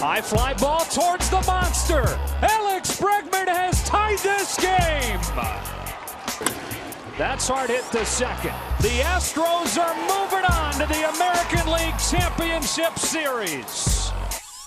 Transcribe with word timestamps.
High 0.00 0.20
fly 0.20 0.54
ball 0.54 0.84
towards 0.84 1.28
the 1.28 1.42
monster. 1.48 2.04
Alex 2.40 3.00
Bregman 3.00 3.48
has 3.48 3.82
tied 3.82 4.18
this 4.20 4.56
game. 4.56 5.18
That's 7.18 7.48
hard 7.48 7.68
hit 7.68 7.82
to 7.90 8.06
second. 8.06 8.54
The 8.80 9.02
Astros 9.02 9.76
are 9.76 9.96
moving 10.02 10.44
on 10.44 10.74
to 10.74 10.86
the 10.86 11.08
American 11.16 11.72
League 11.72 11.98
Championship 11.98 12.96
Series. 12.96 14.12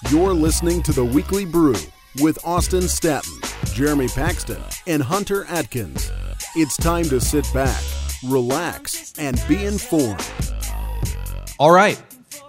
You're 0.10 0.34
listening 0.34 0.84
to 0.84 0.92
the 0.92 1.06
Weekly 1.06 1.46
Brew 1.46 1.76
with 2.20 2.38
Austin 2.44 2.90
Staton, 2.90 3.40
Jeremy 3.74 4.10
Paxton, 4.10 4.62
and 4.86 5.02
Hunter 5.02 5.46
Atkins. 5.46 6.12
It's 6.58 6.76
time 6.76 7.06
to 7.06 7.22
sit 7.22 7.48
back, 7.54 7.82
relax, 8.26 9.14
and 9.18 9.42
be 9.48 9.64
informed. 9.64 10.30
All 11.58 11.72
right. 11.72 12.04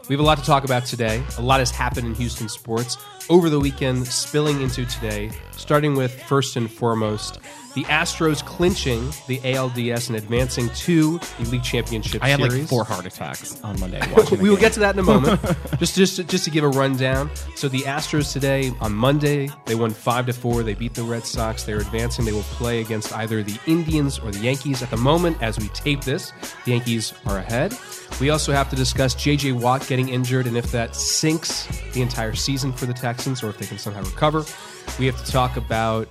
We 0.09 0.15
have 0.15 0.21
a 0.21 0.25
lot 0.25 0.39
to 0.39 0.45
talk 0.45 0.65
about 0.65 0.85
today. 0.85 1.23
A 1.39 1.43
lot 1.43 1.61
has 1.61 1.71
happened 1.71 2.09
in 2.09 2.15
Houston 2.15 2.49
sports 2.49 2.97
over 3.31 3.49
the 3.49 3.61
weekend, 3.61 4.07
spilling 4.07 4.61
into 4.61 4.85
today, 4.85 5.31
starting 5.53 5.95
with 5.95 6.21
first 6.25 6.57
and 6.57 6.71
foremost 6.71 7.39
the 7.75 7.85
Astros 7.85 8.45
clinching 8.45 9.07
the 9.27 9.39
ALDS 9.39 10.09
and 10.09 10.17
advancing 10.17 10.69
to 10.71 11.19
the 11.19 11.51
league 11.51 11.63
championship 11.63 12.23
I 12.23 12.29
had 12.29 12.41
series. 12.41 12.61
like 12.61 12.69
four 12.69 12.85
heart 12.85 13.07
attacks 13.07 13.63
on 13.63 13.79
Monday. 13.81 14.01
we 14.41 14.51
will 14.51 14.57
get 14.57 14.73
to 14.75 14.81
that 14.81 14.95
in 14.95 14.99
a 14.99 15.03
moment. 15.03 15.41
just, 15.79 15.97
just, 15.97 16.29
just 16.29 16.45
to 16.45 16.51
give 16.51 16.65
a 16.65 16.69
rundown. 16.69 17.31
So 17.57 17.69
the 17.69 17.81
Astros 17.81 18.33
today 18.33 18.73
on 18.81 18.95
Monday 18.95 19.49
they 19.67 19.75
won 19.75 19.91
five 19.91 20.27
to 20.27 20.33
four. 20.33 20.63
They 20.63 20.75
beat 20.75 20.95
the 20.95 21.03
Red 21.03 21.25
Sox. 21.25 21.65
They're 21.65 21.79
advancing. 21.79 22.25
They 22.25 22.33
will 22.33 22.43
play 22.43 22.81
against 22.81 23.13
either 23.17 23.43
the 23.43 23.59
Indians 23.67 24.19
or 24.19 24.31
the 24.31 24.41
Yankees. 24.41 24.83
At 24.83 24.91
the 24.91 24.97
moment, 24.97 25.43
as 25.43 25.59
we 25.59 25.69
tape 25.69 26.03
this, 26.03 26.33
the 26.65 26.73
Yankees 26.73 27.15
are 27.27 27.39
ahead. 27.39 27.75
We 28.21 28.31
also 28.31 28.53
have 28.53 28.69
to 28.71 28.77
discuss 28.77 29.15
J.J. 29.15 29.53
Watt 29.53 29.87
getting 29.87 30.11
injured 30.11 30.47
and 30.47 30.57
if 30.57 30.71
that 30.73 30.95
sinks 30.95 31.67
the 31.93 32.03
entire 32.03 32.35
season 32.35 32.73
for 32.73 32.87
the 32.87 32.93
Texans 32.93 33.43
or 33.43 33.49
if 33.49 33.59
they 33.59 33.67
can 33.67 33.79
somehow 33.79 34.03
recover. 34.03 34.45
We 34.99 35.07
have 35.07 35.23
to 35.25 35.31
talk 35.31 35.57
about 35.57 36.09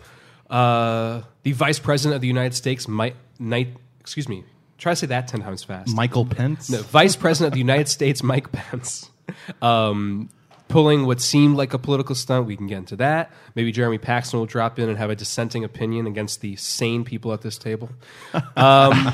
uh, 0.51 1.21
the 1.43 1.53
Vice 1.53 1.79
President 1.79 2.15
of 2.15 2.21
the 2.21 2.27
United 2.27 2.53
States, 2.53 2.87
Mike 2.87 3.15
Knight. 3.39 3.69
Excuse 3.99 4.29
me. 4.29 4.43
Try 4.77 4.91
to 4.93 4.95
say 4.95 5.07
that 5.07 5.27
ten 5.27 5.41
times 5.41 5.63
fast. 5.63 5.95
Michael 5.95 6.25
Pence. 6.25 6.69
No, 6.69 6.81
Vice 6.81 7.15
President 7.15 7.47
of 7.47 7.53
the 7.53 7.59
United 7.59 7.87
States, 7.87 8.21
Mike 8.21 8.51
Pence, 8.51 9.09
um, 9.61 10.29
pulling 10.71 11.05
what 11.05 11.19
seemed 11.21 11.57
like 11.57 11.73
a 11.73 11.77
political 11.77 12.15
stunt. 12.15 12.47
We 12.47 12.55
can 12.55 12.65
get 12.67 12.77
into 12.77 12.95
that. 12.95 13.31
Maybe 13.55 13.71
Jeremy 13.71 13.97
Paxton 13.97 14.39
will 14.39 14.45
drop 14.45 14.79
in 14.79 14.89
and 14.89 14.97
have 14.97 15.09
a 15.09 15.15
dissenting 15.15 15.63
opinion 15.63 16.07
against 16.07 16.41
the 16.41 16.55
sane 16.55 17.03
people 17.03 17.33
at 17.33 17.41
this 17.41 17.57
table. 17.57 17.89
Um, 18.55 19.13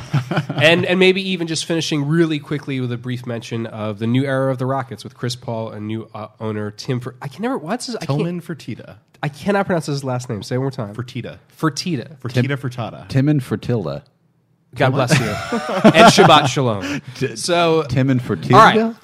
and, 0.62 0.86
and 0.86 1.00
maybe 1.00 1.22
even 1.30 1.48
just 1.48 1.66
finishing 1.66 2.06
really 2.06 2.40
quickly 2.40 2.80
with 2.82 2.92
a 2.92 2.98
brief 2.98 3.26
mention 3.26 3.66
of 3.66 4.00
the 4.00 4.08
new 4.08 4.26
era 4.26 4.52
of 4.52 4.58
the 4.58 4.66
Rockets 4.66 5.04
with 5.04 5.16
Chris 5.16 5.36
Paul 5.36 5.70
and 5.70 5.88
new 5.88 6.10
uh, 6.14 6.28
owner 6.40 6.72
Tim. 6.72 7.00
Fer- 7.00 7.16
I 7.22 7.28
can 7.28 7.44
never. 7.44 7.58
What's 7.58 7.86
his? 7.86 7.96
I, 7.96 8.00
can't, 8.00 8.20
Tillman 8.20 8.42
Fertitta. 8.42 8.98
I 9.24 9.30
cannot 9.30 9.66
pronounce 9.66 9.86
his 9.86 10.04
last 10.04 10.30
name. 10.30 10.44
Say 10.44 10.56
it 10.56 10.58
one 10.58 10.66
more 10.66 10.72
time. 10.72 10.96
Fertitta. 10.96 11.40
Fertitta. 11.56 12.18
Fertitta 12.18 12.58
Fertata. 12.58 13.08
Tim 13.08 13.30
and 13.30 13.44
Fertilda. 13.44 14.04
God 14.76 14.90
bless 14.92 15.18
you. 15.18 15.26
and 15.92 16.12
Shabbat 16.12 16.48
Shalom. 16.48 17.02
So 17.36 17.84
Tim 17.84 18.10
and 18.10 18.22
Fertilda. 18.22 18.56
All 18.56 18.90
right. 18.90 18.96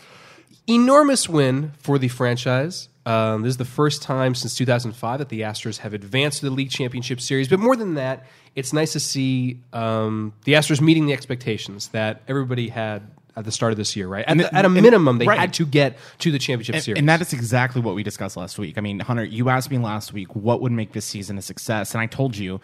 Enormous 0.67 1.27
win 1.27 1.73
for 1.77 1.97
the 1.97 2.07
franchise. 2.07 2.89
Um, 3.05 3.41
this 3.41 3.51
is 3.51 3.57
the 3.57 3.65
first 3.65 4.01
time 4.01 4.33
since 4.33 4.55
2005 4.55 5.19
that 5.19 5.27
the 5.29 5.41
Astros 5.41 5.79
have 5.79 5.93
advanced 5.93 6.39
to 6.39 6.45
the 6.45 6.51
league 6.51 6.69
championship 6.69 7.19
series. 7.19 7.49
But 7.49 7.59
more 7.59 7.75
than 7.75 7.95
that, 7.95 8.25
it's 8.55 8.71
nice 8.71 8.93
to 8.93 8.99
see 9.01 9.59
um, 9.73 10.33
the 10.45 10.53
Astros 10.53 10.79
meeting 10.79 11.05
the 11.05 11.11
expectations 11.13 11.89
that 11.89 12.21
everybody 12.29 12.69
had 12.69 13.11
at 13.35 13.43
the 13.43 13.51
start 13.51 13.73
of 13.73 13.77
this 13.77 13.95
year, 13.95 14.07
right? 14.07 14.23
At, 14.25 14.37
the- 14.37 14.55
at 14.55 14.63
a 14.63 14.69
minimum, 14.69 15.17
they 15.17 15.25
right. 15.25 15.39
had 15.39 15.53
to 15.55 15.65
get 15.65 15.97
to 16.19 16.31
the 16.31 16.39
championship 16.39 16.75
And, 16.75 16.83
series. 16.83 16.99
and 16.99 17.09
that 17.09 17.19
is 17.19 17.33
exactly 17.33 17.81
what 17.81 17.95
we 17.95 18.03
discussed 18.03 18.37
last 18.37 18.57
week. 18.57 18.77
I 18.77 18.81
mean, 18.81 18.99
Hunter, 19.01 19.23
you 19.25 19.49
asked 19.49 19.69
me 19.71 19.79
last 19.79 20.13
week 20.13 20.33
what 20.35 20.61
would 20.61 20.71
make 20.71 20.93
this 20.93 21.03
season 21.03 21.37
a 21.37 21.41
success, 21.41 21.93
and 21.93 21.99
I 22.01 22.05
told 22.05 22.37
you 22.37 22.61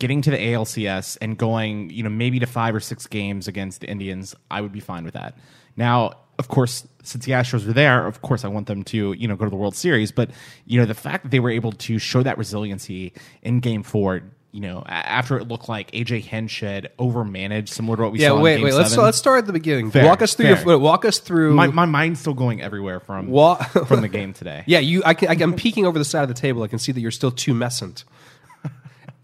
getting 0.00 0.22
to 0.22 0.30
the 0.32 0.38
ALCS 0.38 1.18
and 1.20 1.38
going, 1.38 1.90
you 1.90 2.02
know, 2.02 2.08
maybe 2.10 2.40
to 2.40 2.46
five 2.46 2.74
or 2.74 2.80
six 2.80 3.06
games 3.06 3.46
against 3.46 3.82
the 3.82 3.88
Indians, 3.88 4.34
I 4.50 4.60
would 4.60 4.72
be 4.72 4.80
fine 4.80 5.04
with 5.04 5.14
that. 5.14 5.38
Now, 5.76 6.14
of 6.38 6.48
course, 6.48 6.86
since 7.02 7.24
the 7.24 7.32
Astros 7.32 7.68
are 7.68 7.72
there, 7.72 8.06
of 8.06 8.22
course, 8.22 8.44
I 8.44 8.48
want 8.48 8.66
them 8.66 8.84
to, 8.84 9.12
you 9.12 9.26
know, 9.26 9.36
go 9.36 9.44
to 9.44 9.50
the 9.50 9.56
World 9.56 9.74
Series. 9.74 10.12
But 10.12 10.30
you 10.66 10.78
know, 10.78 10.86
the 10.86 10.94
fact 10.94 11.24
that 11.24 11.30
they 11.30 11.40
were 11.40 11.50
able 11.50 11.72
to 11.72 11.98
show 11.98 12.22
that 12.22 12.38
resiliency 12.38 13.12
in 13.42 13.60
Game 13.60 13.82
Four. 13.82 14.22
You 14.50 14.62
know, 14.62 14.82
after 14.86 15.36
it 15.36 15.46
looked 15.46 15.68
like 15.68 15.90
AJ 15.90 16.22
Hinch 16.22 16.62
overmanaged, 16.62 17.68
similar 17.68 17.98
to 17.98 18.02
what 18.04 18.12
we 18.12 18.20
yeah, 18.20 18.28
saw. 18.28 18.36
in 18.36 18.42
wait, 18.42 18.62
wait. 18.62 18.72
Let's 18.72 18.96
let's 18.96 19.18
start 19.18 19.40
at 19.40 19.46
the 19.46 19.52
beginning. 19.52 19.90
Fair, 19.90 20.06
walk 20.06 20.22
us 20.22 20.34
through 20.34 20.54
fair. 20.56 20.66
your 20.66 20.78
walk 20.78 21.04
us 21.04 21.18
through 21.18 21.54
My, 21.54 21.66
my 21.66 21.84
mind's 21.84 22.20
still 22.20 22.32
going 22.32 22.62
everywhere 22.62 22.98
from 22.98 23.28
Wa- 23.28 23.56
from 23.56 24.00
the 24.00 24.08
game 24.08 24.32
today. 24.32 24.64
Yeah, 24.66 24.78
you. 24.78 25.02
I 25.04 25.12
can, 25.12 25.28
I, 25.28 25.42
am 25.42 25.52
peeking 25.52 25.84
over 25.84 25.98
the 25.98 26.04
side 26.04 26.22
of 26.22 26.28
the 26.28 26.34
table. 26.34 26.62
I 26.62 26.68
can 26.68 26.78
see 26.78 26.92
that 26.92 27.00
you're 27.00 27.10
still 27.10 27.30
tumescent. 27.30 28.04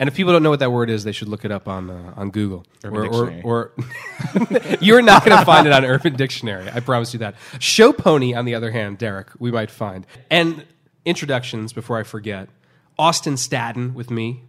And 0.04 0.08
if 0.10 0.14
people 0.16 0.34
don't 0.34 0.42
know 0.42 0.50
what 0.50 0.58
that 0.58 0.70
word 0.70 0.90
is, 0.90 1.02
they 1.04 1.12
should 1.12 1.28
look 1.28 1.46
it 1.46 1.50
up 1.50 1.66
on 1.66 1.88
uh, 1.88 2.12
on 2.14 2.30
Google. 2.30 2.66
Urban 2.84 2.98
or, 2.98 3.02
Dictionary. 3.04 3.42
or, 3.42 3.72
or 4.36 4.76
you're 4.82 5.00
not 5.00 5.24
going 5.24 5.38
to 5.38 5.46
find 5.46 5.66
it 5.66 5.72
on 5.72 5.82
Urban 5.82 6.14
Dictionary. 6.14 6.70
I 6.70 6.80
promise 6.80 7.14
you 7.14 7.20
that. 7.20 7.36
Show 7.58 7.90
Pony, 7.90 8.34
on 8.34 8.44
the 8.44 8.54
other 8.54 8.70
hand, 8.70 8.98
Derek, 8.98 9.28
we 9.38 9.50
might 9.50 9.70
find. 9.70 10.06
And 10.30 10.66
introductions 11.06 11.72
before 11.72 11.98
I 11.98 12.02
forget. 12.02 12.50
Austin 12.98 13.38
Staton 13.38 13.94
with 13.94 14.10
me. 14.10 14.42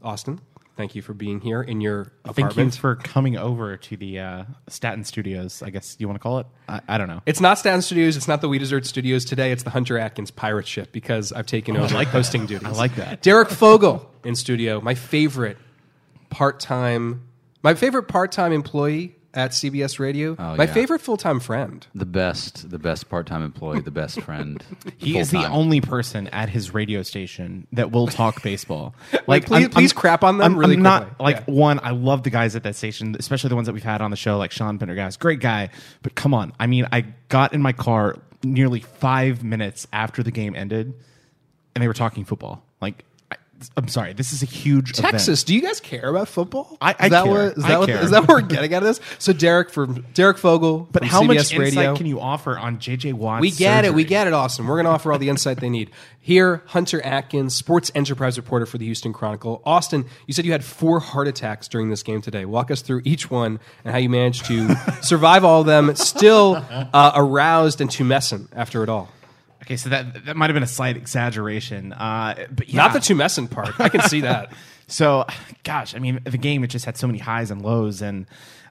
Austin, 0.00 0.40
thank 0.76 0.94
you 0.94 1.02
for 1.02 1.14
being 1.14 1.40
here 1.40 1.62
in 1.62 1.80
your 1.80 2.12
apartment. 2.24 2.54
Thank 2.54 2.74
you 2.74 2.80
for 2.80 2.96
coming 2.96 3.36
over 3.36 3.76
to 3.76 3.96
the 3.96 4.18
uh, 4.20 4.44
Staton 4.68 5.04
Studios. 5.04 5.62
I 5.62 5.70
guess 5.70 5.96
you 5.98 6.06
want 6.08 6.18
to 6.18 6.22
call 6.22 6.38
it. 6.40 6.46
I, 6.68 6.80
I 6.88 6.98
don't 6.98 7.08
know. 7.08 7.22
It's 7.26 7.40
not 7.40 7.58
Staton 7.58 7.82
Studios. 7.82 8.16
It's 8.16 8.28
not 8.28 8.40
the 8.40 8.48
We 8.48 8.58
Desert 8.58 8.86
Studios 8.86 9.24
today. 9.24 9.52
It's 9.52 9.62
the 9.62 9.70
Hunter 9.70 9.98
Atkins 9.98 10.30
pirate 10.30 10.66
ship 10.66 10.92
because 10.92 11.32
I've 11.32 11.46
taken 11.46 11.76
over 11.76 11.94
like 11.94 12.08
that. 12.08 12.12
hosting 12.12 12.46
duties. 12.46 12.66
I 12.66 12.72
like 12.72 12.96
that. 12.96 13.22
Derek 13.22 13.50
Fogel 13.50 14.10
in 14.24 14.34
studio, 14.34 14.80
my 14.80 14.94
favorite 14.94 15.58
part 16.30 16.60
time, 16.60 17.22
my 17.62 17.74
favorite 17.74 18.04
part 18.04 18.32
time 18.32 18.52
employee 18.52 19.16
at 19.34 19.50
CBS 19.52 19.98
Radio, 19.98 20.36
Oh, 20.38 20.56
my 20.56 20.64
yeah. 20.64 20.72
favorite 20.72 21.00
full 21.00 21.16
time 21.16 21.40
friend. 21.40 21.86
The 21.94 22.06
best, 22.06 22.70
the 22.70 22.78
best 22.78 23.08
part-time 23.08 23.42
employee, 23.42 23.80
the 23.80 23.90
best 23.90 24.20
friend. 24.22 24.62
He 24.96 25.18
is 25.18 25.30
the 25.30 25.38
full-time. 25.38 25.52
only 25.52 25.80
person 25.80 26.28
at 26.28 26.48
his 26.48 26.72
radio 26.72 27.02
station 27.02 27.66
that 27.72 27.90
will 27.92 28.06
talk 28.06 28.42
baseball. 28.42 28.94
Like, 29.26 29.46
please- 29.46 29.68
please 29.68 29.92
crap 29.92 30.22
on 30.24 30.38
them 30.38 30.52
I'm, 30.54 30.58
really 30.58 30.74
I'm 30.76 30.82
not 30.82 31.02
quickly. 31.08 31.24
like 31.24 31.36
Yeah. 31.46 31.54
one. 31.54 31.80
I 31.82 31.90
love 31.90 32.22
the 32.22 32.30
guys 32.30 32.54
at 32.56 32.62
that 32.64 32.76
station, 32.76 33.16
especially 33.18 33.48
the 33.48 33.54
ones 33.56 33.66
that 33.66 33.72
we've 33.72 33.82
had 33.82 34.00
on 34.02 34.10
the 34.10 34.16
show, 34.16 34.36
like 34.38 34.50
Sean 34.52 34.78
Pendergast, 34.78 35.18
great 35.20 35.40
guy. 35.40 35.70
But 36.02 36.14
come 36.14 36.34
on, 36.34 36.52
I 36.60 36.66
mean, 36.66 36.86
I 36.92 37.02
got 37.28 37.52
in 37.54 37.62
my 37.62 37.72
car 37.72 38.16
nearly 38.42 38.80
five 38.80 39.42
minutes 39.42 39.86
after 39.92 40.22
the 40.22 40.30
game 40.30 40.54
ended, 40.54 40.92
and 41.74 41.82
they 41.82 41.88
were 41.88 41.94
talking 41.94 42.24
football. 42.24 42.62
Like, 42.80 43.04
I, 43.04 43.04
I'm 43.76 43.88
sorry, 43.88 44.12
this 44.12 44.32
is 44.32 44.42
a 44.42 44.46
huge 44.46 44.90
event. 44.98 45.12
Texas, 45.12 45.42
do 45.44 45.54
you 45.54 45.62
guys 45.62 45.80
care 45.80 46.08
about 46.10 46.28
football? 46.28 46.76
I- 46.80 46.94
I 46.98 47.04
is 47.06 47.10
that 47.10 47.24
care. 47.24 47.32
What, 47.32 47.56
is 47.58 47.64
I 47.64 47.68
that 47.68 47.78
what, 47.78 47.88
care. 47.88 48.02
is 48.02 48.10
that 48.10 48.20
what 48.22 48.28
we're 48.28 48.40
getting 48.42 48.74
out 48.74 48.82
of 48.82 48.86
this? 48.88 49.00
So 49.18 49.32
Derek 49.32 49.70
from 49.70 50.04
Derek 50.12 50.36
Fogel, 50.38 50.88
But 50.92 51.04
how 51.04 51.22
CBS 51.22 51.26
much 51.26 51.36
insight 51.52 51.58
Radio. 51.76 51.96
can 51.96 52.06
you 52.06 52.20
offer 52.20 52.58
on 52.58 52.78
JJ 52.78 53.14
Watt's 53.14 53.40
We 53.40 53.50
get 53.50 53.84
it. 53.84 53.94
We 53.94 54.04
get 54.04 54.26
it, 54.26 54.32
Austin. 54.34 54.66
We're 54.66 54.76
going 54.76 54.84
to 54.84 54.90
offer 54.90 55.12
all 55.12 55.18
the 55.18 55.28
insight 55.30 55.60
they 55.60 55.70
need. 55.70 55.90
Here, 56.20 56.62
Hunter 56.66 57.02
Atkins, 57.04 57.54
sports 57.54 57.90
enterprise 57.94 58.36
reporter 58.38 58.64
for 58.66 58.78
the 58.78 58.84
Houston 58.86 59.12
Chronicle. 59.12 59.60
Austin, 59.64 60.04
you 60.26 60.32
said 60.34 60.44
you 60.46 60.52
had 60.52 60.64
four 60.64 60.98
heart 61.00 61.28
attacks 61.28 61.68
during 61.68 61.90
this 61.90 62.02
game 62.02 62.22
today. 62.22 62.44
Walk 62.46 62.70
us 62.70 62.80
through 62.82 63.02
each 63.04 63.30
one 63.30 63.60
and 63.84 63.92
how 63.92 63.98
you 63.98 64.08
managed 64.08 64.46
to 64.46 64.74
survive 65.02 65.44
all 65.44 65.60
of 65.60 65.66
them, 65.66 65.94
still 65.96 66.64
uh, 66.70 67.12
aroused 67.14 67.80
and 67.80 67.90
tumescent 67.90 68.48
after 68.54 68.82
it 68.82 68.88
all. 68.88 69.10
Okay, 69.64 69.76
so 69.76 69.88
that 69.88 70.26
that 70.26 70.36
might 70.36 70.50
have 70.50 70.54
been 70.54 70.62
a 70.62 70.66
slight 70.66 70.96
exaggeration, 70.96 71.92
uh, 71.92 72.46
but 72.50 72.68
yeah. 72.68 72.82
Not 72.82 72.92
the 72.92 72.98
tumescent 72.98 73.50
part. 73.50 73.80
I 73.80 73.88
can 73.88 74.02
see 74.02 74.20
that. 74.22 74.52
So, 74.86 75.24
gosh, 75.62 75.94
I 75.94 75.98
mean, 75.98 76.20
the 76.24 76.36
game 76.36 76.62
it 76.62 76.66
just 76.66 76.84
had 76.84 76.98
so 76.98 77.06
many 77.06 77.18
highs 77.18 77.50
and 77.50 77.62
lows, 77.62 78.02
and 78.02 78.26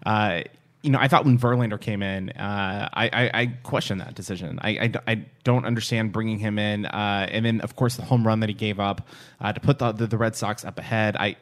uh, 0.06 0.44
you 0.84 0.92
know, 0.92 1.00
I 1.00 1.08
thought 1.08 1.26
when 1.26 1.40
Verlander 1.40 1.82
came 1.82 2.04
in, 2.04 2.30
uh, 2.30 2.90
I, 2.94 3.06
I, 3.12 3.32
I 3.34 3.46
questioned 3.64 4.00
that 4.02 4.14
decision. 4.14 4.60
I, 4.62 4.70
I, 4.70 4.94
I 5.08 5.26
don't 5.44 5.66
understand 5.66 6.12
bringing 6.12 6.38
him 6.38 6.60
in, 6.60 6.86
uh, 6.86 7.28
and 7.32 7.44
then 7.44 7.62
of 7.62 7.76
course 7.76 7.96
the 7.96 8.04
home 8.04 8.28
run 8.28 8.42
that 8.42 8.50
he 8.50 8.54
gave 8.54 8.80
up 8.80 9.08
uh, 9.42 9.54
to 9.54 9.60
put 9.60 9.80
the, 9.80 9.92
the 9.92 10.06
the 10.06 10.18
Red 10.18 10.36
Sox 10.36 10.64
up 10.64 10.78
ahead. 10.78 11.16
I. 11.18 11.36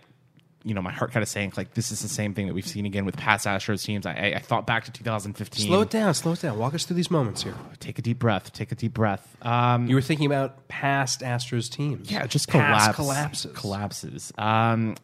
You 0.64 0.74
know, 0.74 0.82
my 0.82 0.92
heart 0.92 1.12
kind 1.12 1.24
of 1.24 1.30
sank. 1.30 1.58
Like 1.58 1.74
this 1.74 1.92
is 1.92 2.02
the 2.02 2.08
same 2.08 2.34
thing 2.34 2.48
that 2.48 2.54
we've 2.54 2.68
seen 2.68 2.86
again 2.86 3.06
with 3.06 3.18
past 3.18 3.46
Astros 3.48 3.84
teams. 3.84 4.06
I, 4.06 4.34
I, 4.36 4.40
thought 4.40 4.68
back 4.68 4.86
to 4.86 4.92
2015. 4.92 5.68
Slow 5.68 5.82
it 5.82 5.90
down. 5.90 6.14
Slow 6.14 6.34
it 6.34 6.42
down. 6.42 6.58
Walk 6.58 6.74
us 6.74 6.86
through 6.86 6.98
these 6.98 7.12
moments 7.12 7.44
here. 7.44 7.56
Take 7.80 8.00
a 8.00 8.02
deep 8.02 8.20
breath. 8.20 8.54
Take 8.54 8.72
a 8.72 8.76
deep 8.76 8.94
breath. 8.94 9.36
Um, 9.42 9.88
You 9.88 9.96
were 9.96 10.02
thinking 10.02 10.28
about 10.28 10.68
past 10.68 11.22
Astros 11.22 11.70
teams. 11.70 12.12
Yeah, 12.12 12.28
just 12.28 12.48
collapse, 12.48 12.96
collapses. 12.96 13.52
collapses. 13.54 14.34
Um, 14.38 14.96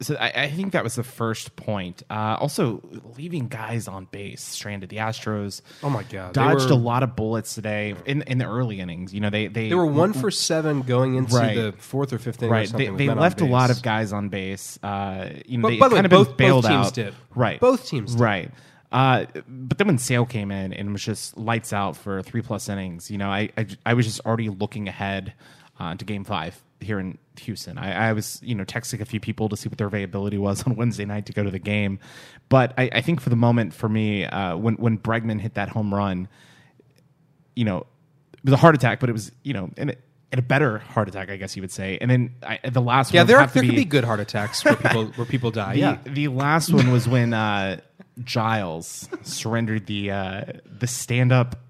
so 0.00 0.16
I, 0.16 0.44
I 0.44 0.50
think 0.50 0.72
that 0.72 0.82
was 0.82 0.96
the 0.96 1.04
first 1.04 1.54
point. 1.56 2.02
Uh, 2.10 2.36
also, 2.40 2.82
leaving 3.16 3.48
guys 3.48 3.86
on 3.88 4.06
base 4.10 4.42
stranded. 4.42 4.88
The 4.90 4.96
Astros. 4.96 5.60
Oh 5.82 5.90
my 5.90 6.02
God, 6.02 6.32
dodged 6.34 6.66
were- 6.66 6.72
a 6.72 6.78
lot 6.78 7.02
of 7.02 7.14
bullets 7.16 7.54
today 7.54 7.94
in 8.04 8.22
in 8.22 8.38
the 8.38 8.46
early 8.46 8.80
innings. 8.80 9.14
You 9.14 9.20
know, 9.20 9.30
they 9.30 9.46
they 9.46 9.68
They 9.68 9.74
were 9.74 9.86
one 9.86 10.12
for 10.12 10.30
seven 10.30 10.82
going 10.82 11.14
into 11.14 11.34
Right. 11.36 11.54
the 11.54 11.74
fourth 11.78 12.12
or 12.12 12.18
fifth 12.18 12.42
inning. 12.42 12.52
right. 12.52 12.68
They, 12.68 12.88
they 12.88 13.08
left 13.08 13.40
a 13.40 13.46
lot 13.46 13.70
of 13.70 13.82
guys 13.82 14.12
on 14.12 14.28
base. 14.30 14.78
Uh, 14.82 15.30
you 15.46 15.58
know, 15.58 15.62
But 15.62 15.68
they 15.70 15.78
by 15.78 15.88
the 15.88 15.94
way, 15.94 15.98
kind 15.98 16.06
of 16.06 16.10
both- 16.10 16.36
bailed 16.36 16.62
both 16.64 16.70
teams 16.72 16.86
out. 16.88 16.94
did. 16.94 17.14
Right. 17.34 17.60
Both 17.60 17.86
teams 17.88 18.12
did. 18.14 18.20
Right. 18.20 18.50
Uh, 18.92 19.26
but 19.48 19.78
then 19.78 19.86
when 19.88 19.98
Sale 19.98 20.26
came 20.26 20.50
in 20.52 20.72
and 20.72 20.92
was 20.92 21.02
just 21.04 21.36
lights 21.36 21.72
out 21.72 21.96
for 21.96 22.22
three 22.22 22.42
plus 22.42 22.68
innings, 22.68 23.10
you 23.10 23.18
know, 23.18 23.28
I 23.28 23.48
I, 23.56 23.66
I 23.86 23.94
was 23.94 24.06
just 24.06 24.20
already 24.26 24.48
looking 24.50 24.86
ahead 24.88 25.34
uh, 25.80 25.94
to 25.96 26.04
Game 26.04 26.22
Five 26.24 26.62
here 26.80 26.98
in 27.00 27.18
Houston. 27.40 27.78
I, 27.78 28.08
I 28.10 28.12
was 28.12 28.40
you 28.42 28.54
know 28.54 28.64
texting 28.64 29.00
a 29.00 29.04
few 29.04 29.20
people 29.20 29.48
to 29.48 29.56
see 29.56 29.68
what 29.68 29.78
their 29.78 29.86
availability 29.86 30.38
was 30.38 30.62
on 30.66 30.76
Wednesday 30.76 31.04
night 31.04 31.26
to 31.26 31.32
go 31.32 31.42
to 31.42 31.50
the 31.50 31.58
game. 31.58 31.98
But 32.48 32.74
I, 32.78 32.90
I 32.92 33.00
think 33.00 33.20
for 33.20 33.30
the 33.30 33.36
moment, 33.36 33.72
for 33.74 33.88
me, 33.88 34.24
uh, 34.24 34.56
when 34.56 34.74
when 34.76 34.98
Bregman 34.98 35.40
hit 35.40 35.54
that 35.54 35.68
home 35.70 35.92
run, 35.94 36.28
you 37.56 37.64
know, 37.64 37.86
it 38.34 38.44
was 38.44 38.52
a 38.54 38.56
heart 38.58 38.74
attack, 38.74 39.00
but 39.00 39.08
it 39.08 39.12
was 39.12 39.32
you 39.42 39.52
know, 39.52 39.70
and. 39.76 39.90
It, 39.90 40.00
and 40.32 40.40
a 40.40 40.42
better 40.42 40.78
heart 40.80 41.06
attack, 41.08 41.30
I 41.30 41.36
guess 41.36 41.54
you 41.54 41.62
would 41.62 41.70
say. 41.70 41.96
And 42.00 42.10
then 42.10 42.34
I, 42.42 42.58
the 42.68 42.80
last 42.80 43.14
Yeah, 43.14 43.20
one 43.20 43.26
there, 43.28 43.38
have 43.38 43.52
to 43.52 43.60
there 43.60 43.68
can 43.68 43.76
be 43.76 43.84
good 43.84 44.02
heart 44.02 44.18
attacks 44.18 44.64
where 44.64 44.74
people 44.74 45.04
where 45.14 45.26
people 45.28 45.52
die. 45.52 45.74
the, 45.74 45.78
yeah, 45.78 45.98
the 46.04 46.26
last 46.26 46.72
one 46.74 46.90
was 46.90 47.06
when 47.06 47.32
uh, 47.32 47.78
Giles 48.24 49.08
surrendered 49.22 49.86
the 49.86 50.10
uh, 50.10 50.44
the 50.66 50.88
stand 50.88 51.30
up 51.30 51.60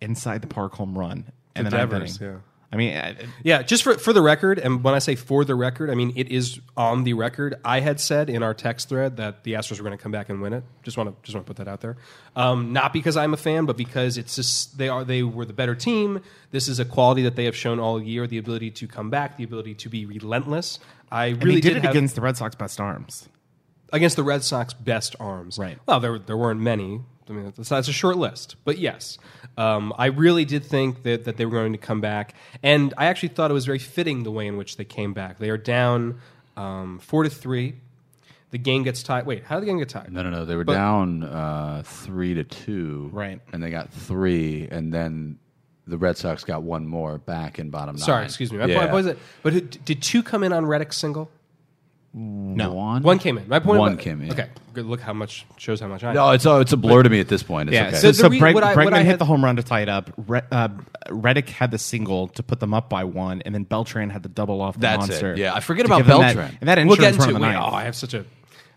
inside 0.00 0.40
the 0.40 0.46
park 0.46 0.72
home 0.76 0.96
run 0.96 1.30
and 1.54 1.66
To 1.66 1.70
then 1.70 1.78
Devers, 1.90 2.18
inning. 2.22 2.32
yeah. 2.36 2.40
I 2.72 2.76
mean, 2.76 2.96
uh, 2.96 3.14
Yeah, 3.42 3.62
just 3.62 3.82
for 3.82 3.94
for 3.98 4.12
the 4.12 4.22
record, 4.22 4.60
and 4.60 4.84
when 4.84 4.94
I 4.94 5.00
say 5.00 5.16
for 5.16 5.44
the 5.44 5.56
record, 5.56 5.90
I 5.90 5.94
mean 5.96 6.12
it 6.14 6.28
is 6.28 6.60
on 6.76 7.02
the 7.02 7.14
record. 7.14 7.56
I 7.64 7.80
had 7.80 7.98
said 7.98 8.30
in 8.30 8.44
our 8.44 8.54
text 8.54 8.88
thread 8.88 9.16
that 9.16 9.42
the 9.42 9.54
Astros 9.54 9.78
were 9.78 9.84
going 9.84 9.96
to 9.98 10.02
come 10.02 10.12
back 10.12 10.28
and 10.28 10.40
win 10.40 10.52
it. 10.52 10.62
Just 10.84 10.96
want 10.96 11.08
to 11.10 11.16
just 11.24 11.34
want 11.34 11.46
to 11.46 11.50
put 11.50 11.56
that 11.56 11.66
out 11.68 11.80
there. 11.80 11.96
Um, 12.36 12.72
not 12.72 12.92
because 12.92 13.16
I'm 13.16 13.34
a 13.34 13.36
fan, 13.36 13.66
but 13.66 13.76
because 13.76 14.16
it's 14.16 14.36
just 14.36 14.78
they 14.78 14.88
are 14.88 15.04
they 15.04 15.24
were 15.24 15.44
the 15.44 15.52
better 15.52 15.74
team. 15.74 16.20
This 16.52 16.68
is 16.68 16.78
a 16.78 16.84
quality 16.84 17.22
that 17.22 17.34
they 17.34 17.44
have 17.46 17.56
shown 17.56 17.80
all 17.80 18.00
year: 18.00 18.28
the 18.28 18.38
ability 18.38 18.70
to 18.70 18.86
come 18.86 19.10
back, 19.10 19.36
the 19.36 19.42
ability 19.44 19.74
to 19.74 19.88
be 19.88 20.06
relentless. 20.06 20.78
I 21.10 21.26
and 21.26 21.42
really 21.42 21.56
he 21.56 21.60
did, 21.62 21.76
it 21.78 21.82
have- 21.82 21.90
against 21.90 22.14
the 22.14 22.20
Red 22.20 22.36
Sox 22.36 22.54
best 22.54 22.78
arms. 22.80 23.28
against 23.92 24.14
the 24.14 24.22
Red 24.22 24.44
Sox 24.44 24.72
best 24.74 25.16
arms. 25.18 25.58
Right. 25.58 25.78
Well, 25.86 25.98
there 25.98 26.20
there 26.20 26.36
weren't 26.36 26.60
many. 26.60 27.00
I 27.28 27.32
mean, 27.32 27.52
that's, 27.56 27.68
that's 27.68 27.88
a 27.88 27.92
short 27.92 28.16
list, 28.16 28.56
but 28.64 28.78
yes, 28.78 29.18
um, 29.56 29.92
I 29.96 30.06
really 30.06 30.44
did 30.44 30.64
think 30.64 31.04
that 31.04 31.24
that 31.24 31.36
they 31.36 31.44
were 31.44 31.52
going 31.52 31.72
to 31.72 31.78
come 31.78 32.00
back, 32.00 32.34
and 32.62 32.92
I 32.98 33.06
actually 33.06 33.28
thought 33.30 33.50
it 33.50 33.54
was 33.54 33.66
very 33.66 33.78
fitting 33.78 34.24
the 34.24 34.30
way 34.32 34.46
in 34.46 34.56
which 34.56 34.76
they 34.76 34.84
came 34.84 35.12
back. 35.12 35.38
They 35.38 35.50
are 35.50 35.56
down 35.58 36.20
um, 36.56 36.98
four 36.98 37.22
to 37.22 37.30
three. 37.30 37.76
The 38.50 38.58
game 38.58 38.82
gets 38.82 39.04
tied. 39.04 39.26
Wait, 39.26 39.44
how 39.44 39.56
did 39.56 39.62
the 39.62 39.66
game 39.66 39.78
get 39.78 39.90
tied? 39.90 40.12
No, 40.12 40.22
no, 40.24 40.30
no. 40.30 40.44
They 40.44 40.56
were 40.56 40.64
But- 40.64 40.74
down 40.74 41.22
uh, 41.22 41.82
three 41.84 42.34
to 42.34 42.42
two, 42.42 43.10
Right. 43.12 43.40
And 43.52 43.62
they 43.62 43.70
got 43.70 43.92
three, 43.92 44.66
and 44.72 44.92
then 44.92 45.38
the 45.86 45.96
Red 45.96 46.16
Sox 46.16 46.42
got 46.42 46.62
one 46.64 46.84
more 46.86 47.18
back 47.18 47.60
in 47.60 47.70
bottom 47.70 47.94
nine. 47.94 48.04
Sorry, 48.04 48.24
excuse 48.24 48.50
me. 48.50 48.58
My 48.58 48.64
yeah. 48.64 48.80
point 48.80 48.92
was 48.92 49.06
it. 49.06 49.18
But 49.44 49.52
who- 49.52 49.60
did 49.60 50.02
two 50.02 50.24
come 50.24 50.42
in 50.42 50.52
on 50.52 50.66
Reddick's 50.66 50.96
single? 50.96 51.30
No. 52.12 52.72
one. 52.72 53.02
One 53.02 53.18
came 53.20 53.38
in. 53.38 53.48
My 53.48 53.60
point. 53.60 53.78
One 53.78 53.92
about- 53.92 54.02
came 54.02 54.20
in. 54.22 54.32
Okay, 54.32 54.48
good. 54.74 54.84
Look 54.86 55.00
how 55.00 55.12
much 55.12 55.46
shows 55.58 55.78
how 55.80 55.86
much 55.86 56.02
I. 56.02 56.12
No, 56.12 56.30
it's 56.32 56.44
a, 56.44 56.58
it's 56.60 56.72
a 56.72 56.76
blur 56.76 57.04
to 57.04 57.08
me 57.08 57.20
at 57.20 57.28
this 57.28 57.42
point. 57.44 57.68
It's 57.68 57.74
Yeah, 57.74 57.86
okay. 57.88 57.96
so, 57.96 58.08
The- 58.08 58.14
so 58.14 58.28
re- 58.28 58.40
Breg- 58.40 58.54
what 58.54 58.64
I- 58.64 58.74
Bregman 58.74 58.94
I 58.94 58.98
hit 58.98 59.06
had- 59.06 59.18
the 59.20 59.24
home 59.26 59.44
run 59.44 59.56
to 59.56 59.62
tie 59.62 59.80
it 59.82 59.88
up. 59.88 60.10
Re- 60.26 60.40
uh, 60.50 60.68
Reddick 61.08 61.48
had 61.50 61.70
the 61.70 61.78
single 61.78 62.26
to 62.28 62.42
put 62.42 62.58
them 62.58 62.74
up 62.74 62.88
by 62.90 63.04
one, 63.04 63.42
and 63.42 63.54
then 63.54 63.62
Beltran 63.64 64.10
had 64.10 64.22
the 64.24 64.28
double 64.28 64.60
off 64.60 64.74
the 64.74 64.80
That's 64.80 65.04
it. 65.06 65.08
monster. 65.10 65.34
Yeah, 65.36 65.54
I 65.54 65.60
forget 65.60 65.86
to 65.86 65.92
about 65.92 65.98
give 65.98 66.06
them 66.08 66.20
that- 66.20 66.34
Beltran. 66.34 66.58
and 66.60 66.68
that 66.68 66.78
we'll 66.86 66.96
get 66.96 67.08
into 67.14 67.20
run 67.20 67.30
it. 67.30 67.32
the 67.34 67.40
Wait, 67.40 67.54
oh. 67.54 67.74
I 67.74 67.84
have 67.84 67.94
such 67.94 68.14
a, 68.14 68.24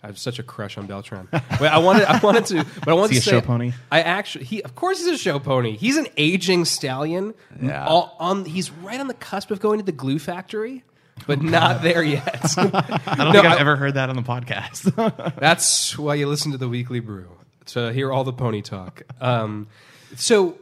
I 0.04 0.08
have 0.08 0.20
such 0.20 0.38
a 0.38 0.44
crush 0.44 0.78
on 0.78 0.86
Beltran. 0.86 1.28
Wait, 1.32 1.42
I 1.62 1.80
wanted, 1.80 2.04
I 2.04 2.20
wanted 2.20 2.46
to, 2.48 2.66
but 2.82 2.90
I 2.90 2.94
wanted 3.00 3.16
Is 3.16 3.24
to 3.24 3.32
he 3.32 3.38
a 3.38 3.42
say, 3.42 3.42
show 3.42 3.42
pony? 3.42 3.72
I 3.92 4.02
actually, 4.02 4.46
he, 4.46 4.62
of 4.62 4.76
course, 4.76 5.00
he's 5.00 5.08
a 5.08 5.18
show 5.18 5.40
pony. 5.40 5.76
He's 5.76 5.98
an 5.98 6.06
aging 6.18 6.66
stallion. 6.66 7.34
Yeah. 7.60 7.86
All, 7.88 8.16
on, 8.20 8.46
he's 8.46 8.70
right 8.70 9.00
on 9.00 9.08
the 9.08 9.14
cusp 9.16 9.50
of 9.50 9.60
going 9.60 9.80
to 9.80 9.86
the 9.86 9.92
glue 9.92 10.20
factory, 10.20 10.84
but 11.28 11.42
not 11.42 11.82
there 11.82 12.04
yet. 12.04 12.46
I 12.58 13.16
don't 13.18 13.34
think 13.34 13.46
I've 13.46 13.60
ever 13.60 13.76
heard 13.76 13.96
that 13.96 14.10
on 14.10 14.16
the 14.16 14.22
podcast. 14.22 15.36
That's 15.40 15.98
why 15.98 16.16
you 16.16 16.28
listen 16.28 16.52
to 16.52 16.58
the 16.58 16.70
Weekly 16.70 17.00
Brew 17.00 17.30
to 17.68 17.94
hear 17.94 18.12
all 18.12 18.24
the 18.24 18.34
pony 18.34 18.62
talk. 18.62 19.04
Um, 19.22 19.68
so, 20.16 20.58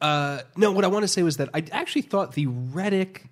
uh, 0.00 0.40
no, 0.56 0.72
what 0.72 0.84
I 0.84 0.88
want 0.88 1.04
to 1.04 1.08
say 1.08 1.22
was 1.22 1.36
that 1.36 1.50
I 1.54 1.64
actually 1.72 2.02
thought 2.02 2.32
the 2.32 2.46
Reddick 2.46 3.26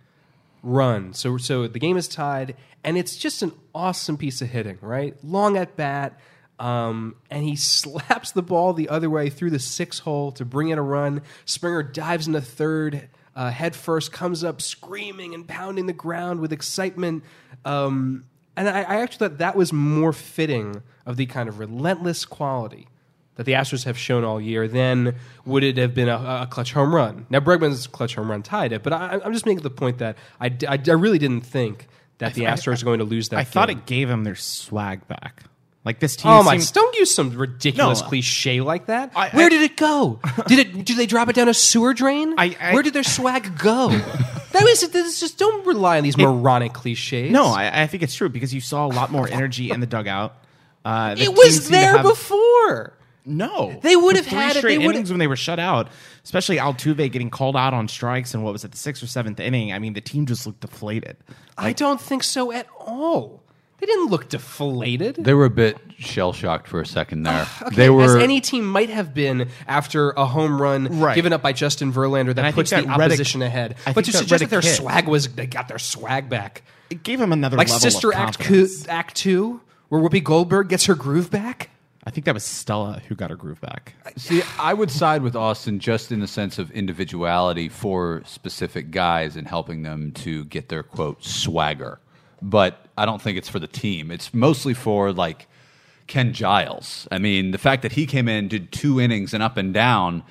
run. 0.62 1.12
So, 1.12 1.37
so 1.37 1.69
the 1.69 1.79
game 1.79 1.97
is 1.97 2.09
tied, 2.09 2.56
and 2.82 2.97
it's 2.97 3.17
just 3.17 3.43
an 3.43 3.53
awesome 3.75 4.17
piece 4.17 4.43
of 4.43 4.49
hitting, 4.49 4.79
right? 4.81 5.17
Long 5.23 5.56
at 5.56 5.76
bat. 5.76 6.19
Um, 6.59 7.17
and 7.31 7.44
he 7.44 7.56
slaps 7.56 8.32
the 8.32 8.43
ball 8.43 8.73
the 8.73 8.88
other 8.88 9.11
way 9.11 9.31
through 9.31 9.50
the 9.50 9.59
six 9.59 10.00
hole 10.00 10.32
to 10.32 10.44
bring 10.44 10.69
in 10.69 10.79
a 10.79 10.82
run. 10.82 11.23
Springer 11.44 11.82
dives 11.82 12.26
into 12.26 12.41
third, 12.41 13.09
uh, 13.36 13.50
head 13.50 13.75
first, 13.75 14.12
comes 14.12 14.44
up 14.44 14.60
screaming 14.60 15.34
and 15.34 15.46
pounding 15.46 15.86
the 15.86 15.92
ground 15.92 16.40
with 16.40 16.52
excitement. 16.52 17.25
Um, 17.64 18.25
and 18.56 18.69
I, 18.69 18.82
I 18.82 18.96
actually 19.02 19.28
thought 19.28 19.38
that 19.38 19.56
was 19.56 19.72
more 19.72 20.12
fitting 20.12 20.82
of 21.06 21.16
the 21.16 21.26
kind 21.26 21.48
of 21.48 21.58
relentless 21.58 22.25
quality 22.25 22.88
that 23.36 23.44
the 23.44 23.52
Astros 23.52 23.84
have 23.84 23.98
shown 23.98 24.25
all 24.25 24.40
year 24.40 24.69
than 24.69 25.16
would 25.44 25.64
it 25.64 25.76
have 25.76 25.94
been 25.94 26.08
a, 26.08 26.42
a 26.42 26.48
clutch 26.48 26.72
home 26.72 26.94
run. 26.94 27.26
Now, 27.31 27.40
Bregman's 27.40 27.86
clutch 27.86 28.14
home 28.14 28.31
run 28.31 28.42
tied 28.42 28.72
it, 28.72 28.82
but 28.82 28.92
I, 28.92 29.20
I'm 29.25 29.32
just 29.32 29.46
making 29.46 29.62
the 29.62 29.70
point 29.70 29.98
that 29.98 30.16
I 30.40 30.56
I 30.69 30.76
really 30.92 31.19
didn't 31.19 31.42
think 31.42 31.88
that 32.19 32.34
the 32.34 32.42
Astros 32.42 32.82
are 32.82 32.84
going 32.84 33.00
to 33.00 33.04
lose 33.04 33.30
that. 33.30 33.38
I 33.38 33.44
thought 33.44 33.70
it 33.70 33.87
gave 33.87 34.08
them 34.08 34.25
their 34.25 34.37
swag 34.37 35.06
back. 35.08 35.42
Like 35.84 35.98
this 36.00 36.16
team. 36.16 36.31
Oh 36.32 36.42
my! 36.42 36.56
Don't 36.72 36.96
use 36.96 37.14
some 37.14 37.31
ridiculous 37.36 38.00
No. 38.00 38.06
cliche 38.08 38.62
like 38.62 38.86
that. 38.86 39.12
I- 39.14 39.28
Where 39.31 39.46
I- 39.46 39.48
did 39.50 39.60
it 39.62 39.76
go? 39.76 40.19
Did 40.46 40.58
it? 40.60 40.84
Did 40.86 40.96
they 40.96 41.04
drop 41.06 41.28
it 41.28 41.36
down 41.36 41.48
a 41.48 41.52
sewer 41.54 41.92
drain? 41.92 42.34
I- 42.38 42.56
I- 42.58 42.72
Where 42.72 42.82
did 42.82 42.94
their 42.94 43.02
swag 43.02 43.58
go? 43.58 43.88
that 44.52 44.62
was 44.62 44.81
this 44.88 44.94
is 45.14 45.20
just 45.20 45.36
don't 45.38 45.66
rely 45.66 45.98
on 45.98 46.02
these 46.04 46.16
moronic 46.16 46.72
cliches. 46.72 47.31
No, 47.31 47.46
I, 47.48 47.82
I 47.82 47.86
think 47.86 48.02
it's 48.02 48.14
true 48.14 48.31
because 48.31 48.54
you 48.54 48.62
saw 48.62 48.86
a 48.86 48.92
lot 48.94 49.12
more 49.12 49.28
energy 49.28 49.70
in 49.70 49.81
the 49.81 49.86
dugout. 49.86 50.34
Uh, 50.86 51.14
the 51.16 51.22
it 51.22 51.26
team 51.26 51.34
was 51.36 51.52
seemed 51.54 51.64
to 51.66 51.70
there 51.72 51.96
have- 51.98 52.02
before. 52.06 52.94
No, 53.26 53.78
They 53.82 53.96
would 53.96 54.16
have 54.16 54.26
three 54.26 54.37
had 54.37 54.54
it. 54.56 54.58
straight 54.58 54.78
They 54.78 54.87
would- 54.87 54.94
innings 54.96 55.08
when 55.08 55.19
they 55.19 55.26
were 55.26 55.34
shut 55.37 55.58
out, 55.58 55.88
especially 56.25 56.58
Altuve 56.58 57.10
getting 57.10 57.30
called 57.30 57.56
out 57.56 57.72
on 57.72 57.88
strikes 57.88 58.34
and 58.34 58.44
what 58.44 58.52
was 58.52 58.64
it, 58.64 58.72
the 58.72 58.76
sixth 58.76 59.02
or 59.02 59.06
seventh 59.06 59.40
inning. 59.40 59.72
I 59.72 59.78
mean, 59.78 59.94
the 59.94 60.02
team 60.02 60.26
just 60.26 60.46
looked 60.46 60.60
deflated. 60.60 61.16
I 61.56 61.72
don't 61.72 61.98
think 62.00 62.22
so 62.22 62.52
at 62.52 62.66
all. 62.78 63.42
They 63.81 63.87
didn't 63.87 64.06
look 64.11 64.29
deflated. 64.29 65.17
They 65.17 65.35
were 65.35 65.44
a 65.44 65.50
bit 65.50 65.76
shell 65.99 66.32
shocked 66.32 66.69
for 66.69 66.81
a 66.81 66.87
second 66.87 67.25
there. 67.25 67.47
Okay, 67.62 67.75
they 67.76 67.91
were 67.91 68.17
as 68.17 68.23
any 68.23 68.41
team 68.41 68.67
might 68.67 68.88
have 68.91 69.12
been 69.15 69.49
after 69.67 70.11
a 70.12 70.25
home 70.26 70.61
run 70.61 71.00
Right. 71.00 71.15
given 71.15 71.32
up 71.32 71.43
by 71.43 71.53
Justin 71.53 71.93
Verlander 71.93 72.35
that 72.35 72.38
I 72.44 72.49
think 72.49 72.55
puts 72.56 72.71
that 72.71 72.82
the 72.85 72.88
Reddick- 72.88 73.05
opposition 73.05 73.43
ahead. 73.43 73.75
I 73.87 73.93
but 73.93 74.05
think 74.05 74.06
to 74.06 74.12
that 74.12 74.19
suggest 74.19 74.29
that 74.29 74.35
Reddick 74.35 74.49
their 74.50 74.61
hit. 74.61 74.76
swag 74.76 75.09
was 75.09 75.29
they 75.29 75.47
got 75.47 75.69
their 75.69 75.79
swag 75.79 76.29
back, 76.29 76.62
It 76.91 77.03
gave 77.03 77.21
him 77.21 77.32
another 77.32 77.56
like 77.56 77.69
level 77.69 77.81
Sister 77.81 78.11
of 78.11 78.17
Act, 78.17 78.38
confidence. 78.38 78.82
Two, 78.85 78.91
Act 78.91 79.15
Two, 79.17 79.61
where 79.88 80.00
Whoopi 80.00 80.23
Goldberg 80.23 80.69
gets 80.69 80.87
her 80.87 80.94
groove 80.94 81.31
back. 81.31 81.71
I 82.06 82.11
think 82.11 82.26
that 82.26 82.35
was 82.35 82.44
Stella 82.44 83.00
who 83.09 83.15
got 83.15 83.31
her 83.31 83.37
groove 83.37 83.61
back. 83.62 83.94
See, 84.17 84.43
I 84.59 84.75
would 84.75 84.91
side 84.91 85.23
with 85.23 85.35
Austin 85.35 85.79
just 85.79 86.12
in 86.12 86.21
the 86.21 86.26
sense 86.26 86.59
of 86.59 86.71
individuality 86.73 87.69
for 87.71 88.23
specific 88.26 88.90
guys 88.90 89.37
and 89.37 89.49
helping 89.49 89.83
them 89.85 90.12
to 90.12 90.45
get 90.45 90.69
their 90.69 90.83
quote 90.83 91.25
swagger. 91.25 91.99
But 92.43 92.87
I 92.97 93.07
don't 93.07 93.21
think 93.21 93.38
it's 93.38 93.49
for 93.49 93.59
the 93.59 93.67
team. 93.67 94.11
It's 94.11 94.33
mostly 94.35 94.75
for 94.75 95.12
like 95.12 95.49
Ken 96.07 96.33
Giles. 96.33 97.09
I 97.11 97.19
mean, 97.19 97.50
the 97.50 97.59
fact 97.59 97.83
that 97.83 97.93
he 97.93 98.07
came 98.07 98.29
in, 98.29 98.49
did 98.49 98.73
two 98.73 99.00
innings 99.00 99.35
and 99.35 99.43
up 99.43 99.57
and 99.57 99.73
down, 99.73 100.23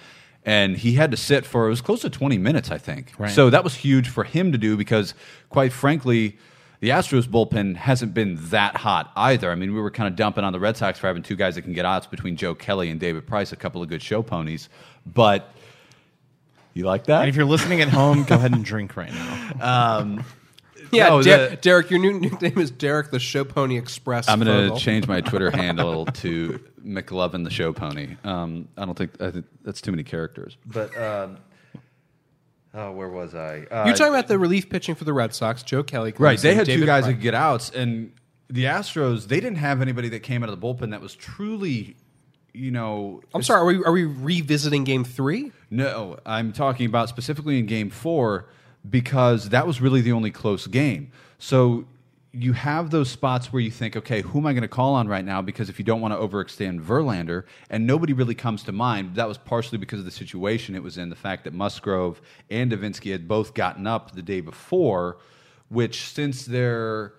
and 0.46 0.78
he 0.78 0.94
had 0.94 1.12
to 1.12 1.18
sit 1.18 1.46
for 1.46 1.68
it 1.68 1.70
was 1.70 1.82
close 1.82 2.02
to 2.02 2.10
20 2.10 2.38
minutes, 2.38 2.70
I 2.72 2.78
think. 2.78 3.14
Right. 3.18 3.32
So 3.32 3.50
that 3.50 3.64
was 3.64 3.76
huge 3.76 4.10
for 4.10 4.24
him 4.24 4.52
to 4.52 4.58
do 4.58 4.78
because, 4.78 5.14
quite 5.50 5.72
frankly, 5.74 6.38
the 6.82 6.90
Astros 6.90 7.26
bullpen 7.26 7.78
hasn't 7.78 8.14
been 8.14 8.38
that 8.50 8.76
hot 8.76 9.12
either. 9.16 9.52
I 9.52 9.56
mean, 9.56 9.74
we 9.74 9.80
were 9.80 9.92
kind 9.92 10.08
of 10.08 10.18
dumping 10.18 10.44
on 10.44 10.52
the 10.52 10.60
Red 10.60 10.76
Sox 10.76 11.00
for 11.00 11.08
having 11.08 11.24
two 11.24 11.38
guys 11.38 11.56
that 11.56 11.62
can 11.62 11.74
get 11.74 11.86
outs 11.86 12.08
between 12.08 12.36
Joe 12.36 12.54
Kelly 12.54 12.90
and 12.90 13.00
David 13.00 13.26
Price, 13.26 13.54
a 13.54 13.56
couple 13.56 13.82
of 13.82 13.88
good 13.88 14.02
show 14.02 14.22
ponies. 14.22 14.68
But 15.06 15.50
you 16.74 16.86
like 16.86 17.06
that? 17.06 17.22
And 17.22 17.30
if 17.30 17.36
you're 17.36 17.46
listening 17.46 17.82
at 17.82 17.88
home, 17.88 18.24
go 18.24 18.36
ahead 18.36 18.52
and 18.52 18.66
drink 18.66 18.96
right 18.98 19.14
now. 19.14 19.40
Um, 19.62 20.26
Yeah, 20.98 21.10
No, 21.10 21.22
Der- 21.22 21.50
the- 21.50 21.56
Derek, 21.58 21.90
your 21.90 22.00
new 22.00 22.20
nickname 22.20 22.58
is 22.60 22.72
Derek 22.72 23.12
the 23.12 23.20
Show 23.20 23.44
Pony 23.44 23.78
Express. 23.78 24.28
I'm 24.30 24.40
going 24.40 24.72
to 24.74 24.80
change 24.80 25.08
my 25.08 25.22
Twitter 25.22 25.52
handle 25.56 26.06
to 26.06 26.60
McLovin 26.86 27.44
the 27.44 27.50
Show 27.50 27.74
Pony. 27.74 28.16
Um, 28.24 28.68
I 28.78 28.86
don't 28.86 28.98
think 28.98 29.22
I 29.22 29.32
think 29.32 29.46
that's 29.64 29.82
too 29.82 29.92
many 29.92 30.04
characters. 30.04 30.58
But 30.66 30.96
um, 30.98 31.38
oh, 32.74 32.92
where 32.92 33.10
was 33.10 33.36
I? 33.36 33.66
Uh, 33.72 33.84
You're 33.86 33.96
talking 33.96 34.14
about 34.14 34.28
the 34.28 34.38
relief 34.40 34.70
pitching 34.70 34.96
for 34.96 35.04
the 35.06 35.14
Red 35.14 35.34
Sox. 35.34 35.64
Joe 35.64 35.84
Kelly, 35.84 36.12
comes 36.12 36.22
right? 36.22 36.40
They 36.40 36.52
in, 36.52 36.58
had 36.58 36.66
two 36.66 36.86
guys 36.86 37.04
Price. 37.04 37.06
that 37.06 37.14
could 37.14 37.22
get 37.22 37.34
outs, 37.34 37.70
and 37.72 38.12
the 38.50 38.66
Astros 38.66 39.28
they 39.28 39.40
didn't 39.40 39.58
have 39.58 39.82
anybody 39.82 40.10
that 40.10 40.20
came 40.22 40.44
out 40.44 40.50
of 40.50 40.60
the 40.60 40.66
bullpen 40.66 40.92
that 40.92 41.02
was 41.02 41.16
truly, 41.16 41.96
you 42.54 42.72
know. 42.72 43.22
I'm 43.34 43.44
sorry. 43.44 43.62
Are 43.62 43.66
we, 43.66 43.84
are 43.86 43.92
we 43.92 44.04
revisiting 44.04 44.84
Game 44.84 45.04
Three? 45.04 45.52
No, 45.70 46.18
I'm 46.26 46.54
talking 46.54 46.86
about 46.86 47.10
specifically 47.10 47.58
in 47.60 47.66
game 47.66 47.90
four 47.90 48.48
because 48.90 49.50
that 49.50 49.66
was 49.66 49.82
really 49.82 50.02
the 50.02 50.12
only 50.12 50.32
close 50.32 50.68
game. 50.68 51.12
So 51.40 51.86
you 52.32 52.54
have 52.54 52.90
those 52.90 53.10
spots 53.10 53.54
where 53.54 53.62
you 53.62 53.70
think, 53.70 53.96
okay, 53.96 54.22
who 54.22 54.40
am 54.40 54.48
I 54.48 54.54
going 54.54 54.63
to 54.63 54.68
call 54.68 54.96
on 54.96 55.08
right 55.08 55.24
now? 55.24 55.42
Because 55.42 55.70
if 55.70 55.78
you 55.78 55.86
don't 55.86 56.02
want 56.02 56.13
to 56.13 56.18
overextend 56.18 56.82
Verlander, 56.82 57.44
and 57.70 57.86
nobody 57.86 58.12
really 58.12 58.34
comes 58.34 58.63
to 58.63 58.72
mind, 58.72 59.16
that 59.16 59.28
was 59.28 59.38
partially 59.38 59.78
because 59.78 60.00
of 60.00 60.06
the 60.06 60.12
situation 60.12 60.74
it 60.74 60.82
was 60.82 60.98
in, 60.98 61.10
the 61.10 61.16
fact 61.16 61.44
that 61.44 61.54
Musgrove 61.54 62.22
and 62.50 62.72
Devenski 62.72 63.12
had 63.12 63.28
both 63.28 63.54
gotten 63.54 63.86
up 63.86 64.16
the 64.16 64.24
day 64.24 64.42
before, 64.42 65.18
which 65.70 66.12
since 66.12 66.46
they're 66.46 67.13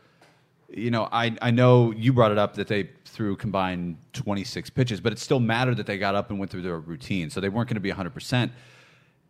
you 0.77 0.91
know, 0.91 1.09
I 1.13 1.37
I 1.41 1.51
know 1.53 1.93
you 1.93 2.13
brought 2.13 2.33
it 2.33 2.39
up 2.39 2.55
that 2.55 2.67
they 2.67 2.91
threw 3.05 3.37
combined 3.37 3.97
26 4.13 4.71
pitches, 4.71 5.01
but 5.01 5.13
it 5.13 5.21
still 5.21 5.39
mattered 5.39 5.77
that 5.77 5.87
they 5.87 5.99
got 5.99 6.17
up 6.17 6.31
and 6.31 6.39
went 6.39 6.51
through 6.51 6.63
their 6.63 6.79
routine, 6.79 7.31
so 7.31 7.41
they 7.41 7.49
weren't 7.49 7.69
going 7.69 7.77
to 7.77 7.81
be 7.81 7.91
100. 7.91 8.13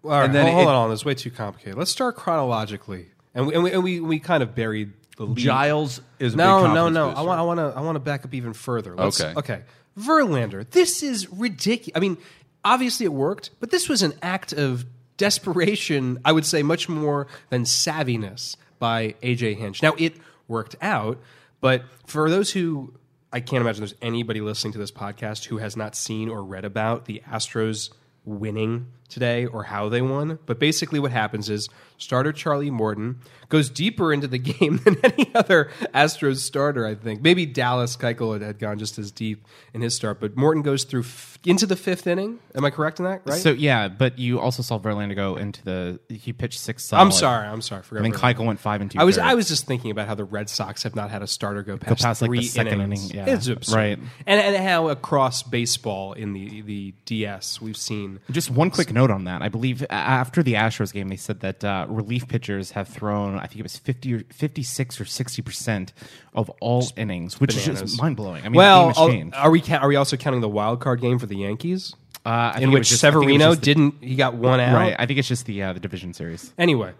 All 0.04 0.10
right, 0.10 0.24
And 0.26 0.34
then 0.34 0.44
hold, 0.44 0.54
hold 0.56 0.68
it- 0.68 0.72
on, 0.74 0.92
it's 0.92 1.04
way 1.04 1.14
too 1.14 1.30
complicated. 1.30 1.76
Let's 1.78 1.90
start 1.90 2.16
chronologically, 2.16 3.06
and 3.34 3.46
we 3.46 3.54
and 3.54 3.64
we, 3.64 3.72
and 3.72 3.82
we, 3.82 4.00
we 4.00 4.18
kind 4.20 4.42
of 4.42 4.54
buried 4.54 4.92
the 5.16 5.24
lead. 5.26 5.38
Giles 5.38 6.00
is 6.18 6.34
a 6.34 6.36
no, 6.36 6.72
no, 6.74 6.88
no. 6.88 7.10
I 7.10 7.22
want, 7.22 7.38
I 7.40 7.42
want 7.42 7.58
to, 7.60 7.72
I 7.78 7.80
want 7.80 7.96
to 7.96 8.00
back 8.00 8.24
up 8.24 8.34
even 8.34 8.52
further. 8.52 8.94
Let's- 8.94 9.20
Okay. 9.20 9.32
okay. 9.38 9.62
Verlander, 9.98 10.68
this 10.68 11.02
is 11.02 11.30
ridiculous. 11.30 11.96
I 11.96 12.00
mean, 12.00 12.16
obviously 12.64 13.06
it 13.06 13.12
worked, 13.12 13.50
but 13.60 13.70
this 13.70 13.88
was 13.88 14.02
an 14.02 14.12
act 14.22 14.52
of 14.52 14.84
desperation. 15.16 16.18
I 16.24 16.32
would 16.32 16.44
say 16.44 16.62
much 16.62 16.88
more 16.88 17.26
than 17.50 17.62
savviness 17.64 18.56
by 18.78 19.14
AJ 19.22 19.56
Hinch. 19.56 19.82
Now 19.82 19.94
it 19.98 20.16
worked 20.48 20.76
out, 20.82 21.18
but 21.60 21.82
for 22.06 22.28
those 22.28 22.50
who 22.50 22.92
I 23.32 23.40
can't 23.40 23.60
imagine 23.62 23.80
there's 23.80 23.94
anybody 24.02 24.40
listening 24.40 24.72
to 24.74 24.78
this 24.78 24.90
podcast 24.92 25.46
who 25.46 25.58
has 25.58 25.76
not 25.76 25.96
seen 25.96 26.28
or 26.28 26.42
read 26.44 26.64
about 26.64 27.04
the 27.06 27.22
Astros 27.28 27.90
winning 28.24 28.86
today 29.14 29.46
or 29.46 29.64
how 29.64 29.88
they 29.88 30.02
won. 30.02 30.38
But 30.44 30.58
basically, 30.58 30.98
what 31.00 31.12
happens 31.12 31.48
is 31.48 31.68
starter 31.96 32.32
Charlie 32.32 32.70
Morton 32.70 33.20
goes 33.48 33.70
deeper 33.70 34.12
into 34.12 34.26
the 34.26 34.38
game 34.52 34.78
than 34.78 34.96
any 35.04 35.30
other 35.34 35.70
Astros 35.94 36.38
starter, 36.38 36.84
I 36.86 36.94
think. 36.94 37.22
Maybe 37.22 37.46
Dallas 37.46 37.96
Keuchel 37.96 38.40
had 38.40 38.58
gone 38.58 38.78
just 38.78 38.98
as 38.98 39.10
deep 39.10 39.46
in 39.72 39.80
his 39.80 39.94
start, 39.94 40.20
but 40.20 40.36
Morton 40.36 40.62
goes 40.62 40.84
through 40.84 41.02
f- 41.02 41.38
into 41.44 41.66
the 41.66 41.76
fifth 41.76 42.06
inning. 42.06 42.40
Am 42.54 42.64
I 42.64 42.70
correct 42.70 42.98
in 42.98 43.04
that? 43.04 43.22
Right? 43.24 43.40
So 43.40 43.52
yeah, 43.52 43.88
but 43.88 44.18
you 44.18 44.40
also 44.40 44.62
saw 44.62 44.78
Verlander 44.78 45.14
go 45.14 45.36
into 45.36 45.62
the. 45.64 46.00
He 46.08 46.32
pitched 46.32 46.58
six. 46.58 46.92
I'm 46.92 47.12
sorry. 47.12 47.46
I'm 47.46 47.62
sorry. 47.62 47.82
Forgot 47.82 48.00
I 48.00 48.02
think 48.10 48.16
Keuchel 48.16 48.46
went 48.46 48.60
five 48.60 48.80
and 48.80 48.90
two. 48.90 48.98
I 48.98 49.04
was. 49.04 49.16
I 49.18 49.34
was 49.34 49.48
just 49.48 49.66
thinking 49.66 49.90
about 49.90 50.08
how 50.08 50.14
the 50.14 50.24
Red 50.24 50.50
Sox 50.50 50.82
have 50.82 50.96
not 50.96 51.10
had 51.10 51.22
a 51.22 51.26
starter 51.26 51.62
go 51.62 51.76
past, 51.76 52.02
past, 52.02 52.22
like, 52.22 52.30
the 52.30 52.36
three 52.38 52.46
second 52.46 52.80
innings. 52.80 53.10
inning, 53.10 53.26
yeah. 53.26 53.34
It's 53.34 53.46
absurd. 53.46 53.76
Right. 53.76 53.98
And 54.26 54.40
and 54.40 54.56
how 54.56 54.88
across 54.88 55.42
baseball 55.42 56.12
in 56.14 56.32
the 56.32 56.62
the 56.62 56.94
DS 57.04 57.60
we've 57.60 57.76
seen 57.76 58.20
Just 58.30 58.50
one 58.50 58.70
quick 58.70 58.92
note 58.92 59.03
on 59.10 59.24
that. 59.24 59.42
I 59.42 59.48
believe 59.48 59.84
after 59.90 60.42
the 60.42 60.54
Astros 60.54 60.92
game, 60.92 61.08
they 61.08 61.16
said 61.16 61.40
that 61.40 61.64
uh, 61.64 61.86
relief 61.88 62.28
pitchers 62.28 62.72
have 62.72 62.88
thrown, 62.88 63.36
I 63.38 63.46
think 63.46 63.58
it 63.60 63.62
was 63.62 63.76
50 63.76 64.14
or 64.14 64.20
56 64.32 65.00
or 65.00 65.04
60% 65.04 65.92
of 66.34 66.50
all 66.60 66.86
innings, 66.96 67.40
which 67.40 67.56
is 67.56 67.64
just 67.64 67.98
mind 68.00 68.16
blowing. 68.16 68.44
I 68.44 68.48
mean, 68.48 68.54
well, 68.56 68.88
the 68.88 68.92
game 68.92 68.96
I'll- 69.02 69.06
has 69.08 69.14
changed. 69.16 69.36
are 69.36 69.50
we 69.50 69.60
ca- 69.60 69.76
are 69.78 69.88
we 69.88 69.96
also 69.96 70.16
counting 70.16 70.40
the 70.40 70.48
wild 70.48 70.80
card 70.80 71.00
game 71.00 71.18
for 71.18 71.26
the 71.26 71.36
Yankees? 71.36 71.94
Uh, 72.26 72.28
I 72.28 72.52
think 72.54 72.64
in 72.64 72.70
which 72.72 72.88
just- 72.88 73.00
Severino 73.00 73.54
the- 73.54 73.60
didn't 73.60 73.94
he 74.00 74.14
got 74.16 74.34
one 74.34 74.58
out. 74.60 74.74
Right. 74.74 74.96
I 74.98 75.06
think 75.06 75.18
it's 75.18 75.28
just 75.28 75.46
the 75.46 75.62
uh, 75.62 75.72
the 75.74 75.80
division 75.80 76.14
series. 76.14 76.52
Anyway, 76.58 76.92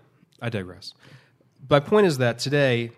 I 0.43 0.51
digress. 0.51 0.93
My 1.71 1.81
point 1.81 2.07
is 2.07 2.19
that 2.19 2.39
today, 2.39 2.91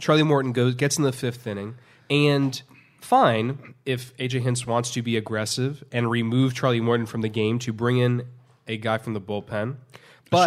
Charlie 0.00 0.24
Morton 0.24 0.52
goes 0.52 0.74
gets 0.74 0.96
in 0.98 1.04
the 1.04 1.12
fifth 1.12 1.46
inning, 1.46 1.76
and 2.10 2.60
fine 3.00 3.74
if 3.84 4.16
AJ 4.16 4.42
Hinch 4.42 4.66
wants 4.66 4.90
to 4.92 5.02
be 5.02 5.16
aggressive 5.16 5.84
and 5.92 6.10
remove 6.10 6.54
Charlie 6.54 6.80
Morton 6.80 7.06
from 7.06 7.22
the 7.22 7.28
game 7.28 7.58
to 7.60 7.72
bring 7.72 7.98
in 7.98 8.26
a 8.66 8.76
guy 8.76 8.98
from 8.98 9.14
the 9.14 9.20
bullpen. 9.20 9.76
But 10.30 10.46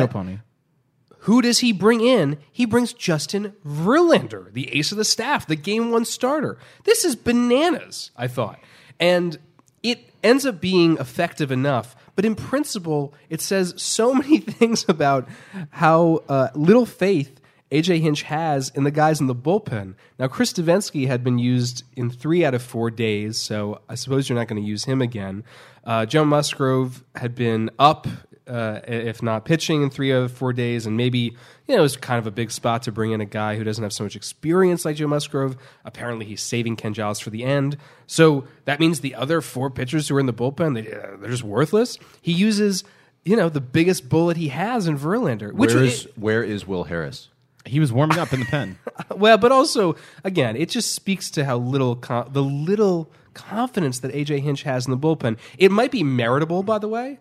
who 1.22 1.42
does 1.42 1.60
he 1.60 1.72
bring 1.72 2.02
in? 2.02 2.38
He 2.52 2.66
brings 2.66 2.94
Justin 2.94 3.54
Verlander, 3.66 4.52
the 4.54 4.76
ace 4.78 4.92
of 4.92 4.98
the 4.98 5.06
staff, 5.06 5.46
the 5.46 5.56
game 5.56 5.92
one 5.92 6.06
starter. 6.06 6.58
This 6.84 7.06
is 7.06 7.16
bananas, 7.16 8.12
I 8.16 8.28
thought. 8.28 8.60
And 9.00 9.38
it 9.84 10.10
ends 10.24 10.46
up 10.46 10.62
being 10.62 10.98
effective 10.98 11.52
enough. 11.52 11.96
But 12.16 12.26
in 12.26 12.36
principle, 12.36 13.14
it 13.30 13.42
says 13.42 13.74
so 13.78 14.14
many 14.16 14.40
things 14.40 14.86
about 14.88 15.28
how 15.72 16.24
uh, 16.30 16.50
little 16.54 16.86
faith 16.86 17.41
AJ 17.72 18.02
Hinch 18.02 18.24
has 18.24 18.70
in 18.76 18.84
the 18.84 18.92
guys 18.92 19.22
in 19.22 19.28
the 19.28 19.36
bullpen. 19.36 19.96
Now, 20.20 20.28
Chris 20.28 20.52
Devenski 20.52 21.08
had 21.08 21.24
been 21.24 21.40
used 21.40 21.84
in 21.96 22.10
three 22.10 22.44
out 22.44 22.54
of 22.54 22.62
four 22.62 22.92
days, 22.92 23.38
so 23.38 23.82
I 23.88 23.96
suppose 23.96 24.28
you're 24.28 24.38
not 24.38 24.48
going 24.48 24.62
to 24.62 24.68
use 24.68 24.84
him 24.84 25.02
again. 25.02 25.44
Uh, 25.84 26.06
Joe 26.06 26.26
Musgrove 26.26 27.04
had 27.16 27.34
been 27.34 27.70
up 27.80 28.08
uh, 28.48 28.82
if 28.86 29.24
not 29.24 29.46
pitching 29.46 29.84
in 29.84 29.90
three 29.90 30.12
out 30.14 30.24
of 30.24 30.32
four 30.32 30.52
days, 30.52 30.86
and 30.86 30.98
maybe 30.98 31.20
you 31.20 31.76
know 31.76 31.78
it 31.78 31.82
was 31.82 31.96
kind 31.96 32.20
of 32.20 32.28
a 32.28 32.32
big 32.32 32.52
spot 32.52 32.84
to 32.84 32.92
bring 32.92 33.12
in 33.12 33.22
a 33.22 33.26
guy 33.26 33.56
who 33.56 33.64
doesn't 33.64 33.84
have 33.84 33.94
so 33.94 34.04
much 34.04 34.16
experience 34.16 34.84
like 34.84 34.98
Joe 34.98 35.08
Musgrove. 35.08 35.56
Apparently, 35.86 36.26
he's 36.26 36.42
saving 36.42 36.76
Ken 36.76 36.94
Giles 36.94 37.20
for 37.20 37.30
the 37.30 37.44
end, 37.44 37.78
so 38.08 38.46
that 38.66 38.80
means 38.80 39.00
the 39.00 39.16
other 39.16 39.40
four 39.42 39.70
pitchers 39.70 40.10
who 40.10 40.18
are 40.18 40.20
in 40.20 40.26
the 40.26 40.34
bullpen 40.34 40.74
they, 40.74 40.92
uh, 40.92 41.18
they're 41.20 41.32
just 41.32 41.44
worthless. 41.44 41.98
He 42.22 42.34
uses 42.34 42.84
you 43.24 43.38
know 43.38 43.48
the 43.48 43.62
biggest 43.62 44.10
bullet 44.10 44.36
he 44.36 44.50
has 44.50 44.88
in 44.88 44.98
Verlander, 44.98 45.54
which 45.54 45.74
Where 45.74 45.84
is 45.84 46.06
is 46.06 46.08
where 46.18 46.44
is 46.44 46.68
Will 46.68 46.86
Harris? 46.86 47.30
He 47.66 47.80
was 47.80 47.92
warming 47.92 48.18
up 48.18 48.34
in 48.34 48.40
the 48.40 48.46
pen. 48.46 48.78
well, 49.16 49.38
but 49.38 49.52
also 49.52 49.96
again, 50.24 50.56
it 50.56 50.70
just 50.70 50.94
speaks 50.94 51.30
to 51.32 51.46
how 51.46 51.58
little 51.58 51.96
the 51.96 52.44
little 52.44 53.12
confidence 53.34 54.00
that 54.00 54.14
AJ 54.14 54.42
Hinch 54.42 54.64
has 54.64 54.86
in 54.86 54.92
the 54.92 54.98
bullpen. 54.98 55.38
It 55.58 55.72
might 55.72 55.92
be 55.92 56.04
meritable, 56.04 56.66
by 56.66 56.80
the 56.80 56.88
way, 56.88 57.20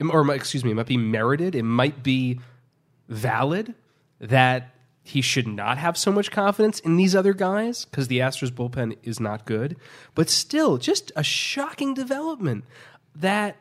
or 0.00 0.28
excuse 0.34 0.64
me, 0.64 0.72
it 0.72 0.74
might 0.74 0.86
be 0.86 0.96
merited. 0.96 1.54
It 1.54 1.62
might 1.62 2.02
be 2.02 2.40
valid 3.08 3.74
that 4.20 4.74
he 5.02 5.20
should 5.20 5.46
not 5.46 5.78
have 5.78 5.96
so 5.96 6.10
much 6.10 6.32
confidence 6.32 6.80
in 6.80 6.96
these 6.96 7.14
other 7.14 7.32
guys 7.32 7.84
because 7.84 8.08
the 8.08 8.18
Astros 8.18 8.50
bullpen 8.50 8.96
is 9.04 9.20
not 9.20 9.44
good. 9.44 9.76
But 10.16 10.28
still, 10.28 10.78
just 10.78 11.12
a 11.14 11.22
shocking 11.22 11.94
development 11.94 12.64
that 13.14 13.56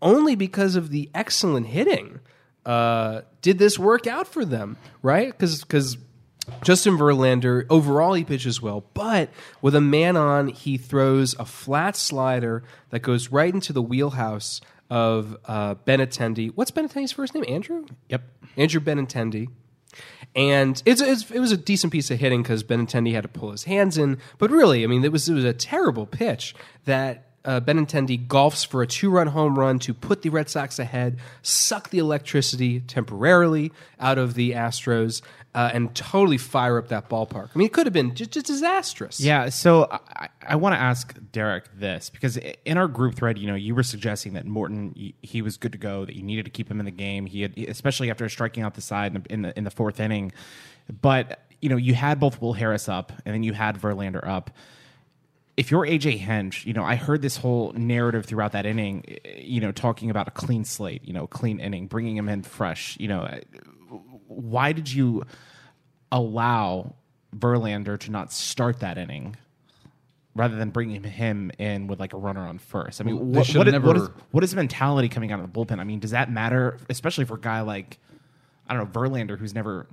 only 0.00 0.34
because 0.34 0.74
of 0.74 0.90
the 0.90 1.10
excellent 1.14 1.66
hitting 1.66 2.20
uh, 2.66 3.22
did 3.40 3.58
this 3.58 3.78
work 3.78 4.06
out 4.06 4.26
for 4.26 4.44
them, 4.44 4.76
right? 5.00 5.28
Because 5.28 5.60
because 5.60 5.96
Justin 6.62 6.98
Verlander 6.98 7.64
overall 7.70 8.14
he 8.14 8.24
pitches 8.24 8.60
well, 8.60 8.84
but 8.92 9.30
with 9.62 9.74
a 9.74 9.80
man 9.80 10.16
on, 10.16 10.48
he 10.48 10.76
throws 10.76 11.34
a 11.38 11.44
flat 11.44 11.96
slider 11.96 12.62
that 12.90 13.00
goes 13.00 13.30
right 13.30 13.54
into 13.54 13.72
the 13.72 13.82
wheelhouse 13.82 14.60
of 14.90 15.36
uh, 15.46 15.76
Benintendi. 15.86 16.52
What's 16.54 16.70
Ben 16.70 16.88
Benintendi's 16.88 17.12
first 17.12 17.34
name? 17.34 17.44
Andrew. 17.48 17.86
Yep. 18.08 18.22
Andrew 18.56 18.80
Ben 18.80 19.06
Benintendi. 19.06 19.48
And 20.34 20.82
it's, 20.84 21.00
it's, 21.00 21.30
it 21.30 21.38
was 21.38 21.52
a 21.52 21.56
decent 21.56 21.92
piece 21.92 22.10
of 22.10 22.18
hitting 22.18 22.42
because 22.42 22.62
Benintendi 22.62 23.12
had 23.12 23.22
to 23.22 23.28
pull 23.28 23.52
his 23.52 23.64
hands 23.64 23.96
in. 23.96 24.18
But 24.38 24.50
really, 24.50 24.84
I 24.84 24.86
mean, 24.86 25.02
it 25.02 25.10
was, 25.10 25.28
it 25.28 25.34
was 25.34 25.44
a 25.44 25.54
terrible 25.54 26.04
pitch 26.04 26.54
that 26.84 27.30
uh, 27.46 27.60
Benintendi 27.60 28.26
golfs 28.26 28.66
for 28.66 28.82
a 28.82 28.86
two 28.86 29.08
run 29.08 29.28
home 29.28 29.58
run 29.58 29.78
to 29.78 29.94
put 29.94 30.22
the 30.22 30.28
Red 30.28 30.50
Sox 30.50 30.78
ahead, 30.78 31.18
suck 31.42 31.90
the 31.90 31.98
electricity 31.98 32.80
temporarily 32.80 33.72
out 34.00 34.18
of 34.18 34.34
the 34.34 34.52
Astros, 34.52 35.22
uh, 35.54 35.70
and 35.72 35.94
totally 35.94 36.36
fire 36.36 36.76
up 36.76 36.88
that 36.88 37.08
ballpark. 37.08 37.50
I 37.54 37.58
mean, 37.58 37.66
it 37.66 37.72
could 37.72 37.86
have 37.86 37.92
been 37.92 38.14
just, 38.14 38.32
just 38.32 38.46
disastrous. 38.46 39.20
Yeah, 39.20 39.48
so 39.48 39.88
I, 39.90 40.28
I 40.46 40.56
want 40.56 40.74
to 40.74 40.78
ask 40.78 41.16
Derek 41.32 41.64
this 41.78 42.10
because 42.10 42.36
in 42.36 42.76
our 42.76 42.88
group 42.88 43.14
thread, 43.14 43.38
you 43.38 43.46
know, 43.46 43.54
you 43.54 43.74
were 43.74 43.82
suggesting 43.82 44.34
that 44.34 44.44
Morton 44.44 44.92
he- 45.22 45.40
was 45.40 45.56
good 45.56 45.72
to 45.72 45.78
go, 45.78 46.04
that 46.04 46.14
you 46.14 46.22
needed 46.22 46.44
to 46.44 46.50
keep 46.50 46.70
him 46.70 46.80
in 46.80 46.84
the 46.84 46.90
game. 46.90 47.24
He 47.24 47.42
had, 47.42 47.56
especially 47.56 48.10
after 48.10 48.28
striking 48.28 48.64
out 48.64 48.74
the 48.74 48.80
side 48.80 49.14
in 49.14 49.22
the 49.22 49.32
in 49.32 49.42
the, 49.42 49.58
in 49.58 49.64
the 49.64 49.70
fourth 49.70 50.00
inning. 50.00 50.32
But 51.00 51.40
you 51.62 51.68
know, 51.68 51.76
you 51.76 51.94
had 51.94 52.20
both 52.20 52.40
Will 52.40 52.52
Harris 52.52 52.88
up, 52.88 53.12
and 53.24 53.34
then 53.34 53.42
you 53.42 53.52
had 53.52 53.80
Verlander 53.80 54.26
up. 54.26 54.50
If 55.56 55.70
you're 55.70 55.86
AJ 55.86 56.18
Hinch, 56.18 56.66
you 56.66 56.72
know, 56.74 56.84
I 56.84 56.96
heard 56.96 57.22
this 57.22 57.36
whole 57.38 57.72
narrative 57.72 58.26
throughout 58.26 58.52
that 58.52 58.66
inning, 58.66 59.04
eh, 59.24 59.40
you 59.40 59.60
know, 59.60 59.72
talking 59.72 60.10
about 60.10 60.28
a 60.28 60.30
clean 60.30 60.64
slate, 60.64 61.02
you 61.04 61.12
know, 61.14 61.26
clean 61.26 61.60
inning, 61.60 61.86
bringing 61.86 62.16
him 62.16 62.28
in 62.28 62.42
fresh. 62.42 62.96
You 63.00 63.08
know, 63.08 63.22
eh, 63.22 63.40
why 64.28 64.72
did 64.72 64.92
you 64.92 65.24
allow 66.12 66.94
Verlander 67.34 67.98
to 68.00 68.10
not 68.10 68.32
start 68.32 68.80
that 68.80 68.98
inning 68.98 69.36
rather 70.34 70.56
than 70.56 70.68
bringing 70.70 71.02
him 71.02 71.50
in 71.58 71.86
with 71.86 72.00
like 72.00 72.12
a 72.12 72.18
runner 72.18 72.46
on 72.46 72.58
first? 72.58 73.00
I 73.00 73.04
mean, 73.04 73.16
They 73.32 73.38
what, 73.38 73.48
what, 73.54 73.66
is, 73.66 73.72
never- 73.72 73.86
what 73.86 73.96
is 73.96 74.08
what 74.32 74.44
is 74.44 74.50
the 74.50 74.56
mentality 74.56 75.08
coming 75.08 75.32
out 75.32 75.40
of 75.40 75.50
the 75.50 75.58
bullpen? 75.58 75.78
I 75.80 75.84
mean, 75.84 76.00
does 76.00 76.10
that 76.10 76.30
matter, 76.30 76.76
especially 76.90 77.24
for 77.24 77.34
a 77.34 77.40
guy 77.40 77.62
like 77.62 77.98
I 78.68 78.74
don't 78.74 78.92
know 78.92 79.00
Verlander 79.00 79.38
who's 79.38 79.54
never 79.54 79.86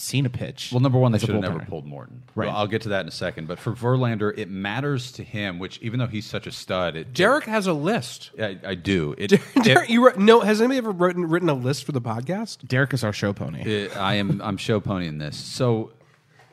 seen 0.00 0.26
a 0.26 0.30
pitch? 0.30 0.70
Well, 0.72 0.80
number 0.80 0.98
one, 0.98 1.12
they 1.12 1.18
should 1.18 1.30
have 1.30 1.40
never 1.40 1.58
pulled 1.60 1.86
Morton. 1.86 2.22
Right. 2.34 2.46
Well, 2.46 2.56
I'll 2.56 2.66
get 2.66 2.82
to 2.82 2.88
that 2.90 3.00
in 3.02 3.08
a 3.08 3.12
second. 3.12 3.48
But 3.48 3.58
for 3.58 3.72
Verlander, 3.72 4.36
it 4.36 4.48
matters 4.48 5.12
to 5.12 5.22
him, 5.22 5.58
which 5.58 5.78
even 5.82 5.98
though 5.98 6.06
he's 6.06 6.26
such 6.26 6.46
a 6.46 6.52
stud, 6.52 6.96
it, 6.96 7.12
Derek 7.14 7.44
has 7.44 7.66
a 7.66 7.72
list. 7.72 8.30
I, 8.40 8.58
I 8.64 8.74
do. 8.74 9.14
It, 9.18 9.40
Derek, 9.62 9.88
you 9.90 10.04
wrote, 10.06 10.18
no, 10.18 10.40
has 10.40 10.60
anybody 10.60 10.78
ever 10.78 10.90
written, 10.90 11.28
written 11.28 11.48
a 11.48 11.54
list 11.54 11.84
for 11.84 11.92
the 11.92 12.00
podcast? 12.00 12.66
Derek 12.66 12.92
is 12.94 13.02
our 13.04 13.12
show 13.12 13.32
pony. 13.32 13.62
it- 13.62 13.96
I 13.96 14.14
am 14.14 14.40
I'm 14.42 14.56
show 14.56 14.80
ponying 14.80 15.18
this. 15.18 15.36
So 15.36 15.92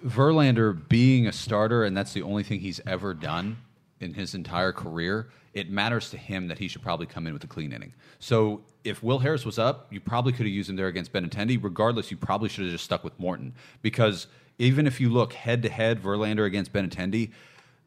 Verlander 0.05 0.87
being 0.89 1.27
a 1.27 1.31
starter, 1.31 1.83
and 1.83 1.95
that's 1.95 2.13
the 2.13 2.21
only 2.21 2.43
thing 2.43 2.59
he's 2.59 2.79
ever 2.85 3.13
done 3.13 3.57
in 3.99 4.13
his 4.13 4.35
entire 4.35 4.71
career. 4.71 5.29
It 5.53 5.69
matters 5.69 6.09
to 6.11 6.17
him 6.17 6.47
that 6.49 6.59
he 6.59 6.67
should 6.67 6.81
probably 6.81 7.05
come 7.05 7.27
in 7.27 7.33
with 7.33 7.43
a 7.43 7.47
clean 7.47 7.71
inning. 7.71 7.93
So 8.19 8.61
if 8.85 9.03
Will 9.03 9.19
Harris 9.19 9.45
was 9.45 9.59
up, 9.59 9.87
you 9.91 9.99
probably 9.99 10.31
could 10.31 10.45
have 10.45 10.53
used 10.53 10.69
him 10.69 10.75
there 10.75 10.87
against 10.87 11.11
Benintendi. 11.11 11.61
Regardless, 11.61 12.11
you 12.11 12.17
probably 12.17 12.49
should 12.49 12.65
have 12.65 12.71
just 12.71 12.83
stuck 12.83 13.03
with 13.03 13.19
Morton 13.19 13.53
because 13.81 14.27
even 14.59 14.87
if 14.87 15.01
you 15.01 15.09
look 15.09 15.33
head 15.33 15.63
to 15.63 15.69
head, 15.69 16.01
Verlander 16.01 16.45
against 16.45 16.71
Benintendi, 16.71 17.31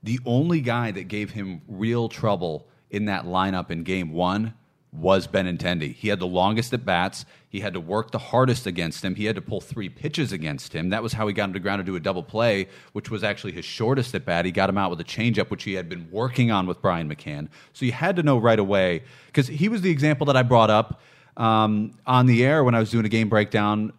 the 0.02 0.21
only 0.26 0.61
guy 0.61 0.90
that 0.90 1.09
gave 1.09 1.31
him 1.31 1.62
real 1.67 2.09
trouble 2.09 2.69
in 2.90 3.07
that 3.07 3.25
lineup 3.25 3.71
in 3.71 3.83
Game 3.83 4.12
One 4.12 4.55
was 4.92 5.26
Benintendi. 5.26 5.95
He 5.95 6.09
had 6.09 6.18
the 6.18 6.26
longest 6.26 6.73
at 6.73 6.85
bats. 6.85 7.26
He 7.49 7.61
had 7.61 7.75
to 7.75 7.80
work 7.80 8.11
the 8.11 8.18
hardest 8.18 8.66
against 8.66 9.04
him. 9.04 9.14
He 9.14 9.26
had 9.26 9.37
to 9.37 9.42
pull 9.42 9.61
three 9.61 9.88
pitches 9.88 10.33
against 10.33 10.73
him. 10.73 10.90
That 10.90 11.02
was 11.02 11.12
how 11.12 11.26
he 11.26 11.35
got 11.35 11.45
him 11.45 11.52
to 11.54 11.61
ground 11.61 11.80
to 11.80 11.85
do 11.85 11.97
a 11.97 12.00
double 12.00 12.23
play, 12.23 12.68
which 12.92 13.11
was 13.11 13.23
actually 13.23 13.52
his 13.52 13.64
shortest 13.64 14.14
at 14.14 14.25
bat. 14.25 14.45
He 14.45 14.50
got 14.50 14.68
him 14.68 14.78
out 14.78 14.90
with 14.90 15.00
a 15.00 15.04
changeup, 15.04 15.50
which 15.50 15.64
he 15.64 15.75
had 15.75 15.88
been 15.88 16.09
working 16.11 16.50
on 16.50 16.66
with 16.66 16.80
Brian 16.80 17.09
McCann. 17.09 17.49
So 17.73 17.85
you 17.85 17.92
had 17.92 18.16
to 18.16 18.23
know 18.23 18.38
right 18.38 18.59
away 18.59 19.02
because 19.26 19.47
he 19.47 19.68
was 19.68 19.83
the 19.83 19.90
example 19.90 20.26
that 20.26 20.37
I 20.37 20.42
brought 20.42 20.71
up 20.71 21.00
um, 21.37 21.95
on 22.07 22.26
the 22.26 22.45
air 22.45 22.64
when 22.64 22.75
I 22.75 22.80
was 22.80 22.90
doing 22.90 23.04
a 23.04 23.11
game 23.11 23.28
breakdown, 23.28 23.92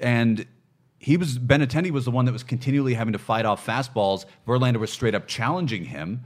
and 0.00 0.46
he 0.98 1.16
was 1.16 1.38
Benintendi 1.38 1.90
was 1.90 2.04
the 2.04 2.10
one 2.10 2.24
that 2.26 2.32
was 2.32 2.44
continually 2.44 2.94
having 2.94 3.12
to 3.12 3.18
fight 3.18 3.44
off 3.44 3.64
fastballs. 3.64 4.24
Verlander 4.46 4.78
was 4.78 4.92
straight 4.92 5.14
up 5.14 5.26
challenging 5.26 5.84
him, 5.84 6.22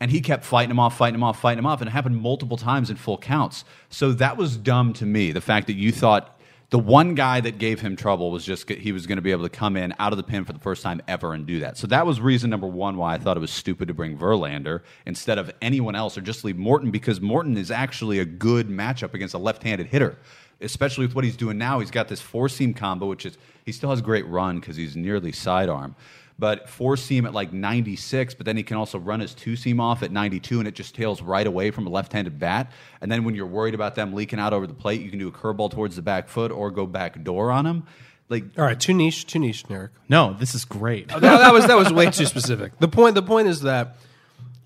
and 0.00 0.10
he 0.10 0.20
kept 0.20 0.44
fighting 0.44 0.70
him 0.70 0.80
off, 0.80 0.96
fighting 0.96 1.16
him 1.16 1.22
off, 1.22 1.38
fighting 1.40 1.58
him 1.58 1.66
off, 1.66 1.80
and 1.80 1.88
it 1.88 1.92
happened 1.92 2.16
multiple 2.16 2.56
times 2.56 2.90
in 2.90 2.96
full 2.96 3.18
counts. 3.18 3.64
So 3.90 4.12
that 4.12 4.36
was 4.36 4.56
dumb 4.56 4.94
to 4.94 5.06
me. 5.06 5.30
The 5.32 5.40
fact 5.40 5.66
that 5.66 5.74
you 5.74 5.92
thought 5.92 6.40
the 6.70 6.78
one 6.78 7.16
guy 7.16 7.40
that 7.40 7.58
gave 7.58 7.80
him 7.80 7.96
trouble 7.96 8.30
was 8.30 8.44
just 8.44 8.68
he 8.68 8.92
was 8.92 9.06
going 9.06 9.16
to 9.16 9.22
be 9.22 9.32
able 9.32 9.42
to 9.42 9.50
come 9.50 9.76
in 9.76 9.92
out 9.98 10.12
of 10.12 10.16
the 10.16 10.22
pin 10.22 10.44
for 10.44 10.52
the 10.52 10.60
first 10.60 10.82
time 10.82 11.02
ever 11.08 11.34
and 11.34 11.44
do 11.44 11.60
that. 11.60 11.76
So 11.76 11.88
that 11.88 12.06
was 12.06 12.20
reason 12.20 12.48
number 12.48 12.68
one 12.68 12.96
why 12.96 13.14
I 13.14 13.18
thought 13.18 13.36
it 13.36 13.40
was 13.40 13.50
stupid 13.50 13.88
to 13.88 13.94
bring 13.94 14.16
Verlander 14.16 14.82
instead 15.04 15.38
of 15.38 15.50
anyone 15.60 15.96
else 15.96 16.16
or 16.16 16.20
just 16.20 16.44
leave 16.44 16.56
Morton 16.56 16.92
because 16.92 17.20
Morton 17.20 17.56
is 17.56 17.72
actually 17.72 18.20
a 18.20 18.24
good 18.24 18.68
matchup 18.68 19.14
against 19.14 19.34
a 19.34 19.38
left-handed 19.38 19.88
hitter 19.88 20.16
especially 20.60 21.06
with 21.06 21.14
what 21.14 21.24
he's 21.24 21.36
doing 21.36 21.58
now. 21.58 21.80
He's 21.80 21.90
got 21.90 22.08
this 22.08 22.20
four 22.20 22.48
seam 22.48 22.74
combo, 22.74 23.06
which 23.06 23.26
is 23.26 23.38
he 23.64 23.72
still 23.72 23.90
has 23.90 24.00
great 24.00 24.26
run 24.26 24.60
because 24.60 24.76
he's 24.76 24.96
nearly 24.96 25.32
sidearm. 25.32 25.96
But 26.40 26.70
four 26.70 26.96
seam 26.96 27.26
at 27.26 27.34
like 27.34 27.52
96, 27.52 28.32
but 28.32 28.46
then 28.46 28.56
he 28.56 28.62
can 28.62 28.78
also 28.78 28.98
run 28.98 29.20
his 29.20 29.34
two 29.34 29.56
seam 29.56 29.78
off 29.78 30.02
at 30.02 30.10
92, 30.10 30.58
and 30.58 30.66
it 30.66 30.74
just 30.74 30.94
tails 30.94 31.20
right 31.20 31.46
away 31.46 31.70
from 31.70 31.86
a 31.86 31.90
left 31.90 32.14
handed 32.14 32.38
bat. 32.38 32.72
And 33.02 33.12
then 33.12 33.24
when 33.24 33.34
you're 33.34 33.46
worried 33.46 33.74
about 33.74 33.94
them 33.94 34.14
leaking 34.14 34.40
out 34.40 34.54
over 34.54 34.66
the 34.66 34.72
plate, 34.72 35.02
you 35.02 35.10
can 35.10 35.18
do 35.18 35.28
a 35.28 35.32
curveball 35.32 35.70
towards 35.70 35.96
the 35.96 36.02
back 36.02 36.28
foot 36.28 36.50
or 36.50 36.70
go 36.70 36.86
back 36.86 37.22
door 37.22 37.50
on 37.50 37.66
him. 37.66 37.82
Like, 38.30 38.44
All 38.56 38.64
right, 38.64 38.80
too 38.80 38.94
niche, 38.94 39.26
too 39.26 39.38
niche, 39.38 39.64
Derek. 39.64 39.90
No, 40.08 40.32
this 40.32 40.54
is 40.54 40.64
great. 40.64 41.14
Oh, 41.14 41.20
that, 41.20 41.38
that 41.38 41.52
was 41.52 41.66
that 41.66 41.76
was 41.76 41.92
way 41.92 42.10
too 42.10 42.24
specific. 42.24 42.72
The 42.78 42.88
point 42.88 43.16
the 43.16 43.22
point 43.22 43.48
is 43.48 43.60
that 43.60 43.98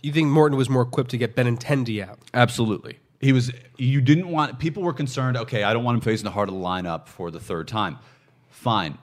you 0.01 0.13
think 0.13 0.29
Morton 0.29 0.57
was 0.57 0.71
more 0.71 0.83
equipped 0.83 1.11
to 1.11 1.19
get 1.19 1.35
Benintendi 1.35 2.07
out. 2.07 2.21
Absolutely. 2.33 3.01
He 3.21 3.33
was. 3.33 3.51
You 3.79 4.01
didn't 4.01 4.29
want. 4.29 4.61
People 4.61 4.85
were 4.85 4.93
concerned. 4.93 5.37
Okay, 5.39 5.65
I 5.65 5.73
don't 5.73 5.83
want 5.83 5.97
him 5.97 6.03
facing 6.03 6.25
the 6.25 6.31
heart 6.31 6.49
of 6.49 6.55
the 6.55 6.61
lineup 6.61 7.09
for 7.09 7.33
the 7.33 7.41
third 7.41 7.67
time. 7.67 7.99
Fine. 8.51 8.99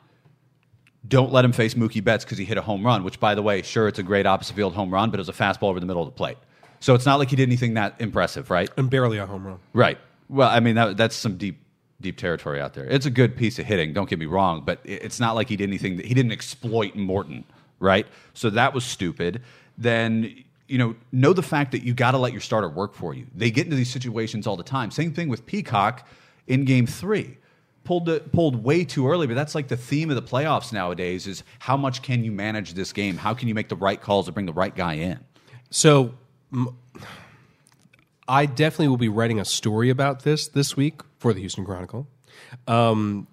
Don't 1.08 1.31
let 1.31 1.43
him 1.43 1.51
face 1.51 1.74
Mookie 1.74 2.03
Betts 2.03 2.24
because 2.24 2.38
he 2.38 2.46
hit 2.46 2.58
a 2.58 2.62
home 2.62 2.86
run. 2.86 3.03
Which, 3.03 3.20
by 3.20 3.36
the 3.36 3.41
way, 3.41 3.62
sure, 3.62 3.88
it's 3.88 4.00
a 4.00 4.03
great 4.03 4.25
opposite 4.25 4.55
field 4.55 4.75
home 4.75 4.91
run, 4.91 5.10
but 5.10 5.20
it 5.20 5.22
was 5.25 5.29
a 5.29 5.34
fastball 5.34 5.70
over 5.70 5.79
the 5.79 5.86
middle 5.86 6.03
of 6.03 6.08
the 6.08 6.15
plate. 6.15 6.38
So 6.79 6.96
it's 6.96 7.05
not 7.05 7.20
like 7.20 7.29
he 7.29 7.36
did 7.36 7.48
anything 7.48 7.75
that 7.75 7.96
impressive, 8.00 8.50
right? 8.50 8.70
And 8.77 8.89
barely 8.89 9.17
a 9.17 9.25
home 9.25 9.46
run. 9.46 9.60
Right. 9.74 9.98
Well, 10.29 10.50
I 10.50 10.60
mean, 10.60 10.75
that, 10.75 10.98
that's 10.98 11.15
some 11.15 11.38
deep, 11.38 11.60
deep 12.00 12.17
territory 12.17 12.60
out 12.60 12.74
there. 12.74 12.86
It's 12.86 13.05
a 13.05 13.12
good 13.12 13.36
piece 13.36 13.60
of 13.60 13.65
hitting. 13.65 13.93
Don't 13.93 14.10
get 14.10 14.20
me 14.20 14.25
wrong, 14.25 14.63
but 14.65 14.79
it's 14.84 15.20
not 15.20 15.36
like 15.36 15.50
he 15.50 15.55
did 15.55 15.70
anything. 15.70 15.98
That, 15.98 16.05
he 16.05 16.13
didn't 16.13 16.31
exploit 16.31 16.96
Morton, 16.96 17.43
right? 17.79 18.08
So 18.34 18.50
that 18.51 18.74
was 18.74 18.84
stupid. 18.84 19.41
Then 19.77 20.43
you 20.72 20.77
know, 20.77 20.96
know 21.12 21.34
the 21.34 21.43
fact 21.43 21.74
that 21.74 21.84
you 21.84 21.93
got 21.93 22.12
to 22.12 22.17
let 22.17 22.31
your 22.31 22.39
starter 22.39 22.70
work 22.70 22.93
for 22.93 23.13
you. 23.13 23.27
They 23.36 23.51
get 23.51 23.65
into 23.65 23.75
these 23.75 23.89
situations 23.89 24.48
all 24.48 24.55
the 24.55 24.63
time. 24.63 24.89
Same 24.89 25.13
thing 25.13 25.27
with 25.27 25.46
Peacock 25.46 26.08
in 26.48 26.63
Game 26.63 26.88
Three. 26.88 27.38
Pulled 27.83 28.31
pulled 28.31 28.63
way 28.63 28.85
too 28.85 29.07
early, 29.07 29.27
but 29.27 29.33
that's 29.33 29.55
like 29.55 29.67
the 29.67 29.77
theme 29.77 30.09
of 30.09 30.15
the 30.15 30.21
playoffs 30.21 30.71
nowadays: 30.71 31.25
is 31.25 31.43
how 31.59 31.75
much 31.75 32.01
can 32.03 32.23
you 32.23 32.31
manage 32.31 32.73
this 32.73 32.93
game? 32.93 33.17
How 33.17 33.33
can 33.33 33.47
you 33.47 33.55
make 33.55 33.69
the 33.69 33.75
right 33.75 34.00
calls 34.00 34.27
to 34.27 34.31
bring 34.31 34.45
the 34.45 34.53
right 34.53 34.75
guy 34.75 34.93
in? 34.93 35.19
So, 35.71 36.13
I 38.27 38.45
definitely 38.45 38.89
will 38.89 38.97
be 38.97 39.09
writing 39.09 39.39
a 39.39 39.45
story 39.45 39.89
about 39.89 40.23
this 40.23 40.47
this 40.47 40.77
week 40.77 41.01
for 41.17 41.33
the 41.33 41.39
Houston 41.39 41.65
Chronicle. 41.65 42.07
Um, 42.67 43.27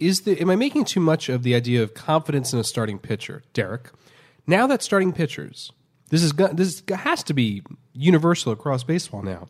is 0.00 0.22
the 0.22 0.40
am 0.40 0.50
I 0.50 0.56
making 0.56 0.86
too 0.86 1.00
much 1.00 1.28
of 1.28 1.42
the 1.42 1.54
idea 1.54 1.82
of 1.82 1.94
confidence 1.94 2.52
in 2.52 2.58
a 2.58 2.64
starting 2.64 2.98
pitcher, 2.98 3.42
Derek? 3.52 3.90
Now 4.46 4.66
that 4.66 4.82
starting 4.82 5.12
pitchers, 5.12 5.70
this 6.08 6.22
is 6.22 6.32
this 6.32 6.82
has 6.88 7.22
to 7.24 7.34
be 7.34 7.62
universal 7.92 8.52
across 8.52 8.82
baseball 8.82 9.22
now. 9.22 9.48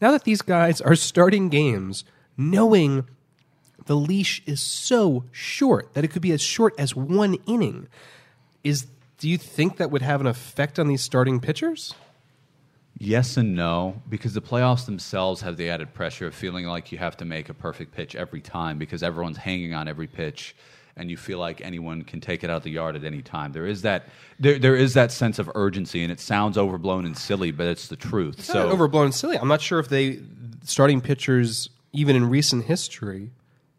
Now 0.00 0.10
that 0.10 0.24
these 0.24 0.42
guys 0.42 0.80
are 0.80 0.96
starting 0.96 1.48
games 1.48 2.04
knowing 2.36 3.06
the 3.86 3.96
leash 3.96 4.42
is 4.46 4.60
so 4.60 5.24
short 5.32 5.94
that 5.94 6.04
it 6.04 6.08
could 6.08 6.22
be 6.22 6.32
as 6.32 6.40
short 6.40 6.74
as 6.78 6.94
one 6.94 7.36
inning, 7.46 7.88
is 8.64 8.86
do 9.18 9.28
you 9.28 9.38
think 9.38 9.76
that 9.76 9.90
would 9.90 10.02
have 10.02 10.20
an 10.20 10.26
effect 10.26 10.78
on 10.78 10.88
these 10.88 11.02
starting 11.02 11.40
pitchers? 11.40 11.94
Yes 12.98 13.36
and 13.36 13.54
no, 13.54 14.00
because 14.08 14.34
the 14.34 14.42
playoffs 14.42 14.86
themselves 14.86 15.40
have 15.40 15.56
the 15.56 15.70
added 15.70 15.94
pressure 15.94 16.26
of 16.26 16.34
feeling 16.34 16.66
like 16.66 16.92
you 16.92 16.98
have 16.98 17.16
to 17.18 17.24
make 17.24 17.48
a 17.48 17.54
perfect 17.54 17.92
pitch 17.92 18.14
every 18.14 18.40
time 18.40 18.78
because 18.78 19.02
everyone's 19.02 19.38
hanging 19.38 19.74
on 19.74 19.88
every 19.88 20.06
pitch 20.06 20.54
and 20.96 21.10
you 21.10 21.16
feel 21.16 21.38
like 21.38 21.60
anyone 21.62 22.02
can 22.02 22.20
take 22.20 22.44
it 22.44 22.50
out 22.50 22.58
of 22.58 22.62
the 22.64 22.70
yard 22.70 22.96
at 22.96 23.04
any 23.04 23.22
time. 23.22 23.52
There 23.52 23.66
is 23.66 23.82
that 23.82 24.08
there, 24.38 24.58
there 24.58 24.76
is 24.76 24.94
that 24.94 25.10
sense 25.10 25.38
of 25.38 25.50
urgency 25.54 26.02
and 26.02 26.12
it 26.12 26.20
sounds 26.20 26.58
overblown 26.58 27.06
and 27.06 27.16
silly, 27.16 27.50
but 27.50 27.66
it's 27.66 27.88
the 27.88 27.96
truth. 27.96 28.44
so 28.44 28.52
so 28.52 28.68
overblown 28.68 29.06
and 29.06 29.14
silly. 29.14 29.38
I'm 29.38 29.48
not 29.48 29.60
sure 29.60 29.78
if 29.78 29.88
they 29.88 30.20
starting 30.64 31.00
pitchers, 31.00 31.70
even 31.92 32.14
in 32.14 32.28
recent 32.28 32.66
history, 32.66 33.30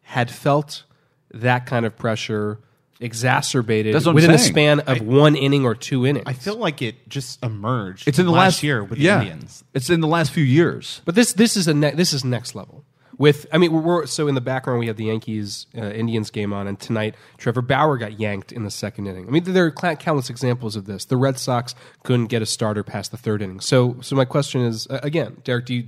had 0.04 0.30
felt 0.30 0.84
that 1.32 1.66
kind 1.66 1.84
of 1.84 1.96
pressure 1.96 2.60
exacerbated 3.00 3.94
That's 3.94 4.06
what 4.06 4.12
I'm 4.12 4.14
within 4.14 4.30
a 4.30 4.38
saying. 4.38 4.52
span 4.52 4.80
of 4.80 5.00
one 5.02 5.36
inning 5.36 5.64
or 5.64 5.74
two 5.74 6.06
innings. 6.06 6.24
I 6.26 6.32
feel 6.32 6.56
like 6.56 6.80
it 6.80 7.08
just 7.08 7.42
emerged. 7.42 8.08
it's 8.08 8.18
in 8.18 8.26
the 8.26 8.32
last, 8.32 8.56
last, 8.56 8.62
year 8.62 8.84
with 8.84 8.98
yeah, 8.98 9.18
the 9.18 9.22
Indians. 9.22 9.64
It's 9.74 9.90
in 9.90 10.00
the 10.00 10.08
last 10.08 10.30
few 10.30 10.44
years. 10.44 11.02
But 11.04 11.14
this 11.14 11.32
this 11.32 11.56
is 11.56 11.68
a 11.68 11.74
ne- 11.74 11.94
this 11.94 12.12
is 12.12 12.24
next 12.24 12.54
level. 12.54 12.84
With 13.16 13.46
I 13.52 13.58
mean 13.58 13.72
we're, 13.72 13.80
we're 13.80 14.06
so 14.06 14.26
in 14.26 14.34
the 14.34 14.40
background 14.40 14.80
we 14.80 14.86
have 14.86 14.96
the 14.96 15.04
Yankees 15.04 15.66
uh, 15.76 15.82
Indians 15.82 16.30
game 16.30 16.52
on 16.52 16.66
and 16.66 16.78
tonight 16.78 17.14
Trevor 17.36 17.62
Bauer 17.62 17.96
got 17.96 18.18
yanked 18.18 18.52
in 18.52 18.64
the 18.64 18.70
second 18.70 19.06
inning. 19.06 19.26
I 19.28 19.30
mean 19.30 19.44
there 19.44 19.66
are 19.66 19.70
cla- 19.70 19.96
countless 19.96 20.30
examples 20.30 20.74
of 20.74 20.86
this. 20.86 21.04
The 21.04 21.16
Red 21.16 21.38
Sox 21.38 21.74
couldn't 22.02 22.26
get 22.26 22.42
a 22.42 22.46
starter 22.46 22.82
past 22.82 23.10
the 23.10 23.16
third 23.16 23.42
inning. 23.42 23.60
So 23.60 23.96
so 24.00 24.16
my 24.16 24.24
question 24.24 24.62
is 24.62 24.86
uh, 24.88 25.00
again, 25.02 25.40
Derek, 25.44 25.66
do 25.66 25.74
you 25.74 25.84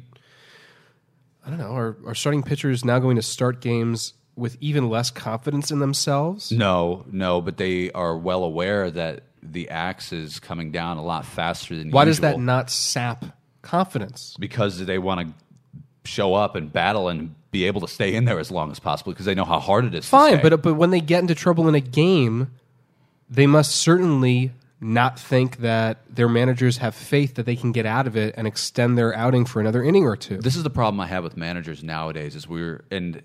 I 1.46 1.50
don't 1.50 1.58
know, 1.58 1.76
are, 1.76 1.96
are 2.06 2.14
starting 2.14 2.42
pitchers 2.42 2.84
now 2.84 2.98
going 2.98 3.16
to 3.16 3.22
start 3.22 3.60
games 3.60 4.14
with 4.34 4.56
even 4.60 4.90
less 4.90 5.10
confidence 5.10 5.70
in 5.70 5.78
themselves? 5.78 6.50
No, 6.50 7.04
no, 7.10 7.40
but 7.40 7.56
they 7.56 7.92
are 7.92 8.18
well 8.18 8.42
aware 8.42 8.90
that 8.90 9.22
the 9.42 9.70
axe 9.70 10.12
is 10.12 10.40
coming 10.40 10.72
down 10.72 10.96
a 10.96 11.04
lot 11.04 11.24
faster 11.24 11.76
than 11.76 11.88
you. 11.88 11.92
Why 11.92 12.04
does 12.04 12.20
that 12.20 12.40
not 12.40 12.68
sap 12.68 13.24
confidence? 13.62 14.36
because 14.38 14.84
they 14.84 14.98
want 14.98 15.28
to 15.28 15.34
show 16.04 16.34
up 16.34 16.54
and 16.56 16.72
battle 16.72 17.08
and 17.08 17.34
be 17.50 17.64
able 17.64 17.80
to 17.80 17.88
stay 17.88 18.14
in 18.14 18.24
there 18.24 18.38
as 18.38 18.50
long 18.50 18.70
as 18.70 18.78
possible 18.78 19.12
because 19.12 19.26
they 19.26 19.34
know 19.34 19.44
how 19.44 19.58
hard 19.58 19.84
it 19.84 19.94
is. 19.94 20.04
to 20.04 20.10
Fine, 20.10 20.42
but 20.42 20.62
but 20.62 20.74
when 20.74 20.90
they 20.90 21.00
get 21.00 21.20
into 21.20 21.34
trouble 21.34 21.68
in 21.68 21.74
a 21.74 21.80
game, 21.80 22.50
they 23.30 23.46
must 23.46 23.74
certainly 23.74 24.52
not 24.86 25.18
think 25.18 25.58
that 25.58 25.98
their 26.08 26.28
managers 26.28 26.78
have 26.78 26.94
faith 26.94 27.34
that 27.34 27.44
they 27.44 27.56
can 27.56 27.72
get 27.72 27.86
out 27.86 28.06
of 28.06 28.16
it 28.16 28.34
and 28.36 28.46
extend 28.46 28.96
their 28.96 29.14
outing 29.14 29.44
for 29.44 29.60
another 29.60 29.82
inning 29.82 30.04
or 30.04 30.16
two. 30.16 30.38
this 30.38 30.56
is 30.56 30.62
the 30.62 30.70
problem 30.70 31.00
I 31.00 31.06
have 31.08 31.24
with 31.24 31.36
managers 31.36 31.82
nowadays. 31.82 32.36
Is 32.36 32.48
we're 32.48 32.84
and 32.90 33.22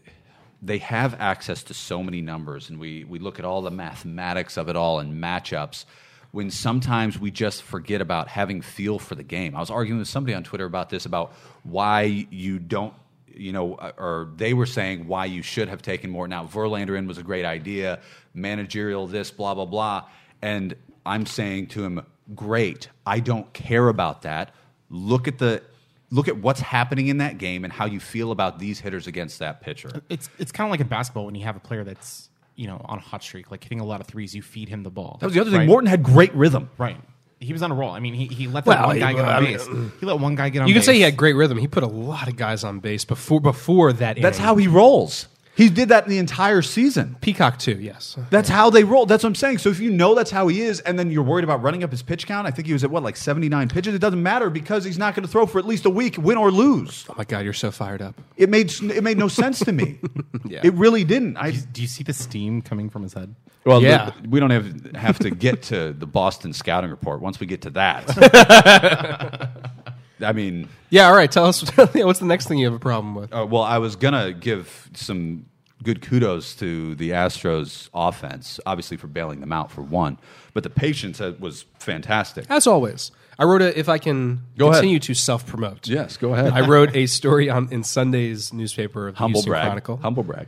they 0.61 0.79
have 0.79 1.19
access 1.19 1.63
to 1.63 1.73
so 1.73 2.03
many 2.03 2.19
numbers, 2.21 2.69
and 2.69 2.79
we 2.79 3.03
we 3.03 3.19
look 3.19 3.39
at 3.39 3.45
all 3.45 3.61
the 3.61 3.71
mathematics 3.71 4.57
of 4.57 4.69
it 4.69 4.75
all 4.75 4.99
and 4.99 5.21
matchups. 5.21 5.85
When 6.31 6.49
sometimes 6.49 7.19
we 7.19 7.29
just 7.29 7.61
forget 7.61 7.99
about 7.99 8.29
having 8.29 8.61
feel 8.61 8.99
for 8.99 9.15
the 9.15 9.23
game. 9.23 9.53
I 9.53 9.59
was 9.59 9.69
arguing 9.69 9.99
with 9.99 10.07
somebody 10.07 10.33
on 10.33 10.43
Twitter 10.43 10.65
about 10.65 10.89
this 10.89 11.05
about 11.05 11.33
why 11.63 12.03
you 12.31 12.57
don't 12.57 12.93
you 13.33 13.51
know, 13.51 13.75
uh, 13.75 13.91
or 13.97 14.29
they 14.35 14.53
were 14.53 14.65
saying 14.65 15.07
why 15.07 15.25
you 15.25 15.41
should 15.41 15.67
have 15.69 15.81
taken 15.81 16.09
more. 16.09 16.27
Now, 16.27 16.45
Verlander 16.45 16.97
in 16.97 17.07
was 17.07 17.17
a 17.17 17.23
great 17.23 17.45
idea, 17.45 17.99
managerial 18.33 19.07
this, 19.07 19.31
blah, 19.31 19.53
blah, 19.53 19.65
blah. 19.65 20.05
And 20.41 20.75
I'm 21.05 21.25
saying 21.25 21.67
to 21.67 21.83
him, 21.83 22.05
great. 22.35 22.89
I 23.05 23.19
don't 23.19 23.51
care 23.53 23.87
about 23.87 24.21
that. 24.23 24.53
Look 24.89 25.27
at 25.27 25.37
the. 25.37 25.63
Look 26.13 26.27
at 26.27 26.35
what's 26.39 26.59
happening 26.59 27.07
in 27.07 27.19
that 27.19 27.37
game 27.37 27.63
and 27.63 27.71
how 27.71 27.85
you 27.85 28.01
feel 28.01 28.31
about 28.33 28.59
these 28.59 28.81
hitters 28.81 29.07
against 29.07 29.39
that 29.39 29.61
pitcher. 29.61 30.01
It's 30.09 30.29
it's 30.37 30.51
kind 30.51 30.67
of 30.67 30.71
like 30.71 30.81
in 30.81 30.87
basketball 30.87 31.25
when 31.25 31.35
you 31.35 31.45
have 31.45 31.55
a 31.55 31.61
player 31.61 31.85
that's 31.85 32.29
you 32.57 32.67
know 32.67 32.81
on 32.83 32.97
a 32.97 33.01
hot 33.01 33.23
streak, 33.23 33.49
like 33.49 33.63
hitting 33.63 33.79
a 33.79 33.85
lot 33.85 34.01
of 34.01 34.07
threes. 34.07 34.35
You 34.35 34.41
feed 34.41 34.67
him 34.67 34.83
the 34.83 34.89
ball. 34.91 35.17
That 35.21 35.27
was 35.27 35.33
the 35.35 35.39
other 35.39 35.51
thing. 35.51 35.59
Right? 35.59 35.67
Morton 35.69 35.87
had 35.87 36.03
great 36.03 36.33
rhythm. 36.35 36.69
Right. 36.77 36.97
He 37.39 37.53
was 37.53 37.63
on 37.63 37.71
a 37.71 37.75
roll. 37.75 37.91
I 37.91 37.99
mean, 38.01 38.13
he, 38.13 38.25
he 38.27 38.47
let 38.47 38.65
that 38.65 38.77
Well, 38.77 38.87
one 38.89 38.99
guy 38.99 39.09
he- 39.11 39.15
get 39.15 39.25
on 39.25 39.31
I 39.33 39.39
mean, 39.39 39.53
base. 39.57 39.67
he 40.01 40.05
let 40.05 40.19
one 40.19 40.35
guy 40.35 40.49
get 40.49 40.59
on 40.59 40.65
base. 40.65 40.69
you 40.69 40.73
can 40.73 40.79
base. 40.81 40.85
say 40.85 40.93
he 40.95 41.01
had 41.01 41.15
great 41.17 41.33
rhythm. 41.33 41.57
He 41.57 41.67
put 41.67 41.81
a 41.83 41.87
lot 41.87 42.27
of 42.27 42.35
guys 42.35 42.65
on 42.65 42.81
base 42.81 43.05
before 43.05 43.39
before 43.39 43.93
that. 43.93 44.17
That's 44.21 44.37
inning. 44.37 44.45
how 44.45 44.55
he 44.57 44.67
rolls. 44.67 45.27
He 45.53 45.69
did 45.69 45.89
that 45.89 46.07
the 46.07 46.17
entire 46.17 46.61
season. 46.61 47.17
Peacock 47.19 47.59
too. 47.59 47.73
Yes, 47.79 48.15
That's 48.29 48.47
how 48.49 48.69
they 48.69 48.83
roll. 48.85 49.05
That's 49.05 49.23
what 49.23 49.29
I'm 49.29 49.35
saying. 49.35 49.57
So 49.57 49.69
if 49.69 49.79
you 49.81 49.91
know 49.91 50.15
that's 50.15 50.31
how 50.31 50.47
he 50.47 50.61
is, 50.61 50.79
and 50.79 50.97
then 50.97 51.11
you're 51.11 51.23
worried 51.23 51.43
about 51.43 51.61
running 51.61 51.83
up 51.83 51.91
his 51.91 52.01
pitch 52.01 52.25
count, 52.25 52.47
I 52.47 52.51
think 52.51 52.67
he 52.67 52.73
was 52.73 52.83
at 52.85 52.89
what 52.89 53.03
like 53.03 53.17
79 53.17 53.67
pitches. 53.69 53.93
It 53.93 53.99
doesn't 53.99 54.23
matter 54.23 54.49
because 54.49 54.85
he's 54.85 54.97
not 54.97 55.13
going 55.13 55.25
to 55.25 55.31
throw 55.31 55.45
for 55.45 55.59
at 55.59 55.65
least 55.65 55.85
a 55.85 55.89
week, 55.89 56.17
win 56.17 56.37
or 56.37 56.51
lose. 56.51 57.05
oh 57.09 57.15
my 57.17 57.25
God, 57.25 57.43
you're 57.43 57.51
so 57.53 57.69
fired 57.69 58.01
up. 58.01 58.15
It 58.37 58.49
made 58.49 58.71
it 58.81 59.03
made 59.03 59.17
no 59.17 59.27
sense 59.27 59.59
to 59.59 59.71
me. 59.71 59.99
Yeah. 60.43 60.61
It 60.63 60.73
really 60.73 61.03
didn't. 61.03 61.37
I 61.37 61.51
Do 61.51 61.81
you 61.81 61.87
see 61.87 62.03
the 62.03 62.13
steam 62.13 62.61
coming 62.61 62.89
from 62.89 63.03
his 63.03 63.13
head? 63.13 63.35
well, 63.63 63.81
Yeah. 63.81 64.05
look, 64.07 64.15
we 64.29 64.39
don't 64.39 64.49
have 64.49 64.95
have 64.95 65.19
to 65.19 65.29
get 65.29 65.61
to 65.63 65.93
the 65.93 66.07
Boston 66.07 66.51
scouting 66.51 66.89
report. 66.89 67.21
Once 67.21 67.39
we 67.39 67.45
get 67.45 67.61
to 67.61 67.69
that, 67.71 68.07
I 70.23 70.33
mean, 70.33 70.67
Yeah, 70.89 71.07
all 71.07 71.15
right. 71.15 71.31
Tell 71.31 71.45
us 71.45 71.61
what's 71.93 72.19
the 72.19 72.25
next 72.25 72.47
thing 72.47 72.57
you 72.57 72.65
have 72.65 72.73
a 72.75 72.79
problem 72.79 73.15
with. 73.15 73.33
uh, 73.33 73.45
well, 73.49 73.63
I 73.63 73.77
was 73.77 73.95
gonna 73.95 74.33
give 74.33 74.89
some 74.93 75.45
good 75.83 76.01
kudos 76.01 76.55
to 76.57 76.93
the 76.95 77.09
Astros 77.11 77.89
offense, 77.93 78.59
obviously 78.65 78.97
for 78.97 79.07
bailing 79.07 79.39
them 79.41 79.51
out 79.51 79.71
for 79.71 79.81
one, 79.81 80.17
but 80.53 80.63
the 80.63 80.69
patience 80.69 81.19
uh, 81.19 81.33
was 81.39 81.65
fantastic. 81.79 82.45
As 82.49 82.67
always, 82.67 83.11
I 83.39 83.45
wrote 83.45 83.61
a. 83.63 83.77
If 83.79 83.89
I 83.89 83.97
can 83.97 84.41
Go 84.57 84.67
ahead. 84.67 84.81
continue 84.81 84.99
to 84.99 85.13
self 85.15 85.45
promote. 85.47 85.87
Yes, 85.87 86.17
go 86.17 86.33
ahead. 86.33 86.53
I 86.53 86.67
wrote 86.67 86.95
a 86.95 87.07
story 87.07 87.49
on 87.49 87.69
in 87.71 87.83
Sunday's 87.83 88.53
newspaper, 88.53 89.11
the 89.11 89.17
Humble 89.17 89.39
Houston 89.39 89.51
brag. 89.51 89.65
Chronicle. 89.65 89.97
Humble 89.97 90.23
brag. 90.23 90.47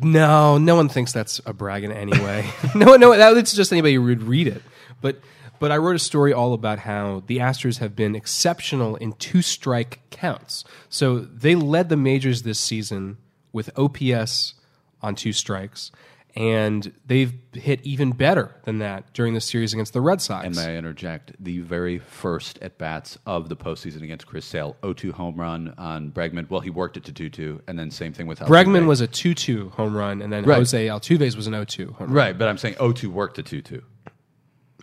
No, 0.00 0.56
no 0.56 0.74
one 0.74 0.88
thinks 0.88 1.12
that's 1.12 1.40
a 1.44 1.52
brag 1.52 1.84
in 1.84 1.92
any 1.92 2.12
way. 2.22 2.48
no, 2.74 2.96
no, 2.96 3.14
that's 3.34 3.52
just 3.52 3.72
anybody 3.72 3.94
who 3.96 4.04
would 4.04 4.22
read 4.22 4.46
it. 4.46 4.62
But 5.02 5.20
but 5.62 5.70
I 5.70 5.76
wrote 5.76 5.94
a 5.94 6.00
story 6.00 6.32
all 6.32 6.54
about 6.54 6.80
how 6.80 7.22
the 7.28 7.38
Astros 7.38 7.78
have 7.78 7.94
been 7.94 8.16
exceptional 8.16 8.96
in 8.96 9.12
two 9.12 9.42
strike 9.42 10.00
counts. 10.10 10.64
So 10.88 11.20
they 11.20 11.54
led 11.54 11.88
the 11.88 11.96
majors 11.96 12.42
this 12.42 12.58
season 12.58 13.18
with 13.52 13.70
OPS 13.78 14.54
on 15.02 15.14
two 15.14 15.32
strikes, 15.32 15.92
and 16.34 16.92
they've 17.06 17.32
hit 17.52 17.78
even 17.84 18.10
better 18.10 18.56
than 18.64 18.78
that 18.78 19.12
during 19.12 19.34
the 19.34 19.40
series 19.40 19.72
against 19.72 19.92
the 19.92 20.00
Red 20.00 20.20
Sox. 20.20 20.44
And 20.44 20.56
may 20.56 20.74
I 20.74 20.76
interject? 20.76 21.32
The 21.38 21.60
very 21.60 22.00
first 22.00 22.58
at 22.60 22.76
bats 22.76 23.16
of 23.24 23.48
the 23.48 23.54
postseason 23.54 24.02
against 24.02 24.26
Chris 24.26 24.44
Sale, 24.44 24.76
0-2 24.82 25.12
home 25.12 25.36
run 25.36 25.74
on 25.78 26.10
Bregman. 26.10 26.50
Well, 26.50 26.60
he 26.60 26.70
worked 26.70 26.96
it 26.96 27.04
to 27.04 27.12
2-2, 27.30 27.60
and 27.68 27.78
then 27.78 27.92
same 27.92 28.12
thing 28.12 28.26
with 28.26 28.40
Bregman 28.40 28.82
Altuve. 28.82 28.86
was 28.88 29.00
a 29.00 29.06
2 29.06 29.32
2 29.32 29.68
home 29.76 29.96
run, 29.96 30.22
and 30.22 30.32
then 30.32 30.42
Right. 30.42 30.56
Jose 30.56 30.88
Altuve's 30.88 31.36
was 31.36 31.46
an 31.46 31.52
0 31.52 31.64
2 31.66 31.86
home 31.92 32.08
run. 32.08 32.12
right, 32.16 32.36
but 32.36 32.48
I'm 32.48 32.58
saying 32.58 32.74
0-2 32.74 33.06
worked 33.06 33.36
to 33.36 33.44
2-2. 33.44 33.82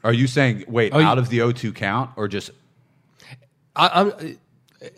Are 0.04 0.14
you 0.14 0.28
saying 0.28 0.66
wait 0.68 0.94
Oh, 0.94 1.00
you- 1.00 1.06
out 1.06 1.18
of 1.18 1.30
the 1.30 1.40
0-2 1.40 1.74
count 1.76 2.12
or 2.16 2.28
just 2.28 2.52
I, 3.76 3.90
I'm, 4.02 4.38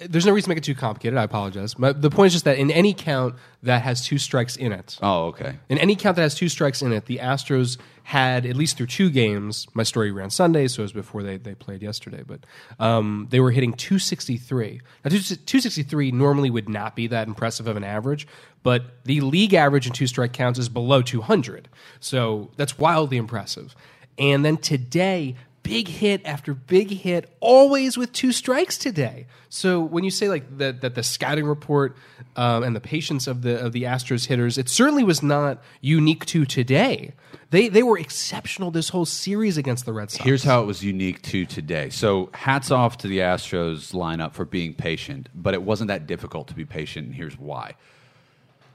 there's 0.07 0.25
no 0.27 0.31
reason 0.31 0.45
to 0.45 0.49
make 0.49 0.57
it 0.59 0.63
too 0.63 0.75
complicated. 0.75 1.17
I 1.17 1.23
apologize. 1.23 1.73
But 1.73 2.01
the 2.03 2.11
point 2.11 2.27
is 2.27 2.33
just 2.33 2.45
that 2.45 2.57
in 2.59 2.69
any 2.69 2.93
count 2.93 3.33
that 3.63 3.81
has 3.81 4.05
two 4.05 4.17
strikes 4.19 4.55
in 4.55 4.71
it, 4.71 4.97
oh 5.01 5.25
okay 5.27 5.57
in 5.69 5.77
any 5.79 5.95
count 5.95 6.15
that 6.17 6.21
has 6.21 6.35
two 6.35 6.49
strikes 6.49 6.81
in 6.83 6.91
it, 6.93 7.05
the 7.05 7.17
Astros 7.17 7.77
had 8.03 8.45
at 8.45 8.55
least 8.55 8.77
through 8.77 8.87
two 8.87 9.09
games. 9.09 9.67
My 9.73 9.83
story 9.83 10.11
ran 10.11 10.29
Sunday, 10.29 10.67
so 10.67 10.81
it 10.81 10.85
was 10.85 10.93
before 10.93 11.23
they, 11.23 11.37
they 11.37 11.53
played 11.55 11.81
yesterday. 11.81 12.23
But 12.25 12.41
um, 12.79 13.27
they 13.29 13.39
were 13.39 13.51
hitting 13.51 13.73
263. 13.73 14.81
Now, 15.05 15.09
263 15.09 16.11
normally 16.11 16.49
would 16.49 16.67
not 16.69 16.95
be 16.95 17.07
that 17.07 17.27
impressive 17.27 17.67
of 17.67 17.77
an 17.77 17.83
average, 17.83 18.27
but 18.63 19.03
the 19.05 19.21
league 19.21 19.53
average 19.53 19.85
in 19.87 19.93
two 19.93 20.07
strike 20.07 20.33
counts 20.33 20.57
is 20.59 20.67
below 20.69 21.01
200. 21.01 21.69
So 21.99 22.51
that's 22.57 22.77
wildly 22.77 23.17
impressive. 23.17 23.75
And 24.17 24.45
then 24.45 24.57
today, 24.57 25.35
big 25.63 25.87
hit 25.87 26.21
after 26.25 26.53
big 26.53 26.89
hit, 26.89 27.29
always 27.39 27.97
with 27.97 28.11
two 28.13 28.31
strikes 28.31 28.77
today. 28.77 29.25
So 29.49 29.81
when 29.81 30.03
you 30.03 30.11
say 30.11 30.29
like 30.29 30.57
that, 30.57 30.81
that 30.81 30.95
the 30.95 31.03
scouting 31.03 31.45
report 31.45 31.95
um, 32.35 32.63
and 32.63 32.75
the 32.75 32.81
patience 32.81 33.27
of 33.27 33.41
the 33.41 33.63
of 33.63 33.73
the 33.73 33.83
Astros 33.83 34.27
hitters, 34.27 34.57
it 34.57 34.69
certainly 34.69 35.03
was 35.03 35.21
not 35.21 35.61
unique 35.81 36.25
to 36.27 36.45
today. 36.45 37.13
They 37.49 37.67
they 37.67 37.83
were 37.83 37.97
exceptional 37.97 38.71
this 38.71 38.89
whole 38.89 39.05
series 39.05 39.57
against 39.57 39.85
the 39.85 39.93
Red 39.93 40.09
Sox. 40.09 40.23
Here's 40.23 40.43
how 40.43 40.61
it 40.61 40.65
was 40.65 40.83
unique 40.83 41.21
to 41.23 41.45
today. 41.45 41.89
So, 41.89 42.29
hats 42.33 42.71
off 42.71 42.97
to 42.99 43.07
the 43.07 43.19
Astros 43.19 43.93
lineup 43.93 44.33
for 44.33 44.45
being 44.45 44.73
patient, 44.73 45.29
but 45.35 45.53
it 45.53 45.61
wasn't 45.61 45.89
that 45.89 46.07
difficult 46.07 46.47
to 46.47 46.53
be 46.53 46.65
patient, 46.65 47.07
and 47.07 47.15
here's 47.15 47.37
why. 47.37 47.75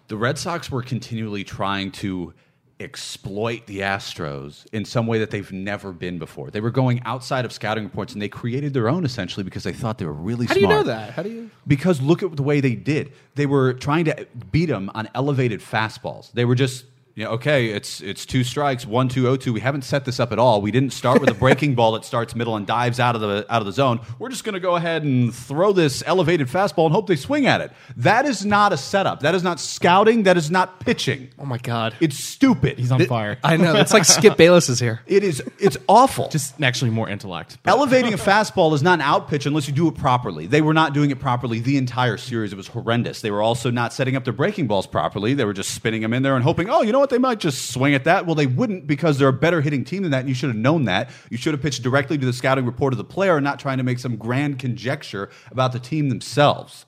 The 0.09 0.17
Red 0.17 0.39
Sox 0.39 0.71
were 0.71 0.83
continually 0.83 1.43
trying 1.43 1.91
to 1.93 2.33
exploit 2.79 3.67
the 3.67 3.81
Astros 3.81 4.67
in 4.73 4.85
some 4.85 5.07
way 5.07 5.19
that 5.19 5.31
they've 5.31 5.51
never 5.51 5.93
been 5.93 6.19
before. 6.19 6.51
They 6.51 6.61
were 6.61 6.71
going 6.71 7.01
outside 7.05 7.45
of 7.45 7.53
scouting 7.53 7.85
reports 7.85 8.13
and 8.13 8.21
they 8.21 8.29
created 8.29 8.75
their 8.75 8.89
own 8.89 9.05
essentially 9.05 9.45
because 9.45 9.65
they 9.65 9.73
thought 9.73 9.99
they 9.99 10.05
were 10.05 10.13
really 10.13 10.47
how 10.47 10.55
smart. 10.55 10.61
do 10.61 10.61
you 10.61 10.69
know 10.69 10.83
that? 10.83 11.11
How 11.11 11.23
do 11.23 11.31
you? 11.31 11.51
Because 11.67 12.03
look 12.03 12.23
at 12.23 12.37
the 12.37 12.43
way 12.43 12.61
they 12.61 12.75
did. 12.75 13.13
They 13.35 13.47
were 13.47 13.73
trying 13.73 14.05
to 14.07 14.27
beat 14.51 14.67
them 14.67 14.91
on 14.95 15.09
elevated 15.15 15.61
fastballs. 15.61 16.33
They 16.33 16.45
were 16.45 16.55
just, 16.55 16.85
you 17.17 17.25
know, 17.25 17.31
okay, 17.31 17.69
it's 17.71 18.03
it's 18.03 18.27
two 18.27 18.45
strikes, 18.45 18.85
one 18.85 19.09
two 19.09 19.27
oh 19.27 19.37
two. 19.37 19.55
We 19.55 19.61
haven't 19.61 19.85
set 19.85 20.05
this 20.05 20.21
up 20.21 20.33
at 20.33 20.39
all. 20.39 20.61
We 20.61 20.71
didn't 20.71 20.93
start 20.93 21.19
with 21.19 21.31
a 21.31 21.35
breaking 21.35 21.75
ball 21.75 21.93
that 21.93 22.05
starts 22.05 22.37
middle 22.37 22.57
and 22.57 22.67
dives 22.67 23.01
out 23.01 23.15
of 23.15 23.23
the 23.23 23.47
out 23.49 23.63
of 23.63 23.67
the 23.67 23.73
zone. 23.73 24.01
We're 24.19 24.29
just 24.29 24.45
going 24.45 24.53
to 24.53 24.61
go 24.61 24.77
ahead 24.77 25.03
and 25.03 25.35
throw 25.35 25.73
this 25.73 26.03
elevated 26.05 26.49
fastball 26.49 26.85
and 26.85 26.95
hope 26.95 27.07
they 27.07 27.17
swing 27.17 27.47
at 27.47 27.63
it. 27.63 27.73
That 27.97 28.27
is 28.27 28.45
not 28.45 28.75
a 28.75 28.77
setup. 28.77 29.21
That 29.21 29.35
is 29.35 29.43
not 29.43 29.61
scouting. 29.61 30.25
That 30.25 30.37
is 30.37 30.51
not 30.51 30.81
pitching. 30.81 31.31
Oh 31.39 31.47
my 31.47 31.57
God! 31.57 31.97
It's 32.01 32.19
stupid. 32.19 32.79
He's 32.79 32.93
on 32.93 33.03
fire. 33.07 33.39
I 33.43 33.57
know 33.57 33.75
it's 33.77 33.95
like 33.95 34.05
Skip 34.17 34.37
Bayless 34.37 34.69
is 34.69 34.79
here. 34.79 35.01
It 35.07 35.25
is. 35.25 35.43
It's 35.59 35.79
awful. 35.89 36.29
Just 36.29 36.61
actually 36.61 36.91
more 36.91 37.09
intellect. 37.09 37.57
But 37.63 37.71
Elevating 37.71 38.13
a 38.13 38.17
fastball 38.19 38.75
is 38.75 38.83
not 38.83 38.99
an 38.99 39.01
out 39.01 39.29
pitch 39.29 39.47
unless 39.47 39.67
you 39.67 39.73
do 39.73 39.89
it 39.89 39.95
properly. 39.95 40.47
They 40.47 40.61
were 40.61 40.75
not 40.75 40.93
doing 40.93 41.11
it 41.11 41.19
properly 41.19 41.61
the 41.61 41.79
entire 41.79 42.19
series. 42.19 42.53
It 42.53 42.57
was 42.57 42.69
horrendous. 42.69 43.23
They 43.23 43.31
were 43.31 43.41
also 43.41 43.71
not 43.71 43.95
setting 43.95 44.17
up 44.17 44.25
their 44.25 44.35
breaking 44.35 44.67
balls 44.67 44.87
properly. 44.87 45.33
They 45.33 45.47
were 45.47 45.55
just 45.55 45.71
spinning 45.71 46.03
them 46.03 46.13
in 46.13 46.23
there 46.23 46.35
and 46.35 46.45
hoping, 46.45 46.69
oh, 46.69 46.83
you 46.83 46.93
know 46.93 47.01
what, 47.01 47.06
they 47.11 47.19
might 47.19 47.41
just 47.41 47.71
swing 47.71 47.95
at 47.95 48.05
that. 48.05 48.27
Well, 48.27 48.35
they 48.35 48.47
wouldn't 48.47 48.87
because 48.87 49.19
they're 49.19 49.29
a 49.29 49.33
better 49.33 49.61
hitting 49.61 49.85
team 49.85 50.03
than 50.03 50.13
that, 50.13 50.21
and 50.21 50.29
you 50.29 50.35
should 50.35 50.49
have 50.51 50.57
known 50.57 50.85
that. 50.85 51.11
You 51.31 51.37
should 51.37 51.53
have 51.55 51.63
pitched 51.63 51.83
directly 51.83 52.19
to 52.19 52.27
the 52.27 52.33
scouting 52.33 52.67
report 52.67 52.93
of 52.93 52.99
the 52.99 53.05
player 53.05 53.37
and 53.37 53.45
not 53.45 53.59
trying 53.59 53.79
to 53.79 53.85
make 53.85 53.99
some 53.99 54.17
grand 54.17 54.59
conjecture 54.59 55.31
about 55.51 55.73
the 55.73 55.79
team 55.81 56.09
themselves. 56.09 56.87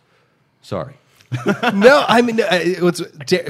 Sorry. 0.63 0.95
no, 1.75 2.05
I 2.09 2.23
mean 2.23 2.41
uh, 2.41 2.47
it's 2.51 3.03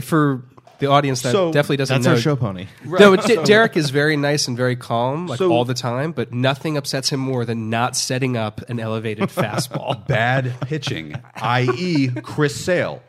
for 0.05 0.43
the 0.81 0.87
audience 0.87 1.23
that 1.23 1.33
So, 1.33 1.53
definitely 1.53 1.77
doesn't 1.79 2.03
that's 2.03 2.07
know. 2.07 2.13
our 2.13 2.19
show 2.19 2.37
pony. 2.37 2.67
No, 2.85 3.17
D- 3.17 3.39
Derek 3.45 3.77
is 3.77 3.91
very 3.91 4.17
nice 4.17 4.47
and 4.49 4.57
very 4.57 4.77
calm, 4.77 5.27
like 5.27 5.39
So- 5.39 5.51
all 5.53 5.65
the 5.65 5.75
time. 5.75 6.13
But 6.13 6.33
nothing 6.33 6.77
upsets 6.77 7.11
him 7.11 7.21
more 7.21 7.45
than 7.45 7.71
not 7.71 7.97
setting 7.97 8.37
up 8.37 8.61
an 8.69 8.79
elevated 8.81 9.29
fastball. 9.29 10.07
bad 10.09 10.55
pitching, 10.63 11.15
i.e., 11.37 12.09
Chris 12.23 12.55
Sale. 12.57 13.03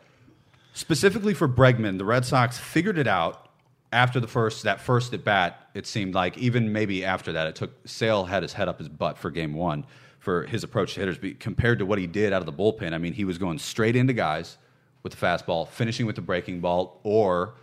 Specifically 0.72 1.34
for 1.34 1.48
Bregman, 1.48 1.98
the 1.98 2.04
Red 2.04 2.24
Sox 2.24 2.56
figured 2.58 2.96
it 2.98 3.06
out 3.08 3.48
after 3.92 4.20
the 4.20 4.28
first 4.28 4.62
that 4.64 4.80
first 4.80 5.12
at 5.14 5.24
bat. 5.24 5.68
It 5.74 5.86
seemed 5.86 6.14
like 6.14 6.36
even 6.38 6.72
maybe 6.72 7.04
after 7.04 7.32
that, 7.32 7.46
it 7.46 7.54
took 7.56 7.70
Sale 7.86 8.24
had 8.24 8.42
his 8.42 8.52
head 8.52 8.68
up 8.68 8.78
his 8.78 8.88
butt 8.88 9.18
for 9.18 9.30
Game 9.30 9.54
One 9.54 9.84
for 10.18 10.42
his 10.44 10.62
approach 10.64 10.94
to 10.94 11.00
hitters. 11.00 11.18
But 11.18 11.40
compared 11.40 11.78
to 11.78 11.86
what 11.86 11.98
he 11.98 12.06
did 12.06 12.32
out 12.32 12.40
of 12.42 12.46
the 12.46 12.52
bullpen, 12.52 12.92
I 12.92 12.98
mean, 12.98 13.12
he 13.14 13.24
was 13.24 13.38
going 13.38 13.58
straight 13.58 13.96
into 13.96 14.12
guys 14.12 14.58
with 15.02 15.14
the 15.18 15.26
fastball, 15.26 15.66
finishing 15.68 16.04
with 16.06 16.16
the 16.16 16.22
breaking 16.22 16.60
ball, 16.60 17.00
or 17.04 17.54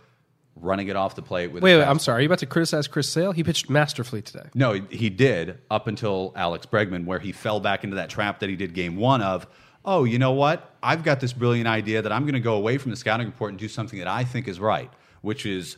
running 0.56 0.88
it 0.88 0.96
off 0.96 1.14
the 1.14 1.22
plate 1.22 1.52
with. 1.52 1.62
Wait, 1.62 1.76
wait, 1.78 1.84
I'm 1.84 2.00
sorry. 2.00 2.18
Are 2.18 2.20
you 2.22 2.26
about 2.26 2.40
to 2.40 2.46
criticize 2.46 2.88
Chris 2.88 3.08
Sale? 3.08 3.30
He 3.30 3.44
pitched 3.44 3.70
masterfully 3.70 4.22
today. 4.22 4.48
no, 4.54 4.72
he- 4.72 4.96
he 4.96 5.08
did 5.10 5.58
up 5.70 5.86
until 5.86 6.32
Alex 6.34 6.66
Bregman, 6.66 7.04
where 7.06 7.20
he 7.20 7.30
fell 7.30 7.60
back 7.60 7.84
into 7.84 7.94
that 7.96 8.10
trap 8.10 8.40
that 8.40 8.48
he 8.50 8.56
did 8.56 8.74
game 8.74 8.96
one 8.96 9.22
of. 9.22 9.46
Oh, 9.84 10.02
you 10.04 10.18
know 10.18 10.32
what? 10.32 10.74
I've 10.82 11.04
got 11.04 11.20
this 11.20 11.32
brilliant 11.32 11.68
idea 11.68 12.02
that 12.02 12.10
I'm 12.10 12.22
going 12.24 12.34
to 12.34 12.40
go 12.40 12.56
away 12.56 12.76
from 12.76 12.90
the 12.90 12.96
scouting 12.96 13.28
report 13.28 13.50
and 13.52 13.58
do 13.58 13.68
something 13.68 14.00
that 14.00 14.08
I 14.08 14.24
think 14.24 14.48
is 14.48 14.58
right, 14.58 14.90
which 15.22 15.46
is 15.46 15.76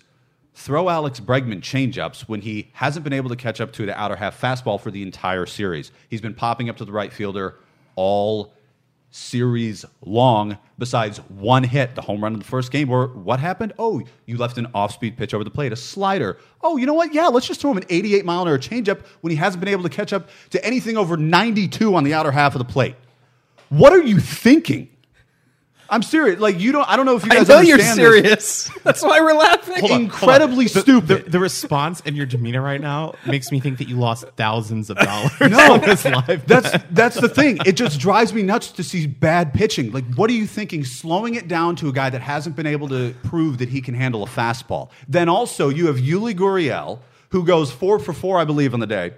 throw 0.55 0.89
Alex 0.89 1.21
Bregman 1.21 1.61
changeups 1.61 2.23
when 2.23 2.41
he 2.43 2.71
hasn't 2.73 3.05
been 3.05 3.13
able 3.13 3.31
to 3.31 3.37
catch 3.37 3.61
up 3.61 3.73
to 3.73 3.87
the 3.87 3.99
outer 3.99 4.17
half 4.17 4.41
fastball 4.41 4.81
for 4.81 4.91
the 4.91 5.03
entire 5.03 5.47
series. 5.47 5.93
He's 6.09 6.21
been 6.21 6.35
popping 6.35 6.69
up 6.69 6.77
to 6.79 6.85
the 6.85 6.93
right 6.93 7.13
fielder 7.13 7.57
all 7.97 8.53
series 9.13 9.85
long, 10.05 10.57
besides 10.79 11.19
one 11.29 11.65
hit, 11.65 11.95
the 11.95 12.03
home 12.03 12.23
run 12.23 12.33
in 12.33 12.39
the 12.39 12.45
first 12.45 12.71
game. 12.71 12.89
Where 12.89 13.07
what 13.07 13.41
happened? 13.41 13.73
Oh, 13.79 14.03
you 14.27 14.37
left 14.37 14.59
an 14.59 14.69
off 14.75 14.93
speed 14.93 15.17
pitch 15.17 15.35
over 15.35 15.45
the 15.45 15.51
plate, 15.51 15.73
a 15.73 15.77
slider. 15.77 16.39
Oh, 16.63 16.77
you 16.77 16.87
know 16.87 16.95
what? 16.95 17.13
Yeah, 17.13 17.29
let's 17.29 17.47
just 17.47 17.61
throw 17.61 17.73
him 17.73 17.79
an 17.79 17.85
88 17.89 18.25
mile 18.25 18.43
an 18.43 18.49
hour 18.49 18.59
changeup 18.59 19.05
when 19.21 19.31
he 19.31 19.37
hasn't 19.37 19.61
been 19.61 19.73
able 19.73 19.83
to 19.83 19.89
catch 19.89 20.13
up 20.13 20.29
to 20.51 20.65
anything 20.65 20.97
over 20.97 21.17
92 21.17 21.95
on 21.95 22.05
the 22.05 22.15
outer 22.15 22.31
half 22.31 22.55
of 22.55 22.61
the 22.61 22.65
plate. 22.65 22.97
What 23.69 23.93
are 23.93 24.03
you 24.03 24.19
thinking? 24.19 24.90
I'm 25.91 26.03
serious. 26.03 26.41
Like 26.41 26.61
you 26.61 26.73
don't. 26.73 26.89
I 26.89 26.97
don't 26.97 27.07
know 27.07 27.17
if 27.17 27.25
you 27.25 27.31
guys. 27.31 27.39
I 27.39 27.41
guys. 27.41 27.49
know 27.49 27.61
you're 27.61 27.73
understand 27.75 27.99
this. 27.99 28.45
serious. 28.65 28.71
That's 28.85 29.03
why 29.03 29.21
we're 29.21 29.33
laughing. 29.35 29.81
Hold 29.81 29.91
on, 29.93 30.01
Incredibly 30.03 30.67
hold 30.67 30.85
stupid. 30.85 31.09
The, 31.09 31.15
the, 31.25 31.31
the 31.31 31.39
response 31.41 32.03
and 32.07 32.17
your 32.17 32.27
demeanor 32.27 32.63
right 32.63 32.81
now 32.81 33.15
makes 33.27 33.51
me 33.53 33.61
think 33.61 33.79
that 33.79 33.89
you 33.89 33.97
lost 33.97 34.25
thousands 34.37 34.89
of 34.91 34.99
dollars 34.99 35.33
No, 35.41 35.75
on 35.75 35.81
this 35.81 36.05
live. 36.05 36.47
That's 36.47 36.71
that's 36.91 37.21
the 37.21 37.29
thing. 37.29 37.59
It 37.67 37.73
just 37.73 37.99
drives 38.01 38.33
me 38.33 38.43
nuts 38.43 38.71
to 38.73 38.83
see 38.83 39.07
bad 39.07 39.53
pitching. 39.53 39.93
Like, 39.93 40.05
what 40.15 40.31
are 40.31 40.35
you 40.35 40.47
thinking? 40.47 40.85
Slowing 40.85 41.35
it 41.35 41.49
down 41.49 41.77
to 41.77 41.89
a 41.89 41.93
guy 41.93 42.09
that 42.11 42.21
hasn't 42.23 42.57
been 42.57 42.67
able 42.67 42.89
to 42.89 43.15
prove 43.25 43.59
that 43.59 43.69
he 43.69 43.81
can 43.81 43.95
handle 43.95 44.23
a 44.23 44.27
fastball. 44.27 44.91
Then 45.09 45.29
also 45.29 45.69
you 45.69 45.87
have 45.89 45.97
Yuli 45.97 46.35
Gurriel, 46.35 47.01
who 47.31 47.45
goes 47.45 47.71
four 47.73 47.99
for 47.99 48.13
four, 48.13 48.39
I 48.39 48.45
believe, 48.45 48.75
on 48.75 48.81
the 48.81 48.87
day, 48.87 49.13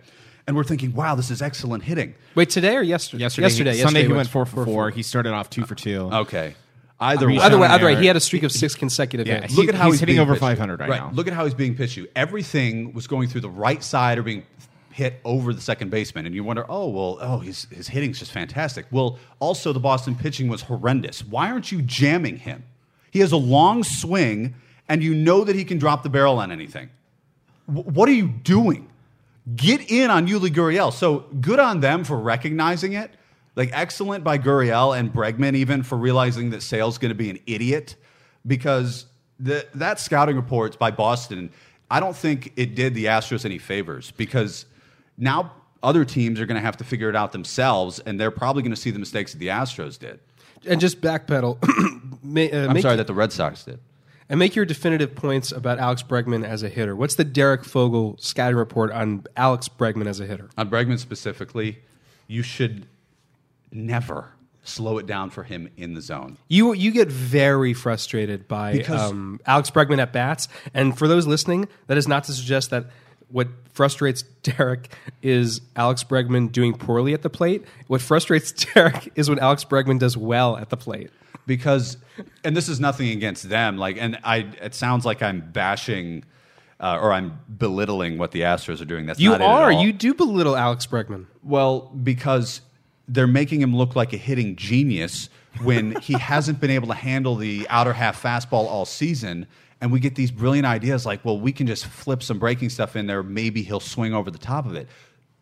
and 0.46 0.56
we're 0.56 0.64
thinking, 0.64 0.92
wow, 0.94 1.14
this 1.14 1.30
is 1.30 1.40
excellent 1.40 1.84
hitting. 1.84 2.14
Wait, 2.34 2.50
today 2.50 2.76
or 2.76 2.82
yesterday? 2.82 3.22
yesterday, 3.22 3.44
Yesterday. 3.46 3.70
Sunday 3.74 3.78
yesterday 4.00 4.06
he 4.08 4.12
went 4.12 4.28
four 4.28 4.44
for 4.46 4.56
four. 4.56 4.64
four. 4.64 4.90
He 4.90 5.02
started 5.02 5.32
off 5.32 5.48
two 5.50 5.64
for 5.64 5.74
two. 5.74 6.10
Okay, 6.12 6.54
either 7.02 7.26
way. 7.28 7.38
Either 7.38 7.58
way, 7.58 7.66
Sean 7.66 7.74
either 7.74 7.84
way, 7.86 7.96
he 7.96 8.06
had 8.06 8.16
a 8.16 8.20
streak 8.20 8.42
of 8.42 8.52
six 8.52 8.74
consecutive 8.74 9.26
Yeah, 9.26 9.42
hits. 9.42 9.54
Look 9.56 9.68
at 9.68 9.74
how 9.74 9.86
he's 9.86 9.94
he's, 9.94 10.00
hitting 10.00 10.18
over 10.18 10.32
pitched 10.32 10.42
to. 10.42 10.56
500 10.56 10.80
right 10.80 10.88
now. 10.88 11.10
Look 11.12 11.26
at 11.26 11.32
how 11.32 11.44
he's 11.44 11.54
being 11.54 11.74
pitched 11.76 11.94
to. 11.96 12.08
Everything 12.16 12.92
was 12.92 13.06
going 13.06 13.28
through 13.28 13.42
the 13.42 13.50
right 13.50 13.82
side 13.82 14.18
or 14.18 14.22
being 14.22 14.44
hit 14.92 15.20
over 15.24 15.52
the 15.54 15.60
second 15.60 15.90
baseman, 15.90 16.26
and 16.26 16.34
you 16.34 16.44
wonder, 16.44 16.64
oh 16.68 16.88
well, 16.88 17.18
oh 17.20 17.38
his 17.38 17.66
his 17.70 17.88
hitting's 17.88 18.18
just 18.18 18.30
fantastic. 18.30 18.86
Well, 18.90 19.18
also 19.38 19.72
the 19.72 19.80
Boston 19.80 20.14
pitching 20.14 20.48
was 20.48 20.62
horrendous. 20.62 21.24
Why 21.24 21.50
aren't 21.50 21.72
you 21.72 21.82
jamming 21.82 22.36
him? 22.36 22.64
He 23.10 23.20
has 23.20 23.32
a 23.32 23.36
long 23.36 23.84
swing, 23.84 24.54
and 24.88 25.02
you 25.02 25.14
know 25.14 25.44
that 25.44 25.56
he 25.56 25.64
can 25.64 25.78
drop 25.78 26.02
the 26.02 26.10
barrel 26.10 26.38
on 26.38 26.52
anything. 26.52 26.90
W- 27.66 27.88
what 27.90 28.08
are 28.08 28.12
you 28.12 28.28
doing? 28.28 28.88
Get 29.56 29.90
in 29.90 30.10
on 30.10 30.28
Yuli 30.28 30.50
Gurriel. 30.50 30.92
So 30.92 31.20
good 31.40 31.58
on 31.58 31.80
them 31.80 32.04
for 32.04 32.16
recognizing 32.18 32.92
it. 32.92 33.10
Like 33.54 33.70
excellent 33.72 34.24
by 34.24 34.38
Gurriel 34.38 34.98
and 34.98 35.12
Bregman 35.12 35.54
even 35.54 35.82
for 35.82 35.98
realizing 35.98 36.50
that 36.50 36.62
Sale's 36.62 36.98
going 36.98 37.10
to 37.10 37.14
be 37.14 37.30
an 37.30 37.38
idiot 37.46 37.96
because 38.46 39.06
the, 39.38 39.66
that 39.74 40.00
scouting 40.00 40.36
reports 40.36 40.76
by 40.76 40.90
Boston, 40.90 41.50
I 41.90 42.00
don't 42.00 42.16
think 42.16 42.52
it 42.56 42.74
did 42.74 42.94
the 42.94 43.06
Astros 43.06 43.44
any 43.44 43.58
favors 43.58 44.10
because 44.12 44.64
now 45.18 45.52
other 45.82 46.04
teams 46.04 46.40
are 46.40 46.46
going 46.46 46.58
to 46.58 46.64
have 46.64 46.76
to 46.78 46.84
figure 46.84 47.10
it 47.10 47.16
out 47.16 47.32
themselves 47.32 47.98
and 48.00 48.18
they're 48.18 48.30
probably 48.30 48.62
going 48.62 48.74
to 48.74 48.80
see 48.80 48.90
the 48.90 48.98
mistakes 48.98 49.32
that 49.32 49.38
the 49.38 49.48
Astros 49.48 49.98
did. 49.98 50.20
And 50.64 50.80
just 50.80 51.00
backpedal. 51.00 51.58
Ma- 52.22 52.40
uh, 52.42 52.68
I'm 52.68 52.80
sorry 52.80 52.96
that 52.96 53.06
the 53.06 53.14
Red 53.14 53.32
Sox 53.32 53.64
did. 53.64 53.80
And 54.28 54.38
make 54.38 54.56
your 54.56 54.64
definitive 54.64 55.14
points 55.14 55.52
about 55.52 55.78
Alex 55.78 56.02
Bregman 56.02 56.44
as 56.46 56.62
a 56.62 56.68
hitter. 56.68 56.96
What's 56.96 57.16
the 57.16 57.24
Derek 57.24 57.64
Fogel 57.64 58.16
scouting 58.18 58.56
report 58.56 58.90
on 58.92 59.24
Alex 59.36 59.68
Bregman 59.68 60.06
as 60.06 60.20
a 60.20 60.26
hitter? 60.26 60.48
On 60.56 60.70
Bregman 60.70 60.98
specifically, 60.98 61.80
you 62.28 62.42
should 62.42 62.86
never 63.72 64.30
slow 64.64 64.98
it 64.98 65.06
down 65.06 65.30
for 65.30 65.42
him 65.42 65.68
in 65.76 65.94
the 65.94 66.00
zone. 66.00 66.38
You 66.48 66.72
you 66.72 66.90
get 66.92 67.08
very 67.08 67.74
frustrated 67.74 68.46
by 68.46 68.80
um, 68.82 69.40
Alex 69.46 69.70
Bregman 69.70 69.98
at 69.98 70.12
bats, 70.12 70.48
and 70.72 70.96
for 70.96 71.08
those 71.08 71.26
listening, 71.26 71.68
that 71.88 71.96
is 71.98 72.06
not 72.06 72.24
to 72.24 72.32
suggest 72.32 72.70
that 72.70 72.86
what 73.28 73.48
frustrates 73.72 74.22
Derek 74.42 74.94
is 75.22 75.62
Alex 75.74 76.04
Bregman 76.04 76.52
doing 76.52 76.74
poorly 76.74 77.14
at 77.14 77.22
the 77.22 77.30
plate. 77.30 77.64
What 77.88 78.00
frustrates 78.00 78.52
Derek 78.74 79.10
is 79.16 79.28
when 79.28 79.38
Alex 79.38 79.64
Bregman 79.64 79.98
does 79.98 80.16
well 80.16 80.56
at 80.56 80.68
the 80.70 80.76
plate. 80.76 81.10
because 81.46 81.96
and 82.44 82.56
this 82.56 82.68
is 82.68 82.78
nothing 82.78 83.08
against 83.08 83.48
them 83.48 83.76
like 83.76 83.96
and 83.98 84.16
i 84.22 84.36
it 84.62 84.74
sounds 84.76 85.04
like 85.04 85.20
i'm 85.22 85.40
bashing 85.50 86.22
uh, 86.78 86.96
or 87.02 87.12
i'm 87.12 87.36
belittling 87.58 88.16
what 88.16 88.30
the 88.30 88.42
astros 88.42 88.80
are 88.80 88.84
doing 88.84 89.06
that's 89.06 89.18
You 89.18 89.30
not 89.30 89.40
it 89.40 89.44
at 89.44 89.50
are 89.50 89.72
you 89.72 89.92
do 89.92 90.14
belittle 90.14 90.54
Alex 90.56 90.86
Bregman. 90.86 91.26
well 91.42 91.80
because 92.00 92.60
they're 93.08 93.26
making 93.26 93.60
him 93.60 93.76
look 93.76 93.96
like 93.96 94.12
a 94.12 94.16
hitting 94.16 94.56
genius 94.56 95.28
when 95.62 95.94
he 96.00 96.14
hasn't 96.14 96.60
been 96.60 96.70
able 96.70 96.88
to 96.88 96.94
handle 96.94 97.36
the 97.36 97.66
outer 97.68 97.92
half 97.92 98.20
fastball 98.22 98.66
all 98.66 98.84
season 98.84 99.46
and 99.80 99.90
we 99.90 99.98
get 99.98 100.14
these 100.14 100.30
brilliant 100.30 100.66
ideas 100.66 101.04
like 101.04 101.24
well 101.24 101.38
we 101.38 101.52
can 101.52 101.66
just 101.66 101.86
flip 101.86 102.22
some 102.22 102.38
breaking 102.38 102.70
stuff 102.70 102.96
in 102.96 103.06
there 103.06 103.22
maybe 103.22 103.62
he'll 103.62 103.80
swing 103.80 104.14
over 104.14 104.30
the 104.30 104.38
top 104.38 104.64
of 104.66 104.74
it 104.74 104.88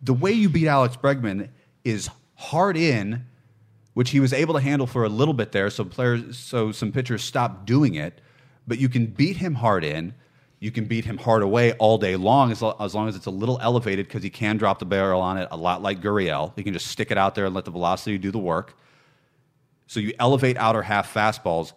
the 0.03 0.15
way 0.15 0.33
you 0.33 0.49
beat 0.49 0.67
alex 0.67 0.97
bregman 0.97 1.49
is 1.85 2.11
hard 2.35 2.77
in 2.77 3.25
which 3.95 4.11
he 4.11 4.21
was 4.21 4.33
able 4.33 4.55
to 4.55 4.61
handle 4.61 4.87
for 4.87 5.05
a 5.05 5.09
little 5.09 5.35
bit 5.35 5.53
there. 5.53 5.69
So 5.71 5.85
players, 5.85 6.39
so 6.39 6.73
some 6.73 6.93
pitchers 6.93 7.23
stopped 7.23 7.67
doing 7.67 7.95
it. 7.95 8.21
But 8.67 8.79
you 8.79 8.89
can 8.89 9.07
beat 9.07 9.39
him 9.39 9.57
hard 9.57 9.85
in, 9.85 10.15
you 10.61 10.71
can 10.71 10.85
beat 10.85 11.07
him 11.07 11.17
hard 11.17 11.43
away 11.43 11.73
all 11.73 11.97
day 11.97 12.17
long, 12.17 12.53
as, 12.53 12.63
as 12.79 12.95
long 12.95 13.09
as 13.09 13.17
it's 13.17 13.27
a 13.27 13.31
little 13.31 13.59
elevated 13.63 14.07
because 14.07 14.23
he 14.23 14.29
can 14.29 14.59
drop 14.59 14.79
the 14.79 14.85
barrel 14.85 15.21
on 15.21 15.39
it 15.39 15.49
a 15.51 15.57
lot 15.57 15.83
like 15.83 16.01
Gurriel. 16.01 16.53
He 16.55 16.63
can 16.63 16.75
just 16.75 16.87
stick 16.87 17.11
it 17.11 17.17
out 17.17 17.35
there 17.35 17.47
and 17.47 17.55
let 17.55 17.65
the 17.65 17.71
velocity 17.71 18.19
do 18.19 18.31
the 18.31 18.39
work. 18.39 18.77
So 19.87 20.01
you 20.01 20.13
elevate 20.19 20.59
outer 20.59 20.83
half 20.83 21.13
fastballs. 21.13 21.73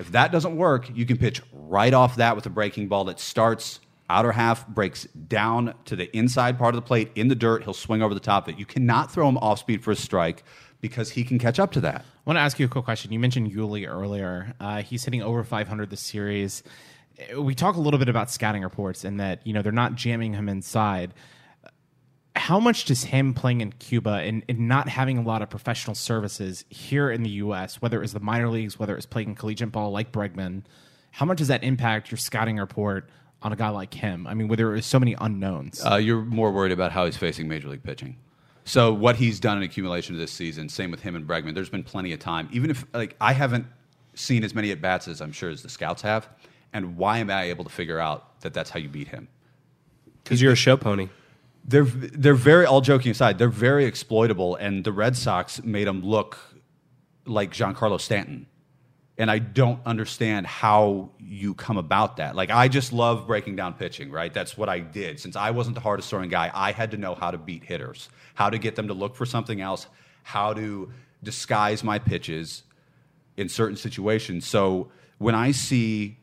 If 0.00 0.10
that 0.12 0.32
doesn't 0.32 0.56
work, 0.56 0.90
you 0.94 1.06
can 1.06 1.16
pitch 1.16 1.40
right 1.52 1.94
off 1.94 2.16
that 2.16 2.34
with 2.34 2.44
a 2.46 2.50
breaking 2.50 2.88
ball 2.88 3.04
that 3.04 3.20
starts 3.20 3.78
outer 4.10 4.32
half, 4.32 4.66
breaks 4.66 5.04
down 5.04 5.74
to 5.84 5.96
the 5.96 6.14
inside 6.14 6.58
part 6.58 6.74
of 6.74 6.82
the 6.82 6.86
plate 6.86 7.12
in 7.14 7.28
the 7.28 7.34
dirt. 7.34 7.62
He'll 7.62 7.74
swing 7.74 8.02
over 8.02 8.12
the 8.12 8.20
top 8.20 8.48
of 8.48 8.54
it. 8.54 8.58
You 8.58 8.66
cannot 8.66 9.10
throw 9.12 9.28
him 9.28 9.38
off 9.38 9.60
speed 9.60 9.84
for 9.84 9.92
a 9.92 9.96
strike 9.96 10.42
because 10.80 11.10
he 11.10 11.24
can 11.24 11.38
catch 11.38 11.58
up 11.58 11.72
to 11.72 11.80
that. 11.80 12.00
I 12.00 12.04
want 12.24 12.36
to 12.36 12.40
ask 12.40 12.58
you 12.58 12.66
a 12.66 12.68
quick 12.68 12.84
question. 12.84 13.12
You 13.12 13.20
mentioned 13.20 13.52
Yuli 13.52 13.88
earlier. 13.88 14.54
Uh, 14.60 14.82
he's 14.82 15.04
hitting 15.04 15.22
over 15.22 15.42
500 15.44 15.90
this 15.90 16.00
series. 16.00 16.62
Uh, 17.34 17.42
We 17.42 17.54
talk 17.54 17.76
a 17.76 17.80
little 17.80 17.98
bit 17.98 18.08
about 18.08 18.30
scouting 18.30 18.62
reports 18.62 19.04
and 19.04 19.20
that 19.20 19.46
you 19.46 19.52
know 19.52 19.62
they're 19.62 19.72
not 19.72 19.94
jamming 19.94 20.34
him 20.34 20.48
inside. 20.48 21.14
How 22.34 22.60
much 22.60 22.84
does 22.84 23.04
him 23.04 23.32
playing 23.32 23.62
in 23.62 23.72
Cuba 23.72 24.10
and, 24.10 24.44
and 24.46 24.68
not 24.68 24.88
having 24.88 25.16
a 25.16 25.22
lot 25.22 25.40
of 25.40 25.48
professional 25.48 25.94
services 25.94 26.66
here 26.68 27.10
in 27.10 27.22
the 27.22 27.30
U.S., 27.30 27.80
whether 27.80 27.96
it 27.96 28.02
was 28.02 28.12
the 28.12 28.20
minor 28.20 28.50
leagues, 28.50 28.78
whether 28.78 28.94
it's 28.94 29.06
playing 29.06 29.34
collegiate 29.36 29.72
ball 29.72 29.90
like 29.90 30.12
Bregman, 30.12 30.62
how 31.12 31.24
much 31.24 31.38
does 31.38 31.48
that 31.48 31.64
impact 31.64 32.10
your 32.10 32.18
scouting 32.18 32.58
report 32.58 33.08
on 33.40 33.54
a 33.54 33.56
guy 33.56 33.70
like 33.70 33.94
him? 33.94 34.26
I 34.26 34.34
mean, 34.34 34.48
where 34.48 34.56
there 34.58 34.70
are 34.72 34.82
so 34.82 34.98
many 35.00 35.16
unknowns. 35.18 35.82
Uh, 35.82 35.94
you're 35.94 36.20
more 36.26 36.52
worried 36.52 36.72
about 36.72 36.92
how 36.92 37.06
he's 37.06 37.16
facing 37.16 37.48
major 37.48 37.68
league 37.68 37.82
pitching. 37.82 38.18
So 38.66 38.92
what 38.92 39.16
he's 39.16 39.40
done 39.40 39.56
in 39.56 39.62
accumulation 39.62 40.18
this 40.18 40.32
season, 40.32 40.68
same 40.68 40.90
with 40.90 41.00
him 41.00 41.16
and 41.16 41.26
Bregman. 41.26 41.54
There's 41.54 41.70
been 41.70 41.84
plenty 41.84 42.12
of 42.12 42.18
time. 42.18 42.50
Even 42.52 42.68
if 42.68 42.84
like 42.92 43.16
I 43.18 43.32
haven't 43.32 43.66
seen 44.14 44.44
as 44.44 44.54
many 44.54 44.72
at 44.72 44.82
bats 44.82 45.08
as 45.08 45.22
I'm 45.22 45.32
sure 45.32 45.48
as 45.48 45.62
the 45.62 45.70
scouts 45.70 46.02
have, 46.02 46.28
and 46.72 46.96
why 46.96 47.18
am 47.18 47.30
I 47.30 47.44
able 47.44 47.64
to 47.64 47.70
figure 47.70 47.98
out 47.98 48.40
that 48.40 48.54
that's 48.54 48.70
how 48.70 48.78
you 48.78 48.88
beat 48.88 49.08
him? 49.08 49.28
Because 50.22 50.42
you're 50.42 50.52
a 50.52 50.56
show 50.56 50.76
pony. 50.76 51.08
They're 51.64 51.84
they're 51.84 52.34
very 52.34 52.64
all 52.64 52.80
joking 52.80 53.10
aside, 53.10 53.38
they're 53.38 53.48
very 53.48 53.86
exploitable, 53.86 54.54
and 54.56 54.84
the 54.84 54.92
Red 54.92 55.16
Sox 55.16 55.62
made 55.64 55.88
him 55.88 56.02
look 56.02 56.38
like 57.24 57.52
Giancarlo 57.52 58.00
Stanton. 58.00 58.46
And 59.18 59.30
I 59.30 59.38
don't 59.38 59.80
understand 59.86 60.46
how 60.46 61.10
you 61.18 61.54
come 61.54 61.78
about 61.78 62.18
that. 62.18 62.36
Like 62.36 62.50
I 62.50 62.68
just 62.68 62.92
love 62.92 63.26
breaking 63.26 63.56
down 63.56 63.74
pitching, 63.74 64.10
right? 64.10 64.32
That's 64.32 64.56
what 64.56 64.68
I 64.68 64.78
did. 64.78 65.18
Since 65.18 65.36
I 65.36 65.50
wasn't 65.50 65.74
the 65.74 65.80
hardest 65.80 66.10
throwing 66.10 66.28
guy, 66.28 66.50
I 66.54 66.72
had 66.72 66.90
to 66.90 66.98
know 66.98 67.14
how 67.14 67.30
to 67.30 67.38
beat 67.38 67.64
hitters, 67.64 68.10
how 68.34 68.50
to 68.50 68.58
get 68.58 68.76
them 68.76 68.88
to 68.88 68.94
look 68.94 69.16
for 69.16 69.24
something 69.24 69.60
else, 69.60 69.86
how 70.22 70.52
to 70.52 70.92
disguise 71.22 71.82
my 71.82 71.98
pitches 71.98 72.62
in 73.36 73.48
certain 73.48 73.76
situations. 73.76 74.46
So 74.46 74.90
when 75.18 75.34
I 75.34 75.52
see 75.52 76.18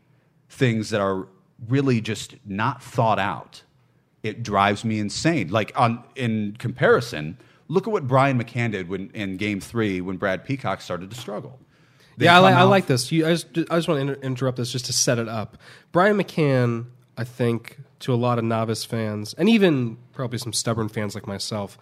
things 0.54 0.92
that 0.92 1.02
are 1.02 1.28
really 1.68 2.00
just 2.02 2.36
not 2.46 2.82
thought 2.82 3.20
out, 3.20 3.64
it 4.22 4.44
drives 4.44 4.86
me 4.86 5.00
insane. 5.00 5.50
Like 5.50 5.72
on 5.80 6.04
in 6.16 6.56
comparison, 6.60 7.38
look 7.68 7.88
at 7.88 7.92
what 7.92 8.08
Brian 8.08 8.42
McCann 8.42 8.72
did 8.72 8.88
when 8.88 9.10
in 9.14 9.38
Game 9.38 9.60
Three 9.60 10.02
when 10.02 10.18
Brad 10.18 10.46
Peacock 10.46 10.82
started 10.82 11.10
to 11.10 11.18
struggle. 11.18 11.60
They 12.18 12.26
yeah, 12.26 12.34
I, 12.34 12.36
come 12.36 12.44
like, 12.44 12.56
I 12.56 12.64
like 12.64 12.86
this. 12.86 13.12
You, 13.12 13.26
I, 13.26 13.32
just, 13.32 13.48
I 13.58 13.76
just 13.78 13.88
want 13.88 13.98
to 13.98 14.02
inter- 14.02 14.20
interrupt 14.22 14.58
this 14.58 14.72
just 14.72 14.86
to 14.86 14.94
set 14.94 15.18
it 15.18 15.28
up. 15.28 15.58
Brian 15.92 16.16
McCann, 16.16 16.86
I 17.18 17.24
think, 17.24 17.80
to 18.02 18.14
a 18.14 18.16
lot 18.16 18.38
of 18.38 18.46
novice 18.46 18.86
fans, 18.86 19.34
and 19.34 19.50
even 19.50 19.98
probably 20.14 20.38
some 20.38 20.54
stubborn 20.54 20.90
fans 20.90 21.16
like 21.16 21.26
myself, 21.26 21.78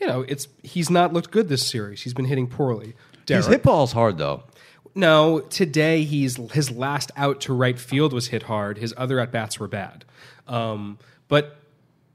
you 0.00 0.06
know, 0.06 0.22
it's 0.22 0.48
he's 0.62 0.88
not 0.88 1.12
looked 1.12 1.30
good 1.30 1.48
this 1.48 1.66
series. 1.66 2.02
He's 2.02 2.14
been 2.14 2.24
hitting 2.24 2.46
poorly. 2.46 2.94
He's 3.12 3.24
Derek. 3.26 3.46
hit 3.46 3.62
balls 3.62 3.92
hard 3.92 4.16
though. 4.16 4.44
No, 4.94 5.40
today 5.40 6.02
he's 6.04 6.36
his 6.52 6.70
last 6.70 7.10
out 7.16 7.40
to 7.42 7.52
right 7.52 7.78
field 7.78 8.12
was 8.12 8.28
hit 8.28 8.44
hard. 8.44 8.78
His 8.78 8.94
other 8.96 9.18
at 9.18 9.32
bats 9.32 9.58
were 9.58 9.68
bad. 9.68 10.04
Um, 10.46 10.98
but 11.28 11.56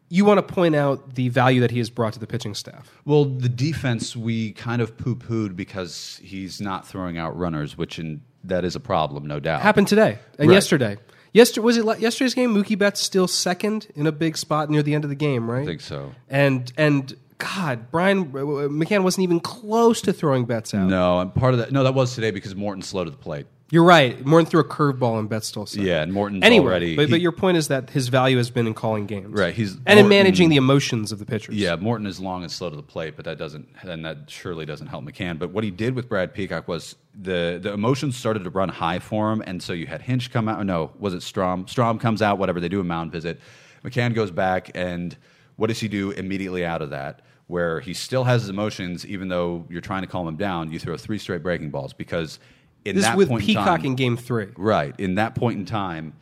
you 0.10 0.26
want 0.26 0.38
to 0.46 0.54
point 0.54 0.76
out 0.76 1.16
the 1.16 1.30
value 1.30 1.62
that 1.62 1.72
he 1.72 1.78
has 1.80 1.90
brought 1.90 2.14
to 2.14 2.20
the 2.20 2.28
pitching 2.28 2.56
staff. 2.56 2.90
Well, 3.06 3.26
the 3.26 3.50
defense 3.50 4.16
we 4.16 4.54
kind 4.54 4.82
of 4.82 4.98
poo 4.98 5.16
pooed 5.16 5.56
because 5.56 6.20
he's 6.24 6.60
not 6.62 6.88
throwing 6.88 7.18
out 7.18 7.38
runners, 7.38 7.78
which 7.78 8.00
in, 8.00 8.22
that 8.44 8.64
is 8.66 8.76
a 8.76 8.80
problem, 8.80 9.28
no 9.28 9.40
doubt. 9.40 9.62
Happened 9.62 9.88
today 9.88 10.18
and 10.40 10.50
Right. 10.50 10.56
yesterday. 10.56 10.98
Yesterday 11.34 11.64
was 11.64 11.78
it 11.78 12.00
yesterday's 12.00 12.34
game? 12.34 12.56
Mookie 12.56 12.78
Betts 12.78 13.00
still 13.02 13.28
second 13.28 13.88
in 13.94 14.08
a 14.08 14.12
big 14.12 14.36
spot 14.36 14.70
near 14.70 14.82
the 14.82 14.96
end 14.96 15.04
of 15.04 15.12
the 15.12 15.16
game, 15.16 15.50
right? 15.50 15.62
I 15.62 15.66
think 15.66 15.82
so. 15.82 16.12
And 16.28 16.72
and 16.76 17.16
God, 17.40 17.90
Brian 17.90 18.20
uh, 18.20 18.70
McCann 18.70 19.04
wasn't 19.04 19.24
even 19.24 19.40
close 19.40 20.02
to 20.02 20.14
throwing 20.14 20.46
Betts 20.46 20.74
out. 20.74 20.88
No, 20.88 21.20
and 21.20 21.34
part 21.34 21.54
of 21.54 21.60
that. 21.60 21.72
No, 21.72 21.84
that 21.84 21.94
was 21.94 22.14
today 22.14 22.32
because 22.32 22.54
Morton 22.56 22.82
slowed 22.84 23.08
to 23.08 23.12
the 23.12 23.18
plate. 23.18 23.48
You're 23.72 23.84
right. 23.86 24.26
Morton 24.26 24.48
threw 24.48 24.60
a 24.60 24.64
curveball 24.64 25.20
and 25.20 25.30
Betts 25.30 25.48
still. 25.48 25.66
Yeah, 25.74 26.02
and 26.02 26.12
Morton's 26.12 26.44
anyway, 26.44 26.66
already. 26.66 26.96
but, 26.96 27.10
but 27.12 27.22
your 27.22 27.32
point 27.32 27.56
is 27.56 27.68
that 27.68 27.92
his 27.92 28.08
value 28.08 28.36
has 28.38 28.50
been 28.50 28.66
in 28.66 28.74
calling 28.74 29.06
games, 29.06 29.28
Right, 29.40 29.54
he's- 29.54 29.78
and 29.86 30.00
in 30.00 30.10
managing 30.10 30.50
the 30.50 30.56
emotions 30.56 31.12
of 31.12 31.20
the 31.20 31.26
pitchers. 31.26 31.56
Yeah, 31.56 31.76
Morton 31.76 32.08
is 32.08 32.20
long 32.20 32.42
and 32.42 32.52
slow 32.52 32.72
to 32.72 32.76
the 32.76 32.82
plate, 32.82 33.14
but 33.16 33.26
that 33.26 33.38
doesn't, 33.38 33.68
and 33.84 34.04
that 34.06 34.18
surely 34.28 34.66
doesn't 34.66 34.88
help 34.88 35.06
McCann. 35.06 35.38
But 35.38 35.52
what 35.52 35.64
he 35.64 35.70
did 35.70 35.94
with 35.96 36.10
Brad 36.10 36.34
Peacock 36.34 36.68
was 36.68 36.96
the 37.14 37.60
the 37.62 37.72
emotions 37.72 38.18
started 38.18 38.44
to 38.44 38.50
run 38.50 38.70
high 38.70 38.98
for 39.00 39.32
him, 39.32 39.44
and 39.46 39.62
so 39.62 39.72
you 39.74 39.86
had 39.86 40.02
Hinch 40.02 40.32
come 40.32 40.50
out. 40.50 40.66
No, 40.66 40.92
was 40.98 41.14
it 41.14 41.22
Strom? 41.22 41.68
Strom 41.68 42.00
comes 42.00 42.22
out. 42.24 42.40
Whatever 42.40 42.60
they 42.60 42.70
do 42.70 42.80
a 42.82 42.84
mound 42.84 43.12
visit, 43.12 43.40
McCann 43.86 44.16
goes 44.16 44.32
back, 44.32 44.72
and 44.74 45.16
what 45.58 45.68
does 45.68 45.80
he 45.80 45.88
do 45.88 46.10
immediately 46.10 46.66
out 46.66 46.82
of 46.82 46.90
that? 46.90 47.22
Where 47.50 47.80
he 47.80 47.96
still 47.96 48.26
has 48.26 48.44
his 48.44 48.50
emotions, 48.50 49.08
even 49.08 49.28
though 49.28 49.66
you're 49.70 49.82
trying 49.82 50.04
to 50.04 50.08
calm 50.08 50.28
him 50.28 50.36
down. 50.36 50.72
You 50.72 50.78
throw 50.78 50.96
three 50.98 51.18
straight 51.18 51.42
breaking 51.42 51.72
balls 51.72 51.94
because 51.94 52.38
in 52.86 52.96
this 52.96 53.06
that 53.06 53.14
is 53.14 53.18
with 53.18 53.30
point 53.30 53.42
in 53.42 53.48
Peacock 53.48 53.80
time, 53.80 53.86
in 53.86 53.96
Game 53.96 54.18
Three. 54.18 54.50
Right. 54.56 54.94
In 55.00 55.16
that 55.16 55.34
point 55.34 55.58
in 55.58 55.66
time, 55.66 56.14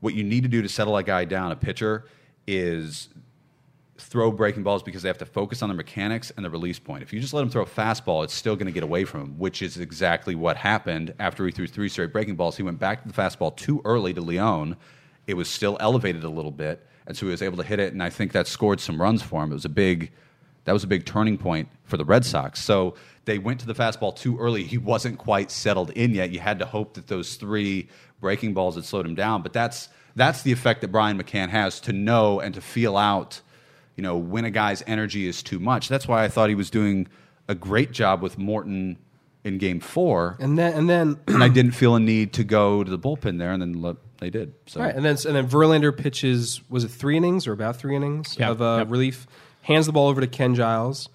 what 0.00 0.14
you 0.14 0.24
need 0.24 0.42
to 0.42 0.48
do 0.48 0.62
to 0.62 0.68
settle 0.68 0.96
a 0.96 1.02
guy 1.02 1.26
down, 1.26 1.52
a 1.52 1.56
pitcher, 1.56 2.06
is 2.46 3.10
throw 3.98 4.30
breaking 4.30 4.62
balls 4.62 4.82
because 4.82 5.02
they 5.02 5.08
have 5.08 5.18
to 5.18 5.26
focus 5.26 5.62
on 5.62 5.68
the 5.68 5.74
mechanics 5.74 6.32
and 6.36 6.46
the 6.46 6.50
release 6.50 6.78
point. 6.78 7.02
If 7.02 7.12
you 7.12 7.20
just 7.20 7.34
let 7.34 7.42
him 7.42 7.50
throw 7.50 7.62
a 7.62 7.66
fastball, 7.66 8.24
it's 8.24 8.34
still 8.34 8.56
going 8.56 8.66
to 8.66 8.72
get 8.72 8.82
away 8.82 9.04
from 9.04 9.20
him, 9.20 9.38
which 9.38 9.62
is 9.62 9.76
exactly 9.76 10.34
what 10.34 10.56
happened 10.56 11.12
after 11.20 11.44
he 11.44 11.52
threw 11.52 11.66
three 11.66 11.90
straight 11.90 12.12
breaking 12.12 12.36
balls. 12.36 12.56
He 12.56 12.62
went 12.62 12.78
back 12.78 13.02
to 13.02 13.08
the 13.08 13.14
fastball 13.14 13.54
too 13.54 13.82
early 13.84 14.14
to 14.14 14.22
Leon. 14.22 14.76
It 15.26 15.34
was 15.34 15.48
still 15.48 15.76
elevated 15.78 16.24
a 16.24 16.28
little 16.28 16.50
bit, 16.50 16.86
and 17.06 17.14
so 17.16 17.26
he 17.26 17.30
was 17.30 17.42
able 17.42 17.58
to 17.58 17.62
hit 17.62 17.78
it, 17.78 17.92
and 17.92 18.02
I 18.02 18.10
think 18.10 18.32
that 18.32 18.46
scored 18.46 18.80
some 18.80 19.00
runs 19.00 19.22
for 19.22 19.42
him. 19.42 19.50
It 19.52 19.54
was 19.54 19.64
a 19.64 19.70
big 19.70 20.10
that 20.64 20.72
was 20.72 20.84
a 20.84 20.86
big 20.86 21.04
turning 21.04 21.38
point 21.38 21.68
for 21.84 21.96
the 21.96 22.04
Red 22.04 22.24
Sox. 22.24 22.62
So 22.62 22.94
they 23.24 23.38
went 23.38 23.60
to 23.60 23.66
the 23.66 23.74
fastball 23.74 24.14
too 24.16 24.38
early. 24.38 24.64
He 24.64 24.78
wasn't 24.78 25.18
quite 25.18 25.50
settled 25.50 25.90
in 25.90 26.14
yet. 26.14 26.30
You 26.30 26.40
had 26.40 26.58
to 26.58 26.66
hope 26.66 26.94
that 26.94 27.06
those 27.06 27.36
three 27.36 27.88
breaking 28.20 28.54
balls 28.54 28.74
had 28.76 28.84
slowed 28.84 29.06
him 29.06 29.14
down. 29.14 29.42
But 29.42 29.52
that's 29.52 29.88
that's 30.16 30.42
the 30.42 30.52
effect 30.52 30.80
that 30.82 30.88
Brian 30.88 31.20
McCann 31.20 31.48
has 31.48 31.80
to 31.80 31.92
know 31.92 32.38
and 32.40 32.54
to 32.54 32.60
feel 32.60 32.96
out, 32.96 33.40
you 33.96 34.02
know, 34.02 34.16
when 34.16 34.44
a 34.44 34.50
guy's 34.50 34.82
energy 34.86 35.26
is 35.26 35.42
too 35.42 35.58
much. 35.58 35.88
That's 35.88 36.06
why 36.06 36.22
I 36.24 36.28
thought 36.28 36.48
he 36.48 36.54
was 36.54 36.70
doing 36.70 37.08
a 37.48 37.54
great 37.54 37.90
job 37.92 38.22
with 38.22 38.38
Morton 38.38 38.96
in 39.42 39.58
game 39.58 39.78
four, 39.80 40.36
And 40.40 40.56
then 40.58 40.72
and 40.72 40.88
then 40.88 41.18
and 41.28 41.44
I 41.44 41.48
didn't 41.48 41.72
feel 41.72 41.94
a 41.96 42.00
need 42.00 42.32
to 42.34 42.44
go 42.44 42.82
to 42.82 42.90
the 42.90 42.98
bullpen 42.98 43.38
there, 43.38 43.52
and 43.52 43.60
then 43.60 43.82
le- 43.82 43.96
they 44.18 44.30
did. 44.30 44.54
So 44.66 44.80
Right, 44.80 44.94
and 44.94 45.04
then 45.04 45.16
and 45.26 45.36
then 45.36 45.46
Verlander 45.48 45.94
pitches 45.94 46.62
was 46.70 46.84
it 46.84 46.88
three 46.88 47.18
innings 47.18 47.46
or 47.46 47.52
about 47.52 47.76
three 47.76 47.94
innings 47.94 48.36
Yeah, 48.38 48.50
of 48.50 48.62
uh, 48.62 48.76
yep. 48.78 48.90
relief, 48.90 49.26
hands 49.64 49.86
the 49.86 49.92
ball 49.92 50.08
over 50.08 50.20
to 50.20 50.26
Ken 50.26 50.54
Giles, 50.54 51.08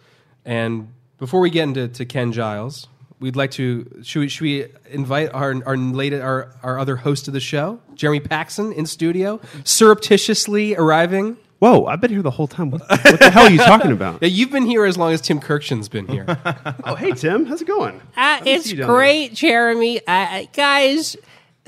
and 0.46 0.94
before 1.18 1.40
we 1.40 1.50
get 1.50 1.64
into 1.64 1.88
to 1.88 2.06
Ken 2.06 2.32
Giles, 2.32 2.88
we'd 3.20 3.36
like 3.36 3.52
to 3.52 4.02
should 4.04 4.20
we, 4.20 4.28
should 4.30 4.42
we 4.42 4.66
invite 4.90 5.34
our 5.34 5.56
our 5.66 5.78
latest 5.78 6.22
our 6.22 6.54
our 6.64 6.80
other 6.80 6.98
host 6.98 7.28
of 7.28 7.34
the 7.34 7.40
show, 7.40 7.80
Jeremy 7.96 8.20
Paxton, 8.20 8.72
in 8.74 8.86
studio, 8.86 9.40
surreptitiously 9.64 10.76
arriving. 10.76 11.38
Whoa, 11.60 11.88
I've 11.88 12.00
been 12.00 12.12
here 12.12 12.22
the 12.22 12.32
whole 12.32 12.48
time. 12.48 12.72
What, 12.72 12.88
what 12.88 13.20
the 13.20 13.30
hell 13.30 13.44
are 13.48 13.50
you 13.52 13.58
talking 13.58 13.92
about? 13.92 14.20
Yeah, 14.22 14.30
you've 14.30 14.50
been 14.52 14.66
here 14.66 14.86
as 14.86 14.98
long 14.98 15.12
as 15.12 15.20
Tim 15.20 15.42
Kirkshin's 15.42 15.90
been 15.90 16.08
here. 16.08 16.26
Oh, 16.86 16.96
hey, 16.96 17.12
Tim. 17.12 17.46
How's 17.46 17.62
it 17.62 17.68
going? 17.68 18.00
Uh, 18.16 18.40
it's 18.46 18.66
see 18.66 18.72
you 18.72 18.78
down 18.78 18.88
great, 18.88 19.34
Jeremy. 19.34 20.00
Uh, 20.08 20.46
guys, 20.54 21.18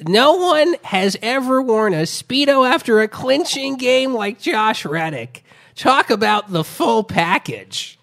no 0.07 0.35
one 0.37 0.75
has 0.83 1.17
ever 1.21 1.61
worn 1.61 1.93
a 1.93 2.03
Speedo 2.03 2.65
after 2.67 3.01
a 3.01 3.09
clinching 3.09 3.75
game 3.75 4.13
like 4.13 4.39
Josh 4.39 4.85
Reddick. 4.85 5.43
Talk 5.75 6.09
about 6.09 6.51
the 6.51 6.63
full 6.63 7.03
package. 7.03 7.97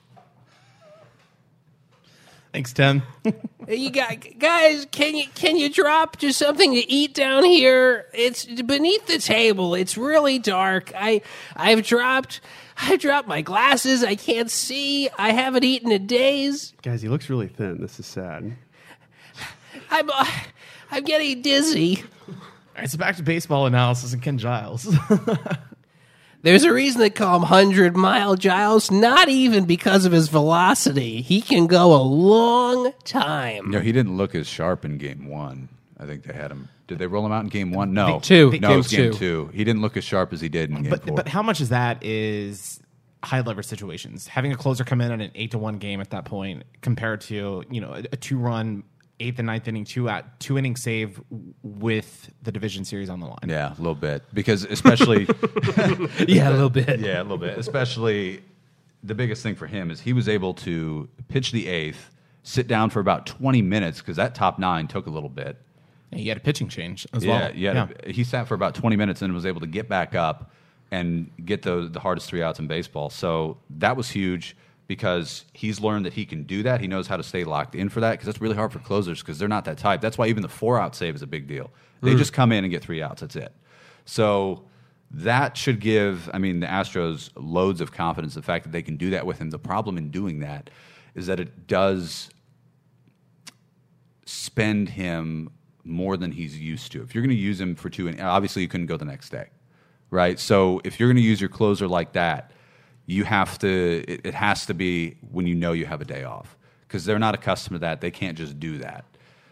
Thanks, 2.52 2.72
Tim. 2.72 3.02
You 3.68 3.90
got 3.90 4.16
guys, 4.38 4.87
can 4.90 5.14
you 5.14 5.26
can 5.35 5.57
you 5.59 5.68
drop 5.68 6.16
just 6.16 6.38
something 6.38 6.72
to 6.72 6.90
eat 6.90 7.12
down 7.14 7.44
here? 7.44 8.07
It's 8.14 8.46
beneath 8.46 9.07
the 9.07 9.18
table. 9.18 9.74
It's 9.74 9.98
really 9.98 10.38
dark. 10.38 10.90
I 10.96 11.20
I've 11.54 11.85
dropped 11.85 12.40
I 12.81 12.96
dropped 12.96 13.28
my 13.28 13.42
glasses. 13.42 14.02
I 14.02 14.14
can't 14.14 14.50
see. 14.50 15.11
I 15.18 15.33
haven't 15.33 15.64
eaten 15.64 15.92
in 15.92 16.07
days. 16.07 16.72
Guys, 16.83 17.02
he 17.02 17.09
looks 17.09 17.28
really 17.28 17.48
thin. 17.48 17.81
This 17.81 18.00
is 18.00 18.07
sad. 18.07 18.57
I'm 19.90 20.09
uh, 20.11 20.26
I'm 20.90 21.04
getting 21.04 21.42
dizzy. 21.42 22.04
All 22.28 22.35
right, 22.78 22.90
so 22.90 22.96
back 22.96 23.16
to 23.16 23.22
baseball 23.22 23.66
analysis 23.66 24.14
and 24.14 24.22
Ken 24.22 24.38
Giles. 24.38 24.87
There's 26.42 26.64
a 26.64 26.72
reason 26.72 27.01
they 27.01 27.11
call 27.11 27.37
him 27.37 27.42
100 27.42 27.96
Mile 27.96 28.37
Giles, 28.37 28.90
not 28.90 29.29
even 29.29 29.64
because 29.64 30.05
of 30.05 30.12
his 30.12 30.29
velocity. 30.29 31.20
He 31.20 31.40
can 31.40 31.66
go 31.66 31.94
a 31.94 32.03
long 32.03 32.92
time. 33.05 33.70
no, 33.70 33.81
he 33.81 33.90
didn't 33.92 34.16
look 34.16 34.35
as 34.35 34.46
sharp 34.46 34.85
in 34.85 34.98
game 34.98 35.29
one. 35.29 35.68
I 35.98 36.07
think 36.07 36.22
they 36.22 36.33
had 36.33 36.51
him. 36.53 36.68
Did 36.87 36.98
they 36.98 37.07
roll 37.07 37.27
him 37.27 37.33
out 37.33 37.42
in 37.42 37.48
game 37.51 37.72
one? 37.72 37.92
No, 37.92 38.20
two. 38.20 38.46
No, 38.53 38.68
Game 38.68 38.70
it 38.70 38.77
was 38.77 38.88
game 38.88 39.12
two. 39.12 39.18
two. 39.18 39.51
He 39.53 39.64
didn't 39.64 39.83
look 39.83 39.96
as 39.96 40.05
sharp 40.05 40.33
as 40.33 40.40
he 40.40 40.48
did 40.48 40.70
in 40.70 40.83
game 40.83 40.90
but 40.90 41.05
four. 41.05 41.16
but 41.16 41.29
how 41.29 41.42
much 41.42 41.61
is 41.61 41.68
that 41.70 42.03
is 42.05 42.81
high 43.22 43.40
leverage 43.40 43.66
situations? 43.66 44.27
Having 44.29 44.53
a 44.53 44.57
closer 44.57 44.85
come 44.85 45.01
in 45.01 45.11
at 45.12 45.20
an 45.20 45.31
eight 45.35 45.51
to 45.51 45.59
one 45.59 45.79
game 45.79 46.01
at 46.01 46.11
that 46.11 46.24
point 46.24 46.62
compared 46.81 47.20
to 47.22 47.62
you 47.70 47.81
know 47.81 47.92
a, 47.92 48.05
a 48.12 48.16
two 48.16 48.38
run 48.38 48.85
eighth 49.20 49.38
and 49.38 49.46
ninth 49.46 49.66
inning 49.68 49.85
two 49.85 50.09
at 50.09 50.38
two 50.40 50.59
inning 50.59 50.76
save 50.76 51.20
with 51.62 52.31
the 52.42 52.52
division 52.52 52.85
series 52.85 53.11
on 53.11 53.20
the 53.20 53.26
line. 53.26 53.38
yeah, 53.46 53.72
a 53.72 53.78
little 53.78 53.94
bit 53.94 54.22
because 54.33 54.64
especially 54.64 55.24
yeah, 56.28 56.48
a 56.48 56.52
little 56.52 56.70
bit. 56.70 57.00
Yeah, 57.00 57.20
a 57.20 57.24
little 57.24 57.38
bit. 57.38 57.59
Especially 57.59 58.42
the 59.02 59.14
biggest 59.14 59.42
thing 59.42 59.54
for 59.54 59.66
him 59.66 59.90
is 59.90 60.00
he 60.00 60.12
was 60.12 60.28
able 60.28 60.54
to 60.54 61.09
pitch 61.28 61.52
the 61.52 61.68
eighth, 61.68 62.11
sit 62.42 62.66
down 62.66 62.90
for 62.90 63.00
about 63.00 63.26
20 63.26 63.62
minutes 63.62 63.98
because 63.98 64.16
that 64.16 64.35
top 64.35 64.59
nine 64.59 64.88
took 64.88 65.07
a 65.07 65.11
little 65.11 65.28
bit. 65.28 65.57
And 66.11 66.20
he 66.20 66.28
had 66.28 66.38
a 66.38 66.40
pitching 66.40 66.68
change 66.68 67.07
as 67.12 67.24
yeah, 67.24 67.48
well. 67.48 67.54
yeah. 67.54 67.87
He 68.07 68.24
sat 68.24 68.48
for 68.48 68.54
about 68.54 68.74
20 68.74 68.96
minutes 68.96 69.20
and 69.20 69.33
was 69.35 69.44
able 69.44 69.61
to 69.61 69.66
get 69.66 69.88
back 69.88 70.14
up 70.14 70.50
and 70.90 71.31
get 71.44 71.62
the, 71.62 71.88
the 71.92 72.00
hardest 72.00 72.28
three 72.28 72.42
outs 72.42 72.59
in 72.59 72.66
baseball. 72.66 73.11
So 73.11 73.59
that 73.70 73.96
was 73.96 74.09
huge 74.09 74.57
because 74.88 75.44
he's 75.53 75.81
learned 75.81 76.07
that 76.07 76.14
he 76.14 76.24
can 76.24 76.42
do 76.42 76.64
that. 76.64 76.81
He 76.81 76.88
knows 76.88 77.07
how 77.07 77.18
to 77.18 77.22
stay 77.22 77.44
locked 77.44 77.74
in 77.74 77.90
for 77.90 78.01
that 78.01 78.12
because 78.12 78.27
that's 78.27 78.40
really 78.40 78.57
hard 78.57 78.72
for 78.72 78.79
closers 78.81 79.20
because 79.20 79.38
they're 79.38 79.46
not 79.46 79.66
that 79.66 79.79
type. 79.79 80.01
That's 80.01 80.18
why 80.18 80.27
even 80.27 80.42
the 80.42 80.48
four 80.48 80.81
out 80.81 80.96
save 80.96 81.14
is 81.14 81.22
a 81.22 81.27
big 81.27 81.46
deal. 81.46 81.70
They 82.03 82.14
mm. 82.14 82.18
just 82.18 82.33
come 82.33 82.51
in 82.51 82.64
and 82.64 82.70
get 82.70 82.83
three 82.83 83.03
outs. 83.03 83.20
That's 83.20 83.37
it. 83.37 83.53
So 84.07 84.64
that 85.11 85.59
should 85.59 85.81
give, 85.81 86.31
I 86.33 86.38
mean, 86.38 86.61
the 86.61 86.66
Astros 86.66 87.31
loads 87.37 87.83
of 87.83 87.92
confidence. 87.92 88.35
The 88.35 88.42
fact 88.42 88.64
that 88.64 88.72
they 88.72 88.83
can 88.83 88.96
do 88.96 89.11
that 89.11 89.27
with 89.27 89.38
him. 89.38 89.51
The 89.51 89.59
problem 89.59 89.98
in 89.98 90.11
doing 90.11 90.40
that 90.40 90.70
is 91.14 91.27
that 91.27 91.38
it 91.38 91.66
does 91.66 92.31
spend 94.24 94.88
him 94.90 95.51
more 95.85 96.16
than 96.16 96.33
he's 96.33 96.59
used 96.59 96.92
to. 96.92 97.03
If 97.03 97.14
you're 97.14 97.22
going 97.22 97.37
to 97.37 97.42
use 97.42 97.61
him 97.61 97.74
for 97.74 97.90
two, 97.90 98.09
and 98.09 98.18
obviously 98.20 98.62
you 98.62 98.68
couldn't 98.68 98.87
go 98.87 98.96
the 98.96 99.05
next 99.05 99.29
day, 99.31 99.48
right? 100.11 100.38
So 100.38 100.81
if 100.85 100.98
you're 100.98 101.09
going 101.09 101.16
to 101.16 101.22
use 101.22 101.40
your 101.40 101.51
closer 101.51 101.87
like 101.87 102.12
that, 102.12 102.53
you 103.09 103.25
have 103.25 103.59
to. 103.59 104.05
It, 104.07 104.21
it 104.27 104.35
has 104.35 104.66
to 104.66 104.75
be 104.75 105.16
when 105.33 105.47
you 105.47 105.55
know 105.55 105.73
you 105.73 105.87
have 105.87 106.01
a 106.01 106.05
day 106.05 106.25
off 106.25 106.57
because 106.87 107.05
they're 107.05 107.18
not 107.18 107.35
accustomed 107.35 107.77
to 107.77 107.79
that. 107.81 108.01
They 108.01 108.11
can't 108.11 108.37
just 108.37 108.61
do 108.61 108.79
that. 108.79 109.05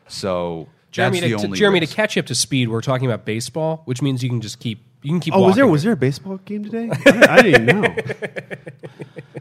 So 0.08 0.68
Jeremy, 0.92 1.20
that's 1.20 1.30
to, 1.30 1.36
the 1.36 1.38
to- 1.40 1.46
only 1.46 1.58
Jeremy, 1.58 1.80
to 1.80 1.86
catch 1.86 2.16
you 2.16 2.20
up 2.20 2.26
to 2.26 2.34
speed, 2.34 2.68
we're 2.68 2.82
talking 2.82 3.06
about 3.06 3.24
baseball, 3.24 3.82
which 3.86 4.02
means 4.02 4.22
you 4.22 4.28
can 4.28 4.40
just 4.40 4.60
keep 4.60 4.84
you 5.02 5.10
can 5.10 5.20
keep. 5.20 5.34
Oh, 5.34 5.40
was 5.42 5.56
there 5.56 5.64
walking. 5.64 5.72
was 5.72 5.82
there 5.82 5.92
a 5.92 5.96
baseball 5.96 6.36
game 6.38 6.64
today? 6.64 6.90
I, 7.06 7.38
I 7.38 7.42
didn't 7.42 7.66
know. 7.66 7.96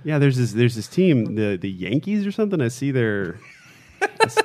Yeah, 0.05 0.19
there's 0.19 0.37
this 0.37 0.53
there's 0.53 0.75
this 0.75 0.87
team, 0.87 1.33
the 1.33 1.57
the 1.57 1.69
Yankees 1.69 2.27
or 2.27 2.31
something. 2.31 2.61
I 2.61 2.67
see 2.67 2.91
their 2.91 3.39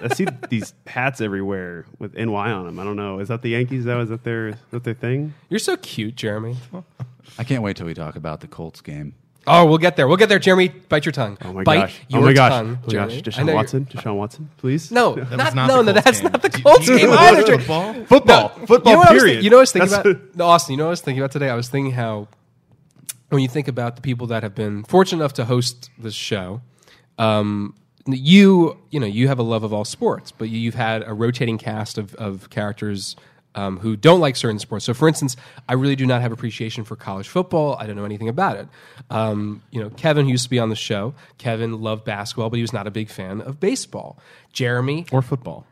I 0.03 0.09
see 0.15 0.27
these 0.49 0.73
hats 0.87 1.21
everywhere 1.21 1.85
with 1.99 2.15
NY 2.15 2.51
on 2.51 2.65
them. 2.65 2.79
I 2.79 2.85
don't 2.85 2.97
know. 2.97 3.19
Is 3.19 3.29
that 3.29 3.43
the 3.43 3.51
Yankees? 3.51 3.85
That 3.85 3.97
was 3.97 4.09
that 4.09 4.25
their 4.25 4.49
is 4.49 4.57
that 4.71 4.85
their 4.85 4.95
thing? 4.95 5.35
You're 5.51 5.59
so 5.59 5.77
cute, 5.77 6.17
Jeremy. 6.17 6.57
I 7.39 7.45
can't 7.45 7.63
wait 7.63 7.77
till 7.77 7.85
we 7.85 7.93
talk 7.93 8.17
about 8.17 8.41
the 8.41 8.49
Colts 8.49 8.81
game. 8.81 9.15
Oh, 9.47 9.65
we'll 9.65 9.79
get 9.79 9.97
there. 9.97 10.07
We'll 10.07 10.19
get 10.19 10.29
there, 10.29 10.39
Jeremy. 10.39 10.69
Bite 10.69 11.07
your 11.07 11.13
tongue. 11.13 11.39
Oh 11.43 11.53
my 11.53 11.65
Bite 11.65 11.77
gosh! 11.81 12.01
Your 12.09 12.21
oh 12.21 12.25
my 12.27 12.33
gosh! 12.35 12.53
tongue, 12.53 12.79
oh 12.79 12.87
my 12.87 12.93
Jeremy. 12.93 13.23
gosh! 13.23 13.39
I 13.39 13.43
know 13.43 13.45
Deshaun 13.45 13.47
you're- 13.47 13.55
Watson, 13.55 13.87
Deshaun 13.87 14.17
Watson, 14.17 14.51
please. 14.59 14.91
No, 14.93 15.15
That 15.15 15.31
was 15.31 15.39
not, 15.39 15.55
not 15.55 15.67
no, 15.69 15.83
the 15.83 15.93
no, 15.95 16.03
Colts 16.03 16.05
that's 16.05 16.21
game. 16.21 16.33
not 16.33 16.43
the 16.43 16.49
Do 16.51 16.59
you- 16.59 16.65
Colts 16.65 16.87
do 16.87 16.93
you 16.93 16.99
game 16.99 17.11
know 17.11 17.17
either. 17.17 17.37
about 17.39 17.47
Jeremy. 17.47 17.65
football? 17.65 17.95
Football, 18.05 18.53
No, 18.61 18.67
football. 18.67 18.93
You 18.93 18.97
know 18.97 18.99
what 19.01 19.09
I 19.11 19.15
was 19.15 19.23
period. 19.23 19.45
you 19.45 19.51
know 19.51 19.57
what 19.57 19.61
I 19.61 19.63
was 19.63 19.73
thinking 19.73 19.91
That's- 19.91 20.13
about? 20.15 20.37
No, 20.37 20.45
Austin, 20.47 20.73
you 20.73 20.77
know 20.77 20.85
what 20.85 20.89
I 20.89 20.91
was 20.91 21.01
thinking 21.01 21.23
about 21.23 21.33
today? 21.33 21.49
I 21.51 21.55
was 21.55 21.69
thinking 21.71 21.93
how 21.93 22.29
when 23.31 23.41
you 23.43 23.49
think 23.49 23.67
about 23.69 23.97
the 23.97 24.03
people 24.03 24.27
that 24.29 24.43
have 24.43 24.55
been 24.55 24.85
fortunate 24.85 25.19
enough 25.23 25.33
to 25.35 25.45
host 25.47 25.89
this 25.99 26.15
show, 26.15 26.61
um, 27.19 27.75
you 28.07 28.77
you 28.91 28.99
know 29.01 29.07
you 29.07 29.29
have 29.29 29.39
a 29.39 29.43
love 29.43 29.63
of 29.63 29.73
all 29.73 29.85
sports, 29.85 30.33
but 30.33 30.49
you, 30.49 30.59
you've 30.59 30.75
had 30.75 31.03
a 31.07 31.15
rotating 31.15 31.59
cast 31.59 31.97
of, 31.99 32.15
of 32.17 32.51
characters 32.51 33.17
um, 33.55 33.79
who 33.79 33.97
don't 33.97 34.21
like 34.21 34.37
certain 34.37 34.59
sports. 34.59 34.85
So, 34.85 34.95
for 34.95 35.09
instance, 35.09 35.37
I 35.69 35.75
really 35.75 35.97
do 35.97 36.07
not 36.07 36.21
have 36.23 36.33
appreciation 36.33 36.85
for 36.85 36.97
college 36.97 37.29
football. 37.29 37.77
I 37.79 37.87
don't 37.87 37.97
know 37.97 38.05
anything 38.05 38.29
about 38.29 38.57
it. 38.57 38.69
Um, 39.11 39.63
you 39.71 39.83
know, 39.83 39.91
Kevin, 39.91 40.27
who 40.27 40.33
used 40.33 40.45
to 40.45 40.51
be 40.51 40.59
on 40.59 40.69
the 40.69 40.77
show, 40.77 41.15
Kevin 41.39 41.81
loved 41.81 42.05
basketball, 42.05 42.51
but 42.51 42.57
he 42.57 42.63
was 42.63 42.73
not 42.73 42.87
a 42.87 42.91
big 42.91 43.09
fan 43.11 43.41
of 43.41 43.59
baseball. 43.61 44.19
Jeremy 44.53 45.07
Or 45.13 45.23
football. 45.23 45.67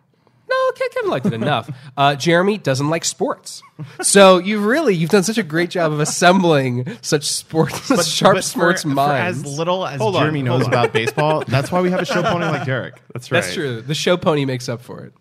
no, 0.49 0.57
Ke- 0.73 0.91
Kevin 0.95 1.11
liked 1.11 1.27
it 1.27 1.33
enough. 1.35 1.71
Uh, 1.97 2.15
Jeremy 2.15 2.59
doesn't 2.59 2.91
like 2.91 3.05
sports, 3.05 3.61
so 4.03 4.39
you've 4.39 4.65
really 4.65 4.95
you've 4.95 5.11
done 5.11 5.25
such 5.25 5.37
a 5.37 5.43
great 5.43 5.69
job 5.69 5.91
of 5.93 5.99
assembling 5.99 6.97
such 7.03 7.25
sports, 7.25 7.89
but, 7.89 8.05
sharp 8.07 8.37
But 8.37 8.45
sports 8.45 8.83
for, 8.83 8.91
for 8.91 8.95
minds. 8.95 9.43
as 9.43 9.59
little 9.59 9.85
as 9.85 10.01
Hold 10.01 10.15
Jeremy 10.15 10.41
hold 10.45 10.61
knows 10.61 10.63
on. 10.69 10.73
about 10.73 10.93
baseball, 10.93 11.43
that's 11.49 11.73
why 11.73 11.81
we 11.81 11.91
have 11.91 12.01
a 12.01 12.05
show 12.05 12.23
pony 12.23 12.45
like 12.47 12.65
Derek. 12.67 12.95
That's 13.13 13.33
right. 13.33 13.41
That's 13.43 13.53
true. 13.53 13.81
The 13.83 13.97
show 13.97 14.17
pony 14.17 14.45
makes 14.45 14.69
up 14.69 14.81
for 14.81 15.03
it. 15.03 15.13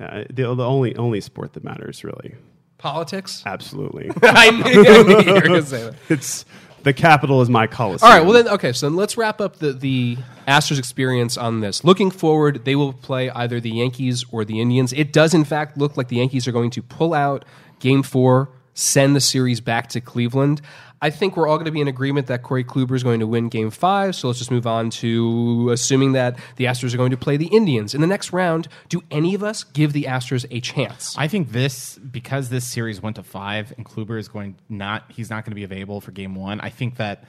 Yeah, 0.00 0.24
the, 0.30 0.54
the 0.54 0.64
only 0.64 0.96
only 0.96 1.20
sport 1.20 1.52
that 1.52 1.64
matters, 1.64 2.02
really. 2.02 2.34
Politics. 2.78 3.42
Absolutely. 3.44 4.10
I 4.22 4.50
knew, 4.72 4.84
I 4.86 5.02
knew 5.02 5.20
you 5.20 5.34
were 5.34 5.40
going 5.42 5.60
to 5.60 5.66
say 5.66 5.82
that. 5.82 5.94
it's 6.08 6.46
the 6.82 6.94
capital 6.94 7.42
is 7.42 7.50
my 7.50 7.66
coliseum. 7.66 8.10
All 8.10 8.16
right. 8.16 8.24
Well, 8.24 8.32
then, 8.32 8.48
okay. 8.54 8.72
So 8.72 8.88
then 8.88 8.96
let's 8.96 9.18
wrap 9.18 9.40
up 9.40 9.56
the 9.56 9.72
the 9.72 10.16
Astros 10.48 10.78
experience 10.78 11.36
on 11.36 11.60
this. 11.60 11.84
Looking 11.84 12.10
forward, 12.10 12.64
they 12.64 12.74
will 12.74 12.94
play 12.94 13.28
either 13.30 13.60
the 13.60 13.70
Yankees 13.70 14.24
or 14.32 14.46
the 14.46 14.60
Indians. 14.60 14.94
It 14.94 15.12
does, 15.12 15.34
in 15.34 15.44
fact, 15.44 15.76
look 15.76 15.98
like 15.98 16.08
the 16.08 16.16
Yankees 16.16 16.48
are 16.48 16.52
going 16.52 16.70
to 16.70 16.82
pull 16.82 17.12
out 17.12 17.44
Game 17.80 18.02
Four, 18.02 18.48
send 18.72 19.14
the 19.14 19.20
series 19.20 19.60
back 19.60 19.88
to 19.90 20.00
Cleveland. 20.00 20.62
I 21.02 21.08
think 21.08 21.36
we're 21.36 21.48
all 21.48 21.56
going 21.56 21.64
to 21.64 21.70
be 21.70 21.80
in 21.80 21.88
agreement 21.88 22.26
that 22.26 22.42
Corey 22.42 22.62
Kluber 22.62 22.94
is 22.94 23.02
going 23.02 23.20
to 23.20 23.26
win 23.26 23.48
Game 23.48 23.70
Five. 23.70 24.14
So 24.14 24.28
let's 24.28 24.38
just 24.38 24.50
move 24.50 24.66
on 24.66 24.90
to 24.90 25.70
assuming 25.72 26.12
that 26.12 26.38
the 26.56 26.64
Astros 26.64 26.92
are 26.92 26.98
going 26.98 27.10
to 27.10 27.16
play 27.16 27.38
the 27.38 27.46
Indians 27.46 27.94
in 27.94 28.02
the 28.02 28.06
next 28.06 28.32
round. 28.32 28.68
Do 28.90 29.02
any 29.10 29.34
of 29.34 29.42
us 29.42 29.64
give 29.64 29.94
the 29.94 30.04
Astros 30.04 30.44
a 30.50 30.60
chance? 30.60 31.16
I 31.16 31.26
think 31.26 31.52
this 31.52 31.96
because 31.98 32.50
this 32.50 32.66
series 32.66 33.00
went 33.02 33.16
to 33.16 33.22
five 33.22 33.72
and 33.76 33.86
Kluber 33.86 34.18
is 34.18 34.28
going 34.28 34.56
not 34.68 35.10
he's 35.10 35.30
not 35.30 35.44
going 35.44 35.52
to 35.52 35.56
be 35.56 35.64
available 35.64 36.02
for 36.02 36.10
game 36.10 36.34
one. 36.34 36.60
I 36.60 36.68
think 36.68 36.96
that 36.96 37.24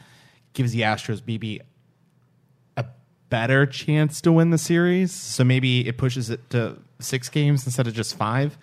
gives 0.53 0.73
the 0.73 0.81
Astros 0.81 1.21
maybe 1.25 1.61
a 2.75 2.85
better 3.29 3.65
chance 3.65 4.19
to 4.21 4.33
win 4.33 4.49
the 4.49 4.57
series. 4.57 5.13
So 5.13 5.45
maybe 5.45 5.87
it 5.87 5.97
pushes 5.97 6.29
it 6.29 6.49
to 6.49 6.77
six 6.99 7.29
games 7.29 7.65
instead 7.65 7.87
of 7.87 7.93
just 7.93 8.17
five. 8.17 8.57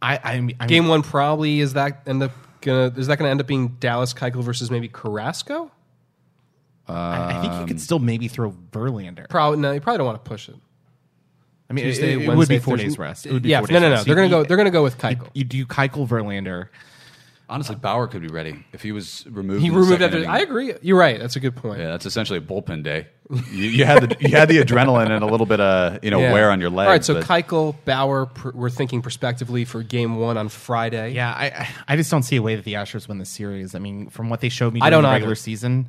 I 0.00 0.16
I, 0.16 0.20
I 0.24 0.40
mean, 0.40 0.56
Game 0.66 0.88
One 0.88 1.02
probably 1.02 1.60
is 1.60 1.74
that 1.74 2.04
end 2.06 2.22
up 2.22 2.32
gonna 2.60 2.92
is 2.96 3.06
that 3.06 3.16
going 3.18 3.26
to 3.28 3.30
end 3.30 3.40
up 3.40 3.46
being 3.46 3.68
Dallas 3.80 4.12
Keuchel 4.14 4.42
versus 4.42 4.70
maybe 4.70 4.88
Carrasco? 4.88 5.70
I, 6.88 7.36
I 7.36 7.40
think 7.40 7.60
you 7.60 7.66
could 7.66 7.80
still 7.80 7.98
maybe 8.00 8.26
throw 8.26 8.50
Verlander. 8.72 9.28
Probably 9.28 9.58
no. 9.60 9.70
You 9.72 9.80
probably 9.80 9.98
don't 9.98 10.06
want 10.06 10.24
to 10.24 10.28
push 10.28 10.48
it. 10.48 10.56
I 11.68 11.72
mean, 11.72 11.84
it, 11.84 11.88
Tuesday, 11.90 12.12
it 12.24 12.36
would 12.36 12.48
be 12.48 12.58
four 12.58 12.74
Thursday. 12.74 12.88
days 12.88 12.98
rest. 12.98 13.26
It 13.26 13.32
would 13.32 13.42
be 13.42 13.50
Yeah, 13.50 13.60
four 13.60 13.68
no, 13.68 13.74
days 13.74 13.82
no, 13.82 13.88
no. 13.88 13.94
rest. 13.94 14.06
They're 14.06 14.16
gonna 14.16 14.28
go. 14.28 14.42
They're 14.44 14.56
gonna 14.56 14.70
go 14.72 14.82
with 14.82 14.94
You, 14.94 15.10
Keuchel. 15.10 15.28
you 15.34 15.44
do 15.44 15.66
Keuchel 15.66 16.08
Verlander. 16.08 16.68
Honestly, 17.50 17.74
Bauer 17.76 18.06
could 18.06 18.22
be 18.22 18.28
ready 18.28 18.64
if 18.72 18.80
he 18.82 18.92
was 18.92 19.26
removed. 19.28 19.60
He 19.60 19.66
in 19.68 19.74
removed 19.74 20.00
second 20.00 20.20
after. 20.24 20.30
I 20.30 20.38
agree. 20.40 20.72
You're 20.80 20.98
right. 20.98 21.18
That's 21.20 21.36
a 21.36 21.40
good 21.40 21.56
point. 21.56 21.80
Yeah, 21.80 21.88
that's 21.88 22.06
essentially 22.06 22.38
a 22.38 22.42
bullpen 22.42 22.82
day. 22.84 23.08
You, 23.52 23.64
you 23.64 23.84
had 23.84 24.08
the 24.10 24.16
you 24.28 24.34
had 24.36 24.48
the 24.48 24.58
adrenaline 24.58 25.10
and 25.10 25.22
a 25.22 25.26
little 25.26 25.46
bit 25.46 25.60
of 25.60 26.02
you 26.02 26.10
know 26.10 26.20
Yeah. 26.20 26.32
wear 26.32 26.50
on 26.50 26.60
your 26.60 26.70
legs. 26.70 26.86
All 26.86 26.92
right, 26.92 27.04
so 27.04 27.14
but- 27.14 27.24
Keuchel, 27.26 27.74
Bauer, 27.84 28.26
pr- 28.26 28.50
we're 28.54 28.70
thinking 28.70 29.02
prospectively 29.02 29.64
for 29.64 29.82
Game 29.82 30.16
One 30.16 30.36
on 30.36 30.48
Friday. 30.48 31.12
Yeah, 31.14 31.32
I 31.32 31.46
I- 31.46 31.68
I 31.88 31.96
just 31.96 32.10
don't 32.10 32.22
see 32.22 32.36
a 32.36 32.42
way 32.42 32.56
that 32.56 32.64
the 32.64 32.74
Astros 32.74 33.06
win 33.08 33.18
this 33.18 33.28
series. 33.30 33.74
I 33.74 33.78
mean, 33.80 34.08
from 34.10 34.30
what 34.30 34.40
they 34.40 34.48
showed 34.48 34.72
me 34.74 34.80
I 34.82 34.90
don't 34.90 35.02
the 35.02 35.08
either. 35.08 35.16
regular 35.16 35.34
season, 35.36 35.86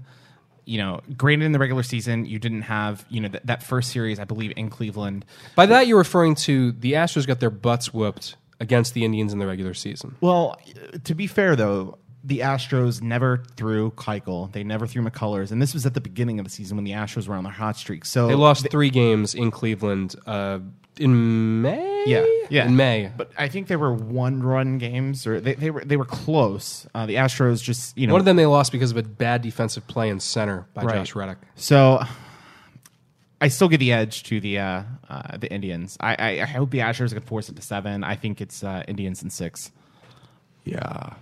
you 0.65 0.77
know, 0.77 1.01
granted 1.17 1.45
in 1.45 1.51
the 1.51 1.57
regular 1.59 1.81
season 1.83 2.25
you 2.25 2.37
didn't 2.37 2.61
have 2.63 3.05
you 3.09 3.21
know 3.21 3.27
th- 3.29 3.43
that 3.45 3.63
first 3.63 3.91
series 3.91 4.19
I 4.19 4.23
believe 4.25 4.53
in 4.55 4.69
Cleveland. 4.69 5.25
By 5.55 5.65
that, 5.67 5.87
you're 5.87 5.97
referring 5.97 6.35
to 6.35 6.71
the 6.73 6.93
Astros 6.93 7.25
got 7.25 7.39
their 7.39 7.49
butts 7.49 7.91
whooped 7.93 8.35
against 8.61 8.93
the 8.93 9.03
Indians 9.03 9.33
in 9.33 9.39
the 9.39 9.47
regular 9.47 9.73
season. 9.73 10.15
Well, 10.21 10.55
to 11.03 11.13
be 11.13 11.27
fair 11.27 11.57
though, 11.57 11.97
the 12.23 12.39
Astros 12.39 13.01
never 13.01 13.43
threw 13.57 13.91
Keuchel. 13.91 14.51
They 14.53 14.63
never 14.63 14.85
threw 14.87 15.03
McCullers, 15.03 15.51
and 15.51 15.61
this 15.61 15.73
was 15.73 15.85
at 15.85 15.95
the 15.95 16.01
beginning 16.01 16.39
of 16.39 16.45
the 16.45 16.51
season 16.51 16.77
when 16.77 16.83
the 16.85 16.91
Astros 16.91 17.27
were 17.27 17.35
on 17.35 17.43
their 17.43 17.51
hot 17.51 17.75
streak. 17.77 18.05
So 18.05 18.27
They 18.27 18.35
lost 18.35 18.69
three 18.69 18.91
games 18.91 19.33
in 19.33 19.49
Cleveland 19.49 20.15
uh, 20.27 20.59
in 20.99 21.61
May. 21.63 22.03
Yeah, 22.05 22.25
yeah, 22.49 22.65
in 22.67 22.75
May. 22.75 23.11
But 23.15 23.31
I 23.37 23.47
think 23.47 23.67
they 23.67 23.75
were 23.75 23.93
one-run 23.93 24.77
games, 24.77 25.25
or 25.25 25.39
they, 25.39 25.55
they 25.55 25.71
were 25.71 25.83
they 25.83 25.97
were 25.97 26.05
close. 26.05 26.85
Uh, 26.93 27.05
the 27.07 27.15
Astros 27.15 27.63
just 27.63 27.97
you 27.97 28.05
know 28.07 28.13
One 28.13 28.19
of 28.21 28.25
them 28.25 28.35
they 28.37 28.45
lost 28.45 28.71
because 28.71 28.91
of 28.91 28.97
a 28.97 29.03
bad 29.03 29.41
defensive 29.41 29.87
play 29.87 30.09
in 30.09 30.19
center 30.19 30.67
by 30.75 30.83
Right. 30.83 30.95
Josh 30.97 31.15
Reddick. 31.15 31.37
So 31.55 32.03
I 33.41 33.47
still 33.47 33.67
give 33.67 33.79
the 33.79 33.91
edge 33.91 34.23
to 34.23 34.39
the 34.39 34.59
uh, 34.59 34.83
uh, 35.09 35.37
the 35.37 35.51
Indians. 35.51 35.97
I, 35.99 36.15
I, 36.17 36.29
I 36.41 36.45
hope 36.45 36.69
the 36.69 36.79
Astros 36.79 37.11
can 37.11 37.21
force 37.21 37.49
it 37.49 37.55
to 37.55 37.61
seven. 37.61 38.03
I 38.03 38.15
think 38.15 38.39
it's 38.39 38.63
uh, 38.63 38.83
Indians 38.87 39.23
in 39.23 39.29
six. 39.31 39.71
Yeah, 40.63 41.13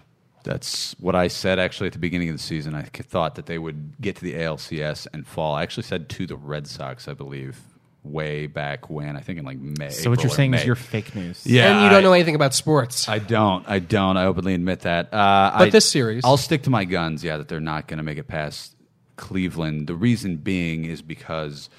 that's 0.43 0.95
what 0.99 1.15
I 1.15 1.29
said 1.29 1.59
actually 1.59 1.87
at 1.87 1.93
the 1.93 1.99
beginning 1.99 2.29
of 2.29 2.35
the 2.35 2.43
season. 2.43 2.75
I 2.75 2.83
thought 2.83 3.35
that 3.35 3.45
they 3.45 3.57
would 3.57 3.93
get 4.01 4.17
to 4.17 4.21
the 4.23 4.33
ALCS 4.33 5.07
and 5.13 5.25
fall. 5.25 5.55
I 5.55 5.63
actually 5.63 5.83
said 5.83 6.09
to 6.09 6.27
the 6.27 6.35
Red 6.35 6.67
Sox, 6.67 7.07
I 7.07 7.13
believe, 7.13 7.57
way 8.03 8.47
back 8.47 8.89
when. 8.89 9.15
I 9.15 9.21
think 9.21 9.39
in 9.39 9.45
like 9.45 9.57
May. 9.59 9.89
So 9.91 10.09
what 10.09 10.21
you're 10.21 10.29
saying 10.29 10.51
May. 10.51 10.57
is 10.59 10.65
you're 10.65 10.75
fake 10.75 11.15
news. 11.15 11.45
Yeah, 11.47 11.71
and 11.71 11.83
you 11.85 11.89
don't 11.89 11.99
I- 11.99 12.01
know 12.01 12.13
anything 12.13 12.35
about 12.35 12.53
sports. 12.53 13.07
I 13.07 13.19
don't. 13.19 13.67
I 13.67 13.79
don't. 13.79 14.17
I 14.17 14.25
openly 14.25 14.53
admit 14.55 14.81
that. 14.81 15.05
Uh, 15.13 15.53
But 15.57 15.67
I- 15.67 15.69
this 15.69 15.89
series- 15.89 16.23
I'll 16.25 16.35
stick 16.37 16.63
to 16.63 16.69
my 16.69 16.83
guns. 16.83 17.23
Yeah, 17.23 17.37
that 17.37 17.47
they're 17.47 17.59
not 17.61 17.87
going 17.87 17.97
to 17.99 18.03
make 18.03 18.17
it 18.17 18.27
past 18.27 18.75
Cleveland. 19.15 19.87
The 19.87 19.95
reason 19.95 20.35
being 20.37 20.83
is 20.85 21.01
because 21.01 21.69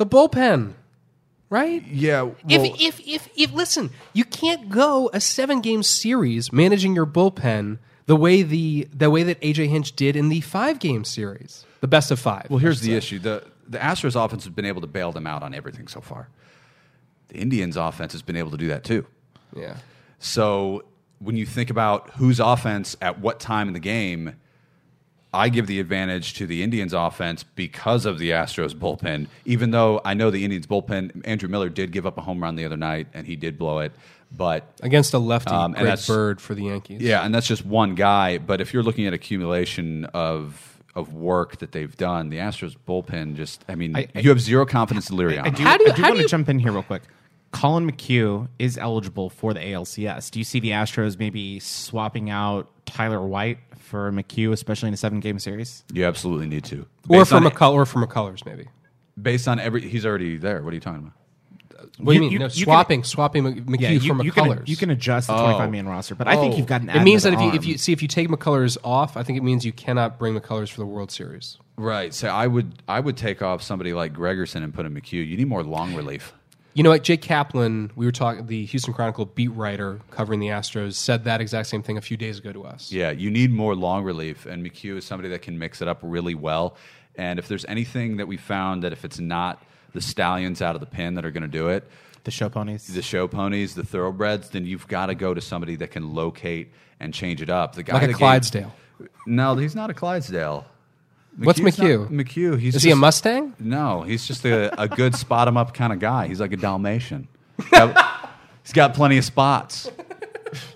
the 0.00 0.06
bullpen, 0.06 0.72
right? 1.50 1.86
yeah, 1.86 2.30
if, 2.48 2.80
if 2.80 3.00
if 3.06 3.28
if 3.36 3.52
listen, 3.52 3.90
you 4.14 4.24
can't 4.24 4.70
go 4.70 5.10
a 5.12 5.20
seven 5.20 5.60
game 5.60 5.82
series 5.82 6.50
managing 6.54 6.94
your 6.94 7.04
bullpen 7.04 7.76
the 8.06 8.16
way 8.16 8.40
the 8.40 8.88
the 8.94 9.10
way 9.10 9.22
that 9.22 9.38
AJ 9.42 9.68
Hinch 9.68 9.94
did 9.94 10.16
in 10.16 10.30
the 10.30 10.40
five 10.40 10.78
game 10.78 11.04
series, 11.04 11.66
the 11.82 11.86
best 11.86 12.10
of 12.10 12.18
five. 12.18 12.46
Well, 12.48 12.58
here's 12.58 12.80
the 12.80 12.94
issue: 12.94 13.18
the 13.18 13.44
the 13.68 13.76
Astros 13.76 14.16
offense 14.16 14.44
has 14.44 14.54
been 14.54 14.64
able 14.64 14.80
to 14.80 14.86
bail 14.86 15.12
them 15.12 15.26
out 15.26 15.42
on 15.42 15.52
everything 15.52 15.86
so 15.86 16.00
far. 16.00 16.30
The 17.28 17.36
Indians 17.36 17.76
offense 17.76 18.12
has 18.12 18.22
been 18.22 18.36
able 18.36 18.52
to 18.52 18.56
do 18.56 18.68
that 18.68 18.82
too. 18.84 19.04
Yeah, 19.54 19.76
So 20.18 20.84
when 21.18 21.36
you 21.36 21.44
think 21.44 21.68
about 21.68 22.08
whose 22.14 22.40
offense 22.40 22.96
at 23.02 23.20
what 23.20 23.38
time 23.38 23.68
in 23.68 23.74
the 23.74 23.80
game, 23.80 24.36
I 25.32 25.48
give 25.48 25.66
the 25.68 25.78
advantage 25.80 26.34
to 26.34 26.46
the 26.46 26.62
Indians 26.62 26.92
offense 26.92 27.42
because 27.44 28.04
of 28.04 28.18
the 28.18 28.30
Astros 28.30 28.74
bullpen. 28.74 29.28
Even 29.44 29.70
though 29.70 30.00
I 30.04 30.14
know 30.14 30.30
the 30.30 30.42
Indians 30.44 30.66
bullpen, 30.66 31.22
Andrew 31.24 31.48
Miller 31.48 31.68
did 31.68 31.92
give 31.92 32.04
up 32.06 32.18
a 32.18 32.20
home 32.20 32.42
run 32.42 32.56
the 32.56 32.64
other 32.64 32.76
night 32.76 33.06
and 33.14 33.26
he 33.26 33.36
did 33.36 33.56
blow 33.56 33.78
it, 33.78 33.92
but 34.36 34.64
against 34.82 35.14
a 35.14 35.18
lefty, 35.18 35.52
Um, 35.52 35.66
and 35.66 35.74
Greg 35.74 35.84
that's- 35.86 36.06
Bird 36.06 36.40
for 36.40 36.54
the 36.54 36.64
Yankees. 36.64 37.00
yeah, 37.02 37.24
and 37.24 37.32
that's 37.34 37.46
just 37.46 37.64
one 37.64 37.94
guy. 37.94 38.38
But 38.38 38.60
if 38.60 38.72
you're 38.74 38.82
looking 38.82 39.06
at 39.06 39.12
accumulation 39.14 40.04
of 40.06 40.66
of 40.96 41.14
work 41.14 41.58
that 41.58 41.70
they've 41.70 41.96
done, 41.96 42.30
the 42.30 42.38
Astros 42.38 42.74
bullpen 42.88 43.36
just 43.36 43.64
I 43.68 43.76
mean, 43.76 43.94
I- 43.96 44.08
I- 44.12 44.18
you 44.20 44.30
have 44.30 44.40
zero 44.40 44.66
confidence 44.66 45.08
in 45.08 45.16
Liriano. 45.16 45.46
I 45.46 45.50
do, 45.50 45.62
How 45.62 45.76
do 45.76 45.84
you- 45.84 45.90
I 45.92 45.94
do 45.94 46.02
how 46.02 46.08
want 46.08 46.16
do 46.18 46.22
to 46.24 46.28
jump 46.28 46.48
in 46.48 46.58
here 46.58 46.72
real 46.72 46.82
quick. 46.82 47.02
Collin 47.52 47.88
McHugh 47.90 48.48
is 48.58 48.76
eligible 48.76 49.30
for 49.30 49.54
the 49.54 49.60
ALCS. 49.60 50.30
Do 50.30 50.40
you 50.40 50.44
see 50.44 50.58
the 50.58 50.70
Astros 50.70 51.16
maybe 51.18 51.60
swapping 51.60 52.28
out 52.30 52.68
Tyler 52.86 53.24
White 53.24 53.58
for 53.90 54.10
McHugh, 54.12 54.52
especially 54.52 54.88
in 54.88 54.94
a 54.94 54.96
seven-game 54.96 55.38
series? 55.38 55.84
you 55.92 56.04
absolutely 56.06 56.46
need 56.46 56.64
to. 56.64 56.86
or 57.08 57.18
Based 57.18 57.30
for 57.30 57.36
on- 57.36 57.44
McCull 57.44 57.72
or 57.72 57.84
for 57.84 58.06
McCullers 58.06 58.46
maybe. 58.46 58.68
based 59.20 59.46
on 59.48 59.58
every 59.58 59.82
he's 59.86 60.06
already 60.06 60.36
there. 60.38 60.62
What 60.62 60.70
are 60.72 60.74
you 60.74 60.80
talking 60.80 61.00
about? 61.00 61.14
What 61.98 62.12
do 62.12 62.14
you 62.14 62.14
You- 62.14 62.20
mean? 62.20 62.32
you- 62.32 62.38
no, 62.38 62.44
you 62.46 62.50
can- 62.50 62.64
swapping, 62.64 63.04
swapping 63.04 63.42
Mc- 63.44 63.66
McHugh 63.66 63.92
you, 64.02 64.14
for 64.14 64.22
you 64.24 64.32
McCullers. 64.32 64.56
can, 64.58 64.66
you 64.66 64.76
can 64.76 64.90
adjust 64.90 65.26
the 65.26 65.34
Oh. 65.34 65.42
25 65.44 65.70
man 65.70 65.86
roster, 65.88 66.14
but 66.14 66.28
I 66.28 66.36
think 66.36 66.54
Oh. 66.54 66.56
you've 66.58 66.66
got 66.66 66.82
an. 66.82 66.90
Oh. 66.90 66.94
It 67.00 67.02
means 67.02 67.22
that 67.24 67.32
if 67.34 67.40
you 67.40 67.52
if 67.52 67.66
you 67.66 67.76
see 67.78 67.92
if 67.92 68.00
you 68.02 68.08
take 68.08 68.28
McCullers 68.28 68.76
off, 68.84 69.16
I 69.16 69.22
think 69.22 69.36
it 69.38 69.42
means 69.42 69.64
you 69.66 69.72
cannot 69.72 70.18
bring 70.18 70.38
McCullers 70.38 70.70
for 70.70 70.80
the 70.80 70.86
World 70.86 71.10
Series. 71.10 71.58
Right. 71.76 72.14
So 72.14 72.28
I 72.28 72.46
would 72.46 72.82
I 72.88 73.00
would 73.00 73.16
take 73.16 73.42
off 73.42 73.62
somebody 73.62 73.92
like 73.92 74.12
Gregerson 74.14 74.62
and 74.62 74.72
put 74.72 74.86
in 74.86 74.94
McHugh. 74.94 75.26
You 75.26 75.36
need 75.36 75.48
more 75.48 75.62
long 75.64 75.94
relief. 75.94 76.32
You 76.74 76.82
know 76.84 76.90
what? 76.90 77.02
Jake 77.02 77.20
Kaplan, 77.22 77.90
we 77.96 78.06
were 78.06 78.12
talking, 78.12 78.46
the 78.46 78.64
Houston 78.66 78.94
Chronicle 78.94 79.26
beat 79.26 79.48
writer 79.48 80.00
covering 80.10 80.38
the 80.40 80.48
Astros, 80.48 80.94
said 80.94 81.24
that 81.24 81.40
exact 81.40 81.68
same 81.68 81.82
thing 81.82 81.96
a 81.98 82.00
few 82.00 82.16
days 82.16 82.38
ago 82.38 82.52
to 82.52 82.62
us. 82.64 82.92
Yeah, 82.92 83.10
you 83.10 83.30
need 83.30 83.50
more 83.50 83.74
long 83.74 84.04
relief, 84.04 84.46
and 84.46 84.64
McHugh 84.64 84.96
is 84.98 85.04
somebody 85.04 85.28
that 85.30 85.42
can 85.42 85.58
mix 85.58 85.82
it 85.82 85.88
up 85.88 85.98
really 86.02 86.34
well. 86.36 86.76
And 87.16 87.38
if 87.40 87.48
there's 87.48 87.64
anything 87.64 88.18
that 88.18 88.28
we 88.28 88.36
found 88.36 88.84
that 88.84 88.92
if 88.92 89.04
it's 89.04 89.18
not 89.18 89.62
the 89.94 90.00
stallions 90.00 90.62
out 90.62 90.76
of 90.76 90.80
the 90.80 90.86
pen 90.86 91.14
that 91.14 91.24
are 91.24 91.32
going 91.32 91.42
to 91.42 91.48
do 91.48 91.68
it, 91.70 91.88
the 92.22 92.30
show 92.30 92.48
ponies. 92.48 92.86
the 92.86 93.02
show 93.02 93.26
ponies, 93.26 93.74
the 93.74 93.82
thoroughbreds, 93.82 94.50
then 94.50 94.64
you've 94.64 94.86
got 94.86 95.06
to 95.06 95.14
go 95.16 95.34
to 95.34 95.40
somebody 95.40 95.74
that 95.76 95.90
can 95.90 96.14
locate 96.14 96.70
and 97.00 97.12
change 97.12 97.42
it 97.42 97.50
up. 97.50 97.74
The 97.74 97.82
guy 97.82 97.94
Like 97.94 98.02
a 98.02 98.06
that 98.08 98.12
gave- 98.12 98.18
Clydesdale. 98.18 98.72
no, 99.26 99.56
he's 99.56 99.74
not 99.74 99.90
a 99.90 99.94
Clydesdale. 99.94 100.66
What's 101.38 101.60
McHugh's 101.60 101.78
not- 101.78 101.86
McHugh? 101.86 102.08
McHugh. 102.10 102.58
He's 102.60 102.74
Is 102.76 102.82
he 102.82 102.90
a 102.90 102.92
just- 102.92 103.00
Mustang? 103.00 103.54
No, 103.58 104.02
he's 104.02 104.26
just 104.26 104.44
a, 104.44 104.80
a 104.80 104.88
good 104.88 105.14
spot 105.24 105.48
him 105.48 105.56
up 105.56 105.72
kind 105.74 105.92
of 105.92 105.98
guy. 105.98 106.26
He's 106.28 106.40
like 106.40 106.52
a 106.52 106.56
Dalmatian. 106.56 107.28
Got- 107.70 108.30
he's 108.62 108.72
got 108.72 108.94
plenty 108.94 109.16
of 109.18 109.24
spots 109.24 109.90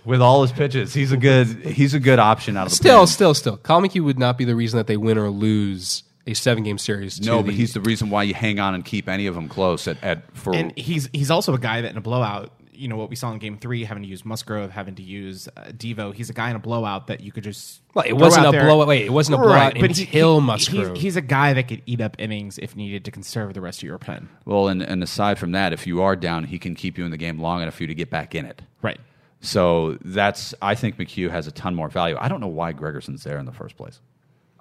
with 0.05 0.23
all 0.23 0.43
his 0.43 0.53
pitches. 0.53 0.95
He's 0.95 1.13
a 1.13 1.17
good 1.17 1.47
he's 1.67 1.95
a 1.95 2.01
good 2.01 2.19
option 2.19 2.57
out 2.57 2.67
of 2.67 2.71
the 2.71 2.77
Still, 2.77 2.99
pen. 3.01 3.07
still, 3.09 3.35
still. 3.35 3.57
Collin 3.59 3.89
McHugh 3.91 4.05
would 4.05 4.19
not 4.19 4.39
be 4.39 4.45
the 4.45 4.55
reason 4.57 4.77
that 4.79 4.87
they 4.87 4.97
win 4.97 5.19
or 5.19 5.31
lose 5.31 6.03
a 6.27 6.33
seven 6.35 6.63
game 6.65 6.79
series. 6.79 7.19
to 7.19 7.27
No, 7.27 7.39
but 7.43 7.49
the- 7.49 7.53
he's 7.53 7.75
the 7.75 7.81
reason 7.81 8.09
why 8.11 8.23
you 8.23 8.33
hang 8.35 8.59
on 8.61 8.75
and 8.75 8.85
keep 8.85 9.09
any 9.09 9.27
of 9.27 9.35
them 9.35 9.49
close 9.49 9.87
at, 9.89 10.03
at 10.03 10.23
for 10.37 10.55
and 10.55 10.73
he's 10.79 11.09
he's 11.13 11.31
also 11.31 11.53
a 11.55 11.59
guy 11.59 11.81
that 11.83 11.91
in 11.91 11.97
a 11.97 12.01
blowout, 12.01 12.53
you 12.75 12.89
know 12.89 12.97
what 12.97 13.11
we 13.11 13.16
saw 13.16 13.31
in 13.33 13.39
Game 13.39 13.57
Three, 13.59 13.85
having 13.85 14.03
to 14.03 14.09
use 14.09 14.25
Musgrove, 14.25 14.70
having 14.70 14.95
to 14.97 15.03
use 15.03 15.49
uh, 15.57 15.64
Devo. 15.70 16.12
He's 16.14 16.31
a 16.31 16.33
guy 16.33 16.51
in 16.51 16.57
a 16.57 16.59
blowout 16.59 17.07
that 17.09 17.20
you 17.20 17.33
could 17.33 17.45
just. 17.45 17.81
Well, 17.95 18.05
it 18.07 18.12
wasn't 18.14 18.47
a 18.47 18.51
there. 18.51 18.64
blowout- 18.64 18.89
wait, 18.89 19.07
it 19.07 19.11
wasn't 19.12 19.37
a 19.37 19.39
blowout 19.39 19.75
but 19.79 19.91
he- 19.97 20.05
until 20.05 20.41
he- 20.41 20.47
Musgrove. 20.47 20.93
He's, 20.95 21.03
he's 21.03 21.16
a 21.16 21.20
guy 21.20 21.53
that 21.55 21.68
could 21.68 21.83
eat 21.87 22.01
up 22.01 22.16
innings 22.18 22.59
if 22.59 22.75
needed 22.77 23.05
to 23.05 23.11
conserve 23.11 23.55
the 23.55 23.61
rest 23.61 23.79
of 23.81 23.85
your 23.85 23.99
pen. 23.99 24.29
well, 24.45 24.68
and, 24.68 24.83
and 24.83 25.03
aside 25.03 25.39
from 25.39 25.53
that, 25.53 25.72
if 25.72 25.87
you 25.87 26.03
are 26.03 26.16
down, 26.16 26.45
he 26.45 26.59
can 26.59 26.75
keep 26.75 26.99
you 26.99 27.05
in 27.05 27.11
the 27.11 27.16
game 27.16 27.39
long 27.41 27.62
enough 27.62 27.75
for 27.75 27.83
you 27.85 27.87
to 27.89 27.95
get 27.95 28.11
back 28.11 28.35
in 28.35 28.45
it. 28.47 28.62
Right. 28.83 28.99
So 29.41 29.99
that's 30.05 30.55
I 30.62 30.75
think 30.75 30.97
McHugh 30.97 31.31
has 31.31 31.47
a 31.47 31.53
ton 31.53 31.75
more 31.75 31.89
value. 31.89 32.16
I 32.18 32.29
don't 32.29 32.41
know 32.41 32.49
why 32.49 32.72
Gregerson's 32.72 33.25
there 33.25 33.39
in 33.39 33.45
the 33.47 33.53
first 33.53 33.77
place. 33.77 34.01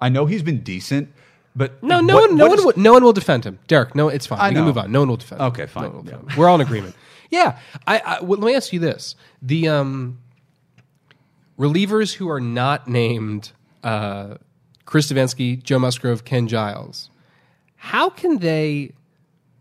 I 0.00 0.08
know 0.10 0.26
he's 0.26 0.42
been 0.42 0.60
decent, 0.60 1.10
but 1.56 1.82
no, 1.82 2.00
no 2.00 2.14
what- 2.16 2.28
one, 2.30 2.36
no 2.38 2.48
what 2.48 2.58
one, 2.58 2.66
will, 2.66 2.82
no 2.82 2.92
one 2.92 3.02
will 3.02 3.12
defend 3.14 3.44
him. 3.44 3.58
Derek, 3.66 3.94
no, 3.94 4.08
it's 4.08 4.26
fine. 4.26 4.38
I 4.40 4.48
we 4.48 4.54
know. 4.54 4.60
can 4.60 4.66
move 4.66 4.78
on. 4.78 4.92
No 4.92 4.98
one 5.00 5.08
will 5.08 5.16
defend. 5.16 5.40
him. 5.40 5.46
Okay, 5.48 5.66
fine. 5.66 5.84
No 5.84 5.88
one 5.88 5.96
will 5.96 6.02
defend 6.04 6.30
him. 6.30 6.38
We're 6.38 6.48
all 6.48 6.56
in 6.56 6.60
agreement. 6.60 6.94
Yeah, 7.30 7.58
I, 7.86 7.98
I 7.98 8.20
well, 8.22 8.38
let 8.38 8.46
me 8.46 8.54
ask 8.54 8.72
you 8.72 8.80
this: 8.80 9.16
the 9.42 9.68
um, 9.68 10.18
relievers 11.58 12.14
who 12.14 12.28
are 12.28 12.40
not 12.40 12.88
named 12.88 13.52
uh, 13.82 14.36
Chris 14.84 15.10
Devenski, 15.10 15.62
Joe 15.62 15.78
Musgrove, 15.78 16.24
Ken 16.24 16.48
Giles, 16.48 17.10
how 17.76 18.10
can 18.10 18.38
they 18.38 18.92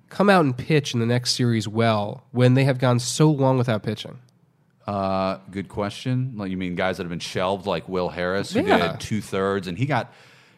come 0.09 0.29
out 0.29 0.45
and 0.45 0.55
pitch 0.55 0.93
in 0.93 0.99
the 0.99 1.05
next 1.05 1.33
series 1.33 1.67
well 1.67 2.23
when 2.31 2.53
they 2.53 2.63
have 2.65 2.77
gone 2.79 2.99
so 2.99 3.29
long 3.31 3.57
without 3.57 3.83
pitching? 3.83 4.19
Uh, 4.85 5.37
good 5.49 5.69
question. 5.69 6.33
Like 6.35 6.51
you 6.51 6.57
mean 6.57 6.75
guys 6.75 6.97
that 6.97 7.03
have 7.03 7.09
been 7.09 7.19
shelved, 7.19 7.65
like 7.65 7.87
Will 7.87 8.09
Harris, 8.09 8.53
who 8.53 8.61
Yeah. 8.61 8.91
did 8.91 8.99
two 8.99 9.21
thirds, 9.21 9.67
and 9.67 9.77
he 9.77 9.85
got 9.85 10.13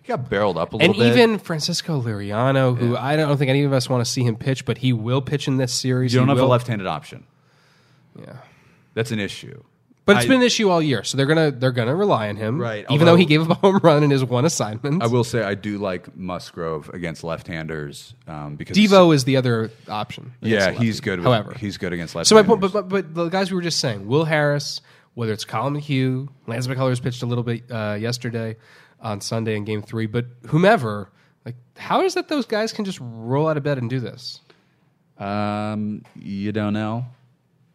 he 0.05 0.09
got 0.09 0.29
barreled 0.29 0.55
up 0.55 0.73
a 0.73 0.77
little 0.77 0.93
bit. 0.93 1.01
And 1.01 1.15
bit. 1.15 1.19
even 1.19 1.39
Francisco 1.39 1.99
Liriano, 1.99 2.77
who 2.77 2.95
I 2.95 3.15
don't 3.15 3.37
think 3.37 3.49
any 3.49 3.63
of 3.63 3.73
us 3.73 3.89
want 3.89 4.05
to 4.05 4.11
see 4.11 4.21
him 4.21 4.35
pitch, 4.35 4.63
but 4.63 4.77
he 4.77 4.93
will 4.93 5.19
pitch 5.19 5.47
in 5.47 5.57
this 5.57 5.73
series. 5.73 6.13
you 6.13 6.19
don't 6.19 6.27
He 6.27 6.31
have 6.33 6.37
a 6.37 6.41
will. 6.43 6.49
left-handed 6.49 6.85
option. 6.85 7.23
Yeah. 8.19 8.37
That's 8.93 9.09
an 9.09 9.19
issue. 9.19 9.63
But 10.05 10.17
it's 10.17 10.25
I- 10.25 10.27
been 10.27 10.41
an 10.41 10.45
issue 10.45 10.69
all 10.69 10.79
year, 10.79 11.03
so 11.03 11.17
they're 11.17 11.25
gonna 11.25 11.49
they're 11.49 11.71
gonna 11.71 11.95
rely 11.95 12.29
on 12.29 12.35
him, 12.35 12.61
Right, 12.61 12.85
Even 12.91 13.07
though 13.07 13.13
although- 13.13 13.15
he 13.19 13.25
gave 13.25 13.41
up 13.49 13.49
a 13.49 13.53
home 13.55 13.79
run 13.81 14.03
in 14.03 14.11
his 14.11 14.23
one 14.23 14.45
assignment. 14.45 15.01
I 15.01 15.07
will 15.07 15.23
say 15.23 15.41
I 15.41 15.55
do 15.55 15.79
like 15.79 16.15
Musgrove 16.15 16.89
against 16.89 17.23
left-handers 17.23 18.13
um, 18.27 18.57
because 18.57 18.77
Devo 18.77 19.11
is 19.15 19.23
the 19.23 19.37
other 19.37 19.71
option. 19.87 20.33
Yeah, 20.41 20.65
against 20.65 20.81
he's 20.83 21.01
good. 21.01 21.17
With, 21.17 21.25
However, 21.25 21.55
he's 21.59 21.77
good 21.77 21.93
against 21.93 22.13
left. 22.13 22.27
so 22.29 22.35
my 22.35 22.43
point, 22.43 22.61
but, 22.61 22.71
but 22.73 22.87
but 22.89 23.15
the 23.15 23.29
guys 23.29 23.49
we 23.49 23.55
were 23.55 23.63
just 23.63 23.79
saying, 23.79 24.05
Will 24.05 24.25
Harris, 24.25 24.81
whether 25.15 25.33
it's 25.33 25.45
Collin 25.45 25.73
McHugh, 25.73 26.27
Lance 26.45 26.67
McCullers 26.67 27.01
pitched 27.01 27.23
a 27.23 27.25
little 27.25 27.43
bit 27.43 27.63
uh, 27.71 27.97
yesterday 27.99 28.57
on 29.05 29.21
Sunday 29.21 29.55
in 29.55 29.63
Game 29.63 29.81
Three, 29.81 30.05
but 30.07 30.25
whomever, 30.47 31.09
like, 31.45 31.55
how 31.77 32.01
is 32.03 32.17
it 32.17 32.27
those 32.27 32.45
guys 32.45 32.73
can 32.73 32.83
just 32.83 32.99
roll 33.01 33.47
out 33.47 33.55
of 33.55 33.63
bed 33.63 33.77
and 33.77 33.89
do 33.89 33.99
this? 34.01 34.41
um, 35.17 36.03
you 36.15 36.51
don't 36.51 36.73
know. 36.73 37.05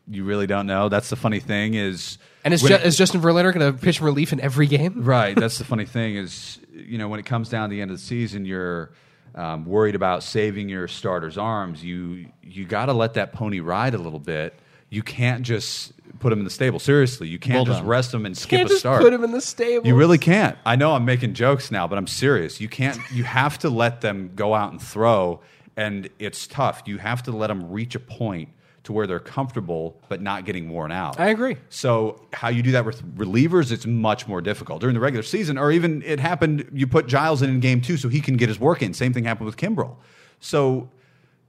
You 0.09 0.25
really 0.25 0.47
don't 0.47 0.67
know. 0.67 0.89
That's 0.89 1.09
the 1.09 1.17
funny 1.17 1.41
thing 1.41 1.75
is, 1.75 2.19
And 2.45 2.53
is, 2.53 2.63
Ju- 2.63 2.75
it- 2.75 2.83
is 2.85 2.97
Justin 2.99 3.21
Verlander 3.21 3.55
going 3.55 3.73
to 3.73 3.79
pitch 3.79 4.01
relief 4.01 4.33
in 4.33 4.41
every 4.41 4.67
game? 4.67 5.05
Right. 5.05 5.37
That's 5.37 5.57
the 5.59 5.65
funny 5.65 5.85
thing 5.87 6.17
is, 6.17 6.59
you 6.73 6.99
know, 6.99 7.09
when 7.09 7.21
it 7.21 7.27
comes 7.27 7.49
down 7.49 7.69
to 7.71 7.75
the 7.77 7.81
end 7.81 7.91
of 7.93 7.97
the 7.97 8.03
season, 8.03 8.45
you're 8.45 8.91
um, 9.37 9.65
worried 9.65 9.95
about 9.95 10.23
saving 10.25 10.69
your 10.69 10.89
starters' 10.89 11.39
arms. 11.39 11.85
You 11.85 12.27
you 12.43 12.65
got 12.65 12.87
to 12.87 12.93
let 12.93 13.15
that 13.15 13.33
pony 13.33 13.61
ride 13.61 13.95
a 13.95 13.99
little 13.99 14.19
bit. 14.19 14.59
You 14.89 15.03
can't 15.05 15.43
just 15.43 15.93
put 16.21 16.33
him 16.33 16.39
in 16.39 16.45
the 16.45 16.51
stable. 16.51 16.79
Seriously, 16.79 17.27
you 17.27 17.39
can't 17.39 17.57
Well 17.57 17.65
just 17.65 17.81
done. 17.81 17.89
rest 17.89 18.15
him 18.15 18.25
and 18.27 18.37
skip 18.37 18.59
Can't 18.59 18.69
a 18.69 18.73
just 18.73 18.81
start. 18.81 19.03
put 19.03 19.13
him 19.13 19.25
in 19.25 19.33
the 19.33 19.41
stable. 19.41 19.87
You 19.87 19.97
really 19.97 20.19
can't. 20.19 20.57
I 20.65 20.77
know 20.77 20.93
I'm 20.95 21.05
making 21.05 21.35
jokes 21.35 21.71
now, 21.71 21.89
but 21.89 21.99
I'm 21.99 22.07
serious. 22.07 22.61
You 22.61 22.69
can't. 22.69 22.99
You 23.13 23.25
have 23.25 23.59
to 23.61 23.71
let 23.71 24.01
them 24.03 24.31
go 24.37 24.55
out 24.55 24.71
and 24.71 24.81
throw, 24.81 25.41
and 25.77 26.09
it's 26.19 26.47
tough. 26.47 26.83
You 26.87 26.99
have 26.99 27.23
to 27.25 27.33
let 27.33 27.49
them 27.49 27.71
reach 27.71 27.95
a 27.97 28.01
point 28.01 28.51
to 28.83 28.93
where 28.93 29.07
they're 29.07 29.21
comfortable 29.21 30.01
but 30.09 30.23
not 30.23 30.47
getting 30.47 30.71
worn 30.71 30.91
out. 30.91 31.21
I 31.21 31.29
agree. 31.29 31.57
So 31.69 32.21
how 32.33 32.49
you 32.49 32.63
do 32.63 32.73
that 32.73 32.85
with 32.87 33.03
relievers, 33.17 33.73
it's 33.73 33.85
much 33.87 34.27
more 34.27 34.41
difficult 34.41 34.81
during 34.81 34.95
the 34.95 35.01
regular 35.01 35.23
season, 35.23 35.59
or 35.59 35.71
even 35.73 36.03
it 36.03 36.19
happened. 36.21 36.67
You 36.73 36.87
put 36.87 37.07
Giles 37.07 37.43
in 37.43 37.51
in 37.51 37.61
game 37.61 37.81
two 37.83 37.97
so 37.99 38.09
he 38.09 38.21
can 38.21 38.37
get 38.37 38.49
his 38.49 38.59
work 38.61 38.83
in. 38.83 38.95
Same 38.95 39.13
thing 39.13 39.25
happened 39.25 39.47
with 39.47 39.57
Kimbrel. 39.59 39.97
So 40.39 40.89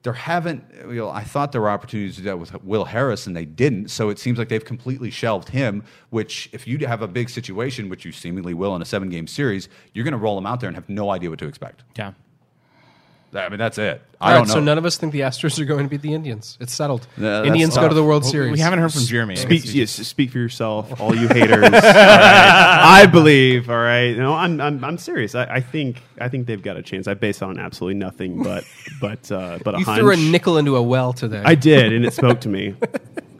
there 0.03 0.13
haven't. 0.13 0.63
You 0.87 0.95
know, 0.95 1.09
I 1.09 1.23
thought 1.23 1.51
there 1.51 1.61
were 1.61 1.69
opportunities 1.69 2.15
to 2.15 2.21
do 2.21 2.25
that 2.25 2.39
with 2.39 2.63
Will 2.63 2.85
Harris, 2.85 3.27
and 3.27 3.35
they 3.35 3.45
didn't. 3.45 3.89
So 3.89 4.09
it 4.09 4.19
seems 4.19 4.39
like 4.39 4.49
they've 4.49 4.63
completely 4.63 5.11
shelved 5.11 5.49
him. 5.49 5.83
Which, 6.09 6.49
if 6.53 6.67
you 6.67 6.77
have 6.87 7.01
a 7.01 7.07
big 7.07 7.29
situation, 7.29 7.89
which 7.89 8.05
you 8.05 8.11
seemingly 8.11 8.53
will 8.53 8.75
in 8.75 8.81
a 8.81 8.85
seven-game 8.85 9.27
series, 9.27 9.69
you're 9.93 10.03
going 10.03 10.13
to 10.13 10.17
roll 10.17 10.37
him 10.37 10.45
out 10.45 10.59
there 10.59 10.67
and 10.67 10.75
have 10.75 10.89
no 10.89 11.11
idea 11.11 11.29
what 11.29 11.39
to 11.39 11.47
expect. 11.47 11.83
Yeah. 11.97 12.13
I 13.33 13.47
mean, 13.49 13.59
that's 13.59 13.77
it. 13.77 14.01
All 14.19 14.27
I 14.27 14.31
right, 14.33 14.37
don't 14.39 14.47
know. 14.49 14.53
so 14.55 14.59
none 14.59 14.77
of 14.77 14.85
us 14.85 14.97
think 14.97 15.13
the 15.13 15.21
Astros 15.21 15.57
are 15.59 15.65
going 15.65 15.85
to 15.85 15.89
beat 15.89 16.01
the 16.01 16.13
Indians. 16.13 16.57
It's 16.59 16.73
settled. 16.73 17.07
Yeah, 17.17 17.29
that's 17.37 17.47
Indians 17.47 17.75
go 17.75 17.81
tough. 17.81 17.89
to 17.91 17.95
the 17.95 18.03
World 18.03 18.23
Well, 18.23 18.31
Series. 18.31 18.51
We 18.51 18.59
haven't 18.59 18.79
heard 18.79 18.91
from 18.93 19.03
Jeremy. 19.03 19.35
Speak, 19.37 19.63
yes, 19.73 19.91
speak 19.91 20.31
for 20.31 20.37
yourself, 20.37 20.99
all 20.99 21.15
you 21.15 21.27
haters. 21.27 21.63
All 21.63 21.69
right. 21.71 21.81
I 21.83 23.05
believe. 23.05 23.69
All 23.69 23.77
right, 23.77 24.15
no, 24.17 24.33
I'm 24.33 24.59
I'm, 24.59 24.83
I'm 24.83 24.97
serious. 24.97 25.33
I, 25.33 25.45
I 25.45 25.59
think 25.61 26.01
I 26.19 26.27
think 26.29 26.45
they've 26.47 26.61
got 26.61 26.77
a 26.77 26.81
chance. 26.81 27.07
I 27.07 27.13
base 27.13 27.37
it 27.37 27.45
on 27.45 27.57
absolutely 27.57 27.99
nothing, 27.99 28.43
but 28.43 28.63
but 29.01 29.31
uh, 29.31 29.59
but 29.63 29.75
a 29.75 29.79
You 29.79 29.85
hunch. 29.85 29.99
threw 29.99 30.11
a 30.11 30.17
nickel 30.17 30.57
into 30.57 30.75
a 30.75 30.81
well 30.81 31.13
today. 31.13 31.41
I 31.43 31.55
did, 31.55 31.93
and 31.93 32.05
it 32.05 32.13
spoke 32.13 32.41
to 32.41 32.49
me. 32.49 32.75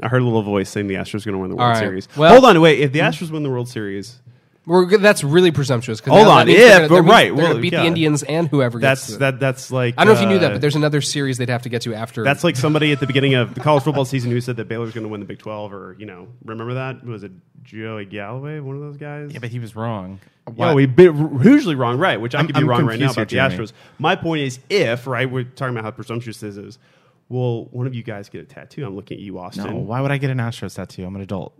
I 0.02 0.08
heard 0.08 0.22
a 0.22 0.26
little 0.26 0.42
voice 0.42 0.70
saying 0.70 0.88
the 0.88 0.96
Astros 0.96 1.28
are 1.28 1.32
going 1.32 1.36
to 1.36 1.38
win 1.40 1.50
the 1.52 1.56
World 1.58 1.68
All 1.68 1.74
right. 1.74 1.80
Series. 1.80 2.08
Well- 2.16 2.32
Hold 2.32 2.46
on, 2.46 2.60
wait. 2.62 2.80
If 2.80 2.92
the 2.92 3.00
Astros 3.00 3.30
win 3.30 3.44
the 3.44 3.52
World 3.52 3.70
Series, 3.70 4.20
We're 4.68 4.86
good. 4.86 5.02
That's 5.02 5.24
really 5.24 5.50
presumptuous. 5.52 6.02
'cause 6.02 6.12
Hold 6.14 6.28
now 6.28 6.34
on, 6.34 6.46
means 6.48 6.60
they're 6.60 6.68
if, 6.68 6.74
gonna- 6.76 6.90
but 6.90 6.96
that 6.96 7.02
means 7.02 7.12
right, 7.12 7.24
they're 7.26 7.34
well, 7.36 7.48
gonna 7.54 7.62
beat 7.62 7.74
yeah. 7.74 7.82
the 7.82 7.88
Indians 7.88 8.22
and 8.24 8.48
whoever 8.48 8.78
gets 8.78 9.02
that's 9.02 9.14
to 9.14 9.18
that 9.20 9.40
that's 9.40 9.72
like 9.72 9.96
I 9.98 10.04
don't 10.06 10.14
know 10.14 10.20
if 10.20 10.24
you 10.24 10.30
knew 10.30 10.40
that, 10.40 10.52
uh, 10.52 10.54
but 10.56 10.62
there's 10.62 10.76
another 10.76 11.02
series 11.02 11.38
they'd 11.40 11.50
have 11.50 11.64
to 11.64 11.70
get 11.70 11.82
to 11.84 11.96
after. 11.96 12.24
That's 12.24 12.44
like 12.44 12.56
somebody 12.56 12.92
at 12.92 13.00
the 13.00 13.08
beginning 13.08 13.34
of 13.34 13.56
the 13.56 13.60
college 13.62 13.84
football 13.84 14.06
season 14.06 14.30
who 14.30 14.40
said 14.40 14.58
that 14.58 14.68
Baylor's 14.68 14.94
going 14.94 15.04
to 15.04 15.10
win 15.10 15.20
the 15.20 15.26
Big 15.26 15.40
12, 15.40 15.74
or 15.74 15.96
you 15.98 16.06
know, 16.06 16.28
remember 16.46 16.76
that 16.76 17.04
was 17.04 17.24
it 17.24 17.32
Joey 17.64 18.06
Galloway, 18.06 18.60
one 18.60 18.76
of 18.76 18.82
those 18.84 18.98
guys? 18.98 19.32
Yeah, 19.34 19.40
but 19.40 19.50
he 19.50 19.58
was 19.60 19.76
wrong. 19.76 20.20
Yeah, 20.56 20.74
we 20.76 20.86
be 20.86 21.04
usually 21.06 21.76
wrong, 21.76 21.98
right? 21.98 22.20
Which 22.22 22.36
I 22.36 22.40
I'm- 22.40 22.48
could 22.48 22.56
be 22.56 22.62
I'm 22.62 22.70
wrong 22.70 22.86
right 22.86 23.00
now 23.00 23.12
about 23.12 23.32
here, 23.32 23.48
the 23.50 23.56
Astros. 23.56 23.74
My 23.98 24.16
point 24.16 24.42
is, 24.44 24.60
if 24.70 25.08
right, 25.08 25.30
we're 25.30 25.44
talking 25.44 25.74
about 25.76 25.86
how 25.86 25.92
presumptuous 25.92 26.40
this 26.40 26.58
is. 26.58 26.78
Will 27.30 27.66
one 27.72 27.88
of 27.88 27.96
you 27.96 28.04
guys 28.04 28.28
get 28.30 28.42
a 28.42 28.46
tattoo? 28.46 28.86
I'm 28.86 28.96
looking 28.96 29.18
at 29.18 29.24
you, 29.24 29.40
Austin. 29.40 29.66
No, 29.66 29.76
why 29.78 30.02
would 30.02 30.12
I 30.12 30.18
get 30.18 30.30
an 30.32 30.40
Astros 30.40 30.76
tattoo? 30.76 31.06
I'm 31.06 31.16
an 31.16 31.22
adult. 31.22 31.54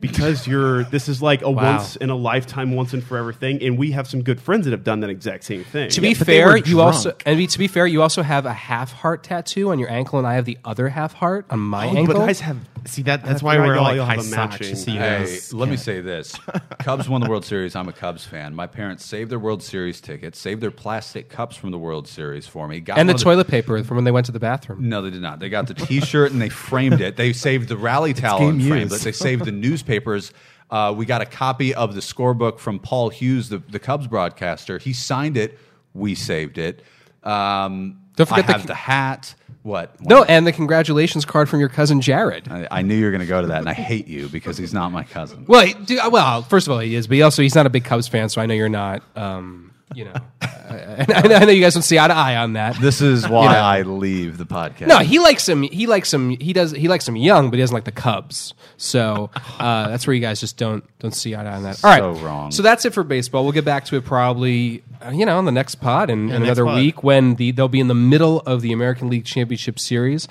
Because 0.00 0.46
you're 0.46 0.84
this 0.84 1.08
is 1.08 1.20
like 1.22 1.42
a 1.42 1.50
Wow. 1.50 1.72
once 1.76 1.96
in 1.96 2.10
a 2.10 2.14
lifetime, 2.14 2.74
once 2.76 2.92
and 2.92 3.02
forever 3.02 3.32
thing, 3.32 3.62
and 3.62 3.76
we 3.78 3.90
have 3.92 4.06
some 4.06 4.22
good 4.22 4.40
friends 4.40 4.64
that 4.66 4.70
have 4.72 4.84
done 4.84 5.00
that 5.00 5.10
exact 5.10 5.44
same 5.44 5.64
thing. 5.64 5.90
to 5.90 6.00
be 6.00 6.14
but 6.14 6.26
fair, 6.26 6.56
you 6.56 6.62
drunk. 6.62 6.94
also 6.94 7.12
and 7.26 7.48
to 7.50 7.58
be 7.58 7.66
fair, 7.68 7.86
you 7.86 8.02
also 8.02 8.22
have 8.22 8.46
a 8.46 8.52
half 8.52 8.92
heart 8.92 9.22
tattoo 9.24 9.70
on 9.70 9.78
your 9.78 9.90
ankle, 9.90 10.18
and 10.18 10.28
I 10.28 10.34
have 10.34 10.44
the 10.44 10.58
other 10.64 10.88
half 10.88 11.14
heart 11.14 11.46
on 11.50 11.58
my 11.60 11.86
oh, 11.86 11.96
ankle. 11.96 12.14
but 12.14 12.26
guys 12.26 12.40
have 12.40 12.58
See 12.86 13.02
that? 13.02 13.22
That's 13.24 13.42
I 13.42 13.44
why 13.44 13.58
we're 13.58 13.74
y'all- 13.74 13.82
like 13.82 13.96
y'all 13.96 14.04
high 14.06 14.12
have 14.14 14.20
a 14.20 14.22
socks. 14.24 14.60
matching- 14.60 14.76
so 14.76 14.92
Hey, 14.92 14.98
guys 14.98 15.52
let 15.52 15.68
me 15.68 15.76
say 15.76 16.00
this: 16.00 16.34
Cubs 16.78 17.06
won 17.08 17.20
the 17.20 17.28
World 17.28 17.44
Series. 17.44 17.74
I'm 17.76 17.88
a 17.88 17.92
Cubs 17.92 18.24
fan. 18.24 18.54
My 18.54 18.66
parents 18.66 19.04
saved 19.04 19.30
their 19.30 19.38
World 19.38 19.62
Series 19.62 20.00
tickets, 20.00 20.38
saved 20.38 20.62
their 20.62 20.70
plastic 20.70 21.28
cups 21.28 21.56
from 21.56 21.70
the 21.70 21.76
World 21.76 22.06
Series 22.08 22.46
for 22.46 22.66
me, 22.68 22.80
got 22.80 22.96
and 22.96 23.06
the 23.08 23.12
one 23.12 23.16
of 23.16 23.22
toilet 23.22 23.48
paper 23.48 23.82
from 23.84 23.96
when 23.96 24.04
they 24.04 24.10
went 24.10 24.26
to 24.26 24.32
the 24.32 24.38
bathroom. 24.40 24.88
No, 24.88 25.02
they 25.02 25.10
did 25.10 25.20
not. 25.20 25.38
They 25.40 25.48
got 25.50 25.66
the 25.66 25.74
T-shirt 25.74 26.30
and 26.32 26.40
they 26.40 26.48
framed 26.48 27.00
it. 27.00 27.16
They 27.16 27.32
saved 27.34 27.68
the 27.68 27.76
rally 27.76 28.14
towel 28.14 28.38
game 28.38 28.50
and 28.60 28.68
framed 28.68 28.92
it. 28.92 29.00
They 29.00 29.12
saved 29.12 29.44
the 29.44 29.52
newspapers. 29.78 30.32
Uh, 30.70 30.92
we 30.96 31.06
got 31.06 31.22
a 31.22 31.26
copy 31.26 31.74
of 31.74 31.94
the 31.94 32.00
scorebook 32.00 32.58
from 32.58 32.78
Paul 32.78 33.08
Hughes, 33.08 33.48
the, 33.48 33.58
the 33.58 33.78
Cubs 33.78 34.06
broadcaster. 34.06 34.78
He 34.78 34.92
signed 34.92 35.36
it. 35.36 35.58
We 35.94 36.14
saved 36.14 36.58
it. 36.58 36.82
Um, 37.22 38.00
Don't 38.16 38.28
forget 38.28 38.44
I 38.44 38.46
the- 38.48 38.52
have 38.52 38.66
the 38.66 38.74
hat. 38.74 39.34
What? 39.62 40.00
No, 40.00 40.22
and 40.24 40.46
the 40.46 40.52
congratulations 40.52 41.24
card 41.26 41.48
from 41.48 41.60
your 41.60 41.68
cousin 41.68 42.00
Jared. 42.00 42.48
I, 42.48 42.68
I 42.70 42.82
knew 42.82 42.94
you 42.94 43.04
were 43.04 43.10
going 43.10 43.20
to 43.20 43.26
go 43.26 43.40
to 43.42 43.48
that, 43.48 43.58
and 43.58 43.68
I 43.68 43.74
hate 43.74 44.06
you 44.06 44.28
because 44.28 44.56
he's 44.56 44.72
not 44.72 44.92
my 44.92 45.02
cousin. 45.04 45.44
Well, 45.46 45.66
he- 45.66 45.98
well, 46.10 46.42
first 46.42 46.66
of 46.66 46.72
all, 46.72 46.78
he 46.78 46.94
is, 46.94 47.06
but 47.06 47.14
he 47.16 47.22
also 47.22 47.42
he's 47.42 47.54
not 47.54 47.66
a 47.66 47.70
big 47.70 47.84
Cubs 47.84 48.08
fan, 48.08 48.28
so 48.28 48.40
I 48.40 48.46
know 48.46 48.54
you're 48.54 48.68
not. 48.68 49.02
Um, 49.16 49.67
you 49.94 50.04
know, 50.04 50.14
I, 50.42 51.06
I, 51.08 51.22
I 51.22 51.44
know 51.44 51.50
you 51.50 51.62
guys 51.62 51.74
don't 51.74 51.82
see 51.82 51.98
eye 51.98 52.08
to 52.08 52.14
eye 52.14 52.36
on 52.36 52.52
that. 52.54 52.76
This 52.80 53.00
is 53.00 53.26
why 53.28 53.44
You 53.44 53.48
know. 53.50 53.56
I 53.56 53.82
leave 53.82 54.36
the 54.38 54.44
podcast. 54.46 54.86
No, 54.88 54.98
he 54.98 55.18
likes 55.18 55.48
him. 55.48 55.62
He 55.62 55.86
likes 55.86 56.12
him. 56.12 56.30
He 56.30 56.52
does. 56.52 56.72
He 56.72 56.88
likes 56.88 57.08
him 57.08 57.16
young, 57.16 57.50
but 57.50 57.56
he 57.56 57.62
doesn't 57.62 57.74
like 57.74 57.84
the 57.84 57.92
Cubs. 57.92 58.54
So 58.76 59.30
uh, 59.58 59.88
that's 59.88 60.06
where 60.06 60.14
you 60.14 60.20
guys 60.20 60.40
just 60.40 60.56
don't 60.56 60.84
don't 60.98 61.14
see 61.14 61.34
eye 61.34 61.42
to 61.42 61.48
eye 61.48 61.54
on 61.56 61.62
that. 61.64 61.82
All 61.84 61.90
right, 61.90 62.00
So 62.00 62.12
wrong. 62.24 62.50
So 62.50 62.62
that's 62.62 62.84
it 62.84 62.92
for 62.94 63.02
baseball. 63.04 63.44
We'll 63.44 63.52
get 63.52 63.64
back 63.64 63.84
to 63.86 63.96
it 63.96 64.04
probably, 64.04 64.82
uh, 65.04 65.10
you 65.10 65.24
know, 65.26 65.38
on 65.38 65.44
the 65.46 65.52
next 65.52 65.76
pod 65.76 66.10
in, 66.10 66.20
in 66.20 66.26
next 66.28 66.42
another 66.42 66.64
pod. 66.64 66.76
week 66.76 67.02
when 67.02 67.34
the 67.36 67.50
they'll 67.52 67.68
be 67.68 67.80
in 67.80 67.88
the 67.88 67.94
middle 67.94 68.40
of 68.40 68.60
the 68.62 68.72
American 68.72 69.08
League 69.08 69.24
Championship 69.24 69.78
Series. 69.78 70.28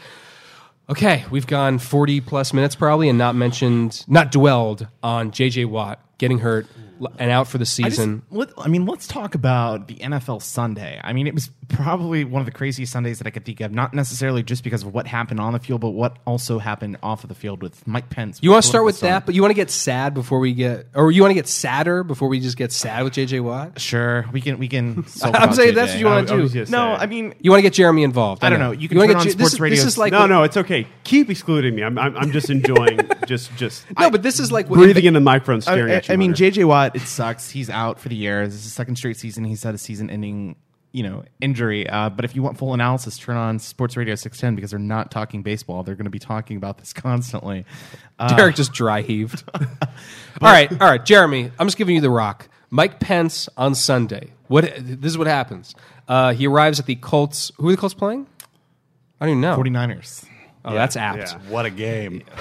Okay, 0.89 1.25
we've 1.29 1.47
gone 1.47 1.79
forty 1.79 2.21
plus 2.21 2.53
minutes 2.53 2.75
probably, 2.75 3.09
and 3.09 3.17
not 3.17 3.35
mentioned, 3.35 4.05
not 4.07 4.31
dwelled 4.31 4.87
on 5.03 5.31
J.J. 5.31 5.65
Watt 5.65 5.99
getting 6.17 6.39
hurt 6.39 6.65
l- 6.77 6.83
and 7.19 7.31
out 7.31 7.47
for 7.47 7.57
the 7.57 7.63
I, 7.63 7.65
just, 7.65 7.75
season. 7.75 8.21
let, 8.31 8.49
I 8.57 8.67
mean, 8.67 8.85
let's 8.85 9.07
talk 9.07 9.35
about 9.35 9.87
the 9.87 9.95
NFL 9.95 10.41
Sunday. 10.41 10.99
I 11.03 11.13
mean, 11.13 11.27
it 11.27 11.33
was 11.33 11.49
probably 11.69 12.23
one 12.23 12.41
of 12.41 12.45
the 12.45 12.51
craziest 12.51 12.91
Sundays 12.91 13.17
that 13.19 13.27
I 13.27 13.29
could 13.31 13.45
think 13.45 13.61
of. 13.61 13.71
Not 13.71 13.93
necessarily 13.93 14.43
just 14.43 14.63
because 14.63 14.83
of 14.83 14.93
what 14.93 15.07
happened 15.07 15.39
on 15.39 15.53
the 15.53 15.59
field, 15.59 15.81
but 15.81 15.89
what 15.91 16.17
also 16.25 16.59
happened 16.59 16.97
off 17.03 17.23
of 17.23 17.29
the 17.29 17.35
field 17.35 17.61
with 17.61 17.85
Mike 17.87 18.09
Pence. 18.09 18.39
you 18.41 18.51
want 18.51 18.63
to 18.63 18.69
start 18.69 18.85
with 18.85 18.95
political 18.99 19.19
that, 19.19 19.25
but 19.25 19.35
you 19.35 19.41
want 19.41 19.51
to 19.51 19.55
get 19.55 19.69
sad 19.69 20.13
before 20.13 20.39
we 20.39 20.53
get, 20.53 20.87
or 20.95 21.11
you 21.11 21.21
want 21.21 21.31
to 21.31 21.35
get 21.35 21.47
sadder 21.47 22.03
before 22.03 22.27
we 22.27 22.39
just 22.39 22.57
get 22.57 22.71
sad 22.71 23.03
with 23.03 23.13
J.J. 23.13 23.39
Watt? 23.41 23.79
Sure, 23.79 24.25
we 24.31 24.41
can. 24.41 24.57
We 24.57 24.67
can. 24.67 25.05
I'm 25.23 25.53
saying 25.53 25.71
JJ. 25.71 25.75
that's 25.75 25.91
what 25.91 25.99
you 25.99 26.05
want 26.05 26.27
to 26.27 26.47
do. 26.47 26.65
gonna 26.65 26.71
No. 26.71 26.93
I 26.93 27.05
mean, 27.05 27.33
You 27.39 27.51
want 27.51 27.59
to 27.59 27.63
get 27.63 27.73
Jeremy 27.73 28.03
involved. 28.03 28.43
I 28.43 28.49
don't 28.49 28.59
know. 28.59 28.71
You 28.71 28.87
can 28.87 28.97
wanna 28.97 29.09
turn 29.13 29.17
on 29.17 29.23
Jer- 29.25 29.31
sports 29.31 29.51
this, 29.51 29.59
radio. 29.59 29.75
This 29.75 29.85
is 29.85 29.97
like 29.97 30.11
no, 30.13 30.25
no, 30.25 30.43
it's 30.43 30.57
okay. 30.57 30.87
Keep 31.03 31.29
excluding 31.29 31.75
me. 31.75 31.83
I'm, 31.83 31.97
I'm, 31.97 32.15
I'm 32.17 32.31
just 32.31 32.49
enjoying 32.49 32.99
just 33.27 33.55
just 33.55 33.85
no, 33.99 34.09
but 34.09 34.23
this 34.23 34.39
is 34.39 34.51
like 34.51 34.69
what- 34.69 34.77
breathing 34.77 35.05
in 35.05 35.13
the 35.13 35.19
microphone, 35.19 35.57
I, 35.57 35.59
staring 35.59 35.91
I- 35.91 35.95
at 35.95 36.07
you. 36.07 36.13
I 36.13 36.17
mean, 36.17 36.33
JJ 36.33 36.65
Watt, 36.65 36.86
it 36.95 37.01
sucks. 37.01 37.49
He's 37.49 37.69
out 37.69 37.99
for 37.99 38.09
the 38.09 38.15
year. 38.15 38.45
This 38.45 38.55
is 38.55 38.63
the 38.63 38.69
second 38.69 38.95
straight 38.95 39.17
season 39.17 39.43
he's 39.43 39.63
had 39.63 39.75
a 39.75 39.77
season-ending, 39.77 40.55
you 40.91 41.03
know, 41.03 41.23
injury. 41.41 41.87
Uh, 41.89 42.09
but 42.09 42.25
if 42.25 42.35
you 42.35 42.41
want 42.43 42.57
full 42.57 42.73
analysis, 42.73 43.17
turn 43.17 43.37
on 43.37 43.59
Sports 43.59 43.97
Radio 43.97 44.15
610 44.15 44.55
because 44.55 44.71
they're 44.71 44.79
not 44.79 45.11
talking 45.11 45.43
baseball. 45.43 45.83
They're 45.83 45.95
going 45.95 46.05
to 46.05 46.11
be 46.11 46.19
talking 46.19 46.57
about 46.57 46.77
this 46.77 46.93
constantly. 46.93 47.65
Uh, 48.19 48.35
Derek 48.35 48.55
just 48.55 48.73
dry 48.73 49.01
heaved. 49.01 49.43
all 49.55 49.67
right, 50.41 50.71
all 50.71 50.89
right, 50.89 51.03
Jeremy. 51.03 51.51
I'm 51.59 51.67
just 51.67 51.77
giving 51.77 51.95
you 51.95 52.01
the 52.01 52.09
rock. 52.09 52.49
Mike 52.69 52.99
Pence 52.99 53.47
on 53.57 53.75
Sunday. 53.75 54.31
What? 54.47 54.73
This 54.77 55.11
is 55.11 55.17
what 55.17 55.27
happens. 55.27 55.75
Uh, 56.07 56.33
he 56.33 56.47
arrives 56.47 56.79
at 56.79 56.85
the 56.85 56.95
Colts. 56.95 57.51
Who 57.57 57.69
are 57.69 57.71
the 57.71 57.77
Colts 57.77 57.93
playing? 57.93 58.27
I 59.19 59.25
don't 59.25 59.39
even 59.39 59.41
know. 59.41 59.57
49ers. 59.57 60.25
Oh, 60.67 60.73
that's 60.73 60.95
apt. 60.97 61.17
yeah. 61.19 61.39
What 61.49 61.65
a 61.65 61.69
game! 61.69 62.23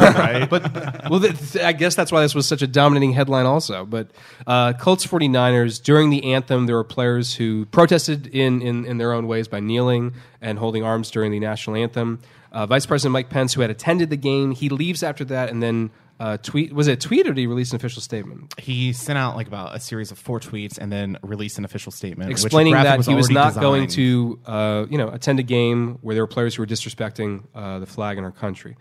Right? 0.00 0.48
But 0.48 1.10
well, 1.10 1.20
th- 1.20 1.52
th- 1.52 1.64
I 1.64 1.72
guess 1.72 1.94
that's 1.94 2.12
why 2.12 2.20
this 2.22 2.34
was 2.34 2.46
such 2.46 2.62
a 2.62 2.66
dominating 2.66 3.12
headline, 3.12 3.46
also. 3.46 3.84
But 3.86 4.10
uh, 4.46 4.72
Colts 4.74 5.06
49ers, 5.06 5.82
during 5.82 6.10
the 6.10 6.32
anthem, 6.32 6.66
there 6.66 6.76
were 6.76 6.84
players 6.84 7.34
who 7.34 7.66
protested 7.66 8.26
in, 8.28 8.60
in, 8.62 8.84
in 8.84 8.98
their 8.98 9.12
own 9.12 9.26
ways 9.26 9.48
by 9.48 9.60
kneeling 9.60 10.14
and 10.40 10.58
holding 10.58 10.84
arms 10.84 11.10
during 11.10 11.32
the 11.32 11.40
national 11.40 11.76
anthem. 11.76 12.20
Uh, 12.52 12.66
Vice 12.66 12.86
President 12.86 13.12
Mike 13.12 13.30
Pence, 13.30 13.54
who 13.54 13.60
had 13.60 13.70
attended 13.70 14.10
the 14.10 14.16
game, 14.16 14.50
he 14.52 14.68
leaves 14.68 15.02
after 15.02 15.24
that 15.26 15.48
and 15.50 15.62
then 15.62 15.90
uh, 16.20 16.36
tweet. 16.36 16.72
Was 16.72 16.86
it 16.86 16.92
a 16.92 16.96
tweet 16.96 17.26
or 17.26 17.32
did 17.32 17.38
he 17.38 17.46
release 17.46 17.70
an 17.70 17.76
official 17.76 18.02
statement? 18.02 18.54
He 18.58 18.92
sent 18.92 19.18
out 19.18 19.36
like 19.36 19.46
about 19.46 19.74
a 19.74 19.80
series 19.80 20.10
of 20.10 20.18
four 20.18 20.38
tweets 20.38 20.76
and 20.76 20.92
then 20.92 21.18
released 21.22 21.56
an 21.58 21.64
official 21.64 21.90
statement 21.90 22.30
explaining 22.30 22.74
that 22.74 23.06
he 23.06 23.14
was 23.14 23.30
not 23.30 23.54
going 23.54 23.88
to, 23.88 24.38
uh, 24.44 24.86
you 24.90 24.98
know, 24.98 25.08
attend 25.08 25.40
a 25.40 25.42
game 25.42 25.98
where 26.02 26.14
there 26.14 26.22
were 26.22 26.28
players 26.28 26.54
who 26.54 26.62
were 26.62 26.66
disrespecting 26.66 27.44
uh, 27.54 27.78
the 27.78 27.86
flag 27.86 28.18
in 28.18 28.24
our 28.24 28.30
country. 28.30 28.76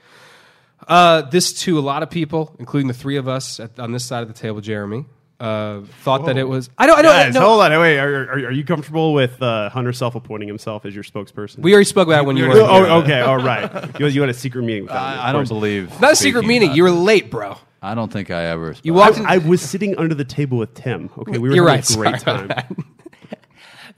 Uh, 0.87 1.21
this 1.21 1.53
to 1.53 1.79
a 1.79 1.81
lot 1.81 2.03
of 2.03 2.09
people, 2.09 2.55
including 2.59 2.87
the 2.87 2.93
three 2.93 3.15
of 3.15 3.27
us 3.27 3.59
at, 3.59 3.79
on 3.79 3.93
this 3.93 4.05
side 4.05 4.21
of 4.21 4.27
the 4.27 4.33
table, 4.33 4.59
Jeremy, 4.59 5.05
uh, 5.39 5.81
thought 6.01 6.25
that 6.25 6.37
it 6.37 6.47
was. 6.47 6.69
I 6.77 6.85
don't. 6.85 6.99
I 6.99 7.01
don't. 7.01 7.11
Guys, 7.11 7.33
no, 7.33 7.41
hold 7.41 7.61
on. 7.61 7.71
Wait, 7.79 7.97
are, 7.97 8.23
are, 8.25 8.31
are 8.31 8.51
you 8.51 8.63
comfortable 8.63 9.13
with 9.13 9.41
uh, 9.41 9.69
Hunter 9.69 9.93
self-appointing 9.93 10.47
himself 10.47 10.85
as 10.85 10.93
your 10.93 11.03
spokesperson? 11.03 11.59
We 11.59 11.73
already 11.73 11.85
spoke 11.85 12.07
about 12.07 12.25
when 12.25 12.37
you 12.37 12.47
were. 12.47 12.55
Oh, 12.55 13.01
okay. 13.01 13.21
All 13.21 13.37
right. 13.37 13.99
You, 13.99 14.07
you 14.07 14.21
had 14.21 14.29
a 14.29 14.33
secret 14.33 14.63
meeting 14.63 14.83
with 14.83 14.91
him. 14.91 14.97
I, 14.97 15.29
I 15.29 15.31
don't 15.31 15.47
believe. 15.47 15.99
Not 16.01 16.13
a 16.13 16.15
secret 16.15 16.45
meeting. 16.45 16.73
You 16.73 16.83
were 16.83 16.91
late, 16.91 17.29
bro. 17.29 17.57
I 17.81 17.95
don't 17.95 18.11
think 18.11 18.29
I 18.31 18.45
ever. 18.45 18.75
You 18.83 18.93
walked. 18.93 19.17
I, 19.17 19.21
in, 19.21 19.25
I 19.27 19.37
was 19.37 19.61
sitting 19.61 19.97
under 19.97 20.13
the 20.13 20.25
table 20.25 20.57
with 20.57 20.73
Tim. 20.73 21.09
Okay, 21.17 21.37
we 21.37 21.49
were 21.49 21.55
You're 21.55 21.69
having 21.69 22.01
right. 22.01 22.09
a 22.09 22.11
great 22.11 22.21
Sorry 22.21 22.45
about 22.45 22.67
time. 22.69 22.85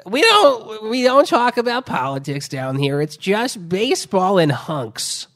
We 0.05 0.21
don't 0.21 0.89
we 0.89 1.03
don't 1.03 1.27
talk 1.27 1.57
about 1.57 1.85
politics 1.85 2.49
down 2.49 2.77
here. 2.77 3.01
It's 3.01 3.17
just 3.17 3.69
baseball 3.69 4.39
and 4.39 4.51
hunks. 4.51 5.27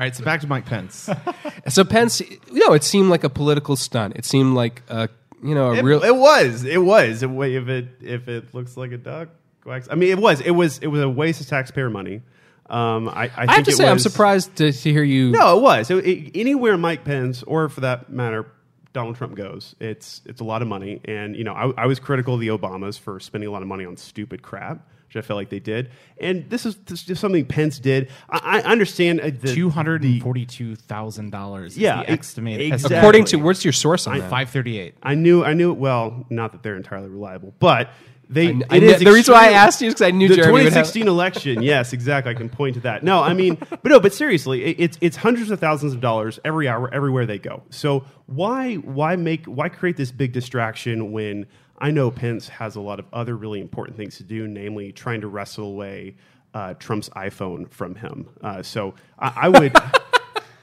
All 0.00 0.04
right, 0.06 0.16
so 0.16 0.24
back 0.24 0.40
to 0.40 0.46
Mike 0.46 0.64
Pence. 0.64 1.10
So 1.68 1.84
Pence, 1.84 2.22
you 2.22 2.66
know, 2.66 2.72
it 2.72 2.82
seemed 2.82 3.10
like 3.10 3.22
a 3.22 3.28
political 3.28 3.76
stunt. 3.76 4.16
It 4.16 4.24
seemed 4.24 4.54
like 4.54 4.82
a 4.88 5.10
you 5.42 5.54
know 5.54 5.72
a 5.72 5.74
It, 5.74 5.84
real. 5.84 6.02
it 6.02 6.16
was. 6.16 6.64
It 6.64 6.82
was. 6.82 7.22
If 7.22 7.30
if 7.30 7.68
it 7.68 7.88
if 8.00 8.28
it 8.28 8.54
looks 8.54 8.78
like 8.78 8.92
a 8.92 8.96
duck, 8.96 9.28
quacks. 9.62 9.88
I 9.90 9.96
mean, 9.96 10.08
it 10.10 10.18
was. 10.18 10.40
It 10.40 10.52
was. 10.52 10.78
It 10.78 10.86
was 10.86 11.02
a 11.02 11.08
waste 11.08 11.42
of 11.42 11.48
taxpayer 11.48 11.90
money. 11.90 12.22
Um, 12.70 13.10
I, 13.10 13.24
I, 13.24 13.28
think 13.28 13.48
I 13.50 13.54
have 13.56 13.64
to 13.64 13.70
it 13.72 13.76
say, 13.76 13.88
I'm 13.88 13.98
surprised 13.98 14.56
to, 14.56 14.72
to 14.72 14.92
hear 14.92 15.02
you. 15.02 15.32
No, 15.32 15.58
it 15.58 15.60
was. 15.60 15.90
It, 15.90 16.06
it- 16.06 16.30
anywhere 16.34 16.78
Mike 16.78 17.04
Pence, 17.04 17.42
or 17.42 17.68
for 17.68 17.82
that 17.82 18.08
matter, 18.10 18.46
Donald 18.94 19.16
Trump 19.16 19.34
goes, 19.34 19.74
it's 19.80 20.22
it's 20.24 20.40
a 20.40 20.44
lot 20.44 20.62
of 20.62 20.68
money. 20.68 21.00
And 21.04 21.36
you 21.36 21.44
know, 21.44 21.52
I, 21.52 21.82
I 21.82 21.86
was 21.86 22.00
critical 22.00 22.34
of 22.34 22.40
the 22.40 22.48
Obamas 22.48 22.98
for 22.98 23.20
spending 23.20 23.48
a 23.48 23.52
lot 23.52 23.60
of 23.60 23.68
money 23.68 23.84
on 23.84 23.98
stupid 23.98 24.40
crap, 24.40 24.88
which 25.12 25.22
I 25.24 25.26
felt 25.26 25.36
like 25.38 25.48
they 25.50 25.58
did. 25.58 25.90
And 26.20 26.48
this 26.48 26.64
is, 26.64 26.76
this 26.84 27.00
is 27.00 27.06
just 27.06 27.20
something 27.20 27.44
Pence 27.44 27.78
did. 27.80 28.10
I, 28.28 28.60
I 28.60 28.62
understand 28.62 29.20
uh, 29.20 29.30
the 29.38 29.52
Two 29.54 29.68
hundred 29.70 30.04
and 30.04 30.22
forty-two 30.22 30.76
thousand 30.76 31.30
dollars. 31.30 31.76
Yeah, 31.76 32.02
the 32.04 32.10
estimated. 32.12 32.72
exactly. 32.72 32.96
According 32.98 33.24
to 33.26 33.36
what's 33.36 33.64
your 33.64 33.72
source 33.72 34.06
on 34.06 34.18
that? 34.18 34.30
five 34.30 34.50
thirty-eight. 34.50 34.94
I 35.02 35.14
knew, 35.16 35.44
I 35.44 35.54
knew. 35.54 35.72
Well, 35.72 36.26
not 36.30 36.52
that 36.52 36.62
they're 36.62 36.76
entirely 36.76 37.08
reliable, 37.08 37.52
but 37.58 37.90
they. 38.28 38.48
I- 38.48 38.50
it 38.50 38.66
I 38.70 38.76
is 38.76 38.92
kn- 38.98 39.04
the 39.04 39.12
reason 39.12 39.34
why 39.34 39.48
I 39.48 39.52
asked 39.52 39.80
you 39.80 39.88
is 39.88 39.94
because 39.94 40.06
I 40.06 40.12
knew 40.12 40.28
the 40.28 40.36
Jeremy 40.36 40.52
would 40.52 40.62
have- 40.72 40.86
2016 40.86 41.08
election. 41.08 41.62
Yes, 41.64 41.92
exactly. 41.92 42.30
I 42.30 42.34
can 42.36 42.48
point 42.48 42.74
to 42.74 42.80
that. 42.82 43.02
No, 43.02 43.20
I 43.20 43.34
mean, 43.34 43.56
but 43.68 43.86
no, 43.86 43.98
but 43.98 44.14
seriously, 44.14 44.64
it, 44.64 44.76
it's 44.78 44.98
it's 45.00 45.16
hundreds 45.16 45.50
of 45.50 45.58
thousands 45.58 45.92
of 45.94 46.00
dollars 46.00 46.38
every 46.44 46.68
hour, 46.68 46.92
everywhere 46.94 47.26
they 47.26 47.38
go. 47.38 47.62
So 47.70 48.04
why 48.26 48.76
why 48.76 49.16
make 49.16 49.46
why 49.46 49.68
create 49.70 49.96
this 49.96 50.12
big 50.12 50.32
distraction 50.32 51.10
when 51.10 51.46
I 51.80 51.90
know 51.90 52.10
Pence 52.10 52.48
has 52.48 52.76
a 52.76 52.80
lot 52.80 52.98
of 52.98 53.06
other 53.12 53.36
really 53.36 53.60
important 53.60 53.96
things 53.96 54.16
to 54.18 54.22
do, 54.22 54.46
namely 54.46 54.92
trying 54.92 55.22
to 55.22 55.28
wrestle 55.28 55.64
away 55.66 56.16
uh, 56.52 56.74
Trump's 56.74 57.08
iPhone 57.10 57.70
from 57.70 57.94
him. 57.94 58.28
Uh, 58.42 58.62
so 58.62 58.94
I, 59.18 59.32
I 59.42 59.48
would. 59.48 59.72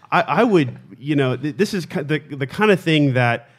I, 0.09 0.21
I 0.21 0.43
would, 0.45 0.77
you 0.97 1.17
know, 1.17 1.35
th- 1.35 1.57
this 1.57 1.73
is 1.73 1.85
ki- 1.85 2.03
the 2.03 2.19
the 2.19 2.47
kind 2.47 2.71
of 2.71 2.79
thing 2.79 3.13
that 3.15 3.49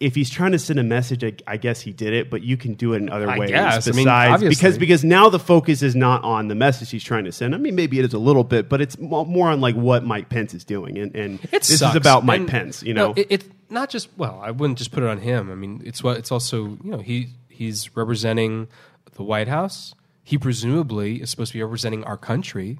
if 0.00 0.14
he's 0.14 0.30
trying 0.30 0.52
to 0.52 0.58
send 0.58 0.78
a 0.80 0.82
message, 0.82 1.22
I, 1.22 1.34
I 1.46 1.58
guess 1.58 1.82
he 1.82 1.92
did 1.92 2.14
it, 2.14 2.30
but 2.30 2.40
you 2.42 2.56
can 2.56 2.72
do 2.72 2.94
it 2.94 3.02
in 3.02 3.10
other 3.10 3.28
I 3.28 3.38
ways 3.38 3.50
guess. 3.50 3.86
I 3.86 3.90
mean, 3.90 4.06
besides 4.06 4.42
because 4.42 4.78
because 4.78 5.04
now 5.04 5.28
the 5.28 5.38
focus 5.38 5.82
is 5.82 5.94
not 5.94 6.24
on 6.24 6.48
the 6.48 6.54
message 6.54 6.90
he's 6.90 7.04
trying 7.04 7.24
to 7.26 7.32
send. 7.32 7.54
I 7.54 7.58
mean, 7.58 7.74
maybe 7.74 7.98
it 7.98 8.06
is 8.06 8.14
a 8.14 8.18
little 8.18 8.44
bit, 8.44 8.70
but 8.70 8.80
it's 8.80 8.98
more 8.98 9.50
on 9.50 9.60
like 9.60 9.74
what 9.74 10.02
Mike 10.02 10.30
Pence 10.30 10.54
is 10.54 10.64
doing, 10.64 10.96
and, 10.96 11.14
and 11.14 11.38
this 11.40 11.78
sucks. 11.78 11.92
is 11.92 11.96
about 11.96 12.24
Mike 12.24 12.40
And, 12.40 12.48
Pence. 12.48 12.82
You 12.82 12.94
no, 12.94 13.08
know, 13.08 13.14
it, 13.18 13.26
it's 13.28 13.44
not 13.70 13.90
just 13.90 14.08
well. 14.16 14.40
I 14.42 14.50
wouldn't 14.50 14.78
just 14.78 14.92
put 14.92 15.02
it 15.02 15.08
on 15.08 15.18
him. 15.18 15.50
I 15.50 15.54
mean, 15.54 15.82
it's 15.84 16.02
what 16.02 16.16
it's 16.16 16.32
also 16.32 16.78
you 16.82 16.90
know 16.90 16.98
he 16.98 17.28
he's 17.48 17.96
representing 17.96 18.68
the 19.14 19.22
White 19.22 19.48
House. 19.48 19.94
He 20.22 20.38
presumably 20.38 21.22
is 21.22 21.30
supposed 21.30 21.52
to 21.52 21.58
be 21.58 21.62
representing 21.62 22.04
our 22.04 22.16
country. 22.16 22.78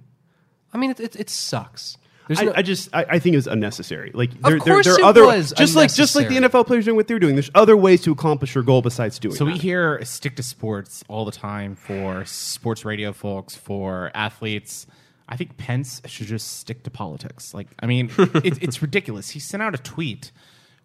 I 0.73 0.79
mean, 0.79 0.91
it 0.91 1.01
it, 1.01 1.17
it 1.17 1.31
sucks. 1.31 1.97
I, 2.39 2.45
no, 2.45 2.53
I 2.55 2.63
just 2.63 2.95
I, 2.95 3.05
I 3.09 3.19
think 3.19 3.35
it 3.35 3.39
was 3.39 3.49
unnecessary. 3.49 4.13
Like 4.15 4.31
there, 4.41 4.51
there, 4.51 4.59
course 4.59 4.87
there 4.87 4.95
are 4.95 5.01
it 5.01 5.05
other 5.05 5.27
was 5.27 5.53
just 5.53 5.75
like 5.75 5.93
just 5.93 6.15
like 6.15 6.29
the. 6.29 6.37
NFL 6.37 6.67
players 6.67 6.85
doing 6.85 6.97
what 6.97 7.09
they're 7.09 7.19
doing. 7.19 7.35
There's 7.35 7.51
other 7.55 7.77
ways 7.77 8.03
to 8.03 8.13
accomplish 8.13 8.55
your 8.55 8.63
goal 8.63 8.83
besides 8.83 9.19
doing. 9.19 9.35
It. 9.35 9.39
So 9.39 9.45
we 9.45 9.59
hear 9.59 10.03
stick 10.05 10.37
to 10.37 10.43
sports 10.43 11.03
all 11.09 11.25
the 11.25 11.33
time 11.33 11.75
for 11.75 12.25
sports 12.25 12.85
radio 12.85 13.13
folks, 13.13 13.57
for 13.57 14.13
athletes. 14.15 14.87
I 15.29 15.37
think 15.37 15.57
Pence 15.57 16.03
should 16.07 16.27
just 16.27 16.59
stick 16.59 16.83
to 16.85 16.91
politics. 16.91 17.55
Like, 17.55 17.69
I 17.79 17.87
mean, 17.87 18.11
it, 18.19 18.63
it's 18.63 18.83
ridiculous. 18.83 19.31
He 19.31 19.39
sent 19.39 19.63
out 19.63 19.75
a 19.75 19.79
tweet 19.79 20.33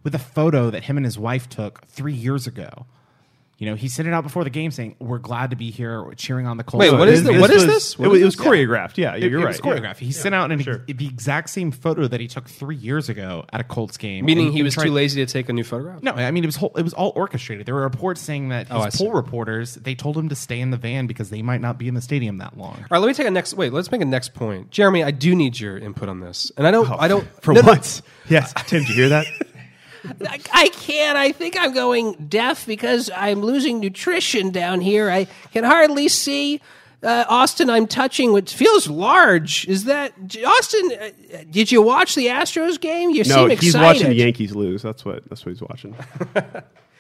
with 0.06 0.16
a 0.16 0.20
photo 0.20 0.70
that 0.70 0.86
him 0.86 0.96
and 0.96 1.06
his 1.06 1.20
wife 1.20 1.50
took 1.50 1.86
three 1.88 2.14
years 2.14 2.48
ago. 2.48 2.86
You 3.58 3.68
know, 3.68 3.76
he 3.76 3.88
sent 3.88 4.06
it 4.06 4.14
out 4.14 4.24
before 4.24 4.44
the 4.44 4.50
game 4.50 4.70
saying, 4.70 4.98
"We're 5.00 5.18
glad 5.18 5.52
to 5.52 5.56
be 5.56 5.72
here, 5.72 6.04
we're 6.04 6.14
cheering 6.14 6.46
on 6.46 6.58
the 6.58 6.64
Colts." 6.66 6.92
Wait, 6.92 6.92
what 7.00 7.08
is 7.08 7.24
the- 7.24 7.40
what 7.40 7.50
is 7.50 7.66
was, 7.66 7.74
this? 7.74 7.94
It 7.94 8.00
was, 8.10 8.18
is 8.18 8.22
it 8.22 8.26
was 8.26 8.36
choreographed. 8.36 8.98
Yeah, 8.98 9.16
yeah 9.16 9.28
you're 9.28 9.40
it 9.40 9.44
right. 9.46 9.48
was 9.48 9.62
choreographed. 9.62 9.96
He 10.00 10.12
sent 10.12 10.36
out 10.36 10.52
an, 10.52 10.60
Sure. 10.60 10.84
the 10.86 11.06
exact 11.08 11.50
same 11.50 11.72
photo 11.72 12.06
that 12.06 12.20
he 12.20 12.28
took 12.28 12.50
three 12.50 12.76
years 12.76 13.08
ago 13.08 13.46
at 13.54 13.62
a 13.62 13.64
Colts 13.64 13.96
game. 13.96 14.26
meaning 14.26 14.48
And- 14.48 14.56
he 14.58 14.62
was 14.62 14.74
tried- 14.74 14.84
too 14.88 14.92
lazy 14.92 15.26
to 15.26 15.32
take 15.32 15.48
a 15.48 15.54
new 15.54 15.64
photograph. 15.64 16.04
No, 16.04 16.12
I 16.12 16.32
mean 16.32 16.44
it 16.44 16.48
was 16.48 16.58
whole, 16.58 16.74
it 16.76 16.82
was 16.84 16.94
all 16.94 17.14
orchestrated. 17.16 17.66
There 17.66 17.76
were 17.76 17.84
reports 17.84 18.20
saying 18.20 18.50
that 18.50 18.68
Oh, 18.70 18.82
I 18.82 18.86
his 18.88 18.96
see. 18.96 19.06
poll 19.06 19.14
reporters 19.14 19.76
they 19.76 19.96
told 19.96 20.18
him 20.18 20.28
to 20.28 20.36
stay 20.36 20.60
in 20.60 20.72
the 20.72 20.78
van 20.78 21.08
because 21.08 21.30
they 21.30 21.42
might 21.42 21.62
not 21.62 21.80
be 21.80 21.88
in 21.88 21.94
the 21.94 22.02
stadium 22.02 22.40
that 22.40 22.58
long. 22.58 22.74
All 22.76 22.86
right, 22.92 22.98
let 23.00 23.08
me 23.08 23.14
take 23.14 23.26
a 23.26 23.32
next. 23.32 23.54
Wait, 23.54 23.72
let's 23.72 23.90
make 23.90 24.02
a 24.02 24.06
next 24.06 24.34
point, 24.34 24.70
Jeremy. 24.70 25.02
I 25.02 25.12
do 25.12 25.34
need 25.34 25.58
your 25.62 25.78
input 25.78 26.10
on 26.10 26.20
this, 26.20 26.52
and 26.58 26.68
I 26.68 26.72
don't. 26.72 26.92
Oh, 26.92 26.98
I 27.00 27.08
don't. 27.08 27.26
For 27.42 27.54
no, 27.54 27.62
no. 27.62 27.78
yes. 28.30 28.54
Tim, 28.68 28.82
did 28.82 28.90
you 28.90 28.96
hear 28.96 29.10
that? 29.10 29.28
I, 30.28 30.40
I 30.54 30.68
can't. 30.70 31.18
I 31.18 31.32
think 31.32 31.58
I'm 31.60 31.74
going 31.74 32.14
deaf 32.30 32.66
because 32.66 33.10
I'm 33.16 33.42
losing 33.42 33.80
nutrition 33.80 34.52
down 34.52 34.82
here. 34.82 35.10
I 35.10 35.26
can 35.52 35.64
hardly 35.64 36.08
see. 36.08 36.62
Uh, 37.04 37.24
Austin, 37.30 37.70
I'm 37.70 37.86
touching 37.86 38.32
what 38.32 38.50
feels 38.50 38.88
large. 38.88 39.68
Is 39.68 39.84
that 39.84 40.14
Austin? 40.46 40.92
Uh, 41.00 41.10
did 41.52 41.72
you 41.72 41.82
watch 41.82 42.16
the 42.16 42.28
Astros 42.28 42.80
game? 42.80 43.12
You 43.12 43.18
No, 43.26 43.36
seem 43.36 43.52
excited. 43.52 43.62
he's 43.64 43.76
watching 43.78 44.08
the 44.10 44.16
Yankees 44.16 44.56
lose. 44.56 44.82
That's 44.82 45.06
what. 45.06 45.28
That's 45.30 45.46
what 45.46 45.52
he's 45.52 45.62
watching. 45.62 45.96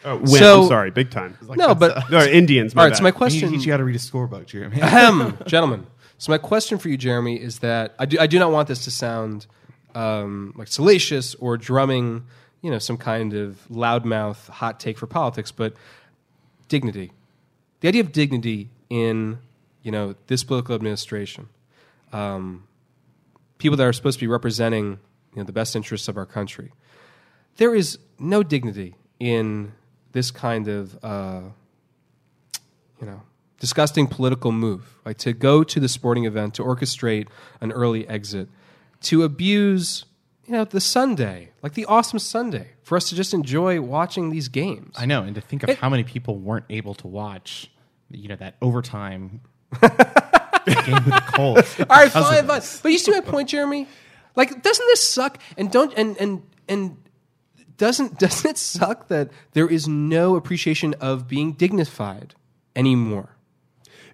oh, 0.06 0.18
win. 0.18 0.28
So- 0.28 0.62
I'm 0.64 0.68
sorry, 0.68 0.92
big 0.92 1.10
time. 1.10 1.38
No, 1.56 1.74
but 1.74 2.10
No, 2.12 2.20
Indians. 2.24 2.76
My 2.76 2.84
all 2.84 2.86
right. 2.86 2.92
bad. 2.92 2.98
So 2.98 3.04
my 3.04 3.10
He, 3.10 3.14
question, 3.14 3.54
you 3.54 3.66
got 3.66 3.78
to 3.78 3.84
read 3.84 3.96
a 3.96 4.00
scorebook, 4.00 4.46
Jeremy. 4.46 4.80
Ahem, 4.82 5.38
gentlemen. 5.48 5.88
So 6.18 6.32
my 6.32 6.38
question 6.38 6.78
for 6.78 6.90
you, 6.90 6.98
Jeremy, 6.98 7.42
is 7.42 7.60
that 7.60 7.96
I 7.98 8.06
do 8.06 8.20
I 8.20 8.28
do 8.28 8.38
not 8.38 8.52
want 8.52 8.68
this 8.68 8.84
to 8.86 8.92
sound 8.92 9.48
um, 9.96 10.54
like 10.56 10.68
salacious 10.68 11.36
or 11.36 11.58
drumming, 11.58 12.26
you 12.66 12.72
know, 12.72 12.80
some 12.80 12.98
kind 12.98 13.36
of 13.36 13.64
loudmouth 13.70 14.50
hot 14.50 14.80
take 14.80 14.98
for 14.98 15.06
politics, 15.06 15.52
but 15.52 15.76
dignity. 16.68 17.12
The 17.82 17.90
idea 17.90 18.02
of 18.02 18.12
dignity 18.12 18.72
in 18.90 19.38
you 19.84 19.92
know 19.92 20.16
this 20.26 20.44
political 20.44 20.74
administration, 20.74 21.48
um, 22.12 22.64
people 23.60 23.78
that 23.78 23.84
are 23.84 23.94
supposed 23.94 24.18
to 24.18 24.26
be 24.26 24.28
representing 24.28 24.98
you 25.34 25.38
know 25.38 25.44
the 25.44 25.52
best 25.52 25.76
interests 25.76 26.08
of 26.08 26.18
our 26.18 26.26
country. 26.26 26.72
There 27.58 27.76
is 27.76 28.00
no 28.18 28.42
dignity 28.42 28.96
in 29.20 29.74
this 30.12 30.32
kind 30.32 30.68
of. 30.68 30.98
Uh, 31.06 31.42
you 33.00 33.06
know, 33.06 33.22
disgusting 33.60 34.08
political 34.08 34.54
move, 34.54 34.98
like 35.06 35.18
to 35.18 35.34
go 35.34 35.64
to 35.64 35.80
the 35.82 35.90
sporting 35.90 36.24
event, 36.24 36.56
to 36.56 36.64
orchestrate 36.64 37.28
an 37.60 37.74
early 37.74 38.08
exit, 38.08 38.48
to 39.02 39.22
abuse, 39.24 40.06
you 40.46 40.54
know, 40.54 40.64
the 40.64 40.80
Sunday, 40.80 41.52
like 41.66 41.74
the 41.74 41.86
awesome 41.88 42.20
Sunday, 42.20 42.68
for 42.84 42.96
us 42.96 43.10
to 43.10 43.16
just 43.16 43.34
enjoy 43.34 43.82
watching 43.82 44.30
these 44.30 44.50
games. 44.50 44.94
I 45.00 45.08
know, 45.08 45.24
and 45.24 45.34
to 45.34 45.42
think 45.42 45.64
of 45.64 45.70
It- 45.72 45.80
how 45.80 45.90
many 45.90 46.04
people 46.04 46.38
weren't 46.38 46.66
able 46.70 46.94
to 46.94 47.08
watch, 47.08 47.72
you 48.12 48.28
know, 48.28 48.36
that 48.36 48.54
overtime 48.62 49.42
game 49.82 49.90
with 49.90 51.06
the 51.06 51.24
Colts. 51.34 51.80
All 51.80 51.86
right, 51.88 52.12
fine, 52.12 52.46
fine. 52.46 52.46
But 52.46 52.82
you 52.92 53.00
see 53.00 53.10
my 53.10 53.20
point, 53.22 53.50
Jeremy? 53.50 53.88
Like, 54.36 54.62
doesn't 54.62 54.86
this 54.86 55.08
suck? 55.08 55.40
And 55.58 55.72
don't 55.72 55.92
and 55.98 56.16
and 56.18 56.44
and 56.70 56.98
doesn't 57.78 58.20
doesn't 58.20 58.48
it 58.52 58.58
suck 58.60 59.08
that 59.08 59.32
there 59.54 59.68
is 59.68 59.88
no 59.88 60.36
appreciation 60.36 60.94
of 61.02 61.28
being 61.28 61.54
dignified 61.54 62.36
anymore? 62.76 63.35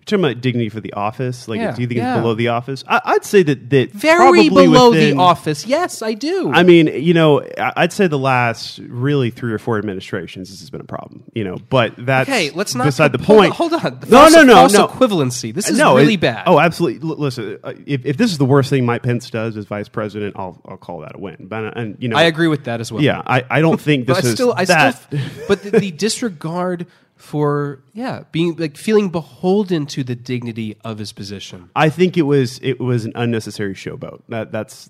You're 0.02 0.18
talking 0.20 0.26
about 0.32 0.42
dignity 0.42 0.70
for 0.70 0.82
the 0.82 0.94
office. 0.94 1.48
Like, 1.48 1.60
Yeah, 1.60 1.76
do 1.76 1.82
you 1.84 1.88
think 1.88 2.00
yeah. 2.00 2.16
it's 2.16 2.22
below 2.24 2.34
the 2.34 2.48
office? 2.48 2.84
I, 2.88 3.02
I'd 3.06 3.24
say 3.24 3.44
that 3.44 3.70
that 3.70 3.92
Very 3.92 4.50
below 4.50 4.90
within- 4.90 5.16
the 5.18 5.22
office. 5.22 5.68
Yes, 5.68 6.02
I 6.02 6.16
do. 6.16 6.52
I 6.52 6.64
mean, 6.64 6.88
you 6.88 7.14
know, 7.14 7.48
I'd 7.60 7.94
say 7.94 8.08
the 8.08 8.18
last 8.18 8.80
really 8.80 9.30
three 9.30 9.54
or 9.54 9.60
four 9.60 9.78
administrations, 9.78 10.50
this 10.50 10.60
has 10.62 10.72
been 10.72 10.82
a 10.82 10.86
problem. 10.86 11.24
You 11.34 11.44
know, 11.44 11.58
but 11.70 11.94
that's 12.00 12.28
Okay, 12.28 12.50
let's 12.50 12.74
not 12.74 12.86
beside 12.86 13.12
the 13.12 13.20
hold 13.24 13.40
on- 13.40 13.44
point. 13.46 13.54
Hold 13.54 13.74
on, 13.74 14.00
No, 14.02 14.08
False- 14.08 14.34
no, 14.34 14.44
no, 14.44 14.54
false 14.56 14.74
no. 14.74 14.88
equivalency. 14.88 15.54
This 15.54 15.70
is 15.70 15.78
no, 15.78 15.96
really 15.96 16.16
it- 16.16 16.20
bad. 16.22 16.44
Oh, 16.48 16.60
absolutely. 16.60 17.08
L- 17.08 17.18
listen, 17.18 17.60
uh, 17.64 17.74
if, 17.86 18.04
if 18.04 18.18
this 18.18 18.32
is 18.32 18.40
the 18.40 18.46
worst 18.46 18.72
thing 18.72 18.86
Mike 18.88 19.04
Pence 19.04 19.30
does 19.30 19.56
as 19.56 19.66
vice 19.66 19.88
president, 19.88 20.36
I'll 20.36 20.60
I'll 20.66 20.78
call 20.78 21.02
that 21.02 21.14
a 21.16 21.20
win. 21.20 21.38
But 21.48 21.64
uh, 21.66 21.72
and 21.76 21.98
you 22.00 22.08
know, 22.10 22.18
I 22.18 22.24
agree 22.24 22.48
with 22.48 22.64
that 22.64 22.82
as 22.82 22.92
well. 22.92 23.04
Yeah, 23.04 23.22
I, 23.26 23.46
I 23.50 23.62
don't 23.62 23.80
think 23.80 24.08
this 24.08 24.24
is 24.26 24.34
still, 24.34 24.54
I 24.58 24.66
that. 24.66 24.96
still, 24.96 25.20
but 25.48 25.62
the, 25.62 25.72
the 25.80 25.92
disregard 25.92 26.88
for 27.22 27.84
yeah, 27.94 28.24
being 28.32 28.56
like 28.58 28.76
feeling 28.78 29.10
beholden 29.10 29.86
to 29.88 30.04
the 30.04 30.16
dignity 30.16 30.76
of 30.84 30.98
his 30.98 31.14
position. 31.14 31.70
I 31.76 31.90
think 31.90 32.18
it 32.18 32.24
was 32.24 32.60
it 32.64 32.80
was 32.80 33.06
an 33.06 33.12
unnecessary 33.16 33.74
showboat. 33.76 34.22
That 34.30 34.52
that's 34.52 34.90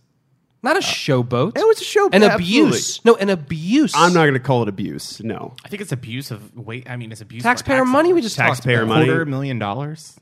Not 0.63 0.75
a 0.77 0.79
uh, 0.79 0.81
showboat. 0.81 1.57
it 1.57 1.67
was 1.67 1.81
a 1.81 1.83
showboat. 1.83 2.15
an 2.15 2.23
absolutely. 2.23 2.69
abuse. 2.69 3.03
No, 3.05 3.15
an 3.15 3.29
abuse. 3.29 3.93
I'm 3.95 4.13
not 4.13 4.21
going 4.21 4.33
to 4.33 4.39
call 4.39 4.63
it 4.63 4.69
abuse. 4.69 5.21
No, 5.21 5.53
I 5.65 5.67
think 5.67 5.81
it's 5.81 5.91
abuse 5.91 6.31
of 6.31 6.55
wait. 6.57 6.89
I 6.89 6.95
mean, 6.95 7.11
it's 7.11 7.21
abuse 7.21 7.43
taxpayer 7.43 7.75
of 7.77 7.79
our 7.81 7.85
money. 7.85 8.13
We 8.13 8.21
tax 8.21 8.25
just 8.27 8.37
talked 8.37 8.47
Taxpayer 8.55 8.83
about. 8.83 8.87
money. 8.95 9.05
quarter 9.07 9.25
million 9.25 9.59
dollars. 9.59 10.17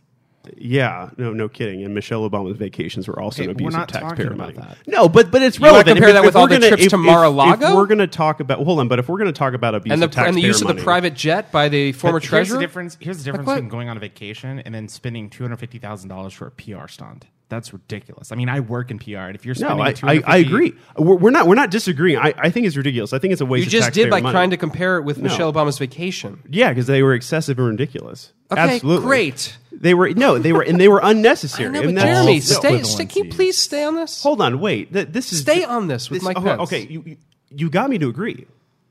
Yeah, 0.58 1.10
no, 1.18 1.34
no 1.34 1.50
kidding. 1.50 1.84
And 1.84 1.94
Michelle 1.94 2.28
Obama's 2.28 2.58
vacations 2.58 3.08
were 3.08 3.20
also 3.20 3.42
Okay, 3.42 3.50
an 3.50 3.56
abuse 3.56 3.74
we're 3.74 3.82
of 3.82 3.88
taxpayer 3.88 4.30
money. 4.34 4.54
about 4.54 4.70
that. 4.70 4.78
No, 4.88 5.10
but 5.10 5.32
but 5.32 5.42
it's 5.42 5.58
You 5.60 5.64
wanna 5.64 5.74
relevant. 5.74 5.98
compare 5.98 6.10
If- 6.10 6.14
that 6.16 6.20
if 6.20 6.26
with 6.26 6.36
we're 6.36 6.42
all 6.42 6.48
the 6.48 6.56
gonna- 6.56 6.68
trips 6.70 6.84
if- 6.84 6.90
to 6.90 6.98
Mar-a-Lago? 6.98 7.68
If 7.68 7.76
we're 7.76 7.86
going 7.88 7.98
to 8.00 8.08
talk 8.08 8.40
about 8.40 8.60
hold 8.64 8.80
on, 8.80 8.88
but 8.88 9.00
if 9.00 9.10
we're 9.10 9.18
going 9.18 9.32
to 9.32 9.38
talk 9.38 9.54
about 9.54 9.76
abuse 9.76 9.92
And 9.94 10.02
the 10.02 10.06
of 10.06 10.12
taxpayer 10.12 10.28
and 10.30 10.38
the 10.38 10.42
use 10.42 10.64
money, 10.64 10.72
of 10.72 10.78
the 10.78 10.84
private 10.84 11.14
jet 11.14 11.52
by 11.52 11.70
the 11.70 11.92
former 11.92 12.20
But 12.20 12.30
here's 12.30 12.50
the 12.50 12.60
difference. 12.60 12.98
Here's 13.00 13.18
the 13.20 13.24
difference 13.26 13.48
what? 13.48 13.56
between 13.56 13.70
going 13.70 13.90
on 13.90 13.98
a 13.98 14.00
vacation 14.00 14.60
and 14.60 14.74
then 14.74 14.88
spending 14.88 15.30
two 15.30 15.44
hundred 15.44 15.58
fifty 15.58 15.78
thousand 15.78 16.10
dollars 16.10 16.34
for 16.34 16.48
a 16.48 16.52
PR 16.52 16.88
stunt. 16.88 17.26
That's 17.50 17.74
ridiculous. 17.74 18.32
I 18.32 18.36
mean, 18.36 18.48
I 18.48 18.60
work 18.60 18.92
in 18.92 19.00
PR, 19.00 19.18
and 19.26 19.36
if 19.36 19.44
you're 19.44 19.56
No, 19.56 19.70
spending 19.70 19.82
I, 19.82 19.90
I, 19.90 19.94
250 19.94 20.32
I 20.32 20.38
agree. 20.38 20.74
We're, 21.00 21.16
we're 21.16 21.30
not 21.32 21.48
we're 21.48 21.56
not 21.56 21.72
disagreeing. 21.72 22.20
I, 22.20 22.32
I 22.38 22.52
think 22.52 22.68
it's 22.68 22.78
ridiculous. 22.78 23.12
I 23.12 23.18
think 23.18 23.32
it's 23.34 23.42
a 23.42 23.46
waste. 23.46 23.66
Of 23.66 23.72
the 23.72 23.78
stuff. 23.78 23.80
You 23.80 23.80
of 23.80 23.86
just 23.86 23.96
did 23.96 24.02
taxpayer 24.04 24.12
by 24.12 24.22
money. 24.22 24.34
trying 24.34 24.50
to 24.52 24.58
compare 24.58 24.98
it 24.98 25.04
with 25.04 25.18
Michelle 25.18 25.52
Obama's 25.52 25.80
vacation. 25.80 26.42
Yeah, 26.50 26.70
because 26.70 26.86
they 26.86 27.02
were 27.02 27.16
excessive 27.16 27.58
and 27.58 27.68
ridiculous. 27.70 28.34
Okay, 28.52 28.62
Absolutely 28.62 29.06
great. 29.08 29.58
They 29.82 29.94
were 29.94 30.10
no, 30.10 30.38
they 30.38 30.52
were 30.52 30.62
and 30.62 30.80
they 30.80 30.90
were 30.90 31.04
I 31.04 31.12
unnecessary. 31.12 31.70
know, 31.72 31.80
and 31.80 31.96
but 31.96 31.96
that's- 31.96 32.16
Jeremy, 32.18 32.34
no, 32.36 32.40
stay, 32.42 32.84
stay. 32.84 33.06
Can 33.06 33.26
you 33.26 33.32
please 33.32 33.58
stay 33.58 33.84
on 33.86 33.96
this? 33.96 34.22
Hold 34.22 34.42
on, 34.42 34.60
wait. 34.60 34.92
Th- 34.92 35.08
This 35.08 35.32
is 35.32 35.40
Stay 35.42 35.64
on 35.64 35.88
this 35.88 36.10
with 36.10 36.22
Mike 36.22 36.38
oh, 36.38 36.42
Pence. 36.42 36.62
Okay, 36.64 36.82
you, 36.88 37.02
you- 37.06 37.18
you 37.52 37.70
got 37.70 37.90
me 37.90 37.98
to 37.98 38.10
agree. 38.10 38.46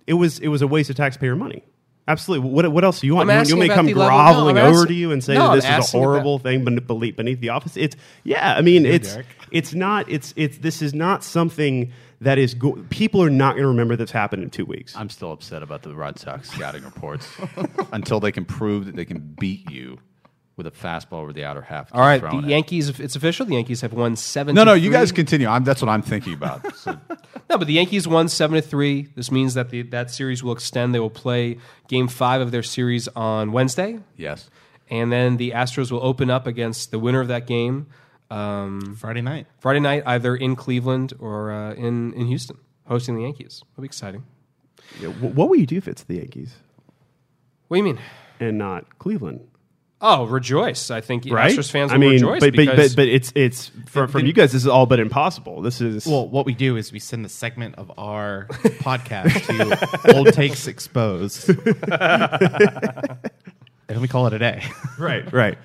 It 0.07 0.15
was 0.15 0.39
it 0.41 0.49
was 0.49 0.63
a 0.63 0.67
waste 0.67 0.91
of 0.91 0.97
taxpayer 0.97 1.37
money. 1.37 1.63
Absolutely. 2.09 2.49
What, 2.49 2.73
what 2.73 2.85
else 2.85 3.01
do 3.01 3.07
you 3.07 3.15
want? 3.15 3.29
I'm 3.29 3.37
You, 3.37 3.41
asking 3.43 3.57
you 3.57 3.59
want 3.59 3.63
me 3.65 3.69
to 3.69 3.73
about 3.75 3.77
come 3.77 3.87
the 3.87 3.95
level- 3.95 4.19
no, 4.19 4.25
groveling 4.33 4.59
I'm 4.59 4.65
over 4.65 4.75
asking- 4.79 4.89
to 4.89 4.95
you 4.95 5.13
and 5.13 5.23
say 5.23 5.35
no, 5.35 5.41
that 5.43 5.49
I'm 5.51 5.57
this 5.57 5.65
is 5.65 5.71
a 5.71 5.73
asking 5.75 6.01
about- 6.01 6.09
horrible 6.09 6.39
thing 6.39 6.65
ben- 6.65 6.77
beneath, 6.77 7.17
beneath 7.17 7.41
the 7.41 7.51
office? 7.51 7.77
It's 7.77 7.95
yeah. 8.25 8.55
I 8.57 8.63
mean, 8.63 8.87
it's 8.87 9.19
it's 9.53 9.75
not. 9.75 10.09
It's 10.11 10.33
it's 10.37 10.57
this 10.59 10.81
is 10.81 10.95
not 10.95 11.23
something 11.23 11.93
that 12.23 12.39
is. 12.39 12.55
Go- 12.55 12.83
people 12.89 13.23
are 13.23 13.29
not 13.31 13.53
going 13.53 13.63
to 13.65 13.69
remember 13.69 13.95
this 13.95 14.11
happened 14.11 14.43
in 14.43 14.49
two 14.51 14.65
weeks. 14.65 14.97
I'm 14.97 15.11
still 15.11 15.31
upset 15.33 15.63
about 15.63 15.83
the 15.83 15.95
Red 15.95 16.19
Sox 16.19 16.51
scouting 16.51 16.83
reports 16.83 17.29
until 17.93 18.19
they 18.21 18.33
can 18.33 18.47
prove 18.47 18.87
that 18.87 18.97
they 18.97 19.05
can 19.05 19.37
beat 19.39 19.71
you 19.71 19.99
with 20.59 20.67
a 20.67 20.71
fastball 20.71 21.15
over 21.23 21.33
the 21.33 21.45
outer 21.45 21.63
half. 21.63 21.89
All 21.95 22.01
right, 22.03 22.21
Throwing 22.21 22.43
the 22.43 22.49
it. 22.49 22.51
Yankees. 22.51 23.01
It's 23.01 23.17
official. 23.17 23.47
The 23.47 23.55
Yankees 23.55 23.81
have 23.81 23.95
won 23.95 24.17
seven. 24.17 24.55
No, 24.55 24.65
no, 24.65 24.75
you 24.75 24.91
guys 24.91 25.11
continue. 25.13 25.47
I'm, 25.49 25.65
that's 25.65 25.81
what 25.81 25.89
I'm 25.89 26.03
thinking 26.03 26.35
about. 26.35 26.67
So, 26.77 26.99
No, 27.49 27.57
but 27.57 27.67
the 27.67 27.73
Yankees 27.75 28.07
won 28.07 28.29
seven 28.29 28.57
to 28.57 28.61
three. 28.63 29.09
This 29.15 29.31
means 29.33 29.55
that 29.55 29.71
the 29.71 29.81
that 29.83 30.11
series 30.11 30.43
will 30.45 30.53
extend. 30.53 30.95
They 30.95 31.01
will 31.01 31.09
play 31.09 31.57
Game 31.89 32.07
Five 32.09 32.43
of 32.43 32.51
their 32.51 32.63
series 32.63 33.09
on 33.17 33.53
Wednesday, 33.53 34.01
yes. 34.17 34.51
and 34.91 35.11
then 35.11 35.39
the 35.39 35.53
Astros 35.53 35.91
will 35.91 36.05
open 36.05 36.29
up 36.29 36.47
against 36.47 36.91
the 36.91 36.99
winner 36.99 37.21
of 37.23 37.29
that 37.29 37.47
game 37.47 37.87
um, 38.31 38.97
Friday 38.99 39.23
night. 39.23 39.47
Friday 39.61 39.81
night, 39.81 40.03
either 40.05 40.37
in 40.37 40.57
Cleveland 40.57 41.15
or 41.19 41.51
uh, 41.51 41.73
in 41.75 42.13
in 42.13 42.27
Houston, 42.27 42.59
hosting 42.87 43.15
the 43.17 43.23
Yankees. 43.23 43.63
It'll 43.73 43.83
be 43.83 43.87
exciting. 43.87 44.25
Yeah, 45.01 45.09
wh- 45.11 45.35
what 45.35 45.49
will 45.49 45.57
you 45.57 45.67
do 45.67 45.77
if 45.77 45.87
it's 45.89 46.03
the 46.05 46.17
Yankees 46.17 46.55
What 47.69 47.77
do 47.77 47.79
you 47.79 47.85
mean? 47.85 47.99
and 48.41 48.57
not 48.59 48.99
Cleveland? 48.99 49.41
Oh, 50.01 50.27
rejoice! 50.27 50.93
I 50.93 51.01
think 51.01 51.25
Right? 51.29 51.51
Astros 51.53 51.71
fans 51.73 51.91
will 51.91 51.97
I 51.97 51.99
mean, 51.99 52.11
rejoice 52.13 52.41
but, 52.41 52.55
but, 52.55 52.77
but 52.77 52.95
but 52.95 53.09
it's 53.09 53.33
it's 53.35 53.73
from, 53.87 54.07
from 54.09 54.27
you 54.27 54.33
guys. 54.33 54.53
This 54.53 54.63
is 54.63 54.69
all 54.69 54.87
but 54.87 55.01
impossible. 55.01 55.61
This 55.61 55.81
is 55.81 56.07
Well, 56.07 56.29
what 56.29 56.47
we 56.47 56.55
do 56.55 56.77
is 56.77 56.93
we 56.93 57.01
send 57.01 57.25
the 57.25 57.29
segment 57.29 57.75
of 57.77 57.91
our 57.99 58.47
podcast 58.81 59.47
to 60.05 60.15
Old 60.17 60.33
Takes 60.33 60.69
Exposed, 60.69 61.49
and 63.89 64.01
we 64.01 64.09
call 64.09 64.27
it 64.29 64.33
a 64.35 64.39
day. 64.39 64.63
right, 64.99 65.31
right. 65.33 65.59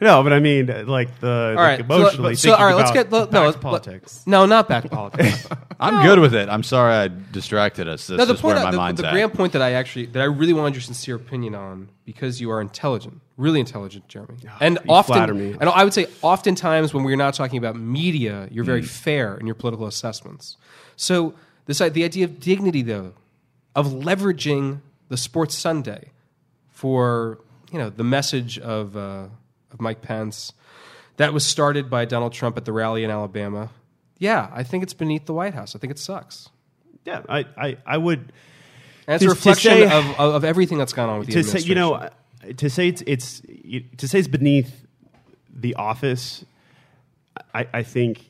No, 0.00 0.22
but 0.22 0.32
I 0.32 0.38
mean, 0.38 0.70
uh, 0.70 0.84
like 0.86 1.18
the 1.18 1.54
all 1.58 1.62
right. 1.62 1.70
like 1.72 1.80
emotionally. 1.80 2.34
so, 2.36 2.50
so, 2.50 2.54
all 2.54 2.66
right, 2.66 2.74
let's 2.76 2.90
about- 2.92 3.10
get 3.10 3.10
no, 3.12 3.26
back 3.26 3.32
no, 3.32 3.52
to 3.52 3.58
politics. 3.58 4.22
No, 4.26 4.46
not 4.46 4.68
back 4.68 4.84
to 4.84 4.88
politics. 4.88 5.46
I'm 5.80 6.04
good 6.06 6.20
with 6.20 6.34
it. 6.34 6.48
I'm 6.48 6.62
sorry 6.62 6.94
I 6.94 7.08
distracted 7.32 7.88
us. 7.88 8.06
This 8.06 8.16
No, 8.18 8.24
the 8.24 8.34
is 8.34 8.40
point, 8.40 8.56
where 8.56 8.64
my 8.64 8.70
the, 8.70 8.76
mind's 8.76 9.00
the 9.00 9.08
at. 9.08 9.12
grand 9.12 9.34
point 9.34 9.52
that 9.54 9.62
I 9.62 9.72
actually 9.72 10.06
that 10.06 10.20
I 10.20 10.26
really 10.26 10.52
wanted 10.52 10.74
your 10.74 10.82
sincere 10.82 11.16
opinion 11.16 11.56
on 11.56 11.90
because 12.04 12.40
you 12.40 12.50
are 12.52 12.60
intelligent, 12.60 13.20
really 13.38 13.60
intelligent, 13.60 14.06
Jeremy, 14.08 14.34
and 14.60 14.78
you 14.84 14.90
often, 14.90 15.30
and 15.60 15.70
I 15.70 15.84
would 15.84 15.94
say 15.94 16.06
oftentimes 16.20 16.92
when 16.92 17.04
we're 17.04 17.16
not 17.16 17.32
talking 17.34 17.56
about 17.56 17.76
media, 17.76 18.48
you're 18.50 18.64
very 18.64 18.82
Mm. 18.82 18.88
fair 18.88 19.36
in 19.38 19.46
your 19.46 19.54
political 19.54 19.86
assessments. 19.86 20.56
So 20.96 21.32
this 21.66 21.78
the 21.78 22.04
idea 22.04 22.24
of 22.26 22.38
dignity, 22.40 22.82
though, 22.82 23.12
of 23.74 23.86
leveraging 23.86 24.80
the 25.08 25.16
Sports 25.16 25.54
Sunday 25.54 26.10
for 26.70 27.38
you 27.72 27.78
know 27.78 27.90
the 27.90 28.04
message 28.04 28.58
of 28.58 28.96
uh, 28.96 29.26
of 29.72 29.80
Mike 29.80 30.02
Pence 30.02 30.52
that 31.16 31.32
was 31.32 31.44
started 31.44 31.88
by 31.90 32.04
Donald 32.04 32.32
Trump 32.32 32.56
at 32.56 32.64
the 32.64 32.72
rally 32.72 33.04
in 33.04 33.10
Alabama. 33.10 33.70
Yeah, 34.18 34.50
I 34.52 34.62
think 34.64 34.82
it's 34.82 34.94
beneath 34.94 35.26
the 35.26 35.34
White 35.34 35.54
House. 35.54 35.76
I 35.76 35.78
think 35.78 35.90
it 35.92 35.98
sucks. 35.98 36.48
yeah, 37.04 37.22
I, 37.28 37.44
I, 37.56 37.76
I 37.86 37.96
would 37.98 38.32
And 39.06 39.14
it's 39.14 39.22
a 39.22 39.26
To- 39.26 39.30
reflection 39.30 39.70
say- 39.72 39.84
of, 39.84 40.18
of, 40.18 40.44
everything 40.44 40.76
that's 40.78 40.92
gone 40.92 41.08
on 41.08 41.18
with 41.20 41.28
the 41.28 41.34
to 41.34 41.44
say 41.44 41.60
you 41.60 41.74
know 41.76 41.94
administration. 41.94 42.14
To 42.56 42.70
say 42.70 42.88
it's 42.88 43.02
it's 43.06 43.40
to 43.98 44.08
say 44.08 44.18
it's 44.20 44.28
beneath 44.28 44.86
the 45.54 45.74
office. 45.74 46.44
I, 47.54 47.66
I 47.72 47.82
think. 47.82 48.24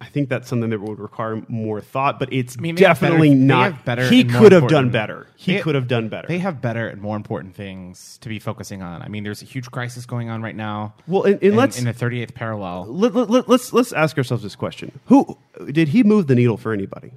I 0.00 0.06
think 0.06 0.28
that's 0.28 0.48
something 0.48 0.70
that 0.70 0.80
would 0.80 0.98
require 0.98 1.42
more 1.46 1.80
thought, 1.80 2.18
but 2.18 2.32
it's 2.32 2.58
mean, 2.58 2.74
definitely 2.74 3.28
better- 3.28 3.40
not. 3.40 3.84
better 3.84 4.08
he 4.08 4.24
could 4.24 4.50
have 4.50 4.66
done 4.66 4.90
better. 4.90 5.28
He 5.36 5.60
could 5.60 5.76
have 5.76 5.86
done 5.86 6.08
better. 6.08 6.26
They 6.26 6.40
have 6.40 6.60
better 6.60 6.88
and 6.88 7.00
more 7.00 7.14
important 7.14 7.54
things 7.54 8.18
to 8.22 8.28
be 8.28 8.40
focusing 8.40 8.82
on. 8.82 9.00
I 9.00 9.06
mean, 9.06 9.22
there's 9.22 9.42
a 9.42 9.44
huge 9.44 9.70
crisis 9.70 10.04
going 10.04 10.28
on 10.28 10.42
right 10.42 10.56
now. 10.56 10.94
Well, 11.06 11.22
and- 11.22 11.34
and 11.34 11.42
in, 11.44 11.54
let's- 11.56 11.78
in 11.78 11.84
the 11.84 11.92
38th 11.94 12.34
parallel. 12.34 12.86
let, 12.88 13.14
let, 13.14 13.30
let, 13.30 13.48
let's 13.48 13.72
let's 13.72 13.92
ask 13.92 14.18
ourselves 14.18 14.42
this 14.42 14.56
question: 14.56 14.90
Who 15.06 15.38
did 15.70 15.86
he 15.86 16.02
move 16.02 16.26
the 16.26 16.34
needle 16.34 16.56
for 16.56 16.72
anybody? 16.72 17.12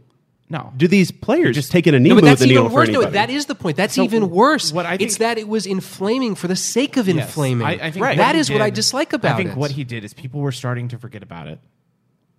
No, 0.47 0.71
Do 0.77 0.87
these 0.87 1.09
players 1.11 1.55
just- 1.55 1.67
just 1.67 1.71
taking 1.71 1.95
a 1.95 1.99
knee 1.99 2.09
No, 2.09 2.15
but 2.15 2.21
move 2.23 2.29
that's 2.29 2.41
the 2.41 2.45
needle 2.47 2.65
even 2.65 2.71
for 2.71 2.75
worse. 2.75 2.89
No, 2.89 3.01
that 3.09 3.31
is 3.31 3.47
the 3.47 3.55
point. 3.55 3.77
That's 3.77 3.95
So 3.95 4.03
even 4.03 4.29
worse. 4.29 4.71
what 4.71 4.85
I 4.85 4.95
it's 4.99 5.17
that 5.17 5.39
it 5.39 5.47
was 5.47 5.65
inflaming 5.65 6.35
for 6.35 6.47
the 6.47 6.55
sake 6.55 6.97
of 6.97 7.07
Yes. 7.07 7.17
inflaming. 7.17 7.65
I, 7.65 7.71
I 7.71 7.77
think 7.91 8.05
That 8.05 8.17
what 8.17 8.35
he 8.35 8.41
is 8.41 8.51
what 8.51 8.61
I 8.61 8.69
dislike 8.69 9.11
about 9.13 9.31
it. 9.31 9.33
I 9.33 9.37
think 9.37 9.49
it. 9.51 9.57
what 9.57 9.71
he 9.71 9.83
did 9.83 10.03
is 10.03 10.13
people 10.13 10.41
were 10.41 10.51
starting 10.51 10.87
to 10.89 10.99
forget 10.99 11.23
about 11.23 11.47
it, 11.47 11.59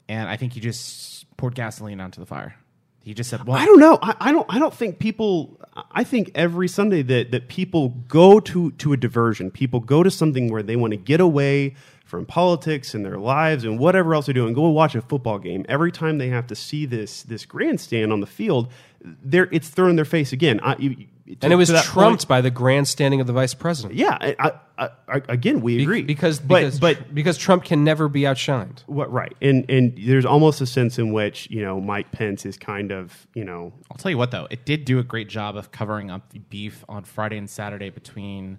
and 0.09 0.29
I 0.29 0.37
think 0.37 0.53
he 0.53 0.61
just 0.61 1.27
poured 1.37 1.57
gasoline 1.57 2.01
onto 2.01 2.21
the 2.21 2.27
fire. 2.27 2.55
He 3.01 3.13
just 3.15 3.29
said, 3.31 3.45
"Well, 3.47 3.57
I 3.57 3.65
don't 3.67 3.79
know. 3.81 3.99
I, 4.03 4.15
I 4.21 4.33
don't. 4.33 4.47
I 4.49 4.59
don't 4.61 4.75
think 4.75 4.99
people. 5.01 5.61
I 5.93 6.03
think 6.05 6.31
every 6.35 6.67
Sunday 6.69 7.03
that 7.03 7.31
that 7.33 7.49
people 7.49 7.89
go 8.09 8.39
to 8.41 8.71
to 8.73 8.93
a 8.93 8.97
diversion. 8.97 9.51
People 9.51 9.81
go 9.81 10.03
to 10.03 10.11
something 10.11 10.51
where 10.51 10.63
they 10.63 10.75
want 10.77 10.93
to 10.93 10.97
get 10.97 11.21
away 11.21 11.75
from 12.07 12.25
politics 12.25 12.95
and 12.95 13.05
their 13.05 13.19
lives 13.19 13.65
and 13.65 13.79
whatever 13.79 14.15
else 14.15 14.27
they're 14.27 14.33
doing. 14.33 14.55
Go 14.55 14.69
watch 14.71 14.95
a 14.95 15.03
football 15.03 15.39
game. 15.39 15.67
Every 15.69 15.91
time 15.93 16.19
they 16.19 16.29
have 16.29 16.47
to 16.47 16.55
see 16.55 16.87
this 16.87 17.23
this 17.25 17.45
grandstand 17.45 18.13
on 18.13 18.21
the 18.21 18.27
field, 18.27 18.73
there 19.05 19.49
it's 19.53 19.69
thrown 19.69 19.91
in 19.91 19.97
their 19.97 20.05
face 20.05 20.33
again. 20.33 20.61
I, 20.63 20.77
you, 20.79 20.95
to- 20.95 21.05
and 21.43 21.53
it 21.53 21.57
was 21.57 21.71
trumped 21.83 21.93
point- 22.21 22.29
by 22.29 22.41
the 22.41 22.53
grandstanding 22.53 23.21
of 23.21 23.27
the 23.27 23.33
vice 23.33 23.53
president. 23.55 23.97
yeah. 23.99 24.17
I, 24.21 24.53
I, 24.79 24.91
I, 25.09 25.23
again, 25.29 25.61
we 25.61 25.79
Be- 25.79 25.83
agree 25.83 26.03
because 26.03 26.39
but 26.39 26.61
because 26.61 26.79
but 26.79 27.13
because 27.13 27.37
Trump 27.37 27.65
can 27.65 27.83
never 27.83 28.09
be 28.09 28.21
outshined. 28.21 28.85
what 28.87 29.11
right 29.11 29.35
and 29.43 29.69
and 29.69 29.99
there's 30.01 30.25
almost 30.27 30.61
a 30.61 30.67
sense 30.67 31.01
in 31.01 31.13
which 31.13 31.51
you 31.51 31.63
know 31.63 31.81
Mike 31.81 32.13
Pence 32.13 32.47
is 32.47 32.57
kind 32.57 32.93
of 32.93 33.27
you 33.35 33.43
know 33.45 33.73
I'll 33.91 33.97
tell 33.97 34.13
you 34.13 34.19
what, 34.19 34.31
though, 34.31 34.47
it 34.49 34.65
did 34.65 34.85
do 34.85 35.01
a 35.01 35.03
great 35.03 35.29
job 35.29 35.57
of 35.57 35.73
covering 35.73 36.13
up 36.13 36.31
the 36.31 36.39
beef 36.39 36.85
on 36.89 37.03
Friday 37.03 37.39
and 37.39 37.51
Saturday 37.51 37.91
between 37.91 38.59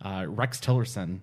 uh, 0.00 0.26
Rex 0.28 0.60
Tillerson 0.60 1.18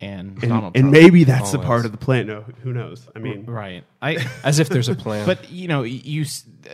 and, 0.00 0.32
and, 0.42 0.50
Donald 0.50 0.76
and 0.76 0.84
Trump. 0.84 0.92
maybe 0.92 1.24
that's 1.24 1.52
the 1.52 1.56
Always. 1.56 1.66
part 1.66 1.86
of 1.86 1.92
the 1.92 1.98
plan. 1.98 2.26
No, 2.26 2.42
who 2.62 2.72
knows? 2.72 3.08
I 3.16 3.18
mean, 3.18 3.46
right. 3.46 3.82
I 4.02 4.16
As 4.44 4.58
if 4.58 4.68
there's 4.68 4.88
a 4.88 4.94
plan. 4.94 5.24
But 5.26 5.50
you 5.50 5.68
know, 5.68 5.84
you 5.84 6.26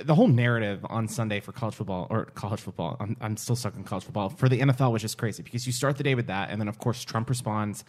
the 0.03 0.15
whole 0.15 0.27
narrative 0.27 0.85
on 0.89 1.07
Sunday 1.07 1.39
for 1.39 1.53
college 1.53 1.75
football 1.75 2.09
or 2.11 2.25
college 2.27 2.61
football. 2.61 2.97
I'm, 2.99 3.17
I'm 3.21 3.37
still 3.37 3.55
stuck 3.55 3.77
in 3.77 3.85
college 3.85 4.05
football 4.05 4.29
for 4.29 4.49
the 4.49 4.59
NFL 4.59 4.93
was 4.93 5.03
just 5.03 5.19
crazy 5.19 5.43
because 5.43 5.67
you 5.67 5.73
start 5.73 5.97
the 5.97 6.03
day 6.03 6.15
with 6.17 6.27
that, 6.27 6.51
and 6.51 6.61
then 6.61 6.69
of 6.69 6.79
course 6.79 7.05
Trump 7.05 7.29
responds 7.29 7.85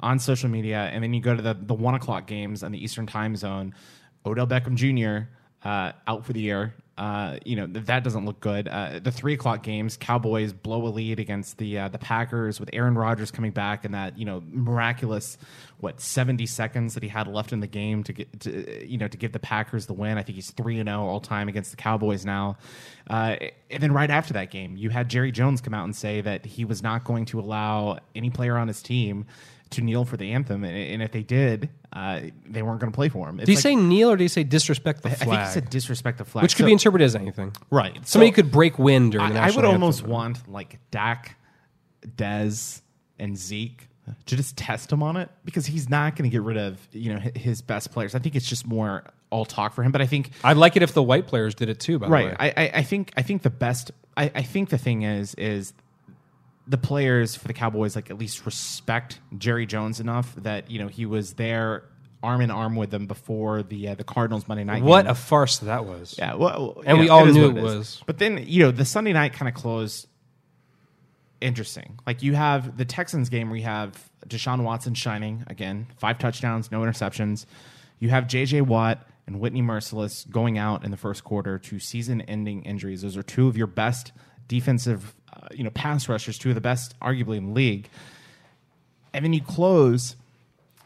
on 0.00 0.18
social 0.18 0.48
media, 0.48 0.88
and 0.92 1.04
then 1.04 1.12
you 1.12 1.20
go 1.20 1.36
to 1.36 1.42
the 1.42 1.54
the 1.54 1.74
one 1.74 1.94
o'clock 1.94 2.26
games 2.26 2.62
on 2.62 2.72
the 2.72 2.82
Eastern 2.82 3.06
Time 3.06 3.36
Zone. 3.36 3.74
Odell 4.24 4.46
Beckham 4.46 4.74
Jr. 4.74 5.28
Uh, 5.64 5.92
out 6.06 6.24
for 6.24 6.32
the 6.32 6.40
year. 6.40 6.74
Uh, 6.98 7.38
you 7.44 7.54
know 7.54 7.66
th- 7.68 7.86
that 7.86 8.02
doesn't 8.02 8.26
look 8.26 8.40
good. 8.40 8.66
Uh, 8.66 8.98
the 9.00 9.12
three 9.12 9.32
o'clock 9.32 9.62
games, 9.62 9.96
Cowboys 9.96 10.52
blow 10.52 10.84
a 10.84 10.90
lead 10.90 11.20
against 11.20 11.56
the 11.58 11.78
uh, 11.78 11.88
the 11.88 11.98
Packers 11.98 12.58
with 12.58 12.68
Aaron 12.72 12.96
Rodgers 12.96 13.30
coming 13.30 13.52
back 13.52 13.84
and 13.84 13.94
that 13.94 14.18
you 14.18 14.24
know 14.24 14.42
miraculous 14.50 15.38
what 15.78 16.00
seventy 16.00 16.44
seconds 16.44 16.94
that 16.94 17.04
he 17.04 17.08
had 17.08 17.28
left 17.28 17.52
in 17.52 17.60
the 17.60 17.68
game 17.68 18.02
to 18.02 18.12
get 18.12 18.40
to 18.40 18.84
you 18.84 18.98
know 18.98 19.06
to 19.06 19.16
give 19.16 19.30
the 19.30 19.38
Packers 19.38 19.86
the 19.86 19.92
win. 19.92 20.18
I 20.18 20.24
think 20.24 20.34
he's 20.34 20.50
three 20.50 20.80
and 20.80 20.88
zero 20.88 21.06
all 21.06 21.20
time 21.20 21.48
against 21.48 21.70
the 21.70 21.76
Cowboys 21.76 22.24
now. 22.24 22.56
Uh, 23.08 23.36
and 23.70 23.80
then 23.80 23.92
right 23.92 24.10
after 24.10 24.32
that 24.34 24.50
game, 24.50 24.76
you 24.76 24.90
had 24.90 25.08
Jerry 25.08 25.30
Jones 25.30 25.60
come 25.60 25.74
out 25.74 25.84
and 25.84 25.94
say 25.94 26.20
that 26.20 26.44
he 26.44 26.64
was 26.64 26.82
not 26.82 27.04
going 27.04 27.26
to 27.26 27.38
allow 27.38 28.00
any 28.16 28.30
player 28.30 28.56
on 28.56 28.66
his 28.66 28.82
team 28.82 29.24
to 29.70 29.82
kneel 29.82 30.04
for 30.04 30.16
the 30.16 30.32
anthem, 30.32 30.64
and, 30.64 30.76
and 30.76 31.02
if 31.02 31.12
they 31.12 31.22
did, 31.22 31.68
uh, 31.92 32.20
they 32.46 32.62
weren't 32.62 32.80
going 32.80 32.90
to 32.92 32.96
play 32.96 33.08
for 33.08 33.28
him. 33.28 33.38
It's 33.38 33.46
did 33.46 33.52
he 33.52 33.56
like- 33.56 33.62
say 33.62 33.76
kneel 33.76 34.10
or 34.10 34.16
do 34.16 34.24
he 34.24 34.28
say 34.28 34.42
disrespect 34.44 35.02
the 35.02 35.10
I 35.10 35.14
flag? 35.14 35.28
I 35.28 35.32
think 35.36 35.46
he 35.48 35.52
said 35.54 35.70
disrespect 35.70 36.18
the 36.18 36.24
flag, 36.24 36.42
which 36.42 36.56
could 36.56 36.62
So- 36.64 36.66
be 36.66 36.72
interpreted 36.72 37.04
as 37.04 37.14
anything. 37.16 37.52
right. 37.70 37.98
Somebody 38.06 38.30
So- 38.32 38.36
could 38.36 38.50
break 38.50 38.78
wind 38.78 39.12
during 39.12 39.28
the 39.32 39.38
I, 39.38 39.42
I 39.42 39.46
national 39.46 39.62
would 39.62 39.68
anthem. 39.68 39.82
almost 39.82 40.02
want 40.06 40.48
like 40.48 40.78
Dak, 40.90 41.36
Dez, 42.06 42.80
and 43.18 43.36
Zeke 43.36 43.88
to 44.26 44.36
just 44.36 44.56
test 44.56 44.90
him 44.90 45.02
on 45.02 45.16
it 45.16 45.28
because 45.44 45.66
he's 45.66 45.90
not 45.90 46.16
going 46.16 46.28
to 46.30 46.32
get 46.34 46.42
rid 46.42 46.56
of 46.56 46.78
you 46.92 47.12
know 47.12 47.20
his 47.34 47.60
best 47.62 47.92
players. 47.92 48.14
I 48.14 48.18
think 48.20 48.36
it's 48.36 48.46
just 48.48 48.66
more 48.66 49.04
all 49.30 49.44
talk 49.44 49.74
for 49.74 49.82
him. 49.82 49.92
But 49.92 50.00
I 50.00 50.06
think 50.06 50.30
I'd 50.42 50.56
like 50.56 50.76
it 50.76 50.82
if 50.82 50.94
the 50.94 51.02
white 51.02 51.26
players 51.26 51.54
did 51.54 51.68
it 51.68 51.78
too. 51.80 51.98
By 51.98 52.06
the 52.06 52.12
way, 52.14 52.36
I, 52.38 52.48
I 52.48 52.70
I 52.76 52.82
think 52.82 53.12
I 53.16 53.22
think 53.22 53.42
the 53.42 53.50
best. 53.50 53.90
I, 54.16 54.30
I 54.34 54.42
think 54.42 54.70
the 54.70 54.78
thing 54.78 55.02
is 55.02 55.34
is 55.34 55.72
the 56.68 56.78
players 56.78 57.34
for 57.34 57.48
the 57.48 57.54
Cowboys 57.54 57.96
like 57.96 58.10
at 58.10 58.18
least 58.18 58.44
respect 58.44 59.20
Jerry 59.36 59.66
Jones 59.66 60.00
enough 60.00 60.34
that 60.36 60.70
you 60.70 60.78
know 60.78 60.88
he 60.88 61.06
was 61.06 61.34
there 61.34 61.84
arm 62.22 62.40
in 62.40 62.50
arm 62.50 62.76
with 62.76 62.90
them 62.90 63.06
before 63.06 63.62
the 63.62 63.88
uh, 63.88 63.94
the 63.94 64.04
Cardinals 64.04 64.46
Monday 64.48 64.64
night. 64.64 64.82
what 64.82 65.02
game. 65.02 65.10
a 65.10 65.14
farce 65.14 65.58
that 65.58 65.84
was. 65.84 66.14
Yeah, 66.18 66.34
well, 66.34 66.82
And 66.84 66.98
we 66.98 67.08
all 67.08 67.26
is 67.26 67.34
knew 67.34 67.50
it, 67.50 67.56
it 67.56 67.62
was. 67.62 68.02
But 68.06 68.18
then 68.18 68.44
you 68.46 68.64
know 68.64 68.70
the 68.70 68.84
Sunday 68.84 69.12
night 69.12 69.32
kind 69.32 69.48
of 69.48 69.54
closed. 69.54 70.06
Interesting. 71.40 72.00
Like 72.04 72.22
you 72.22 72.34
have 72.34 72.76
the 72.76 72.84
Texans 72.84 73.28
game 73.28 73.48
where 73.48 73.56
you 73.56 73.64
have 73.64 74.10
Deshaun 74.26 74.64
Watson 74.64 74.94
shining 74.94 75.44
again, 75.46 75.86
five 75.96 76.18
touchdowns, 76.18 76.72
no 76.72 76.80
interceptions. 76.80 77.46
You 78.00 78.10
have 78.10 78.26
J.J. 78.26 78.62
Watt 78.62 79.06
and 79.26 79.38
Whitney 79.38 79.62
Mercilus 79.62 80.28
going 80.28 80.58
out 80.58 80.84
in 80.84 80.90
the 80.90 80.96
first 80.96 81.22
quarter 81.22 81.58
to 81.58 81.78
season-ending 81.78 82.62
injuries. 82.62 83.02
Those 83.02 83.16
are 83.16 83.22
two 83.22 83.46
of 83.46 83.56
your 83.56 83.66
best 83.68 84.10
defensive, 84.48 85.14
uh, 85.32 85.48
you 85.52 85.64
know, 85.64 85.70
pass 85.70 86.08
rushers, 86.08 86.38
two 86.38 86.48
of 86.50 86.54
the 86.54 86.60
best, 86.60 86.94
arguably 87.00 87.36
in 87.38 87.46
the 87.48 87.52
league. 87.52 87.88
and 89.14 89.24
then 89.24 89.32
you 89.32 89.40
close 89.42 90.16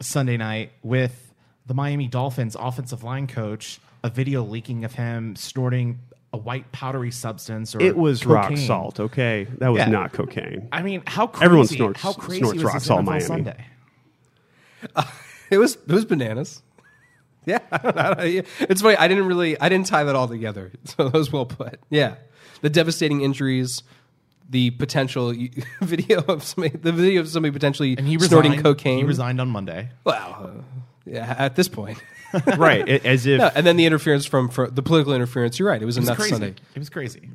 Sunday 0.00 0.36
night 0.36 0.72
with 0.82 1.32
the 1.66 1.74
Miami 1.74 2.08
Dolphins 2.08 2.56
offensive 2.58 3.02
line 3.04 3.26
coach, 3.26 3.80
a 4.02 4.10
video 4.10 4.42
leaking 4.42 4.84
of 4.84 4.92
him 4.94 5.36
snorting 5.36 6.00
a 6.32 6.36
white 6.38 6.72
powdery 6.72 7.10
substance. 7.10 7.74
Or 7.74 7.82
It 7.82 7.96
was 7.96 8.24
rock 8.26 8.56
salt. 8.56 8.98
Okay, 8.98 9.46
that 9.58 9.68
was 9.68 9.78
Yeah. 9.80 9.88
not 9.90 10.12
cocaine. 10.12 10.68
I 10.72 10.82
mean, 10.82 11.02
how 11.06 11.26
crazy? 11.26 11.44
Everyone 11.44 11.66
snorts- 11.66 12.00
how 12.00 12.12
crazy 12.14 12.38
snorts 12.40 12.54
was 12.62 12.64
rock 12.64 12.80
salt 12.82 13.04
Miami. 13.04 13.20
Sunday? 13.24 13.64
It 15.50 15.58
was 15.58 15.74
it 15.76 15.92
was 15.92 16.04
bananas. 16.04 16.62
Yeah, 17.44 17.58
I 17.72 17.78
don't 17.78 17.96
know. 17.96 18.14
it's 18.60 18.80
funny. 18.82 18.96
I 18.96 19.08
didn't 19.08 19.26
really 19.26 19.60
I 19.60 19.68
didn't 19.68 19.86
tie 19.86 20.04
that 20.04 20.14
all 20.14 20.28
together. 20.28 20.70
So 20.84 21.08
that 21.08 21.12
was 21.12 21.32
well 21.32 21.44
put. 21.44 21.80
Yeah, 21.90 22.14
the 22.60 22.70
devastating 22.70 23.20
injuries, 23.20 23.82
the 24.50 24.70
potential 24.72 25.32
video 25.80 26.20
of 26.24 26.42
somebody, 26.44 26.76
the 26.76 26.92
video 26.92 27.20
of 27.20 27.28
somebody 27.28 27.52
potentially 27.52 27.96
And 27.96 28.06
he 28.06 28.18
snorting 28.18 28.52
resigned, 28.52 28.64
cocaine. 28.64 28.98
He 28.98 29.04
resigned 29.04 29.40
on 29.40 29.48
Monday. 29.48 29.90
Wow. 30.04 30.50
uh, 30.56 30.62
yeah, 31.04 31.34
at 31.38 31.56
this 31.56 31.68
point. 31.68 31.98
right, 32.56 32.88
as 33.04 33.26
if 33.26 33.38
No, 33.38 33.50
and 33.54 33.66
then 33.66 33.76
the 33.76 33.84
interference 33.86 34.24
from 34.24 34.48
for 34.48 34.68
the 34.70 34.82
political 34.82 35.12
interference. 35.14 35.58
You're 35.58 35.68
right. 35.68 35.82
It 35.82 35.84
was 35.84 35.96
a 35.96 36.00
It 36.00 36.08
was 36.08 36.18
nuts. 36.18 36.28
Sunday. 36.30 36.54
It 36.74 36.78
was 36.78 36.88
crazy. 36.88 37.28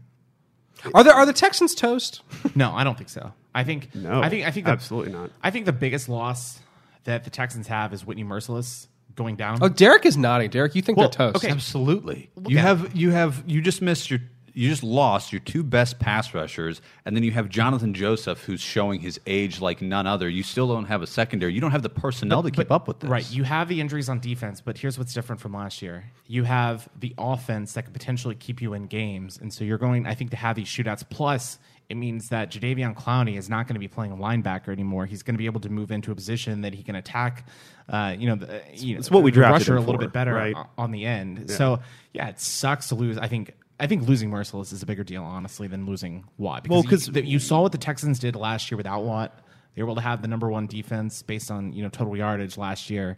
Are 0.93 1.03
there 1.03 1.13
are 1.13 1.25
the 1.25 1.33
Texans 1.33 1.75
toast? 1.75 2.21
No, 2.55 2.71
I 2.73 2.83
don't 2.83 2.97
think 2.97 3.09
so. 3.09 3.33
I 3.53 3.63
think 3.63 3.93
No, 3.95 4.21
I 4.21 4.29
think 4.29 4.45
I 4.47 4.51
think 4.51 4.65
the, 4.65 4.71
absolutely 4.71 5.11
not. 5.11 5.31
I 5.43 5.51
think 5.51 5.65
the 5.65 5.73
biggest 5.73 6.07
loss 6.09 6.59
that 7.03 7.23
the 7.23 7.29
Texans 7.29 7.67
have 7.67 7.93
is 7.93 8.05
Whitney 8.05 8.23
Mercilus 8.23 8.87
going 9.15 9.35
down. 9.35 9.59
Oh, 9.61 9.69
Derek 9.69 10.05
is 10.05 10.17
nodding. 10.17 10.49
Derek, 10.49 10.75
you 10.75 10.81
think 10.81 10.97
Well, 10.97 11.09
they're 11.09 11.31
toast? 11.31 11.43
okay, 11.43 11.51
absolutely. 11.51 12.29
You 12.47 12.57
at 12.57 12.63
have 12.63 12.95
you 12.95 13.11
have 13.11 13.43
you 13.47 13.61
just 13.61 13.81
missed 13.81 14.09
your 14.09 14.19
you 14.57 14.67
just 14.67 14.81
lost 14.81 15.31
your 15.31 15.39
two 15.39 15.61
best 15.61 15.99
pass 15.99 16.33
rushers, 16.33 16.81
and 17.05 17.15
then 17.15 17.23
you 17.23 17.29
have 17.29 17.47
Jonathan 17.47 17.93
Joseph, 17.93 18.43
who's 18.43 18.59
showing 18.59 18.99
his 18.99 19.19
age 19.27 19.61
like 19.61 19.83
none 19.83 20.07
other. 20.07 20.27
You 20.27 20.41
still 20.41 20.67
don't 20.67 20.85
have 20.85 21.03
a 21.03 21.07
secondary. 21.07 21.53
You 21.53 21.61
don't 21.61 21.69
have 21.69 21.83
the 21.83 21.89
personnel 21.89 22.41
to 22.41 22.49
keep 22.49 22.69
But- 22.69 22.73
up 22.73 22.87
with 22.87 23.01
this. 23.01 23.07
Right. 23.07 23.31
You 23.31 23.43
have 23.43 23.67
the 23.67 23.79
injuries 23.79 24.09
on 24.09 24.19
defense, 24.19 24.59
but 24.59 24.79
here's 24.79 24.97
what's 24.97 25.13
different 25.13 25.41
from 25.41 25.53
last 25.53 25.83
year. 25.83 26.05
You 26.25 26.43
have 26.45 26.89
the 26.99 27.13
offense 27.19 27.73
that 27.73 27.83
could 27.83 27.93
potentially 27.93 28.33
keep 28.33 28.59
you 28.59 28.73
in 28.73 28.87
games. 28.87 29.37
And 29.39 29.53
so 29.53 29.63
you're 29.63 29.77
going, 29.77 30.07
I 30.07 30.15
think, 30.15 30.31
to 30.31 30.37
have 30.37 30.55
these 30.55 30.67
shootouts. 30.67 31.07
Plus, 31.07 31.59
it 31.87 31.95
means 31.95 32.29
that 32.29 32.51
Jadeveon 32.51 32.95
Clowney 32.95 33.37
is 33.37 33.49
not 33.49 33.67
going 33.67 33.75
to 33.75 33.79
be 33.79 33.87
playing 33.87 34.11
a 34.11 34.17
linebacker 34.17 34.69
anymore. 34.69 35.05
He's 35.05 35.21
going 35.21 35.35
to 35.35 35.39
be 35.39 35.45
able 35.45 35.61
to 35.61 35.69
move 35.69 35.91
into 35.91 36.11
a 36.11 36.15
position 36.15 36.61
that 36.61 36.73
he 36.73 36.81
can 36.81 36.95
attack, 36.95 37.47
uh, 37.89 38.15
you 38.17 38.27
know, 38.27 38.35
the, 38.35 38.61
you 38.73 38.95
know, 38.95 38.99
it's 38.99 39.11
what 39.11 39.21
we 39.21 39.29
drafted 39.29 39.67
rusher 39.69 39.77
a 39.77 39.81
little 39.81 39.99
bit 39.99 40.11
better 40.11 40.33
right? 40.33 40.55
on 40.79 40.89
the 40.89 41.05
end. 41.05 41.51
So, 41.51 41.79
yeah, 42.11 42.29
it 42.29 42.39
sucks 42.39 42.89
to 42.89 42.95
lose. 42.95 43.19
I 43.19 43.27
think. 43.27 43.53
I 43.80 43.88
think 43.88 44.07
losing 44.07 44.32
Mercilus 44.32 44.73
is 44.73 44.82
a 44.82 44.86
bigger 44.86 45.03
deal, 45.03 45.23
honestly, 45.23 45.67
than 45.67 45.86
losing 45.86 46.25
Watt. 46.38 46.63
Because 46.63 46.73
Well, 46.73 46.84
you- 46.84 46.89
'cause- 46.89 47.05
the- 47.07 47.25
you 47.25 47.39
saw 47.39 47.61
what 47.61 47.71
the 47.71 47.78
Texans 47.78 48.17
did 48.19 48.36
last 48.36 48.71
year 48.71 48.78
without 48.78 49.03
Watt. 49.03 49.39
They 49.75 49.84
were 49.84 49.88
able 49.89 49.95
to 49.95 50.01
have 50.01 50.23
the 50.23 50.28
number 50.28 50.49
one 50.49 50.65
defense 50.65 51.21
based 51.21 51.51
on 51.51 51.71
you 51.73 51.84
know 51.84 51.89
total 51.89 52.17
yardage 52.17 52.57
last 52.57 52.89
year, 52.89 53.17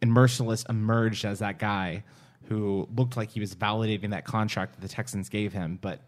and 0.00 0.12
Mercilus 0.12 0.68
emerged 0.70 1.24
as 1.24 1.40
that 1.40 1.58
guy 1.58 2.04
who 2.44 2.88
looked 2.96 3.16
like 3.16 3.30
he 3.30 3.40
was 3.40 3.54
validating 3.56 4.10
that 4.10 4.24
contract 4.24 4.74
that 4.74 4.80
the 4.80 4.88
Texans 4.88 5.28
gave 5.28 5.52
him. 5.52 5.78
But 5.80 6.00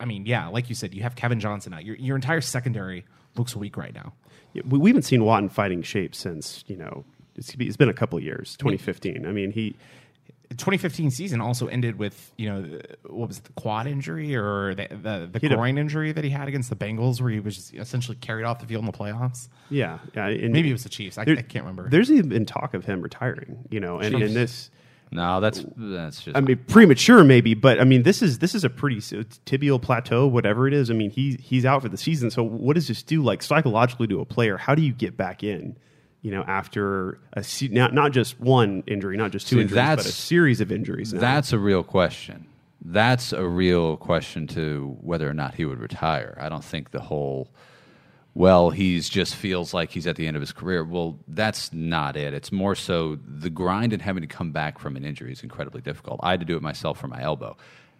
I 0.00 0.04
mean, 0.06 0.26
yeah, 0.26 0.48
like 0.48 0.68
you 0.68 0.74
said, 0.74 0.92
you 0.94 1.02
have 1.02 1.14
Kevin 1.14 1.38
Johnson 1.38 1.72
out. 1.72 1.84
Your 1.84 1.94
your 1.96 2.16
entire 2.16 2.40
secondary 2.40 3.04
looks 3.36 3.54
weak 3.54 3.76
right 3.76 3.94
now. 3.94 4.12
Yeah, 4.52 4.62
we, 4.68 4.78
we 4.78 4.90
haven't 4.90 5.02
seen 5.02 5.24
Watt 5.24 5.42
in 5.44 5.48
fighting 5.48 5.82
shape 5.82 6.14
since 6.16 6.64
you 6.66 6.76
know 6.76 7.04
it's, 7.36 7.54
it's 7.58 7.76
been 7.76 7.88
a 7.88 7.94
couple 7.94 8.18
of 8.18 8.24
years. 8.24 8.56
2015. 8.58 9.24
I 9.26 9.30
mean, 9.30 9.52
he 9.52 9.76
2015 10.50 11.10
season 11.10 11.40
also 11.40 11.66
ended 11.66 11.98
with 11.98 12.32
you 12.36 12.48
know 12.48 12.78
what 13.08 13.28
was 13.28 13.38
it, 13.38 13.44
the 13.44 13.52
quad 13.54 13.86
injury 13.86 14.34
or 14.36 14.74
the 14.74 14.86
the, 14.90 15.28
the 15.32 15.38
He 15.40 15.46
had 15.46 15.52
a- 15.52 15.56
groin 15.56 15.78
injury 15.78 16.12
that 16.12 16.22
he 16.24 16.30
had 16.30 16.48
against 16.48 16.70
the 16.70 16.76
Bengals, 16.76 17.20
where 17.20 17.30
he 17.30 17.40
was 17.40 17.56
just 17.56 17.74
essentially 17.74 18.16
carried 18.20 18.44
off 18.44 18.58
the 18.60 18.66
field 18.66 18.84
in 18.84 18.90
the 18.90 18.96
playoffs. 18.96 19.48
yeah, 19.70 19.98
yeah 20.14 20.26
and 20.28 20.52
Maybe 20.52 20.68
it 20.70 20.72
was 20.72 20.82
the 20.84 20.88
Chiefs. 20.88 21.18
I, 21.18 21.24
there- 21.24 21.36
I 21.38 21.42
can't 21.42 21.64
remember. 21.64 21.88
There's 21.88 22.10
even 22.10 22.28
been 22.28 22.46
talk 22.46 22.74
of 22.74 22.84
him 22.84 23.00
retiring. 23.02 23.64
You 23.70 23.80
know, 23.80 23.98
and, 24.00 24.14
and 24.14 24.34
this. 24.36 24.70
No, 25.10 25.40
that's 25.40 25.64
that's 25.76 26.22
just. 26.22 26.36
I 26.36 26.40
mean, 26.40 26.56
premature 26.66 27.22
maybe, 27.22 27.54
but 27.54 27.80
I 27.80 27.84
mean, 27.84 28.02
this 28.02 28.20
is 28.20 28.38
this 28.40 28.54
is 28.54 28.64
a 28.64 28.70
pretty 28.70 28.96
s- 28.96 29.12
tibial 29.46 29.80
plateau, 29.80 30.26
whatever 30.26 30.66
it 30.66 30.74
is. 30.74 30.90
I 30.90 30.94
mean, 30.94 31.10
he 31.10 31.36
he's 31.40 31.64
out 31.64 31.82
for 31.82 31.88
the 31.88 31.96
season. 31.96 32.30
So, 32.32 32.42
what 32.42 32.74
does 32.74 32.88
this 32.88 33.02
do, 33.02 33.22
like 33.22 33.42
psychologically, 33.42 34.08
to 34.08 34.20
a 34.20 34.24
player? 34.24 34.56
How 34.56 34.74
do 34.74 34.82
you 34.82 34.92
get 34.92 35.16
back 35.16 35.44
in? 35.44 35.76
You 36.24 36.30
know, 36.30 36.42
after 36.44 37.18
a 37.34 37.44
se- 37.44 37.68
not 37.68 37.92
not 37.92 38.12
just 38.12 38.40
one 38.40 38.82
injury, 38.86 39.14
not 39.18 39.30
just 39.30 39.46
two 39.46 39.56
See, 39.56 39.60
injuries, 39.62 39.76
but 39.96 39.98
a 39.98 40.02
series 40.08 40.62
of 40.62 40.72
injuries. 40.72 41.12
now. 41.12 41.20
That's 41.20 41.52
a 41.52 41.58
real 41.58 41.82
question. 41.82 42.46
That's 42.82 43.34
a 43.34 43.46
real 43.46 43.98
question 43.98 44.46
to 44.48 44.96
whether 45.02 45.28
or 45.28 45.34
not 45.34 45.54
he 45.54 45.66
would 45.66 45.78
retire. 45.78 46.36
I 46.40 46.48
don't 46.48 46.64
think 46.64 46.92
the 46.92 47.00
whole, 47.02 47.50
well, 48.32 48.70
he's 48.70 49.10
just 49.10 49.34
feels 49.36 49.74
like 49.74 49.90
he's 49.90 50.06
at 50.06 50.16
the 50.16 50.26
end 50.26 50.34
of 50.34 50.40
his 50.40 50.52
career. 50.52 50.82
Well, 50.82 51.18
that's 51.28 51.74
not 51.74 52.16
it. 52.16 52.32
It's 52.32 52.50
more 52.50 52.74
so 52.74 53.18
the 53.26 53.50
grind 53.50 53.92
and 53.92 54.00
having 54.00 54.22
to 54.22 54.26
come 54.26 54.50
back 54.50 54.78
from 54.78 54.96
an 54.96 55.04
injury 55.04 55.30
is 55.30 55.42
incredibly 55.42 55.82
difficult. 55.82 56.20
I 56.22 56.30
had 56.30 56.40
to 56.40 56.46
do 56.46 56.56
it 56.56 56.62
myself 56.62 56.98
for 56.98 57.06
my 57.08 57.20
elbow. 57.22 57.54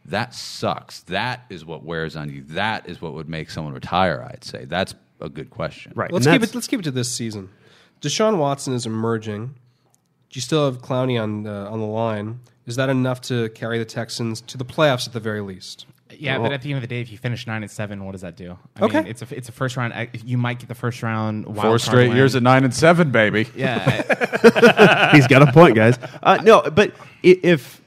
That 0.06 0.32
sucks. 0.34 1.00
That 1.02 1.44
is 1.50 1.64
what 1.66 1.84
wears 1.84 2.16
on 2.16 2.30
you. 2.30 2.42
That 2.48 2.88
is 2.88 3.02
what 3.02 3.12
would 3.12 3.28
make 3.28 3.50
someone 3.50 3.74
retire, 3.74 4.26
I'd 4.30 4.44
say. 4.44 4.64
That's 4.64 4.94
a 5.20 5.28
good 5.28 5.50
question. 5.50 5.92
right. 5.94 6.10
Let's 6.10 6.26
keep 6.26 6.42
it. 6.42 6.54
Let's 6.54 6.66
keep 6.66 6.80
it 6.80 6.84
to 6.84 6.90
this 6.90 7.10
season. 7.14 7.50
Deshaun 8.04 8.38
Watson 8.38 8.74
is 8.74 8.86
emerging. 8.86 9.46
Do 9.48 10.36
you 10.38 10.40
still 10.40 10.64
have 10.66 10.82
Clowney 10.82 11.20
on 11.20 11.46
uh, 11.46 11.70
on 11.70 11.80
the 11.80 11.86
line. 11.86 12.40
Is 12.66 12.76
that 12.76 12.88
enough 12.88 13.20
to 13.22 13.48
carry 13.50 13.78
the 13.78 13.84
Texans 13.84 14.40
to 14.42 14.56
the 14.58 14.64
playoffs 14.64 15.06
at 15.06 15.12
the 15.12 15.20
very 15.20 15.40
least? 15.40 15.86
Yeah, 16.16 16.38
but 16.38 16.52
at 16.52 16.62
the 16.62 16.70
end 16.70 16.76
of 16.76 16.82
the 16.82 16.86
day, 16.86 17.00
if 17.00 17.10
you 17.10 17.18
finish 17.18 17.46
nine 17.46 17.62
and 17.62 17.70
seven, 17.70 18.04
what 18.04 18.12
does 18.12 18.20
that 18.20 18.36
do? 18.36 18.56
I 18.76 18.84
Okay. 18.84 18.98
mean, 19.00 19.06
it's 19.08 19.22
a 19.22 19.36
it's 19.36 19.48
a 19.48 19.52
first 19.52 19.76
round. 19.76 19.92
I- 19.94 20.08
You 20.24 20.38
might 20.38 20.58
get 20.60 20.68
the 20.68 20.74
first 20.74 21.02
round. 21.02 21.44
wild 21.46 21.56
Four 21.56 21.62
card 21.70 21.80
straight 21.80 22.08
win. 22.08 22.16
years 22.16 22.36
at 22.36 22.42
nine 22.42 22.62
and 22.64 22.72
seven, 22.74 23.10
baby. 23.10 23.48
Yeah, 23.56 25.10
He's 25.12 25.26
got 25.26 25.42
a 25.42 25.52
point, 25.52 25.74
guys. 25.74 25.98
Uh, 26.22 26.38
no, 26.42 26.62
but 26.70 26.90
i- 27.24 27.40
if 27.42 27.80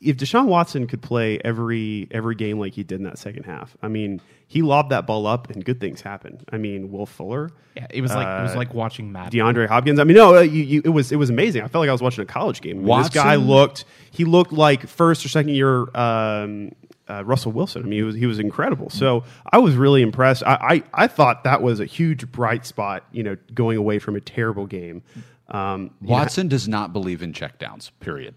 if 0.00 0.16
Deshaun 0.16 0.46
Watson 0.46 0.86
could 0.86 1.02
play 1.02 1.38
every 1.44 2.08
every 2.10 2.34
game 2.34 2.58
like 2.58 2.72
he 2.74 2.82
did 2.82 2.96
in 3.00 3.04
that 3.04 3.18
second 3.18 3.44
half, 3.44 3.76
I 3.82 3.88
mean, 3.88 4.20
he 4.46 4.62
lobbed 4.62 4.90
that 4.90 5.06
ball 5.06 5.26
up 5.26 5.50
and 5.50 5.64
good 5.64 5.78
things 5.80 6.00
happened. 6.00 6.42
I 6.50 6.56
mean, 6.56 6.90
Will 6.90 7.06
Fuller, 7.06 7.50
yeah. 7.76 7.86
It 7.90 8.00
was 8.00 8.14
like 8.14 8.26
it 8.26 8.42
was 8.42 8.52
Uh, 8.54 8.56
like 8.58 8.72
watching 8.74 9.12
Matt 9.12 9.30
DeAndre 9.32 9.68
Hopkins. 9.68 9.98
I 9.98 10.04
mean, 10.04 10.16
no, 10.16 10.36
uh, 10.36 10.40
you, 10.40 10.62
you, 10.62 10.82
it 10.84 10.88
was 10.88 11.12
it 11.12 11.16
was 11.16 11.28
amazing. 11.30 11.62
I 11.62 11.68
felt 11.68 11.82
like 11.82 11.88
I 11.90 11.92
was 11.92 12.02
watching 12.02 12.22
a 12.22 12.26
college 12.26 12.60
game. 12.62 12.78
I 12.78 12.80
mean, 12.82 12.98
this 12.98 13.08
guy 13.10 13.34
looked 13.36 13.84
he 14.10 14.24
looked 14.24 14.52
like 14.52 14.86
first 14.88 15.24
or 15.24 15.28
second 15.28 15.52
year 15.54 15.94
um, 15.96 16.72
uh, 17.08 17.22
Russell 17.24 17.52
Wilson. 17.52 17.82
I 17.82 17.84
mean, 17.84 17.98
he 17.98 18.02
was 18.02 18.14
he 18.14 18.26
was 18.26 18.38
incredible. 18.38 18.88
So 18.88 19.24
I 19.52 19.58
was 19.58 19.74
really 19.74 20.00
impressed. 20.00 20.42
I, 20.44 20.82
I 20.94 21.04
I 21.04 21.06
thought 21.08 21.44
that 21.44 21.60
was 21.60 21.78
a 21.80 21.84
huge 21.86 22.30
bright 22.32 22.64
spot. 22.64 23.04
You 23.12 23.22
know, 23.22 23.36
going 23.52 23.76
away 23.76 23.98
from 23.98 24.16
a 24.16 24.20
terrible 24.20 24.66
game. 24.66 25.02
Um, 25.48 25.90
you 26.00 26.06
know, 26.08 26.12
Watson 26.12 26.48
does 26.48 26.68
not 26.68 26.92
believe 26.92 27.22
in 27.22 27.32
checkdowns, 27.32 27.90
period. 28.00 28.34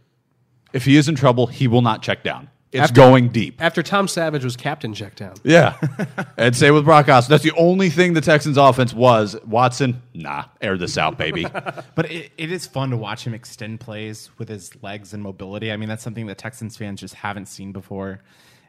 If 0.74 0.86
he 0.86 0.98
is 0.98 1.08
in 1.08 1.16
trouble, 1.16 1.48
he 1.48 1.68
will 1.68 1.82
not 1.82 2.02
check 2.02 2.24
down. 2.24 2.50
It's 2.74 2.92
going 2.92 3.30
deep. 3.30 3.62
After 3.62 3.84
Tom 3.84 4.08
Savage 4.08 4.44
was 4.44 4.58
captain, 4.58 4.94
check 4.94 5.16
down. 5.16 5.36
Yeah. 5.44 5.78
and 6.38 6.56
say 6.56 6.72
with 6.72 6.86
Brock 6.86 7.06
Osweiler, 7.06 7.28
that's 7.28 7.44
the 7.44 7.52
only 7.52 7.92
thing 7.92 8.14
the 8.14 8.22
Texans 8.22 8.58
offense 8.58 8.94
was. 8.94 9.36
Watson, 9.46 10.02
nah, 10.14 10.46
air 10.60 10.78
this 10.78 10.98
out, 10.98 11.18
baby. 11.18 11.46
But 11.96 12.12
it, 12.12 12.32
it 12.38 12.52
is 12.52 12.66
fun 12.66 12.90
to 12.90 12.98
watch 12.98 13.28
him 13.28 13.36
extend 13.36 13.80
plays 13.80 14.32
with 14.40 14.50
his 14.50 14.72
legs 14.82 15.14
and 15.14 15.22
mobility. 15.22 15.72
I 15.72 15.78
mean, 15.78 15.88
that's 15.88 16.02
something 16.02 16.26
that 16.26 16.40
Texans 16.40 16.76
fans 16.76 17.00
just 17.00 17.14
haven't 17.14 17.46
seen 17.46 17.72
before. 17.72 18.22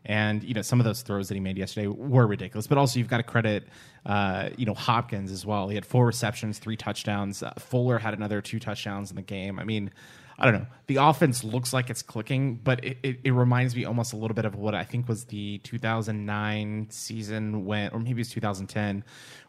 And 0.05 0.45
you 0.45 0.53
know, 0.53 0.61
some 0.61 0.79
of 0.79 0.85
those 0.85 1.01
throws 1.01 1.29
that 1.29 1.35
he 1.35 1.41
made 1.41 1.57
yesterday 1.57 1.87
were 1.87 2.27
ridiculous. 2.27 2.67
But 2.67 2.77
also, 2.77 2.99
you've 2.99 3.09
got 3.09 3.17
to 3.19 3.23
credit, 3.23 3.67
uh, 4.05 4.51
you 4.59 4.67
know, 4.67 4.75
Hopkins 4.75 5.33
as 5.33 5.47
well. 5.47 5.69
He 5.69 5.75
had 5.75 5.87
four 5.87 6.05
receptions, 6.05 6.59
three 6.59 6.77
touchdowns. 6.77 7.43
Uh, 7.43 7.55
Fuller 7.59 7.99
had 7.99 8.13
another 8.13 8.43
two 8.43 8.61
touchdowns 8.61 9.11
in 9.11 9.17
the 9.17 9.23
game. 9.23 9.59
I 9.59 9.65
mean, 9.65 9.91
I 10.39 10.45
don't 10.45 10.55
know. 10.55 10.67
The 10.87 10.97
offense 10.97 11.45
looks 11.45 11.73
like 11.73 11.91
it's 11.91 12.03
clicking, 12.03 12.57
but 12.57 12.85
it, 12.85 12.99
it, 13.03 13.21
it 13.25 13.31
reminds 13.31 13.77
me 13.77 13.85
almost 13.85 14.13
a 14.13 14.17
little 14.17 14.35
bit 14.35 14.45
of 14.45 14.57
what 14.57 14.75
I 14.75 14.85
think 14.85 15.09
was 15.09 15.27
the 15.27 15.59
2009 15.59 16.89
season 16.91 17.65
when, 17.65 17.91
or 17.93 18.01
maybe 18.01 18.21
it 18.21 18.27
was 18.27 18.31
2010, 18.31 19.05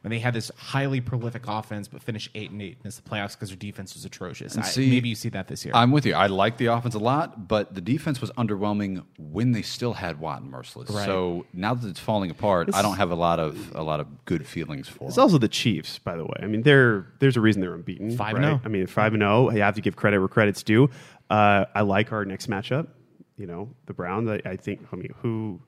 when 0.05 0.11
they 0.11 0.19
had 0.19 0.35
this 0.35 0.51
highly 0.55 1.01
prolific 1.01 1.47
offense 1.47 1.87
but 1.87 1.99
finished 1.99 2.29
eight 2.35 2.51
and 2.51 2.61
eight 2.61 2.77
in 2.83 2.91
the 2.91 2.91
playoffs 3.09 3.31
because 3.31 3.49
their 3.49 3.57
defense 3.57 3.95
was 3.95 4.05
atrocious. 4.05 4.55
I, 4.55 4.61
see, 4.61 4.87
maybe 4.87 5.09
you 5.09 5.15
see 5.15 5.29
that 5.29 5.47
this 5.47 5.65
year. 5.65 5.73
I'm 5.73 5.91
with 5.91 6.05
you. 6.05 6.13
I 6.13 6.27
like 6.27 6.57
the 6.57 6.67
offense 6.67 6.93
a 6.93 6.99
lot, 6.99 7.47
but 7.47 7.73
the 7.73 7.81
defense 7.81 8.21
was 8.21 8.29
underwhelming 8.33 9.03
when 9.17 9.51
they 9.51 9.63
still 9.63 9.93
had 9.93 10.19
Watt 10.19 10.43
and 10.43 10.53
Mercilus. 10.53 10.93
Right. 10.93 11.07
So 11.07 11.47
now 11.53 11.73
that 11.73 11.89
it's 11.89 11.99
falling 11.99 12.29
apart, 12.29 12.69
I 12.75 12.83
don't 12.83 12.97
have 12.97 13.09
a 13.09 13.15
lot 13.15 13.39
of 13.39 13.75
a 13.75 13.81
lot 13.81 13.99
of 13.99 14.25
good 14.25 14.45
feelings 14.45 14.87
for. 14.87 15.05
It. 15.05 15.07
It's 15.07 15.15
them. 15.15 15.23
also 15.23 15.39
the 15.39 15.47
Chiefs, 15.47 15.97
by 15.97 16.15
the 16.15 16.23
way. 16.23 16.37
I 16.39 16.45
mean, 16.45 16.61
they're 16.61 17.07
there's 17.17 17.35
a 17.35 17.41
reason 17.41 17.61
they're 17.61 17.73
unbeaten. 17.73 18.15
Five 18.15 18.35
right? 18.35 18.43
and 18.43 18.59
oh. 18.59 18.61
I 18.63 18.67
mean, 18.67 18.85
five 18.85 19.15
and 19.15 19.21
zero. 19.21 19.49
You 19.49 19.61
have 19.63 19.73
to 19.73 19.81
give 19.81 19.95
credit 19.95 20.19
where 20.19 20.27
credit's 20.27 20.61
due. 20.61 20.87
Uh, 21.31 21.65
I 21.73 21.81
like 21.81 22.11
our 22.11 22.25
next 22.25 22.47
matchup. 22.47 22.89
You 23.37 23.47
know, 23.47 23.71
the 23.87 23.95
Browns. 23.95 24.29
I, 24.29 24.39
I 24.45 24.55
think. 24.55 24.85
I 24.93 24.97
mean, 24.97 25.15
who 25.23 25.61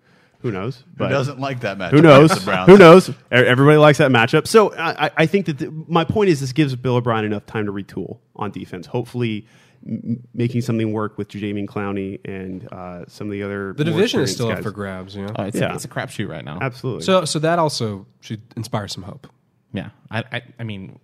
who 0.48 0.52
knows? 0.52 0.84
Who 0.98 1.08
doesn't 1.10 1.40
like 1.40 1.60
that 1.62 1.78
matchup? 1.78 1.92
Who 1.92 2.02
knows? 2.02 2.32
The 2.32 2.42
Browns? 2.42 2.70
Who 2.70 2.78
knows? 2.78 3.10
E- 3.10 3.14
Everybody 3.32 3.78
likes 3.78 3.98
that 4.00 4.12
matchup. 4.12 4.48
So 4.48 4.74
I, 4.74 5.06
I- 5.08 5.12
I 5.18 5.26
think 5.26 5.46
that 5.48 5.58
the, 5.60 5.72
my 5.88 6.04
point 6.04 6.30
is 6.30 6.40
this 6.40 6.52
gives 6.54 6.76
Bill 6.76 6.96
O'Brien 6.96 7.26
enough 7.26 7.46
time 7.46 7.66
to 7.66 7.72
retool 7.72 8.20
on 8.36 8.52
defense. 8.52 8.86
Hopefully, 8.88 9.46
m- 9.88 10.24
making 10.34 10.62
something 10.62 10.92
work 10.94 11.18
with 11.18 11.28
Jadeveon 11.30 11.66
Clowney 11.68 12.20
and 12.26 12.68
uh, 12.72 13.06
some 13.08 13.28
of 13.28 13.32
the 13.32 13.44
other. 13.44 13.74
The 13.74 13.86
more 13.86 13.94
division 13.94 14.22
is 14.22 14.30
experienced 14.32 14.34
still 14.36 14.48
up 14.50 14.56
guys. 14.56 14.64
for 14.64 14.72
grabs. 14.72 15.16
You 15.16 15.24
know. 15.28 15.34
Uh, 15.38 15.44
it's, 15.44 15.58
Yeah. 15.58 15.72
a, 15.72 15.76
it's 15.76 15.86
a 15.86 15.90
crapshoot 15.90 16.28
right 16.30 16.44
now. 16.46 16.60
Absolutely. 16.62 17.04
So 17.04 17.26
so 17.26 17.40
that 17.40 17.60
also 17.60 18.06
should 18.22 18.42
inspire 18.56 18.88
some 18.88 19.04
hope. 19.04 19.28
Yeah, 19.74 19.90
I, 20.10 20.24
I, 20.32 20.42
I 20.60 20.64
mean, 20.64 20.98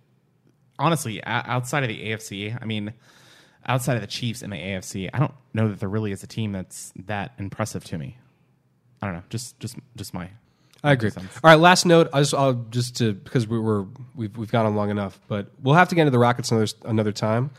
honestly, 0.78 1.22
o- 1.22 1.26
outside 1.26 1.82
of 1.84 1.88
the 1.88 2.02
AFC, 2.10 2.56
I 2.60 2.64
mean, 2.64 2.92
outside 3.66 3.94
of 3.96 4.00
the 4.00 4.06
Chiefs 4.06 4.42
and 4.42 4.52
the 4.52 4.56
AFC, 4.56 5.10
I 5.12 5.18
don't 5.18 5.32
know 5.52 5.68
that 5.68 5.80
there 5.80 5.88
really 5.88 6.12
is 6.12 6.22
a 6.22 6.26
team 6.26 6.52
that's 6.52 6.92
that 7.06 7.32
impressive 7.38 7.84
to 7.84 7.98
me. 7.98 8.16
I 9.04 9.08
don't 9.08 9.16
know. 9.16 9.22
Just, 9.28 9.60
just, 9.60 9.76
just 9.96 10.14
my. 10.14 10.30
I 10.82 10.92
agree. 10.92 11.10
All 11.14 11.22
right, 11.42 11.58
last 11.58 11.84
note. 11.84 12.08
I 12.12 12.20
just, 12.20 12.32
I'll 12.32 12.54
just 12.70 12.96
to 12.96 13.12
because 13.12 13.46
we 13.46 13.58
were 13.58 13.86
we've 14.14 14.34
we've 14.36 14.50
gone 14.50 14.64
on 14.66 14.74
long 14.76 14.90
enough, 14.90 15.20
but 15.28 15.48
we'll 15.62 15.74
have 15.74 15.88
to 15.90 15.94
get 15.94 16.02
into 16.02 16.10
the 16.10 16.18
Rockets 16.18 16.50
another 16.50 16.66
another 16.84 17.12
time. 17.12 17.50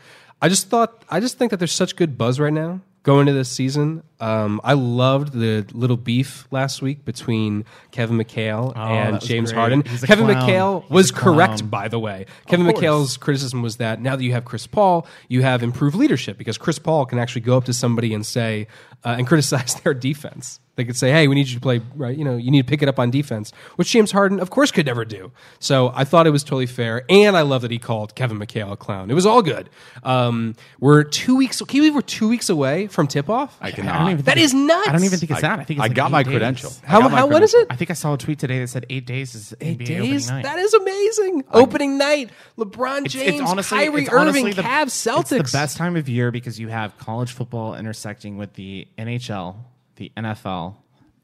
I 0.42 0.48
just 0.48 0.68
thought 0.68 1.04
I 1.08 1.20
just 1.20 1.38
think 1.38 1.50
that 1.50 1.58
there's 1.58 1.72
such 1.72 1.96
good 1.96 2.18
buzz 2.18 2.38
right 2.38 2.52
now 2.52 2.80
going 3.02 3.28
into 3.28 3.32
this 3.32 3.48
season. 3.48 4.02
Um, 4.18 4.60
I 4.64 4.72
loved 4.72 5.32
the 5.32 5.64
little 5.72 5.96
beef 5.96 6.46
last 6.50 6.82
week 6.82 7.04
between 7.04 7.64
Kevin 7.92 8.18
McHale 8.18 8.72
Oh, 8.76 8.80
and 8.80 9.20
James 9.20 9.52
great. 9.52 9.58
Harden. 9.60 9.82
Kevin 9.82 10.26
clown. 10.26 10.48
McHale 10.48 10.82
He's 10.82 10.90
was 10.90 11.10
correct, 11.12 11.70
by 11.70 11.86
the 11.86 12.00
way. 12.00 12.26
Kevin 12.46 12.66
course. 12.66 12.80
McHale's 12.80 13.16
criticism 13.16 13.62
was 13.62 13.76
that 13.76 14.00
now 14.00 14.16
that 14.16 14.24
you 14.24 14.32
have 14.32 14.44
Chris 14.44 14.66
Paul, 14.66 15.06
you 15.28 15.42
have 15.42 15.62
improved 15.62 15.96
leadership 15.96 16.36
because 16.36 16.58
Chris 16.58 16.78
Paul 16.78 17.06
can 17.06 17.18
actually 17.18 17.42
go 17.42 17.56
up 17.56 17.64
to 17.64 17.72
somebody 17.72 18.12
and 18.12 18.26
say 18.26 18.66
uh, 19.04 19.14
and 19.18 19.26
criticize 19.28 19.74
their 19.80 19.94
defense. 19.94 20.60
They 20.76 20.84
could 20.84 20.96
say, 20.96 21.10
"Hey, 21.10 21.26
we 21.26 21.34
need 21.34 21.48
you 21.48 21.54
to 21.54 21.60
play 21.60 21.80
right. 21.94 22.16
You 22.16 22.24
know, 22.24 22.36
you 22.36 22.50
need 22.50 22.66
to 22.66 22.68
pick 22.68 22.82
it 22.82 22.88
up 22.88 22.98
on 22.98 23.10
defense," 23.10 23.52
which 23.76 23.90
James 23.90 24.12
Harden, 24.12 24.38
of 24.40 24.50
course, 24.50 24.70
could 24.70 24.86
never 24.86 25.04
do. 25.04 25.32
So 25.58 25.90
I 25.94 26.04
thought 26.04 26.26
it 26.26 26.30
was 26.30 26.44
totally 26.44 26.66
fair, 26.66 27.04
and 27.08 27.36
I 27.36 27.42
love 27.42 27.62
that 27.62 27.70
he 27.70 27.78
called 27.78 28.14
Kevin 28.14 28.38
McHale 28.38 28.70
a 28.72 28.76
clown. 28.76 29.10
It 29.10 29.14
was 29.14 29.24
all 29.26 29.42
good. 29.42 29.70
Um, 30.04 30.54
we're 30.78 31.02
two 31.02 31.34
weeks. 31.34 31.60
Can 31.62 31.76
you 31.76 31.82
believe 31.82 31.94
we're 31.94 32.02
two 32.02 32.28
weeks 32.28 32.48
away 32.48 32.86
from 32.88 33.06
tip 33.06 33.28
off? 33.30 33.56
I 33.60 33.68
I 33.68 33.70
don't 33.70 33.76
cannot. 33.86 34.10
even 34.12 34.24
That 34.24 34.34
think 34.34 34.44
is 34.44 34.52
it's- 34.52 34.66
nuts. 34.66 34.88
I 34.88 34.92
don't 34.92 35.04
even 35.04 35.18
think 35.18 35.30
it's 35.32 35.38
I- 35.38 35.48
that. 35.48 35.58
I 35.60 35.64
think 35.64 35.78
it's 35.78 35.84
I 35.84 35.86
like 35.88 35.94
got 35.94 36.08
eight 36.08 36.12
my 36.12 36.22
days. 36.22 36.30
credential. 36.32 36.72
How, 36.84 37.00
my 37.00 37.08
how 37.16 37.26
what 37.26 37.42
is 37.42 37.54
it? 37.54 37.66
I 37.70 37.76
think 37.76 37.90
I 37.90 37.94
saw 37.94 38.14
a 38.14 38.18
tweet 38.18 38.38
today 38.38 38.60
that 38.60 38.68
said 38.68 38.86
eight 38.90 39.06
days 39.06 39.34
is 39.34 39.54
Eight 39.60 39.78
NBA 39.78 39.86
days. 39.86 40.00
opening 40.00 40.26
night. 40.28 40.42
That 40.44 40.58
is 40.58 40.74
amazing. 40.74 41.44
Opening 41.52 41.98
night. 41.98 42.30
LeBron 42.58 43.06
James, 43.08 43.66
Kyrie 43.68 44.02
it's 44.02 44.12
Irving, 44.12 44.18
honestly 44.28 44.52
the, 44.52 44.62
Cavs, 44.62 44.86
Celtics. 44.92 45.40
It's 45.40 45.52
the 45.52 45.56
best 45.58 45.76
time 45.78 45.96
of 45.96 46.08
year 46.08 46.30
because 46.30 46.60
you 46.60 46.68
have 46.68 46.96
college 46.98 47.32
football 47.32 47.74
intersecting 47.74 48.36
with 48.36 48.52
the 48.54 48.86
NHL, 48.98 49.56
the 49.96 50.12
NFL, 50.16 50.76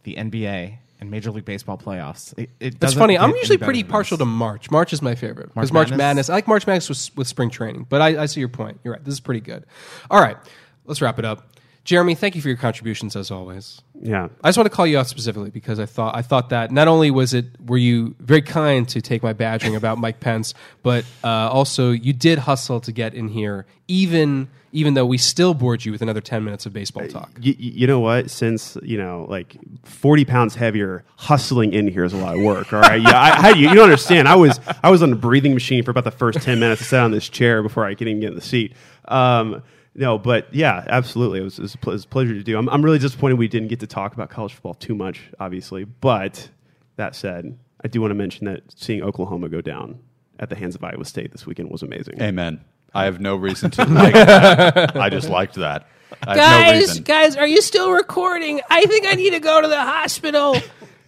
the 0.03 0.17
NBA, 0.17 0.79
and 1.01 1.11
Major 1.11 1.31
League 1.31 1.45
Baseball 1.45 1.77
playoffs. 1.77 2.37
It, 2.39 2.51
it 2.61 2.81
That's 2.81 2.95
funny. 2.95 3.19
I'm 3.19 3.35
usually 3.37 3.59
pretty 3.59 3.83
partial 3.83 4.19
to 4.19 4.25
March. 4.25 4.71
March 4.71 4.93
is 4.93 5.03
my 5.03 5.15
favorite 5.15 5.49
because 5.49 5.73
March 5.73 5.91
March 5.91 5.91
Madness? 5.91 5.99
Madness? 5.99 6.31
I 6.31 6.35
like 6.35 6.49
March 6.49 6.67
Madness 6.67 6.89
with, 6.89 7.17
with 7.17 7.29
spring 7.29 7.51
training, 7.51 7.87
but 7.89 8.01
I, 8.01 8.23
I 8.23 8.27
see 8.27 8.41
your 8.41 8.49
point. 8.49 8.81
You're 8.85 8.95
right. 8.95 9.05
This 9.05 9.15
is 9.15 9.21
pretty 9.21 9.41
good. 9.41 9.67
All 10.11 10.21
right, 10.21 10.37
let's 10.85 11.03
wrap 11.03 11.19
it 11.19 11.25
up. 11.25 11.49
Jeremy, 11.85 12.15
thank 12.15 12.37
you 12.37 12.41
for 12.41 12.47
your 12.47 12.57
contributions 12.57 13.17
as 13.17 13.33
always. 13.33 13.83
Yeah. 14.01 14.29
I 14.45 14.49
just 14.49 14.57
want 14.57 14.71
to 14.71 14.75
call 14.75 14.87
you 14.87 14.99
out 14.99 15.09
specifically 15.09 15.51
because 15.51 15.81
I 15.81 15.87
thought 15.87 16.17
I 16.17 16.23
thought 16.23 16.51
that 16.51 16.71
not 16.71 16.87
only 16.87 17.11
was 17.11 17.35
it 17.35 17.47
were 17.61 17.79
you 17.79 18.15
very 18.21 18.43
kind 18.43 18.89
to 18.91 19.01
take 19.01 19.23
my 19.23 19.33
badgering 19.33 19.75
about 19.75 19.99
Mike 19.99 20.21
Pence, 20.21 20.55
but 20.85 21.05
uh, 21.25 21.51
also 21.51 21.91
you 21.91 22.13
did 22.13 22.39
hustle 22.39 22.81
to 22.83 22.93
get 22.93 23.15
in 23.15 23.29
here, 23.29 23.67
even 23.89 24.49
even 24.73 24.95
though 24.95 25.07
we 25.07 25.19
still 25.19 25.55
bored 25.55 25.85
you 25.85 25.93
with 25.93 26.03
another 26.03 26.21
ten 26.21 26.43
minutes 26.45 26.67
of 26.67 26.73
baseball 26.73 27.07
talk. 27.09 27.31
Y- 27.37 27.51
y- 27.51 27.55
you 27.59 27.87
know 27.87 28.01
what? 28.01 28.31
Since 28.31 28.77
you 28.83 28.99
know, 28.99 29.27
like 29.29 29.57
forty 29.85 30.25
pounds 30.25 30.55
heavier, 30.55 31.05
hustling 31.17 31.73
in 31.73 31.87
here 31.89 32.05
is 32.05 32.13
a 32.13 32.17
lot 32.17 32.37
of 32.37 32.43
work. 32.43 32.73
All 32.73 32.81
right, 32.81 33.01
yeah, 33.01 33.11
I, 33.21 33.49
I, 33.49 33.51
you, 33.51 33.69
you 33.69 33.75
don't 33.75 33.85
understand. 33.85 34.29
I 34.29 34.35
was 34.37 34.59
I 34.83 34.91
was 34.91 35.03
on 35.03 35.11
the 35.11 35.17
breathing 35.17 35.55
machine 35.55 35.85
for 35.85 35.91
about 35.91 36.05
the 36.05 36.11
first 36.11 36.41
ten 36.43 36.59
minutes. 36.59 36.83
I 36.83 36.85
sat 36.85 37.03
on 37.05 37.11
this 37.13 37.29
chair 37.29 37.63
before 37.63 37.85
I 37.85 37.95
could 37.95 38.09
even 38.09 38.21
get 38.21 38.29
in 38.31 38.35
the 38.35 38.41
seat. 38.41 38.75
Um, 39.07 39.63
no, 39.95 40.17
but 40.17 40.53
yeah, 40.55 40.85
absolutely, 40.89 41.41
it 41.41 41.43
was, 41.45 41.59
it 41.59 41.63
was, 41.63 41.75
a 41.75 41.79
ple- 41.79 41.93
it 41.93 41.95
was 41.97 42.05
a 42.05 42.09
pleasure 42.09 42.33
to 42.33 42.43
do. 42.43 42.57
I'm, 42.57 42.69
I'm 42.71 42.83
really 42.83 42.99
disappointed 42.99 43.39
we 43.39 43.47
didn't 43.49 43.69
get 43.69 43.81
to 43.81 43.87
talk 43.87 44.15
about 44.15 44.31
college 44.31 44.55
football 44.55 44.73
too 44.75 44.95
much, 44.95 45.21
obviously. 45.39 45.85
But 45.85 46.49
that 46.97 47.15
said, 47.15 47.59
I 47.85 47.89
do 47.89 48.01
want 48.01 48.11
to 48.11 48.15
mention 48.15 48.47
that 48.47 48.63
seeing 48.75 49.03
Oklahoma 49.03 49.51
go 49.51 49.61
down 49.61 49.99
at 50.39 50.49
the 50.49 50.57
hands 50.57 50.75
of 50.75 50.83
Iowa 50.83 51.05
State 51.05 51.31
this 51.33 51.47
weekend 51.47 51.71
was 51.71 51.83
amazing. 51.83 52.23
Amen. 52.23 52.65
I 52.95 53.05
have 53.05 53.21
no 53.21 53.37
reason 53.47 53.71
to 53.73 53.85
like 53.85 54.15
that. 54.15 54.97
I 54.97 55.09
just 55.11 55.29
liked 55.29 55.55
that. 55.57 55.87
I 56.27 56.37
have 56.37 56.37
no 56.37 56.43
Guys, 56.43 56.81
reason. 56.89 57.03
guys, 57.05 57.37
are 57.37 57.47
you 57.47 57.63
still 57.63 57.91
recording? 57.93 58.61
I 58.71 58.85
think 58.87 59.07
I 59.07 59.15
need 59.15 59.31
to 59.31 59.41
go 59.41 59.61
to 59.61 59.69
the 59.69 59.81
hospital. 59.81 60.57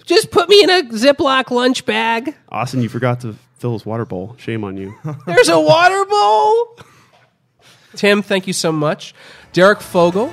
Just 0.05 0.30
put 0.30 0.49
me 0.49 0.62
in 0.62 0.70
a 0.70 0.82
Ziploc 0.91 1.51
lunch 1.51 1.85
bag. 1.87 2.35
Austin, 2.49 2.82
you 2.82 2.89
forgot 2.89 3.20
to 3.20 3.37
fill 3.59 3.72
his 3.74 3.87
water 3.87 4.05
bowl. 4.05 4.35
Shame 4.39 4.64
on 4.64 4.76
you. 4.76 4.95
There's 5.26 5.49
a 5.49 5.61
water 5.61 6.05
bowl. 6.05 6.78
Tim, 7.97 8.22
thank 8.22 8.47
you 8.47 8.53
so 8.53 8.72
much. 8.72 9.14
Derek 9.53 9.80
Fogel, 9.80 10.28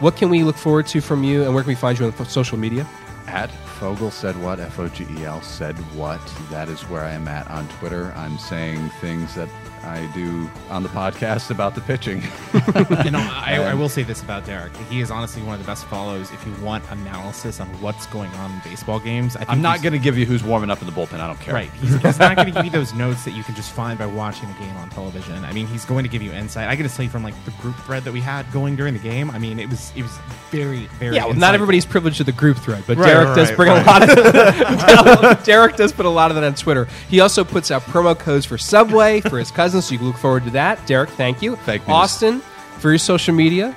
what 0.00 0.16
can 0.16 0.28
we 0.28 0.42
look 0.44 0.56
forward 0.56 0.86
to 0.88 1.00
from 1.00 1.24
you, 1.24 1.44
and 1.44 1.54
where 1.54 1.62
can 1.62 1.68
we 1.70 1.74
find 1.74 1.98
you 1.98 2.06
on 2.06 2.26
social 2.26 2.58
media? 2.58 2.86
At 3.26 3.50
Fogel 3.78 4.10
said 4.10 4.40
what? 4.42 4.60
F 4.60 4.78
O 4.78 4.88
G 4.88 5.06
E 5.18 5.24
L 5.24 5.40
said 5.40 5.76
what? 5.96 6.20
That 6.50 6.68
is 6.68 6.82
where 6.82 7.02
I 7.02 7.12
am 7.12 7.26
at 7.28 7.48
on 7.50 7.66
Twitter. 7.68 8.12
I'm 8.16 8.36
saying 8.38 8.90
things 9.00 9.34
that 9.36 9.48
I 9.82 10.06
do 10.14 10.48
on 10.68 10.82
the 10.82 10.88
podcast 10.90 11.50
about 11.50 11.74
the 11.74 11.80
pitching. 11.80 12.22
you 13.04 13.10
know, 13.10 13.26
I, 13.32 13.58
I 13.70 13.74
will 13.74 13.88
say 13.88 14.02
this 14.02 14.22
about 14.22 14.44
Derek. 14.46 14.76
He 14.88 15.00
is 15.00 15.10
honestly 15.10 15.42
one 15.42 15.54
of 15.54 15.60
the 15.60 15.66
best 15.66 15.86
follows 15.86 16.30
if 16.32 16.46
you 16.46 16.54
want 16.62 16.88
analysis 16.90 17.60
on 17.60 17.68
what's 17.80 18.06
going 18.06 18.30
on 18.32 18.52
in 18.52 18.60
baseball 18.64 19.00
games. 19.00 19.36
I 19.36 19.40
think 19.40 19.50
I'm 19.50 19.62
not 19.62 19.82
going 19.82 19.92
to 19.92 19.98
give 19.98 20.16
you 20.16 20.26
who's 20.26 20.42
warming 20.42 20.70
up 20.70 20.80
in 20.80 20.86
the 20.86 20.92
bullpen. 20.92 21.20
I 21.20 21.26
don't 21.26 21.40
care. 21.40 21.54
Right. 21.54 21.70
He's, 21.72 21.94
he's 22.02 22.18
not 22.18 22.36
going 22.36 22.48
to 22.48 22.52
give 22.52 22.64
you 22.64 22.70
those 22.80 22.94
notes 22.94 23.24
that 23.24 23.32
you 23.32 23.42
can 23.42 23.54
just 23.54 23.72
find 23.72 23.98
by 23.98 24.06
watching 24.06 24.48
the 24.48 24.58
game 24.58 24.76
on 24.76 24.90
television. 24.90 25.44
I 25.44 25.52
mean, 25.52 25.66
he's 25.66 25.84
going 25.84 26.04
to 26.04 26.10
give 26.10 26.22
you 26.22 26.32
insight. 26.32 26.68
I 26.68 26.76
get 26.76 26.88
to 26.88 26.94
tell 26.94 27.04
you 27.04 27.10
from 27.10 27.22
like 27.22 27.34
the 27.44 27.52
group 27.52 27.76
thread 27.78 28.04
that 28.04 28.12
we 28.12 28.20
had 28.20 28.50
going 28.52 28.76
during 28.76 28.94
the 28.94 29.00
game. 29.00 29.30
I 29.30 29.38
mean, 29.38 29.58
it 29.58 29.68
was 29.68 29.92
it 29.96 30.02
was 30.02 30.16
very 30.50 30.86
very. 30.98 31.16
Yeah, 31.16 31.26
well, 31.26 31.34
not 31.34 31.54
everybody's 31.54 31.86
privileged 31.86 32.18
to 32.18 32.24
the 32.24 32.32
group 32.32 32.58
thread, 32.58 32.84
but 32.86 32.98
Right, 32.98 33.06
Derek 33.06 33.28
right, 33.28 33.36
does 33.36 33.48
right, 33.48 33.56
bring 33.56 33.70
right. 33.70 33.86
a 33.86 35.16
lot 35.16 35.34
of. 35.38 35.44
Derek 35.44 35.76
does 35.76 35.92
put 35.92 36.06
a 36.06 36.10
lot 36.10 36.30
of 36.30 36.34
that 36.34 36.44
on 36.44 36.54
Twitter. 36.54 36.86
He 37.08 37.20
also 37.20 37.44
puts 37.44 37.70
out 37.70 37.82
promo 37.82 38.18
codes 38.18 38.44
for 38.44 38.58
Subway 38.58 39.20
for 39.20 39.38
his 39.38 39.50
cousins, 39.70 39.86
so 39.86 39.92
you 39.92 39.98
can 39.98 40.08
look 40.08 40.16
forward 40.16 40.44
to 40.44 40.50
that. 40.50 40.84
Derek, 40.86 41.10
thank 41.10 41.42
you. 41.42 41.54
Fake 41.56 41.82
news. 41.82 41.94
Austin 41.94 42.40
for 42.78 42.90
your 42.90 42.98
social 42.98 43.34
media. 43.34 43.76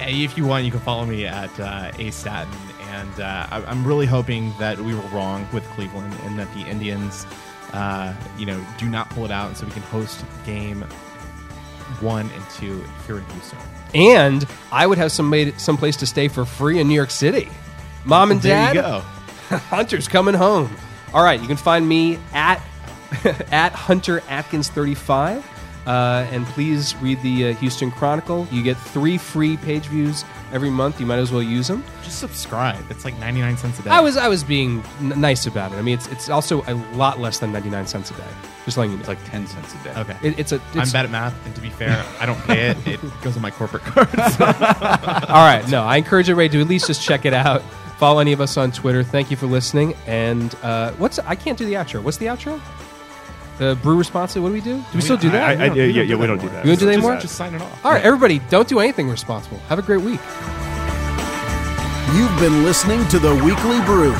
If 0.00 0.36
you 0.36 0.44
want, 0.46 0.64
you 0.66 0.70
can 0.70 0.80
follow 0.80 1.06
me 1.06 1.24
at 1.26 1.58
uh, 1.58 1.90
A 1.98 2.10
Staton, 2.10 2.52
and 2.90 3.20
uh, 3.20 3.46
I- 3.50 3.64
I'm 3.64 3.86
really 3.86 4.04
hoping 4.04 4.52
that 4.58 4.78
we 4.78 4.94
were 4.94 5.00
wrong 5.08 5.48
with 5.54 5.64
Cleveland 5.70 6.14
and 6.24 6.38
that 6.38 6.52
the 6.52 6.60
Indians, 6.60 7.26
uh, 7.72 8.12
you 8.36 8.44
know, 8.44 8.62
do 8.78 8.88
not 8.90 9.08
pull 9.10 9.24
it 9.24 9.30
out, 9.30 9.48
and 9.48 9.56
so 9.56 9.64
we 9.64 9.72
can 9.72 9.82
host 9.82 10.22
game 10.44 10.82
one 12.00 12.30
and 12.30 12.44
two 12.50 12.84
here 13.06 13.16
in 13.16 13.24
Houston. 13.30 13.58
And 13.94 14.46
I 14.70 14.86
would 14.86 14.98
have 14.98 15.12
some 15.12 15.30
made 15.30 15.58
some 15.58 15.78
place 15.78 15.96
to 15.96 16.06
stay 16.06 16.28
for 16.28 16.44
free 16.44 16.78
in 16.78 16.88
New 16.88 16.94
York 16.94 17.10
City. 17.10 17.48
Mom 18.04 18.30
and 18.32 18.42
dad. 18.42 18.74
There 18.76 18.82
dad, 18.82 18.86
you 18.86 19.00
go. 19.50 19.56
Hunter's 19.70 20.08
coming 20.08 20.34
home. 20.34 20.76
All 21.14 21.24
right, 21.24 21.40
you 21.40 21.46
can 21.46 21.56
find 21.56 21.88
me 21.88 22.18
at 22.34 22.60
at 23.52 23.72
Hunter 23.72 24.22
Atkins 24.28 24.68
thirty 24.68 24.94
five. 24.94 25.46
Uh, 25.86 26.26
and 26.32 26.44
please 26.46 26.96
read 26.96 27.22
the 27.22 27.50
uh, 27.50 27.54
Houston 27.54 27.92
Chronicle. 27.92 28.48
You 28.50 28.64
get 28.64 28.76
three 28.76 29.16
free 29.16 29.56
page 29.56 29.84
views 29.86 30.24
every 30.52 30.68
month. 30.68 30.98
You 30.98 31.06
might 31.06 31.20
as 31.20 31.30
well 31.30 31.40
use 31.44 31.68
them. 31.68 31.84
Just 32.02 32.18
subscribe. 32.18 32.82
It's 32.90 33.04
like 33.04 33.16
99 33.20 33.56
cents 33.56 33.78
a 33.78 33.82
day. 33.82 33.90
I 33.90 34.00
was 34.00 34.16
I 34.16 34.26
was 34.26 34.42
being 34.42 34.82
n- 34.98 35.20
nice 35.20 35.46
about 35.46 35.70
it. 35.70 35.76
I 35.76 35.82
mean, 35.82 35.94
it's 35.94 36.08
it's 36.08 36.28
also 36.28 36.64
a 36.66 36.74
lot 36.96 37.20
less 37.20 37.38
than 37.38 37.52
ninety 37.52 37.70
nine 37.70 37.86
cents 37.86 38.10
a 38.10 38.14
day. 38.14 38.24
Just 38.64 38.76
letting 38.76 38.90
you 38.90 38.96
know. 38.96 39.02
It's 39.02 39.08
like 39.08 39.24
10 39.30 39.46
cents 39.46 39.74
a 39.76 39.84
day. 39.84 39.92
okay. 40.00 40.16
It- 40.24 40.38
it's 40.40 40.50
a. 40.50 40.60
I'm 40.74 40.90
bad 40.90 41.04
at 41.04 41.10
math, 41.12 41.46
and 41.46 41.54
to 41.54 41.60
be 41.60 41.70
fair, 41.70 42.04
I 42.18 42.26
don't 42.26 42.40
pay 42.46 42.70
it. 42.70 42.84
It 42.84 43.00
goes 43.22 43.36
on 43.36 43.42
my 43.42 43.52
corporate 43.52 43.84
cards. 43.84 44.12
all 44.40 45.46
right, 45.46 45.64
no, 45.70 45.84
I 45.84 45.98
encourage 45.98 46.28
everybody 46.28 46.48
to 46.58 46.60
at 46.62 46.66
least 46.68 46.88
just 46.88 47.00
check 47.00 47.24
it 47.26 47.32
out. 47.32 47.62
Follow 47.98 48.18
any 48.18 48.32
of 48.32 48.40
us 48.40 48.56
on 48.56 48.72
Twitter. 48.72 49.04
Thank 49.04 49.30
you 49.30 49.36
for 49.36 49.46
listening. 49.46 49.94
And 50.08 50.52
uh, 50.64 50.90
what's 50.94 51.20
I 51.20 51.36
can't 51.36 51.56
do 51.56 51.64
the 51.64 51.74
outro. 51.74 52.02
What's 52.02 52.16
the 52.16 52.26
outro? 52.26 52.60
The 53.58 53.76
brew 53.82 53.96
responsive. 53.96 54.42
What 54.42 54.50
do 54.50 54.54
we 54.54 54.60
do? 54.60 54.76
Do 54.76 54.84
we 54.94 55.00
still 55.00 55.16
do 55.16 55.30
that? 55.30 55.42
I, 55.42 55.52
I, 55.52 55.54
We 55.54 55.66
don't- 55.68 55.76
yeah, 55.76 55.84
yeah, 55.84 55.86
don't 55.86 55.96
yeah, 55.96 56.14
do 56.14 56.18
we 56.18 56.26
don't 56.26 56.40
do 56.40 56.48
that. 56.50 56.64
You 56.66 56.70
don't 56.72 56.78
do 56.80 56.86
that 56.86 56.92
Just- 56.92 56.92
anymore? 56.92 57.12
just- 57.14 57.22
Just 57.22 57.34
sign 57.36 57.54
it 57.54 57.62
off. 57.62 57.84
All 57.84 57.92
right, 57.92 58.02
everybody, 58.04 58.38
don't 58.50 58.68
do 58.68 58.80
anything 58.80 59.08
responsible. 59.08 59.58
Have 59.68 59.78
a 59.78 59.82
great 59.82 60.02
week. 60.02 60.20
You've 62.14 62.38
been 62.40 62.64
listening 62.64 63.06
to 63.08 63.18
The 63.18 63.34
Weekly 63.44 63.80
Brew 63.82 64.14